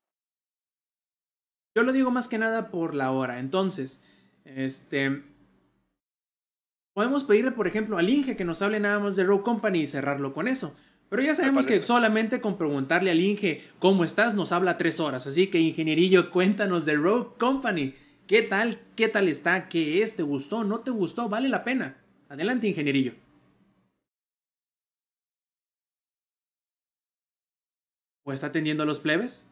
Yo 1.76 1.84
lo 1.84 1.92
digo 1.92 2.10
más 2.10 2.30
que 2.30 2.38
nada 2.38 2.72
por 2.72 2.96
la 2.96 3.12
hora. 3.12 3.40
Entonces, 3.40 4.04
este. 4.46 5.24
Podemos 6.94 7.26
pedirle, 7.26 7.52
por 7.52 7.68
ejemplo, 7.68 7.98
al 7.98 8.10
Inge 8.10 8.38
que 8.38 8.46
nos 8.46 8.62
hable 8.62 8.80
nada 8.80 9.00
más 9.00 9.18
de 9.18 9.26
Rogue 9.26 9.44
Company 9.44 9.80
y 9.80 9.88
cerrarlo 9.88 10.32
con 10.32 10.48
eso. 10.48 10.78
Pero 11.10 11.22
ya 11.22 11.36
sabemos 11.36 11.68
que 11.68 11.84
solamente 11.84 12.40
con 12.40 12.58
preguntarle 12.58 13.12
al 13.12 13.20
Inge 13.20 13.62
cómo 13.80 14.06
estás 14.06 14.36
nos 14.36 14.54
habla 14.54 14.78
tres 14.78 15.02
horas. 15.02 15.28
Así 15.28 15.48
que, 15.48 15.60
ingenierillo, 15.60 16.32
cuéntanos 16.32 16.86
de 16.86 16.96
Rogue 16.96 17.38
Company. 17.38 17.94
¿Qué 18.28 18.42
tal? 18.42 18.80
¿Qué 18.96 19.08
tal 19.08 19.28
está? 19.28 19.70
¿Qué 19.70 20.02
es? 20.02 20.16
¿Te 20.16 20.24
gustó? 20.24 20.64
¿No 20.64 20.80
te 20.80 20.90
gustó? 20.90 21.30
¿Vale 21.30 21.48
la 21.48 21.64
pena? 21.64 22.04
Adelante, 22.28 22.68
ingenierillo. 22.68 23.14
¿O 28.24 28.34
está 28.34 28.48
atendiendo 28.48 28.82
a 28.82 28.88
los 28.88 29.00
plebes? 29.00 29.48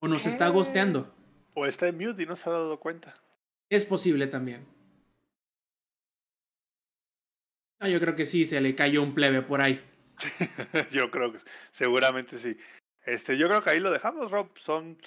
¿O 0.00 0.08
nos 0.08 0.26
está 0.26 0.48
gosteando? 0.48 1.14
O 1.54 1.64
está 1.64 1.88
en 1.88 1.96
mute 1.96 2.24
y 2.24 2.26
no 2.26 2.36
se 2.36 2.50
ha 2.50 2.52
dado 2.52 2.78
cuenta. 2.78 3.14
Es 3.70 3.86
posible 3.86 4.26
también. 4.26 4.66
Ah, 7.80 7.88
yo 7.88 7.98
creo 8.00 8.14
que 8.14 8.26
sí, 8.26 8.44
se 8.44 8.60
le 8.60 8.74
cayó 8.74 9.02
un 9.02 9.14
plebe 9.14 9.40
por 9.40 9.62
ahí. 9.62 9.82
yo 10.92 11.10
creo 11.10 11.32
que 11.32 11.38
seguramente 11.70 12.36
sí. 12.36 12.58
Este, 13.06 13.38
yo 13.38 13.48
creo 13.48 13.62
que 13.62 13.70
ahí 13.70 13.80
lo 13.80 13.90
dejamos, 13.90 14.30
Rob. 14.30 14.50
Son 14.58 14.98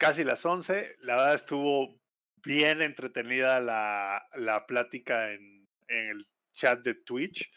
casi 0.00 0.24
las 0.24 0.44
11. 0.44 0.96
La 1.00 1.16
verdad 1.16 1.34
estuvo 1.34 1.94
bien 2.42 2.82
entretenida 2.82 3.60
la, 3.60 4.26
la 4.34 4.66
plática 4.66 5.30
en, 5.30 5.68
en 5.88 6.08
el 6.08 6.28
chat 6.54 6.80
de 6.80 6.94
Twitch. 6.94 7.52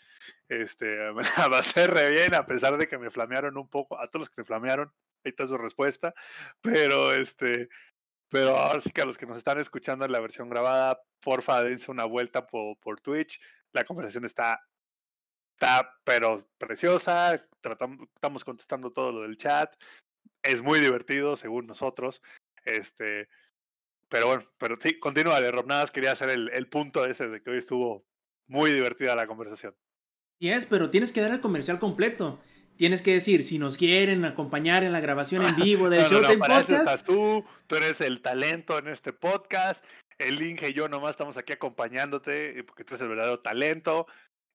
Este, 0.49 0.85
me 1.13 1.23
la 1.23 1.49
pasé 1.49 1.87
re 1.87 2.11
bien, 2.11 2.35
a 2.35 2.45
pesar 2.45 2.77
de 2.77 2.87
que 2.87 2.97
me 2.99 3.09
flamearon 3.09 3.57
un 3.57 3.69
poco. 3.69 3.99
A 3.99 4.07
todos 4.07 4.27
los 4.27 4.29
que 4.29 4.41
me 4.41 4.45
flamearon, 4.45 4.93
ahí 5.23 5.29
está 5.29 5.47
su 5.47 5.57
respuesta. 5.57 6.13
Pero 6.61 7.13
este, 7.13 7.69
pero 8.29 8.57
ahora 8.57 8.81
sí 8.81 8.91
que 8.91 9.01
a 9.01 9.05
los 9.05 9.17
que 9.17 9.25
nos 9.25 9.37
están 9.37 9.59
escuchando 9.59 10.05
en 10.05 10.11
la 10.11 10.19
versión 10.19 10.49
grabada, 10.49 11.01
porfa, 11.21 11.63
dense 11.63 11.89
una 11.89 12.05
vuelta 12.05 12.45
por, 12.45 12.77
por 12.77 12.99
Twitch. 12.99 13.39
La 13.71 13.85
conversación 13.85 14.25
está, 14.25 14.61
está, 15.53 15.97
pero 16.03 16.49
preciosa. 16.57 17.41
Tratamos, 17.61 18.09
estamos 18.13 18.43
contestando 18.43 18.91
todo 18.91 19.13
lo 19.13 19.21
del 19.21 19.37
chat. 19.37 19.73
Es 20.41 20.61
muy 20.61 20.79
divertido, 20.79 21.35
según 21.37 21.67
nosotros. 21.67 22.21
Este, 22.65 23.29
pero 24.09 24.27
bueno, 24.27 24.43
pero 24.57 24.77
sí, 24.79 24.99
continúa, 24.99 25.39
Rob. 25.51 25.67
Nada 25.67 25.83
más 25.83 25.91
quería 25.91 26.11
hacer 26.11 26.29
el, 26.29 26.49
el 26.53 26.67
punto 26.67 27.05
ese 27.05 27.27
de 27.27 27.41
que 27.41 27.49
hoy 27.49 27.57
estuvo 27.57 28.05
muy 28.47 28.71
divertida 28.71 29.15
la 29.15 29.27
conversación. 29.27 29.75
Sí 30.39 30.49
es, 30.49 30.65
pero 30.65 30.89
tienes 30.89 31.11
que 31.11 31.21
dar 31.21 31.31
el 31.31 31.41
comercial 31.41 31.79
completo. 31.79 32.39
Tienes 32.75 33.01
que 33.01 33.13
decir, 33.13 33.43
si 33.43 33.59
nos 33.59 33.77
quieren 33.77 34.25
acompañar 34.25 34.83
en 34.83 34.91
la 34.91 34.99
grabación 34.99 35.45
en 35.45 35.55
vivo 35.55 35.89
del 35.89 36.01
no, 36.01 36.05
no, 36.05 36.11
Showtime 36.11 36.35
no, 36.35 36.39
para 36.39 36.59
eso 36.59 36.75
estás 36.75 37.03
tú, 37.03 37.45
tú 37.67 37.75
eres 37.75 38.01
el 38.01 38.21
talento 38.21 38.77
en 38.77 38.87
este 38.87 39.13
podcast. 39.13 39.85
El 40.17 40.41
Inge 40.41 40.69
y 40.69 40.73
yo 40.73 40.87
nomás 40.89 41.11
estamos 41.11 41.37
aquí 41.37 41.53
acompañándote 41.53 42.59
eh, 42.59 42.63
porque 42.63 42.83
tú 42.83 42.93
eres 42.93 43.01
el 43.01 43.09
verdadero 43.09 43.39
talento. 43.39 44.07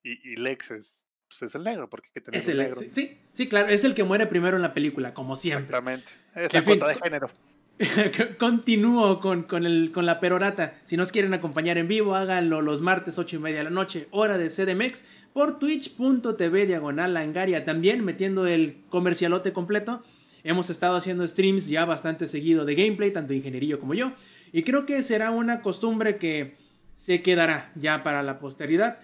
Y, 0.02 0.32
y 0.32 0.36
Lex 0.36 0.70
es, 0.70 1.07
pues 1.28 1.42
es 1.42 1.54
el 1.54 1.62
negro, 1.62 1.88
porque 1.88 2.08
hay 2.08 2.14
que 2.14 2.20
tener 2.20 2.38
Es 2.38 2.48
el, 2.48 2.58
negro. 2.58 2.74
sí, 2.76 2.90
sí, 2.92 3.18
sí, 3.32 3.48
claro, 3.48 3.68
es 3.68 3.84
el 3.84 3.94
que 3.94 4.04
muere 4.04 4.26
primero 4.26 4.56
en 4.56 4.62
la 4.62 4.74
película, 4.74 5.14
como 5.14 5.36
siempre. 5.36 5.66
Exactamente. 5.66 6.06
Es 6.34 6.54
En 6.54 6.60
la 6.60 6.62
fin, 6.62 6.78
cuota 6.78 6.88
de 6.88 7.00
género. 7.00 7.30
Continúo 8.38 9.20
con, 9.20 9.44
con, 9.44 9.64
el, 9.64 9.92
con 9.92 10.04
la 10.06 10.18
perorata. 10.20 10.74
Si 10.84 10.96
nos 10.96 11.12
quieren 11.12 11.32
acompañar 11.34 11.78
en 11.78 11.86
vivo, 11.86 12.14
háganlo 12.16 12.60
los 12.60 12.80
martes 12.80 13.18
8 13.18 13.36
y 13.36 13.38
media 13.38 13.58
de 13.58 13.64
la 13.64 13.70
noche, 13.70 14.08
hora 14.10 14.36
de 14.36 14.48
CDMX, 14.48 15.06
por 15.32 15.58
twitch.tv 15.58 16.66
diagonal 16.66 17.14
langaria. 17.14 17.64
También 17.64 18.04
metiendo 18.04 18.46
el 18.46 18.78
comercialote 18.88 19.52
completo. 19.52 20.02
Hemos 20.44 20.70
estado 20.70 20.96
haciendo 20.96 21.26
streams 21.26 21.68
ya 21.68 21.84
bastante 21.84 22.26
seguido 22.26 22.64
de 22.64 22.74
gameplay, 22.74 23.12
tanto 23.12 23.32
ingenierillo 23.32 23.78
como 23.78 23.94
yo. 23.94 24.12
Y 24.52 24.62
creo 24.62 24.86
que 24.86 25.02
será 25.02 25.30
una 25.30 25.60
costumbre 25.62 26.16
que 26.16 26.56
se 26.94 27.22
quedará 27.22 27.70
ya 27.76 28.02
para 28.02 28.22
la 28.22 28.38
posteridad. 28.40 28.98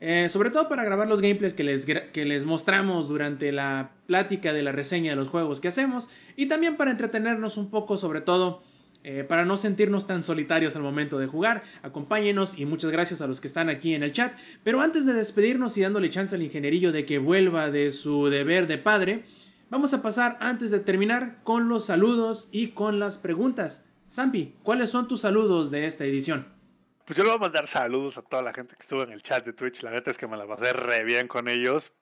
Eh, 0.00 0.28
sobre 0.30 0.50
todo 0.50 0.68
para 0.68 0.84
grabar 0.84 1.08
los 1.08 1.20
gameplays 1.20 1.54
que 1.54 1.64
les, 1.64 1.84
que 1.84 2.24
les 2.24 2.44
mostramos 2.44 3.08
durante 3.08 3.50
la 3.50 3.92
plática 4.06 4.52
de 4.52 4.62
la 4.62 4.72
reseña 4.72 5.10
de 5.10 5.16
los 5.16 5.28
juegos 5.28 5.60
que 5.60 5.68
hacemos. 5.68 6.08
Y 6.36 6.46
también 6.46 6.76
para 6.76 6.90
entretenernos 6.90 7.56
un 7.56 7.70
poco, 7.70 7.98
sobre 7.98 8.20
todo 8.20 8.62
eh, 9.04 9.24
para 9.24 9.44
no 9.44 9.56
sentirnos 9.56 10.06
tan 10.06 10.22
solitarios 10.22 10.76
al 10.76 10.82
momento 10.82 11.18
de 11.18 11.26
jugar. 11.26 11.62
Acompáñenos 11.82 12.58
y 12.58 12.66
muchas 12.66 12.90
gracias 12.90 13.20
a 13.20 13.26
los 13.26 13.40
que 13.40 13.46
están 13.46 13.68
aquí 13.68 13.94
en 13.94 14.02
el 14.02 14.12
chat. 14.12 14.36
Pero 14.64 14.80
antes 14.80 15.06
de 15.06 15.14
despedirnos 15.14 15.76
y 15.76 15.82
dándole 15.82 16.10
chance 16.10 16.34
al 16.34 16.42
ingenierillo 16.42 16.92
de 16.92 17.06
que 17.06 17.18
vuelva 17.18 17.70
de 17.70 17.92
su 17.92 18.28
deber 18.28 18.66
de 18.66 18.78
padre, 18.78 19.24
vamos 19.70 19.94
a 19.94 20.02
pasar 20.02 20.36
antes 20.40 20.70
de 20.70 20.80
terminar 20.80 21.38
con 21.44 21.68
los 21.68 21.86
saludos 21.86 22.48
y 22.52 22.68
con 22.68 22.98
las 22.98 23.18
preguntas. 23.18 23.88
Zampi, 24.10 24.54
¿cuáles 24.62 24.90
son 24.90 25.06
tus 25.06 25.20
saludos 25.20 25.70
de 25.70 25.86
esta 25.86 26.04
edición? 26.04 26.57
Pues 27.08 27.16
yo 27.16 27.24
le 27.24 27.30
voy 27.30 27.36
a 27.38 27.40
mandar 27.40 27.66
saludos 27.66 28.18
a 28.18 28.22
toda 28.22 28.42
la 28.42 28.52
gente 28.52 28.76
que 28.76 28.82
estuvo 28.82 29.02
en 29.02 29.12
el 29.12 29.22
chat 29.22 29.42
de 29.42 29.54
Twitch. 29.54 29.82
La 29.82 29.90
neta 29.90 30.10
es 30.10 30.18
que 30.18 30.26
me 30.26 30.36
la 30.36 30.46
pasé 30.46 30.74
re 30.74 31.04
bien 31.04 31.26
con 31.26 31.48
ellos. 31.48 31.96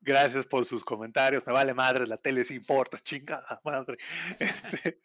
Gracias 0.00 0.46
por 0.46 0.66
sus 0.66 0.84
comentarios. 0.84 1.44
Me 1.48 1.52
vale 1.52 1.74
madre, 1.74 2.06
la 2.06 2.16
tele 2.16 2.44
sí 2.44 2.54
importa, 2.54 2.96
chingada 3.00 3.60
madre. 3.64 3.98
Este, 4.38 5.00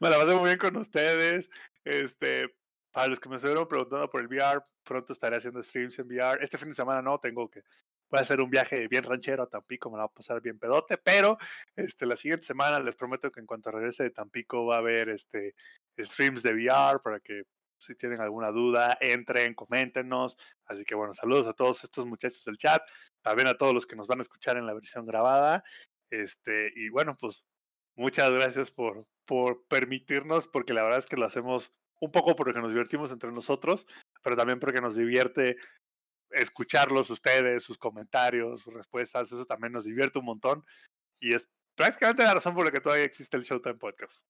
me 0.00 0.08
la 0.08 0.16
pasé 0.18 0.36
muy 0.36 0.44
bien 0.44 0.58
con 0.58 0.76
ustedes. 0.76 1.50
Este, 1.82 2.54
para 2.92 3.08
los 3.08 3.18
que 3.18 3.28
me 3.28 3.34
estuvieron 3.34 3.66
preguntando 3.66 4.08
por 4.08 4.20
el 4.20 4.28
VR, 4.28 4.62
pronto 4.84 5.12
estaré 5.12 5.38
haciendo 5.38 5.60
streams 5.60 5.98
en 5.98 6.06
VR. 6.06 6.40
Este 6.40 6.56
fin 6.56 6.68
de 6.68 6.74
semana 6.76 7.02
no, 7.02 7.18
tengo 7.18 7.50
que 7.50 7.64
voy 8.10 8.18
a 8.18 8.22
hacer 8.22 8.40
un 8.40 8.50
viaje 8.50 8.86
bien 8.86 9.02
ranchero 9.02 9.42
a 9.42 9.48
Tampico, 9.48 9.90
me 9.90 9.96
la 9.96 10.04
va 10.04 10.06
a 10.06 10.12
pasar 10.12 10.40
bien 10.40 10.56
pedote, 10.56 10.98
pero 10.98 11.36
este, 11.74 12.06
la 12.06 12.14
siguiente 12.14 12.46
semana 12.46 12.78
les 12.78 12.94
prometo 12.94 13.32
que 13.32 13.40
en 13.40 13.46
cuanto 13.46 13.72
regrese 13.72 14.04
de 14.04 14.10
Tampico 14.10 14.66
va 14.66 14.76
a 14.76 14.78
haber 14.78 15.08
este, 15.08 15.56
streams 15.98 16.44
de 16.44 16.54
VR 16.54 17.00
para 17.02 17.18
que 17.18 17.42
si 17.80 17.94
tienen 17.94 18.20
alguna 18.20 18.50
duda, 18.50 18.96
entren, 19.00 19.54
coméntenos. 19.54 20.36
Así 20.66 20.84
que 20.84 20.94
bueno, 20.94 21.14
saludos 21.14 21.46
a 21.46 21.52
todos 21.52 21.82
estos 21.84 22.06
muchachos 22.06 22.44
del 22.44 22.58
chat, 22.58 22.82
también 23.22 23.48
a 23.48 23.54
todos 23.54 23.74
los 23.74 23.86
que 23.86 23.96
nos 23.96 24.06
van 24.06 24.20
a 24.20 24.22
escuchar 24.22 24.56
en 24.56 24.66
la 24.66 24.74
versión 24.74 25.06
grabada. 25.06 25.64
Este, 26.10 26.72
y 26.76 26.88
bueno, 26.90 27.16
pues 27.16 27.44
muchas 27.96 28.30
gracias 28.32 28.70
por, 28.70 29.06
por 29.26 29.64
permitirnos, 29.66 30.48
porque 30.48 30.74
la 30.74 30.82
verdad 30.82 30.98
es 30.98 31.06
que 31.06 31.16
lo 31.16 31.26
hacemos 31.26 31.72
un 32.00 32.10
poco 32.10 32.34
porque 32.34 32.60
nos 32.60 32.72
divertimos 32.72 33.10
entre 33.12 33.30
nosotros, 33.30 33.86
pero 34.22 34.36
también 34.36 34.58
porque 34.58 34.80
nos 34.80 34.96
divierte 34.96 35.56
escucharlos 36.30 37.10
ustedes, 37.10 37.62
sus 37.62 37.78
comentarios, 37.78 38.62
sus 38.62 38.72
respuestas, 38.72 39.32
eso 39.32 39.44
también 39.44 39.72
nos 39.72 39.84
divierte 39.84 40.18
un 40.18 40.24
montón 40.26 40.64
y 41.20 41.34
es 41.34 41.50
prácticamente 41.76 42.22
la 42.22 42.34
razón 42.34 42.54
por 42.54 42.64
la 42.64 42.70
que 42.70 42.80
todavía 42.80 43.04
existe 43.04 43.36
el 43.36 43.42
Showtime 43.42 43.74
Podcast. 43.74 44.24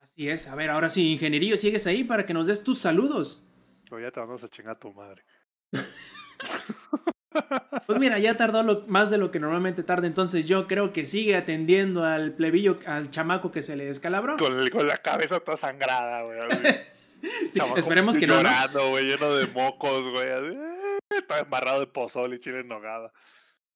Así 0.00 0.28
es, 0.28 0.48
a 0.48 0.54
ver, 0.54 0.70
ahora 0.70 0.90
sí, 0.90 1.12
ingenierillo, 1.12 1.56
sigues 1.56 1.86
ahí 1.86 2.04
para 2.04 2.26
que 2.26 2.34
nos 2.34 2.46
des 2.46 2.62
tus 2.64 2.78
saludos. 2.78 3.46
O 3.90 3.98
ya 3.98 4.10
te 4.10 4.20
vamos 4.20 4.42
a 4.42 4.48
chingar 4.48 4.76
a 4.76 4.78
tu 4.78 4.92
madre. 4.92 5.24
Pues 7.86 7.98
mira, 7.98 8.18
ya 8.18 8.36
tardó 8.36 8.62
lo- 8.62 8.84
más 8.88 9.10
de 9.10 9.18
lo 9.18 9.30
que 9.30 9.38
normalmente 9.40 9.82
tarda, 9.84 10.06
entonces 10.06 10.46
yo 10.46 10.66
creo 10.66 10.92
que 10.92 11.06
sigue 11.06 11.36
atendiendo 11.36 12.04
al 12.04 12.32
plebillo, 12.34 12.78
al 12.86 13.10
chamaco 13.10 13.50
que 13.52 13.62
se 13.62 13.76
le 13.76 13.84
descalabró. 13.84 14.36
Con, 14.36 14.58
el- 14.58 14.70
con 14.70 14.86
la 14.86 14.96
cabeza 14.98 15.38
toda 15.40 15.56
sangrada, 15.56 16.22
güey. 16.22 16.38
Sí, 16.90 17.60
esperemos 17.76 18.16
que 18.18 18.26
no, 18.26 18.34
¿no? 18.34 18.42
Llorando, 18.42 18.90
güey, 18.90 19.04
lleno 19.06 19.32
de 19.34 19.46
mocos, 19.48 20.08
güey. 20.10 20.28
así, 20.28 20.56
eh, 20.56 21.24
embarrado 21.40 21.80
de 21.80 21.86
pozole 21.88 22.36
y 22.36 22.40
chile 22.40 22.60
en 22.60 22.68
nogada. 22.68 23.12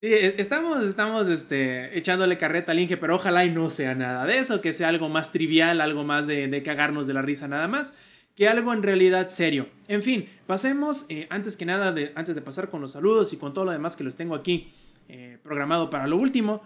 E- 0.07 0.35
estamos, 0.37 0.83
estamos 0.87 1.29
este, 1.29 1.97
echándole 1.97 2.37
carreta 2.37 2.73
al 2.73 2.79
Inge, 2.79 2.99
pero 2.99 3.15
ojalá 3.15 3.47
y 3.47 3.51
no 3.51 3.71
sea 3.71 3.95
nada 3.95 4.27
de 4.27 4.37
eso, 4.37 4.61
que 4.61 4.75
sea 4.75 4.89
algo 4.89 5.09
más 5.09 5.33
trivial, 5.33 5.81
algo 5.81 6.05
más 6.05 6.27
de, 6.27 6.47
de 6.47 6.63
cagarnos 6.63 7.07
de 7.07 7.15
la 7.15 7.23
risa 7.23 7.49
nada 7.49 7.69
más, 7.69 7.97
que 8.37 8.47
algo 8.47 8.75
en 8.75 8.83
realidad 8.83 9.31
serio. 9.31 9.67
En 9.89 10.03
fin, 10.03 10.29
pasemos, 10.47 11.07
eh, 11.09 11.27
antes 11.31 11.57
que 11.57 11.65
nada, 11.65 11.95
antes 12.17 12.35
de 12.35 12.43
pasar 12.43 12.69
con 12.69 12.83
los 12.83 12.93
saludos 12.93 13.33
y 13.33 13.39
con 13.39 13.55
todo 13.55 13.65
lo 13.65 13.71
demás 13.71 13.97
que 13.97 14.05
los 14.05 14.15
tengo 14.15 14.35
aquí 14.35 14.75
eh, 15.09 15.39
programado 15.43 15.89
para 15.89 16.07
lo 16.07 16.19
último, 16.19 16.63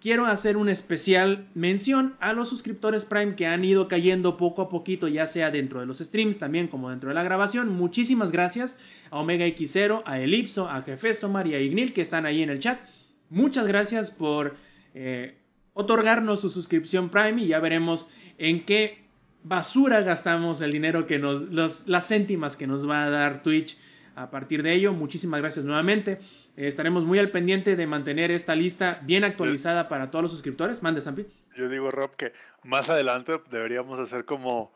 quiero 0.00 0.26
hacer 0.26 0.56
una 0.56 0.72
especial 0.72 1.46
mención 1.54 2.16
a 2.20 2.32
los 2.32 2.48
suscriptores 2.48 3.04
Prime 3.04 3.36
que 3.36 3.46
han 3.46 3.64
ido 3.64 3.86
cayendo 3.86 4.36
poco 4.36 4.62
a 4.62 4.68
poquito, 4.68 5.08
ya 5.08 5.26
sea 5.26 5.50
dentro 5.50 5.80
de 5.80 5.86
los 5.86 5.98
streams, 5.98 6.38
también 6.38 6.68
como 6.68 6.90
dentro 6.90 7.10
de 7.10 7.14
la 7.14 7.22
grabación. 7.22 7.68
Muchísimas 7.68 8.32
gracias 8.32 8.78
a 9.10 9.18
Omega 9.18 9.46
X0, 9.46 10.02
a 10.06 10.20
Elipso, 10.20 10.68
a 10.68 10.82
Jefestomar 10.82 11.46
y 11.46 11.54
a 11.54 11.60
Ignil 11.60 11.92
que 11.92 12.00
están 12.00 12.26
ahí 12.26 12.42
en 12.42 12.50
el 12.50 12.58
chat. 12.58 12.80
Muchas 13.28 13.66
gracias 13.66 14.10
por 14.10 14.56
eh, 14.94 15.36
otorgarnos 15.74 16.40
su 16.40 16.50
suscripción 16.50 17.10
Prime 17.10 17.42
y 17.42 17.48
ya 17.48 17.60
veremos 17.60 18.08
en 18.38 18.64
qué 18.64 19.04
basura 19.42 20.00
gastamos 20.00 20.60
el 20.62 20.72
dinero 20.72 21.06
que 21.06 21.18
nos, 21.18 21.50
las 21.52 22.08
céntimas 22.08 22.56
que 22.56 22.66
nos 22.66 22.88
va 22.88 23.04
a 23.04 23.10
dar 23.10 23.42
Twitch 23.42 23.76
a 24.14 24.30
partir 24.30 24.62
de 24.62 24.72
ello. 24.72 24.92
Muchísimas 24.92 25.40
gracias 25.40 25.64
nuevamente. 25.64 26.20
Eh, 26.56 26.66
estaremos 26.66 27.04
muy 27.04 27.18
al 27.18 27.30
pendiente 27.30 27.76
de 27.76 27.86
mantener 27.86 28.30
esta 28.30 28.54
lista 28.54 29.00
bien 29.02 29.24
actualizada 29.24 29.88
para 29.88 30.10
todos 30.10 30.22
los 30.22 30.32
suscriptores. 30.32 30.82
Mande, 30.82 31.00
Zampi. 31.00 31.26
Yo 31.56 31.68
digo, 31.68 31.90
Rob, 31.90 32.16
que 32.16 32.32
más 32.64 32.88
adelante 32.88 33.40
deberíamos 33.50 33.98
hacer 33.98 34.24
como 34.24 34.72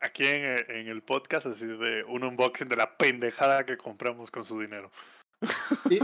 aquí 0.00 0.24
en, 0.24 0.44
eh, 0.44 0.66
en 0.68 0.88
el 0.88 1.02
podcast, 1.02 1.46
así 1.46 1.66
de 1.66 2.04
un 2.04 2.24
unboxing 2.24 2.68
de 2.68 2.76
la 2.76 2.96
pendejada 2.96 3.64
que 3.66 3.76
compramos 3.76 4.30
con 4.30 4.44
su 4.44 4.60
dinero. 4.60 4.90
Sí, 5.88 6.00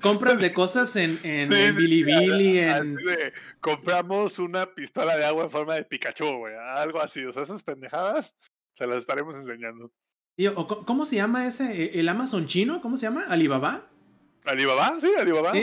Compras 0.00 0.40
de 0.40 0.52
cosas 0.52 0.96
en, 0.96 1.18
en, 1.24 1.52
Sí, 1.52 1.60
en 1.60 1.76
Bilibili, 1.76 2.60
Así 2.60 2.82
en... 2.82 2.96
de, 2.96 3.32
compramos 3.60 4.38
una 4.38 4.66
pistola 4.74 5.16
de 5.16 5.24
agua 5.24 5.44
en 5.44 5.50
forma 5.50 5.74
de 5.74 5.84
Pikachu, 5.84 6.38
güey. 6.38 6.54
Algo 6.56 7.00
así. 7.00 7.24
O 7.24 7.32
sea, 7.32 7.42
esas 7.42 7.62
pendejadas 7.62 8.34
se 8.76 8.86
las 8.86 8.98
estaremos 8.98 9.36
enseñando. 9.36 9.92
Tío, 10.40 10.54
o 10.56 10.66
co- 10.66 10.86
¿Cómo 10.86 11.04
se 11.04 11.16
llama 11.16 11.46
ese? 11.46 11.64
¿E- 11.84 12.00
¿El 12.00 12.08
Amazon 12.08 12.46
chino? 12.46 12.80
¿Cómo 12.80 12.96
se 12.96 13.02
llama? 13.02 13.24
¿Alibaba? 13.28 13.88
¿Alibaba? 14.46 14.94
Sí, 14.98 15.08
Alibaba. 15.18 15.52
Sí, 15.52 15.60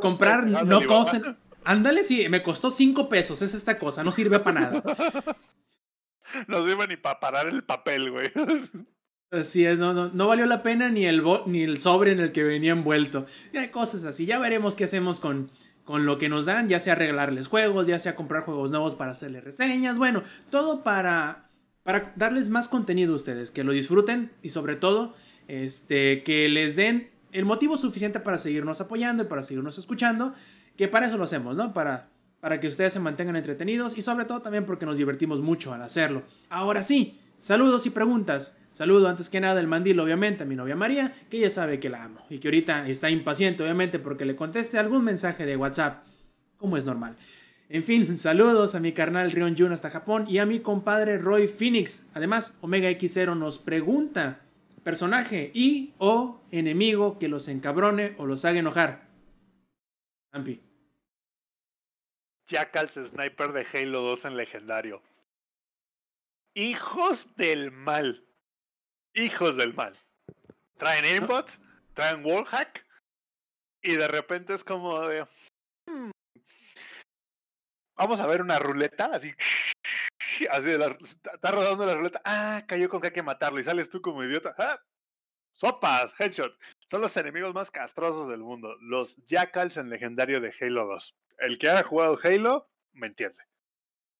comprar 0.00 0.46
no 0.46 0.80
cosen. 0.86 1.36
Ándale, 1.62 2.02
sí, 2.04 2.26
me 2.30 2.42
costó 2.42 2.70
5 2.70 3.10
pesos. 3.10 3.42
Es 3.42 3.52
esta 3.52 3.78
cosa, 3.78 4.02
no 4.02 4.10
sirve 4.12 4.38
para 4.40 4.60
nada. 4.62 4.82
No 6.48 6.66
sirve 6.66 6.88
ni 6.88 6.96
para 6.96 7.20
parar 7.20 7.48
el 7.48 7.64
papel, 7.64 8.10
güey. 8.10 8.32
Así 9.30 9.66
es, 9.66 9.78
no, 9.78 9.92
no, 9.92 10.08
no 10.12 10.26
valió 10.26 10.46
la 10.46 10.62
pena 10.62 10.88
ni 10.88 11.04
el, 11.04 11.20
bo- 11.20 11.44
ni 11.46 11.62
el 11.62 11.78
sobre 11.78 12.12
en 12.12 12.18
el 12.20 12.32
que 12.32 12.42
venía 12.44 12.72
envuelto. 12.72 13.26
Y 13.52 13.58
hay 13.58 13.68
cosas 13.68 14.04
así. 14.04 14.24
Ya 14.24 14.38
veremos 14.38 14.74
qué 14.74 14.84
hacemos 14.84 15.20
con, 15.20 15.50
con 15.84 16.06
lo 16.06 16.16
que 16.18 16.30
nos 16.30 16.46
dan, 16.46 16.68
ya 16.70 16.80
sea 16.80 16.94
arreglarles 16.94 17.48
juegos, 17.48 17.86
ya 17.86 17.98
sea 17.98 18.16
comprar 18.16 18.42
juegos 18.44 18.70
nuevos 18.70 18.94
para 18.94 19.10
hacerles 19.10 19.44
reseñas. 19.44 19.98
Bueno, 19.98 20.22
todo 20.50 20.82
para, 20.82 21.43
para 21.84 22.12
darles 22.16 22.50
más 22.50 22.66
contenido 22.66 23.12
a 23.12 23.16
ustedes, 23.16 23.50
que 23.50 23.62
lo 23.62 23.72
disfruten 23.72 24.32
y 24.42 24.48
sobre 24.48 24.74
todo 24.74 25.14
este, 25.46 26.22
que 26.24 26.48
les 26.48 26.76
den 26.76 27.10
el 27.30 27.44
motivo 27.44 27.76
suficiente 27.76 28.20
para 28.20 28.38
seguirnos 28.38 28.80
apoyando 28.80 29.22
y 29.22 29.26
para 29.26 29.42
seguirnos 29.42 29.78
escuchando, 29.78 30.34
que 30.76 30.88
para 30.88 31.06
eso 31.06 31.18
lo 31.18 31.24
hacemos, 31.24 31.54
¿no? 31.54 31.72
Para, 31.74 32.08
para 32.40 32.58
que 32.58 32.68
ustedes 32.68 32.92
se 32.94 33.00
mantengan 33.00 33.36
entretenidos 33.36 33.98
y 33.98 34.02
sobre 34.02 34.24
todo 34.24 34.40
también 34.40 34.64
porque 34.64 34.86
nos 34.86 34.96
divertimos 34.96 35.40
mucho 35.40 35.74
al 35.74 35.82
hacerlo. 35.82 36.22
Ahora 36.48 36.82
sí, 36.82 37.18
saludos 37.38 37.86
y 37.86 37.90
preguntas. 37.90 38.56
Saludo 38.72 39.08
antes 39.08 39.28
que 39.28 39.40
nada 39.40 39.60
el 39.60 39.68
mandil, 39.68 40.00
obviamente, 40.00 40.42
a 40.42 40.46
mi 40.46 40.56
novia 40.56 40.74
María, 40.74 41.14
que 41.30 41.36
ella 41.36 41.50
sabe 41.50 41.78
que 41.78 41.90
la 41.90 42.04
amo 42.04 42.18
y 42.30 42.38
que 42.38 42.48
ahorita 42.48 42.88
está 42.88 43.10
impaciente, 43.10 43.62
obviamente, 43.62 43.98
porque 43.98 44.24
le 44.24 44.34
conteste 44.34 44.78
algún 44.78 45.04
mensaje 45.04 45.46
de 45.46 45.56
WhatsApp, 45.56 46.02
como 46.56 46.76
es 46.76 46.84
normal. 46.84 47.16
En 47.74 47.82
fin, 47.82 48.16
saludos 48.18 48.76
a 48.76 48.78
mi 48.78 48.92
carnal 48.92 49.32
Rion 49.32 49.56
Jun 49.58 49.72
hasta 49.72 49.90
Japón 49.90 50.26
y 50.28 50.38
a 50.38 50.46
mi 50.46 50.60
compadre 50.60 51.18
Roy 51.18 51.48
Phoenix. 51.48 52.06
Además, 52.14 52.56
Omega 52.60 52.88
X0 52.88 53.36
nos 53.36 53.58
pregunta, 53.58 54.46
personaje 54.84 55.50
y 55.52 55.92
o 55.98 56.40
enemigo 56.52 57.18
que 57.18 57.26
los 57.26 57.48
encabrone 57.48 58.14
o 58.18 58.26
los 58.26 58.44
haga 58.44 58.60
enojar. 58.60 59.08
Ampi. 60.30 60.62
Jackals 62.46 62.92
Sniper 62.92 63.50
de 63.50 63.66
Halo 63.72 64.02
2 64.02 64.24
en 64.26 64.36
legendario. 64.36 65.02
Hijos 66.54 67.34
del 67.34 67.72
mal. 67.72 68.24
Hijos 69.14 69.56
del 69.56 69.74
mal. 69.74 69.98
Traen 70.78 71.04
aimbot, 71.06 71.50
traen 71.94 72.24
wallhack 72.24 72.86
y 73.82 73.96
de 73.96 74.06
repente 74.06 74.54
es 74.54 74.62
como 74.62 75.08
de... 75.08 75.26
"Hmm, 75.86 76.10
Vamos 77.96 78.20
a 78.20 78.26
ver 78.26 78.40
una 78.42 78.58
ruleta, 78.58 79.06
así... 79.06 79.32
Así 80.50 80.66
de 80.66 80.78
la, 80.78 80.86
está 81.00 81.52
rodando 81.52 81.86
la 81.86 81.94
ruleta. 81.94 82.20
Ah, 82.24 82.64
cayó 82.66 82.88
con 82.88 83.00
que 83.00 83.08
hay 83.08 83.12
que 83.12 83.22
matarlo 83.22 83.60
y 83.60 83.64
sales 83.64 83.88
tú 83.88 84.00
como 84.02 84.24
idiota. 84.24 84.54
¡Ah! 84.58 84.80
Sopas, 85.52 86.12
headshot. 86.18 86.58
Son 86.90 87.00
los 87.00 87.16
enemigos 87.16 87.54
más 87.54 87.70
castrosos 87.70 88.28
del 88.28 88.40
mundo. 88.40 88.74
Los 88.80 89.16
Jackals 89.26 89.76
en 89.76 89.90
legendario 89.90 90.40
de 90.40 90.52
Halo 90.60 90.86
2. 90.86 91.16
El 91.38 91.58
que 91.58 91.68
haya 91.68 91.84
jugado 91.84 92.18
Halo 92.22 92.68
me 92.92 93.06
entiende. 93.06 93.44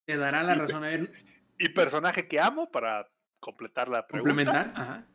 Te 0.07 0.17
dará 0.17 0.43
la 0.45 0.55
Y- 0.55 0.59
razón 0.61 0.85
a 0.85 0.89
ver, 0.89 1.13
Y 1.59 1.71
personaje 1.71 2.29
que 2.29 2.39
amo 2.39 2.71
para 2.71 3.11
completar 3.41 3.89
la 3.89 4.07
pregunta. 4.07 4.35
complementar. 4.35 4.73
Ajá. 4.81 5.07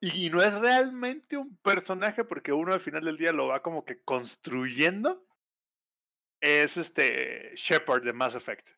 Y 0.00 0.30
no 0.30 0.42
es 0.42 0.54
realmente 0.54 1.36
un 1.36 1.56
personaje 1.58 2.24
porque 2.24 2.52
uno 2.52 2.72
al 2.72 2.80
final 2.80 3.04
del 3.04 3.16
día 3.18 3.32
lo 3.32 3.46
va 3.46 3.62
como 3.62 3.84
que 3.84 4.02
construyendo. 4.02 5.24
Es 6.40 6.76
este 6.76 7.52
Shepard 7.54 8.02
de 8.04 8.12
Mass 8.12 8.34
Effect. 8.34 8.70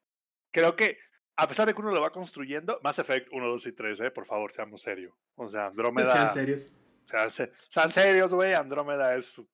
Creo 0.52 0.74
que 0.76 0.98
a 1.36 1.46
pesar 1.48 1.66
de 1.66 1.74
que 1.74 1.80
uno 1.80 1.92
lo 1.92 2.00
va 2.02 2.10
construyendo, 2.12 2.80
Mass 2.82 2.98
Effect 2.98 3.28
1, 3.32 3.46
2 3.48 3.66
y 3.66 3.72
3, 3.72 4.00
eh, 4.00 4.10
por 4.10 4.26
favor, 4.26 4.52
seamos 4.52 4.82
serios. 4.82 5.14
O 5.36 5.48
sea, 5.48 5.66
Andrómeda. 5.66 6.12
Sean 6.12 6.30
serios. 6.30 6.74
O 7.04 7.08
sea, 7.08 7.30
se- 7.30 7.52
sean 7.68 7.90
serios, 7.90 8.32
güey. 8.32 8.52
Andrómeda 8.52 9.14
es 9.16 9.26
su 9.26 9.48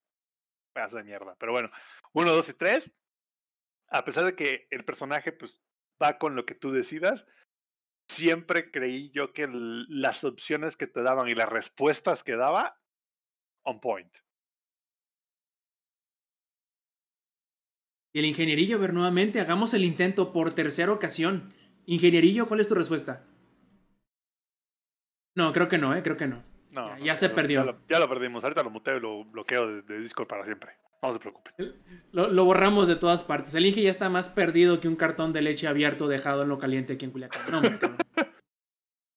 pedazo 0.75 0.97
de 0.97 1.05
mierda. 1.05 1.37
Pero 1.39 1.53
bueno, 1.53 1.71
1, 2.13 2.33
2 2.33 2.49
y 2.49 2.55
3. 2.55 2.91
A 3.91 4.05
pesar 4.05 4.25
de 4.25 4.35
que 4.35 4.67
el 4.71 4.85
personaje 4.85 5.33
pues 5.33 5.63
va 6.03 6.19
con 6.19 6.35
lo 6.37 6.45
que 6.45 6.55
tú 6.55 6.73
decidas, 6.73 7.25
siempre 8.11 8.71
creí 8.71 9.11
yo 9.11 9.33
que 9.33 9.49
las 9.51 10.25
opciones 10.25 10.77
que 10.77 10.87
te 10.87 11.03
daban 11.03 11.29
y 11.29 11.35
las 11.35 11.49
respuestas 11.49 12.23
que 12.25 12.37
daba, 12.37 12.79
on 13.65 13.81
point. 13.81 14.15
Y 18.19 18.21
el 18.21 18.27
ingenierillo, 18.27 18.79
a 18.79 18.81
ver, 18.81 18.95
nuevamente, 18.95 19.39
hagamos 19.39 19.75
el 19.75 19.85
intento 19.85 20.33
por 20.33 20.51
tercera 20.53 20.91
ocasión. 20.91 21.53
Ingenierillo, 21.87 22.49
¿cuál 22.49 22.59
es 22.59 22.67
tu 22.67 22.75
respuesta? 22.75 23.25
No, 25.37 25.53
creo 25.53 25.69
que 25.69 25.79
no, 25.79 25.95
¿eh? 25.95 26.03
Creo 26.03 26.17
que 26.17 26.27
no. 26.27 26.43
No, 26.73 26.99
Ya- 26.99 27.13
no, 27.13 27.17
se 27.17 27.29
perdió. 27.29 27.61
Ya 27.61 27.65
lo, 27.67 27.79
ya 27.89 27.99
lo 28.01 28.09
perdimos. 28.09 28.43
Ahorita 28.43 28.65
lo 28.65 28.71
muteo 28.71 28.97
y 28.97 29.01
lo 29.01 29.25
bloqueo 29.25 29.69
de, 29.69 29.83
de 29.83 30.01
Discord 30.01 30.27
para 30.27 30.45
siempre. 30.45 30.73
No 31.01 31.13
se 31.13 31.21
preocupen. 31.21 31.53
Lo, 32.11 32.27
lo 32.27 32.45
borramos 32.45 32.89
de 32.89 32.97
todas 32.97 33.23
partes. 33.23 33.55
El 33.55 33.67
Inge 33.67 33.83
ya 33.83 33.91
está 33.91 34.09
más 34.09 34.31
perdido 34.31 34.81
que 34.81 34.89
un 34.89 34.97
cartón 34.97 35.33
de 35.33 35.43
leche 35.43 35.69
abierto 35.69 36.09
dejado 36.09 36.43
en 36.43 36.49
lo 36.49 36.59
caliente 36.59 36.95
aquí 36.95 37.05
en 37.05 37.13
Culiacán. 37.13 37.43
No, 37.53 37.59
hombre, 37.59 37.79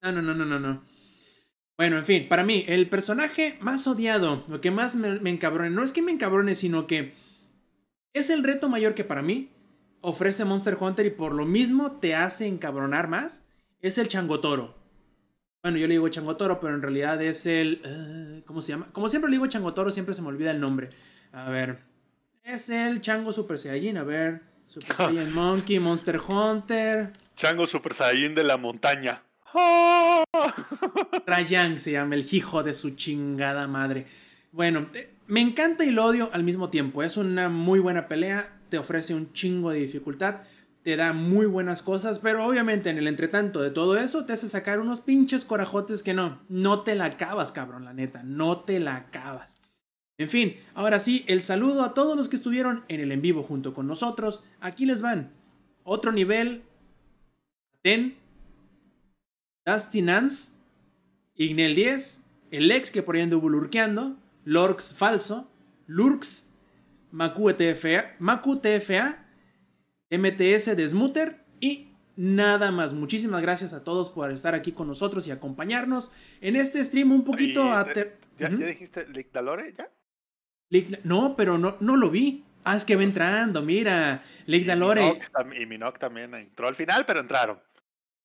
no, 0.04 0.12
no, 0.12 0.22
no, 0.22 0.36
no, 0.36 0.46
no, 0.46 0.60
no. 0.60 0.84
Bueno, 1.76 1.98
en 1.98 2.06
fin, 2.06 2.28
para 2.30 2.44
mí, 2.44 2.66
el 2.68 2.88
personaje 2.88 3.58
más 3.62 3.88
odiado, 3.88 4.46
lo 4.48 4.62
que 4.62 4.70
más 4.70 4.96
me, 4.96 5.20
me 5.22 5.32
encabrone, 5.32 5.72
no 5.72 5.84
es 5.84 5.92
que 5.92 6.04
me 6.04 6.12
encabrone, 6.12 6.54
sino 6.54 6.86
que 6.86 7.20
es 8.14 8.30
el 8.30 8.44
reto 8.44 8.70
mayor 8.70 8.94
que 8.96 9.04
para 9.04 9.22
mí 9.22 9.50
ofrece 10.02 10.46
Monster 10.46 10.78
Hunter 10.80 11.06
y 11.06 11.10
por 11.12 11.34
lo 11.34 11.46
mismo 11.46 11.94
te 11.94 12.16
hace 12.16 12.48
encabronar 12.48 13.08
más, 13.08 13.48
es 13.82 13.98
el 13.98 14.08
Changotoro. 14.08 14.76
Bueno, 15.64 15.78
yo 15.78 15.88
le 15.88 15.94
digo 15.94 16.10
Changotoro, 16.10 16.60
pero 16.60 16.74
en 16.74 16.82
realidad 16.82 17.22
es 17.22 17.46
el... 17.46 17.82
eh, 17.86 18.42
¿Cómo 18.48 18.62
se 18.64 18.72
llama? 18.72 18.88
Como 18.94 19.10
siempre 19.10 19.30
le 19.30 19.36
digo 19.36 19.46
Changotoro, 19.48 19.92
siempre 19.92 20.16
se 20.16 20.22
me 20.24 20.30
olvida 20.30 20.50
el 20.52 20.60
nombre. 20.60 20.90
A 21.32 21.50
ver. 21.50 21.80
Es 22.44 22.70
el 22.70 23.00
Chango 23.02 23.32
Super 23.32 23.60
Saiyajin. 23.60 23.98
A 23.98 24.04
ver. 24.04 24.42
Super 24.66 24.96
Saiyan 24.98 25.32
Monkey, 25.32 25.80
Monster 25.80 26.20
Hunter. 26.20 27.14
Chango 27.36 27.68
Super 27.68 27.94
Saiyan 27.94 28.34
de 28.34 28.44
la 28.44 28.58
montaña. 28.58 29.22
Rayang 31.26 31.78
se 31.78 31.92
llama, 31.92 32.16
el 32.16 32.26
hijo 32.34 32.64
de 32.64 32.74
su 32.74 32.92
chingada 32.92 33.68
madre. 33.68 34.06
Bueno, 34.52 34.88
te- 34.92 35.12
me 35.32 35.40
encanta 35.40 35.86
y 35.86 35.92
lo 35.92 36.04
odio 36.04 36.30
al 36.34 36.44
mismo 36.44 36.70
tiempo. 36.70 37.04
Es 37.04 37.16
una 37.16 37.48
muy 37.48 37.80
buena 37.80 38.10
pelea. 38.10 38.60
Te 38.68 38.78
ofrece 38.78 39.16
un 39.16 39.32
chingo 39.32 39.70
de 39.70 39.80
dificultad. 39.80 40.42
Te 40.84 40.98
da 40.98 41.14
muy 41.14 41.46
buenas 41.46 41.82
cosas. 41.82 42.20
Pero 42.20 42.46
obviamente 42.46 42.90
en 42.90 42.98
el 42.98 43.08
entretanto 43.08 43.62
de 43.62 43.72
todo 43.72 43.96
eso 43.96 44.26
te 44.26 44.34
hace 44.34 44.50
sacar 44.50 44.82
unos 44.82 45.00
pinches 45.00 45.46
corajotes 45.46 46.04
que 46.04 46.14
no. 46.14 46.42
No 46.50 46.82
te 46.82 46.96
la 46.96 47.06
acabas, 47.06 47.54
cabrón, 47.54 47.86
la 47.86 47.94
neta. 47.94 48.24
No 48.24 48.60
te 48.60 48.82
la 48.82 48.98
acabas. 48.98 49.58
En 50.18 50.28
fin, 50.28 50.58
ahora 50.74 51.00
sí, 51.00 51.24
el 51.30 51.40
saludo 51.40 51.84
a 51.84 51.94
todos 51.94 52.18
los 52.18 52.28
que 52.28 52.36
estuvieron 52.36 52.84
en 52.90 53.00
el 53.00 53.14
en 53.14 53.22
vivo 53.22 53.42
junto 53.42 53.74
con 53.74 53.88
nosotros. 53.88 54.44
Aquí 54.60 54.86
les 54.86 55.02
van. 55.02 55.32
Otro 55.86 56.12
nivel. 56.12 56.64
Ten. 57.82 58.18
Dusty 59.66 60.02
Nance. 60.02 60.58
Ignel 61.36 61.74
10. 61.74 62.26
El 62.52 62.70
ex 62.70 62.92
que 62.92 63.02
por 63.02 63.16
ahí 63.16 63.22
anduvo 63.22 63.48
lurkeando. 63.48 64.18
Lorx 64.46 64.94
falso. 64.96 65.52
Lurks. 65.88 66.54
Maku 67.12 67.52
TFA. 67.54 68.16
Maku 68.20 68.58
TFA. 68.60 69.26
MTS 70.10 70.76
de 70.76 70.88
Smuter. 70.88 71.44
Y 71.60 71.90
nada 72.16 72.72
más. 72.72 72.94
Muchísimas 72.94 73.42
gracias 73.42 73.74
a 73.74 73.84
todos 73.84 74.10
por 74.10 74.32
estar 74.32 74.56
aquí 74.56 74.72
con 74.72 74.88
nosotros 74.88 75.28
y 75.28 75.32
acompañarnos 75.32 76.14
en 76.42 76.56
este 76.56 76.84
stream 76.84 77.12
un 77.12 77.24
poquito 77.24 77.64
Oye, 77.64 77.72
ater- 77.74 78.18
¿Ya. 78.40 78.50
¿Ya 78.50 78.66
dijiste 78.66 79.08
Lick 79.08 79.32
Dalore? 79.32 79.74
¿Ya? 79.78 79.90
No, 81.04 81.36
pero 81.36 81.58
no, 81.58 81.78
no 81.80 81.98
lo 81.98 82.10
vi. 82.10 82.44
Ah, 82.64 82.78
es 82.78 82.86
que 82.86 82.96
va 82.96 83.04
entrando, 83.04 83.62
mira. 83.62 84.24
Lick 84.46 84.68
Y. 84.68 84.70
Minoc 84.76 85.18
Y 85.60 85.66
Minoc 85.66 86.00
también 86.00 86.34
entró 86.34 86.68
al 86.68 86.76
final, 86.76 87.06
pero 87.06 87.20
entraron. 87.20 87.60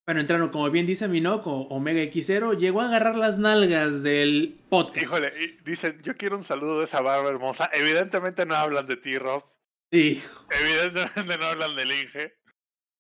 Bueno, 0.07 0.21
entraron, 0.21 0.51
como 0.51 0.71
bien 0.71 0.87
dice 0.87 1.09
Minoc 1.09 1.45
o 1.49 1.63
Omega 1.63 2.01
X0, 2.01 2.57
llegó 2.57 2.81
a 2.81 2.87
agarrar 2.87 3.17
las 3.17 3.41
nalgas 3.41 4.05
del 4.05 4.57
podcast. 4.71 5.03
Híjole, 5.03 5.33
dicen, 5.65 6.01
yo 6.03 6.17
quiero 6.17 6.37
un 6.37 6.45
saludo 6.45 6.79
de 6.79 6.85
esa 6.85 7.01
barba 7.01 7.29
hermosa. 7.29 7.69
Evidentemente 7.73 8.47
no 8.47 8.55
hablan 8.55 8.87
de 8.87 8.97
ti, 8.97 9.19
Rob. 9.19 9.43
Hijo. 9.91 10.47
Evidentemente 10.51 11.39
no 11.39 11.47
hablan 11.47 11.75
del 11.75 11.91
Inge. 11.91 12.39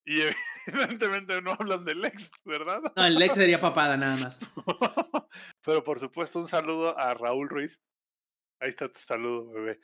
Y 0.05 0.21
evidentemente 0.67 1.41
no 1.43 1.53
hablan 1.53 1.85
del 1.85 2.05
ex, 2.05 2.29
¿verdad? 2.45 2.83
No, 2.97 3.07
el 3.07 3.15
Lex 3.15 3.37
sería 3.37 3.61
papada 3.61 3.97
nada 3.97 4.17
más. 4.17 4.41
Pero 5.65 5.85
por 5.85 6.01
supuesto, 6.01 6.41
un 6.41 6.49
saludo 6.49 6.99
a 6.99 7.15
Raúl 7.15 7.49
Ruiz. 7.49 7.81
Ahí 8.61 8.71
está 8.71 8.89
tu 8.89 8.99
saludo, 8.99 9.53
bebé. 9.53 9.81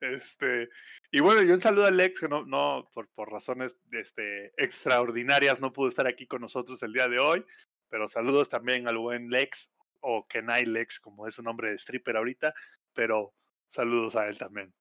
Este, 0.00 0.68
y 1.10 1.20
bueno, 1.20 1.42
y 1.42 1.50
un 1.50 1.60
saludo 1.60 1.86
a 1.86 1.90
Lex, 1.90 2.20
que 2.20 2.28
no, 2.28 2.44
no 2.44 2.90
por, 2.92 3.08
por 3.08 3.30
razones 3.30 3.78
este, 3.92 4.52
extraordinarias 4.62 5.60
no 5.60 5.72
pudo 5.72 5.88
estar 5.88 6.06
aquí 6.06 6.26
con 6.26 6.42
nosotros 6.42 6.82
el 6.82 6.92
día 6.92 7.08
de 7.08 7.18
hoy. 7.18 7.44
Pero 7.88 8.08
saludos 8.08 8.48
también 8.48 8.88
al 8.88 8.98
buen 8.98 9.30
Lex, 9.30 9.70
o 10.00 10.26
Kenai 10.26 10.66
Lex, 10.66 11.00
como 11.00 11.26
es 11.26 11.34
su 11.34 11.42
nombre 11.42 11.70
de 11.70 11.76
stripper 11.76 12.16
ahorita. 12.16 12.52
Pero 12.92 13.32
saludos 13.68 14.16
a 14.16 14.28
él 14.28 14.36
también. 14.38 14.72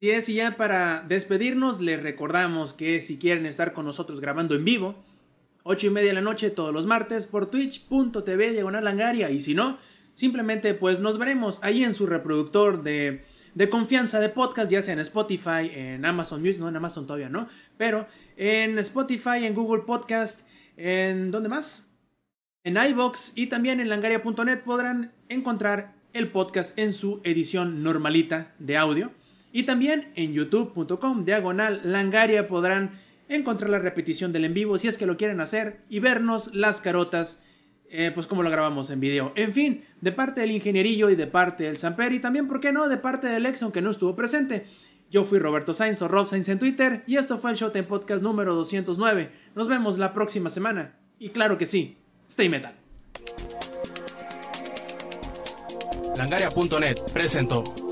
Así 0.00 0.10
es, 0.10 0.28
y 0.28 0.34
ya 0.34 0.56
para 0.56 1.02
despedirnos, 1.02 1.80
les 1.80 2.02
recordamos 2.02 2.74
que 2.74 3.00
si 3.00 3.18
quieren 3.18 3.46
estar 3.46 3.72
con 3.72 3.84
nosotros 3.84 4.20
grabando 4.20 4.54
en 4.54 4.64
vivo, 4.64 5.04
8 5.64 5.88
y 5.88 5.90
media 5.90 6.08
de 6.08 6.14
la 6.14 6.20
noche 6.20 6.50
todos 6.50 6.72
los 6.72 6.86
martes 6.86 7.26
por 7.26 7.50
twitch.tv 7.50 8.52
diagonal 8.52 8.84
langaria. 8.84 9.30
Y 9.30 9.40
si 9.40 9.54
no, 9.54 9.78
simplemente 10.14 10.74
pues 10.74 11.00
nos 11.00 11.18
veremos 11.18 11.62
ahí 11.64 11.82
en 11.82 11.94
su 11.94 12.06
reproductor 12.06 12.82
de, 12.82 13.24
de 13.54 13.68
confianza 13.68 14.20
de 14.20 14.28
podcast, 14.28 14.70
ya 14.70 14.82
sea 14.82 14.94
en 14.94 15.00
Spotify, 15.00 15.70
en 15.72 16.04
Amazon 16.04 16.40
Music, 16.40 16.60
no 16.60 16.68
en 16.68 16.76
Amazon 16.76 17.06
todavía 17.06 17.28
no, 17.28 17.48
pero 17.76 18.06
en 18.36 18.78
Spotify, 18.78 19.44
en 19.44 19.54
Google 19.54 19.82
Podcast, 19.82 20.46
en 20.76 21.30
¿dónde 21.30 21.48
más? 21.48 21.88
En 22.64 22.76
iBox 22.76 23.32
y 23.36 23.46
también 23.46 23.80
en 23.80 23.88
langaria.net 23.88 24.60
podrán 24.60 25.12
encontrar 25.28 25.94
el 26.12 26.28
podcast 26.28 26.78
en 26.78 26.92
su 26.92 27.20
edición 27.24 27.82
normalita 27.82 28.54
de 28.58 28.76
audio. 28.76 29.12
Y 29.52 29.62
también 29.62 30.12
en 30.14 30.34
youtube.com 30.34 31.24
diagonal 31.24 31.80
langaria 31.84 32.46
podrán 32.46 32.98
encontrar 33.28 33.70
la 33.70 33.78
repetición 33.78 34.32
del 34.32 34.44
en 34.44 34.54
vivo 34.54 34.78
si 34.78 34.88
es 34.88 34.98
que 34.98 35.06
lo 35.06 35.16
quieren 35.16 35.40
hacer 35.40 35.80
y 35.88 36.00
vernos 36.00 36.54
las 36.54 36.80
carotas, 36.80 37.44
eh, 37.90 38.10
pues 38.14 38.26
como 38.26 38.42
lo 38.42 38.50
grabamos 38.50 38.90
en 38.90 39.00
video. 39.00 39.32
En 39.34 39.52
fin, 39.52 39.84
de 40.00 40.12
parte 40.12 40.40
del 40.40 40.50
ingenierillo 40.50 41.10
y 41.10 41.16
de 41.16 41.26
parte 41.26 41.64
del 41.64 41.78
Samper 41.78 42.12
y 42.12 42.20
también, 42.20 42.48
¿por 42.48 42.60
qué 42.60 42.72
no?, 42.72 42.88
de 42.88 42.98
parte 42.98 43.26
del 43.28 43.42
Lex, 43.42 43.62
aunque 43.62 43.82
no 43.82 43.90
estuvo 43.90 44.14
presente. 44.14 44.66
Yo 45.10 45.24
fui 45.24 45.38
Roberto 45.38 45.72
Sainz 45.72 46.02
o 46.02 46.08
Rob 46.08 46.28
Sainz 46.28 46.48
en 46.50 46.58
Twitter 46.58 47.02
y 47.06 47.16
esto 47.16 47.38
fue 47.38 47.50
el 47.50 47.56
Showtime 47.56 47.84
Podcast 47.84 48.22
número 48.22 48.54
209. 48.54 49.30
Nos 49.54 49.68
vemos 49.68 49.96
la 49.96 50.12
próxima 50.12 50.50
semana. 50.50 50.96
Y 51.18 51.30
claro 51.30 51.56
que 51.56 51.66
sí, 51.66 51.96
stay 52.28 52.48
metal. 52.48 52.74
Langaria.net 56.16 56.98
presentó. 57.12 57.87